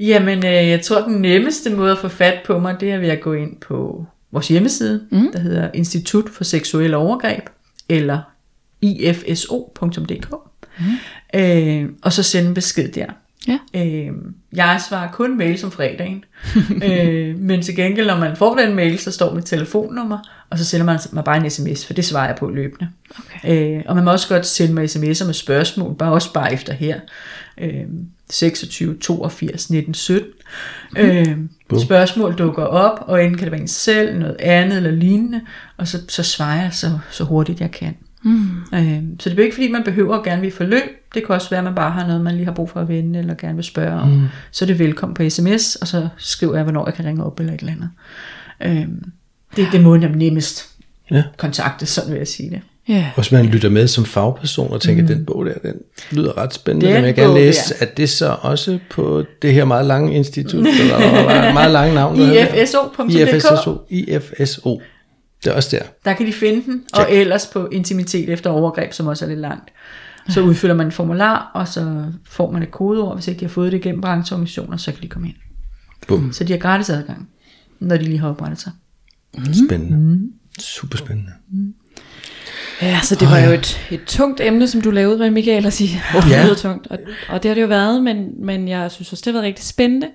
Jamen, 0.00 0.38
øh, 0.38 0.68
jeg 0.68 0.80
tror, 0.80 1.00
den 1.00 1.22
nemmeste 1.22 1.70
måde 1.70 1.92
at 1.92 1.98
få 1.98 2.08
fat 2.08 2.38
på 2.46 2.58
mig, 2.58 2.76
det 2.80 2.92
er 2.92 2.98
ved 2.98 3.08
at 3.08 3.20
gå 3.20 3.32
ind 3.32 3.56
på 3.60 4.06
vores 4.32 4.48
hjemmeside, 4.48 5.06
mm. 5.10 5.32
der 5.32 5.38
hedder 5.38 5.70
Institut 5.74 6.28
for 6.28 6.44
Seksuelle 6.44 6.96
Overgreb, 6.96 7.42
eller 7.88 8.20
ifso.dk, 8.82 10.34
mm. 10.78 11.40
øh, 11.40 11.88
og 12.02 12.12
så 12.12 12.22
sende 12.22 12.48
en 12.48 12.54
besked 12.54 12.92
der. 12.92 13.06
Ja. 13.48 13.58
Øh, 13.74 14.12
jeg 14.52 14.80
svarer 14.88 15.12
kun 15.12 15.38
mail 15.38 15.64
om 15.64 15.70
fredagen, 15.70 16.24
øh, 16.90 17.38
men 17.38 17.62
til 17.62 17.76
gengæld, 17.76 18.06
når 18.06 18.18
man 18.18 18.36
får 18.36 18.54
den 18.54 18.74
mail, 18.74 18.98
så 18.98 19.12
står 19.12 19.34
mit 19.34 19.44
telefonnummer, 19.44 20.18
og 20.50 20.58
så 20.58 20.64
sender 20.64 20.86
man 20.86 20.98
mig 21.12 21.24
bare 21.24 21.36
en 21.36 21.50
sms, 21.50 21.86
for 21.86 21.92
det 21.94 22.04
svarer 22.04 22.26
jeg 22.26 22.36
på 22.36 22.48
løbende. 22.48 22.88
Okay. 23.18 23.76
Øh, 23.76 23.82
og 23.86 23.94
man 23.96 24.04
må 24.04 24.10
også 24.10 24.28
godt 24.28 24.46
sende 24.46 24.74
mig 24.74 24.84
sms'er 24.84 25.24
med 25.24 25.34
spørgsmål, 25.34 25.94
bare 25.94 26.12
også 26.12 26.32
bare 26.32 26.52
efter 26.52 26.72
her. 26.72 27.00
Øh, 27.58 27.84
26 28.30 28.96
82 28.98 29.70
19 29.70 29.94
17. 29.94 30.28
Øh, 30.96 31.36
spørgsmål 31.80 32.34
dukker 32.38 32.64
op, 32.64 33.04
og 33.06 33.24
enten 33.24 33.38
kan 33.38 33.44
det 33.44 33.52
være 33.52 33.60
en 33.60 33.68
selv, 33.68 34.18
noget 34.18 34.36
andet 34.40 34.76
eller 34.76 34.90
lignende, 34.90 35.40
og 35.76 35.88
så, 35.88 35.98
så 36.08 36.22
svarer 36.22 36.62
jeg 36.62 36.72
så, 36.72 36.98
så 37.10 37.24
hurtigt 37.24 37.60
jeg 37.60 37.70
kan. 37.70 37.94
Mm. 38.22 38.48
Øh, 38.74 39.02
så 39.20 39.30
det 39.30 39.38
er 39.38 39.42
ikke 39.42 39.54
fordi, 39.54 39.70
man 39.70 39.84
behøver 39.84 40.16
at 40.16 40.24
gerne 40.24 40.42
vil 40.42 40.50
forløb. 40.50 40.82
Det 41.14 41.26
kan 41.26 41.34
også 41.34 41.50
være, 41.50 41.58
at 41.58 41.64
man 41.64 41.74
bare 41.74 41.90
har 41.90 42.06
noget, 42.06 42.20
man 42.20 42.34
lige 42.34 42.44
har 42.44 42.52
brug 42.52 42.70
for 42.70 42.80
at 42.80 42.88
vende, 42.88 43.18
eller 43.18 43.34
gerne 43.34 43.54
vil 43.54 43.64
spørge 43.64 44.00
om. 44.00 44.08
Mm. 44.08 44.26
Så 44.50 44.64
er 44.64 44.66
det 44.66 44.78
velkommen 44.78 45.14
på 45.14 45.30
sms, 45.30 45.76
og 45.76 45.86
så 45.86 46.08
skriver 46.16 46.54
jeg, 46.54 46.62
hvornår 46.62 46.86
jeg 46.86 46.94
kan 46.94 47.04
ringe 47.04 47.24
op 47.24 47.40
eller 47.40 47.52
et 47.52 47.60
eller 47.60 47.72
andet. 47.72 47.90
Øh, 48.62 48.88
det, 49.56 49.68
det 49.72 49.78
er 49.78 49.82
måden, 49.82 50.02
jeg 50.02 50.10
nemmest 50.10 50.68
Ja. 51.10 51.22
kontakte, 51.36 51.86
sådan 51.86 52.10
vil 52.10 52.18
jeg 52.18 52.28
sige 52.28 52.50
det. 52.50 52.60
Ja. 52.88 53.10
Hvis 53.14 53.32
man 53.32 53.46
lytter 53.46 53.68
med 53.68 53.86
som 53.88 54.04
fagperson 54.04 54.72
og 54.72 54.80
tænker, 54.80 55.02
mm. 55.02 55.08
den 55.08 55.24
bog 55.24 55.46
der, 55.46 55.52
den 55.62 55.74
lyder 56.10 56.38
ret 56.38 56.54
spændende, 56.54 56.86
Den 56.86 56.94
vil 56.96 57.04
jeg 57.04 57.14
gerne 57.14 57.34
læse. 57.34 57.74
der. 57.80 57.86
Er 57.86 57.90
det 57.94 58.10
så 58.10 58.36
også 58.42 58.78
på 58.90 59.24
det 59.42 59.52
her 59.54 59.64
meget 59.64 59.86
lange 59.86 60.14
institut, 60.14 60.66
eller 60.80 61.52
meget 61.52 61.70
lange 61.70 61.94
navn? 61.94 62.16
ifso.dk 62.16 63.10
IFSO. 63.10 63.76
IFSO. 63.90 64.82
Det 65.44 65.50
er 65.50 65.54
også 65.56 65.76
der. 65.76 65.82
Der 66.04 66.12
kan 66.14 66.26
de 66.26 66.32
finde 66.32 66.64
den, 66.66 66.82
og 66.94 67.06
ellers 67.10 67.46
på 67.46 67.68
intimitet 67.72 68.28
efter 68.28 68.50
overgreb, 68.50 68.92
som 68.92 69.06
også 69.06 69.24
er 69.24 69.28
lidt 69.28 69.40
langt. 69.40 69.68
Så 70.28 70.40
udfylder 70.40 70.74
man 70.74 70.86
en 70.86 70.92
formular, 70.92 71.50
og 71.54 71.68
så 71.68 72.04
får 72.28 72.50
man 72.50 72.62
et 72.62 72.70
kodeord. 72.70 73.14
Hvis 73.16 73.28
ikke 73.28 73.40
de 73.40 73.44
har 73.44 73.50
fået 73.50 73.72
det 73.72 73.78
igennem 73.78 74.00
brancheorganisationer, 74.00 74.76
så 74.76 74.92
kan 74.92 75.02
de 75.02 75.08
komme 75.08 75.28
ind. 75.28 75.36
Bum. 76.08 76.32
Så 76.32 76.44
de 76.44 76.52
har 76.52 76.58
gratis 76.58 76.90
adgang, 76.90 77.28
når 77.80 77.96
de 77.96 78.02
lige 78.02 78.18
har 78.18 78.28
oprettet 78.28 78.60
sig. 78.60 78.72
Spændende. 79.34 79.96
Mm. 79.96 80.32
Super 80.58 80.98
spændende. 80.98 81.32
Ja, 82.82 83.00
så 83.02 83.14
det 83.14 83.28
var 83.28 83.38
jo 83.38 83.52
et, 83.52 83.80
et 83.90 84.04
tungt 84.06 84.40
emne, 84.40 84.68
som 84.68 84.80
du 84.80 84.90
lavede 84.90 85.18
med 85.18 85.30
Michael 85.30 85.66
at 85.66 85.72
sige. 85.72 86.02
Oh, 86.16 86.30
ja. 86.30 86.48
Det 86.48 86.58
tungt. 86.58 86.86
Og, 86.86 86.98
og 87.28 87.42
det 87.42 87.48
har 87.48 87.54
det 87.54 87.62
jo 87.62 87.66
været, 87.66 88.02
men, 88.02 88.46
men 88.46 88.68
jeg 88.68 88.90
synes 88.90 89.12
også, 89.12 89.22
det 89.22 89.26
har 89.26 89.40
været 89.40 89.46
rigtig 89.46 89.64
spændende. 89.64 90.08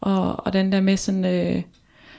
Og, 0.00 0.46
og 0.46 0.52
den 0.52 0.72
der 0.72 0.80
med 0.80 0.96
sådan, 0.96 1.24
øh, 1.24 1.62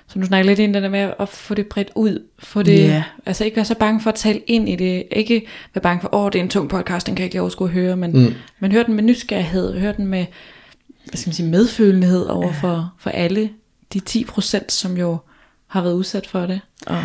som 0.08 0.22
du 0.22 0.28
snakker 0.28 0.48
lidt 0.50 0.60
ind, 0.60 0.74
den 0.74 0.84
der 0.84 0.90
med 0.90 1.14
at 1.20 1.30
få 1.30 1.54
det 1.54 1.68
bredt 1.68 1.92
ud. 1.96 2.24
Få 2.40 2.64
det, 2.64 2.80
Ja. 2.80 3.04
Altså 3.26 3.46
ikke 3.46 3.56
være 3.56 3.66
så 3.66 3.76
bange 3.76 4.02
for 4.02 4.10
at 4.10 4.16
tale 4.16 4.40
ind 4.40 4.70
i 4.70 4.76
det. 4.76 5.04
Ikke 5.12 5.48
være 5.74 5.82
bange 5.82 6.02
for, 6.02 6.16
åh, 6.16 6.32
det 6.32 6.40
er 6.40 6.44
en 6.44 6.50
tung 6.50 6.70
podcast, 6.70 7.08
den 7.08 7.16
kan 7.16 7.22
jeg 7.22 7.26
ikke 7.26 7.34
lige 7.34 7.42
overskue 7.42 7.68
at 7.68 7.74
høre. 7.74 7.96
Men, 7.98 8.12
mm. 8.12 8.34
men 8.60 8.72
hør 8.72 8.84
den 8.84 8.96
med 8.96 9.04
nysgerrighed. 9.04 9.80
Hør 9.80 9.92
den 9.92 10.08
med 10.08 10.26
hvad 11.06 11.18
skal 11.18 11.30
man 11.30 11.34
sige, 11.34 11.50
medfølenhed 11.50 12.26
over 12.26 12.54
for, 12.54 12.94
for 12.98 13.10
alle 13.10 13.50
de 13.94 14.02
10%, 14.10 14.70
som 14.70 14.98
jo 14.98 15.18
har 15.70 15.82
været 15.82 15.94
udsat 15.94 16.28
for 16.28 16.46
det. 16.46 16.62
Og, 16.88 17.04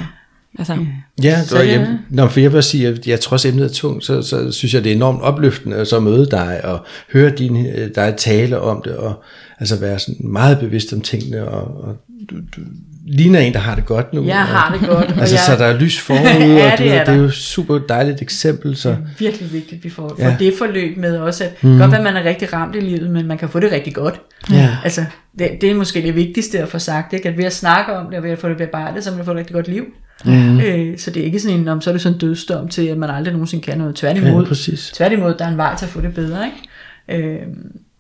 altså, 0.59 0.77
Ja, 1.23 1.43
Så 1.43 1.59
og 1.59 1.67
ja. 1.67 1.73
jeg, 1.73 1.99
nå, 2.11 2.27
for 2.29 2.41
jeg 2.41 2.53
vil 2.53 2.63
sige, 2.63 2.89
at 2.89 3.07
jeg 3.07 3.21
trods 3.21 3.45
emnet 3.45 3.65
er 3.65 3.69
tungt, 3.73 4.05
så, 4.05 4.23
så 4.23 4.53
synes 4.53 4.75
jeg, 4.75 4.85
det 4.85 4.93
er 4.93 4.97
enormt 4.97 5.23
opløftende 5.23 5.77
at 5.77 5.89
så 5.89 6.01
møde 6.01 6.27
dig 6.31 6.61
og 6.65 6.85
høre 7.13 7.31
din, 7.31 7.67
øh, 7.67 7.89
dig 7.95 8.15
tale 8.17 8.61
om 8.61 8.83
det, 8.85 8.97
og 8.97 9.23
altså 9.61 9.77
være 9.81 9.99
sådan 9.99 10.17
meget 10.31 10.59
bevidst 10.59 10.93
om 10.93 11.01
tingene, 11.01 11.49
og, 11.49 11.85
og 11.89 11.97
du, 12.31 12.37
du 12.37 12.61
ligner 13.07 13.41
en, 13.41 13.53
der 13.53 13.59
har 13.59 13.75
det 13.75 13.87
godt 13.87 14.13
nu. 14.15 14.25
Jeg 14.25 14.37
og, 14.37 14.43
har 14.43 14.73
det 14.79 14.89
godt, 14.89 15.07
og 15.13 15.19
Altså, 15.21 15.35
jeg- 15.35 15.43
så 15.59 15.65
der 15.65 15.71
er 15.71 15.79
lys 15.79 16.01
forude, 16.01 16.23
Ja, 16.59 16.73
og 16.73 16.79
det 16.79 16.93
er 16.93 17.05
det 17.05 17.15
er 17.15 17.19
jo 17.19 17.25
et 17.25 17.33
super 17.33 17.79
dejligt 17.79 18.23
eksempel, 18.23 18.77
så 18.77 18.97
Virkelig 19.19 19.53
vigtigt, 19.53 19.79
at 19.79 19.85
vi 19.85 19.91
får, 19.91 20.09
får 20.09 20.17
Ja. 20.19 20.37
det 20.39 20.55
forløb 20.59 20.97
med 20.97 21.17
også, 21.19 21.45
at 21.45 21.65
mm. 21.65 21.79
godt 21.79 21.91
være, 21.91 21.99
at 21.99 22.05
man 22.05 22.17
er 22.17 22.25
rigtig 22.25 22.53
ramt 22.53 22.77
i 22.77 22.81
livet, 22.81 23.11
men 23.11 23.27
man 23.27 23.39
kan 23.39 23.49
få 23.49 23.61
det 23.61 23.73
rigtig 23.73 23.95
godt. 23.95 24.21
Ja. 24.51 24.77
Altså, 24.85 25.05
det, 25.39 25.51
det 25.61 25.71
er 25.71 25.75
måske 25.75 26.03
det 26.03 26.15
vigtigste 26.17 26.59
at 26.59 26.69
få 26.69 26.79
sagt, 26.79 27.13
ikke? 27.13 27.29
at 27.29 27.37
ved 27.39 27.45
at 27.45 27.53
snakke 27.53 27.93
om 27.97 28.07
det, 28.07 28.17
og 28.19 28.25
ved 28.25 28.31
at 28.31 28.39
få 28.39 28.49
det 28.49 28.57
bearbejdet, 28.57 29.05
så 29.05 29.11
man 29.11 29.25
få 29.25 29.31
et 29.31 29.37
rigtig 29.37 29.55
godt 29.55 29.69
liv. 29.69 29.85
Mm. 30.25 30.61
Øh, 30.61 30.99
så 30.99 31.11
det 31.11 31.21
er 31.21 31.25
ikke 31.25 31.41
sådan 31.41 31.61
en, 31.61 31.69
om 31.69 31.81
så 31.81 31.91
er 31.91 31.93
det 31.95 32.01
sådan 32.03 32.15
en 32.17 32.21
dødsdom 32.21 32.69
til, 32.69 32.87
at 32.87 32.99
man 32.99 33.11
aldrig 33.11 33.33
nogensinde 33.33 33.63
kan 33.65 33.79
noget. 33.79 33.95
Tværtimod, 33.97 34.43
Ja, 34.43 34.49
præcis. 34.49 34.91
tværtimod 34.95 35.35
der 35.39 35.45
er 35.45 35.49
en 35.49 35.57
vej 35.57 35.77
til 35.79 35.85
at 35.87 35.91
få 35.91 36.01
det 36.01 36.15
bedre. 36.15 36.47
Ikke? 36.47 37.29
Øh, 37.29 37.43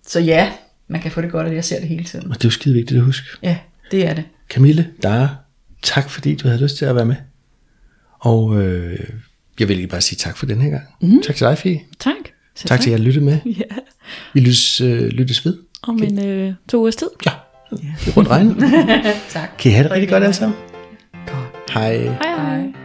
så 0.06 0.20
ja, 0.20 0.52
man 0.88 1.00
kan 1.00 1.10
få 1.10 1.20
det 1.20 1.30
godt, 1.32 1.46
og 1.46 1.54
jeg 1.54 1.64
ser 1.64 1.78
det 1.80 1.88
hele 1.88 2.04
tiden. 2.04 2.30
og 2.30 2.34
det 2.36 2.44
er 2.44 2.48
jo 2.48 2.50
skide 2.50 2.74
vigtigt 2.74 2.98
at 2.98 3.04
huske. 3.04 3.26
Ja, 3.42 3.56
det 3.90 4.06
er 4.06 4.14
det. 4.14 4.24
Camille, 4.50 4.88
Dara, 5.02 5.28
tak 5.82 6.10
fordi 6.10 6.34
du 6.34 6.48
havde 6.48 6.62
lyst 6.62 6.76
til 6.76 6.84
at 6.84 6.96
være 6.96 7.06
med. 7.06 7.16
Og 8.20 8.62
øh, 8.62 8.98
jeg 9.60 9.68
vil 9.68 9.76
lige 9.76 9.86
bare 9.86 10.00
sige 10.00 10.16
tak 10.16 10.36
for 10.36 10.46
den 10.46 10.60
her 10.60 10.70
gang. 10.70 10.82
Mm. 11.02 11.22
Tak 11.22 11.36
til 11.36 11.46
dig, 11.46 11.58
Fie. 11.58 11.80
tak. 12.00 12.14
Så 12.54 12.68
Tak 12.68 12.80
til 12.80 12.90
jer, 12.90 12.96
der 12.96 13.04
lyttede 13.04 13.24
med. 13.24 13.38
Ja, 13.46 13.62
Vi 14.34 14.40
lyttes, 14.40 14.80
øh, 14.80 15.02
lyttes 15.08 15.44
ved. 15.44 15.58
om 15.82 16.02
en 16.02 16.26
øh, 16.26 16.52
to 16.68 16.78
ugers 16.80 16.96
tid. 16.96 17.06
Ja, 17.26 17.30
det 17.70 18.08
er 18.08 18.12
rundt 18.16 18.30
regnet. 18.30 18.56
Tak. 19.30 19.48
Kan 19.58 19.70
I 19.70 19.74
have 19.74 19.84
det 19.84 19.92
rigtig 19.92 20.08
godt 20.08 20.22
alle 20.22 20.34
sammen? 20.34 20.58
Hej 21.74 22.10
hej. 22.22 22.32
Hej. 22.38 22.83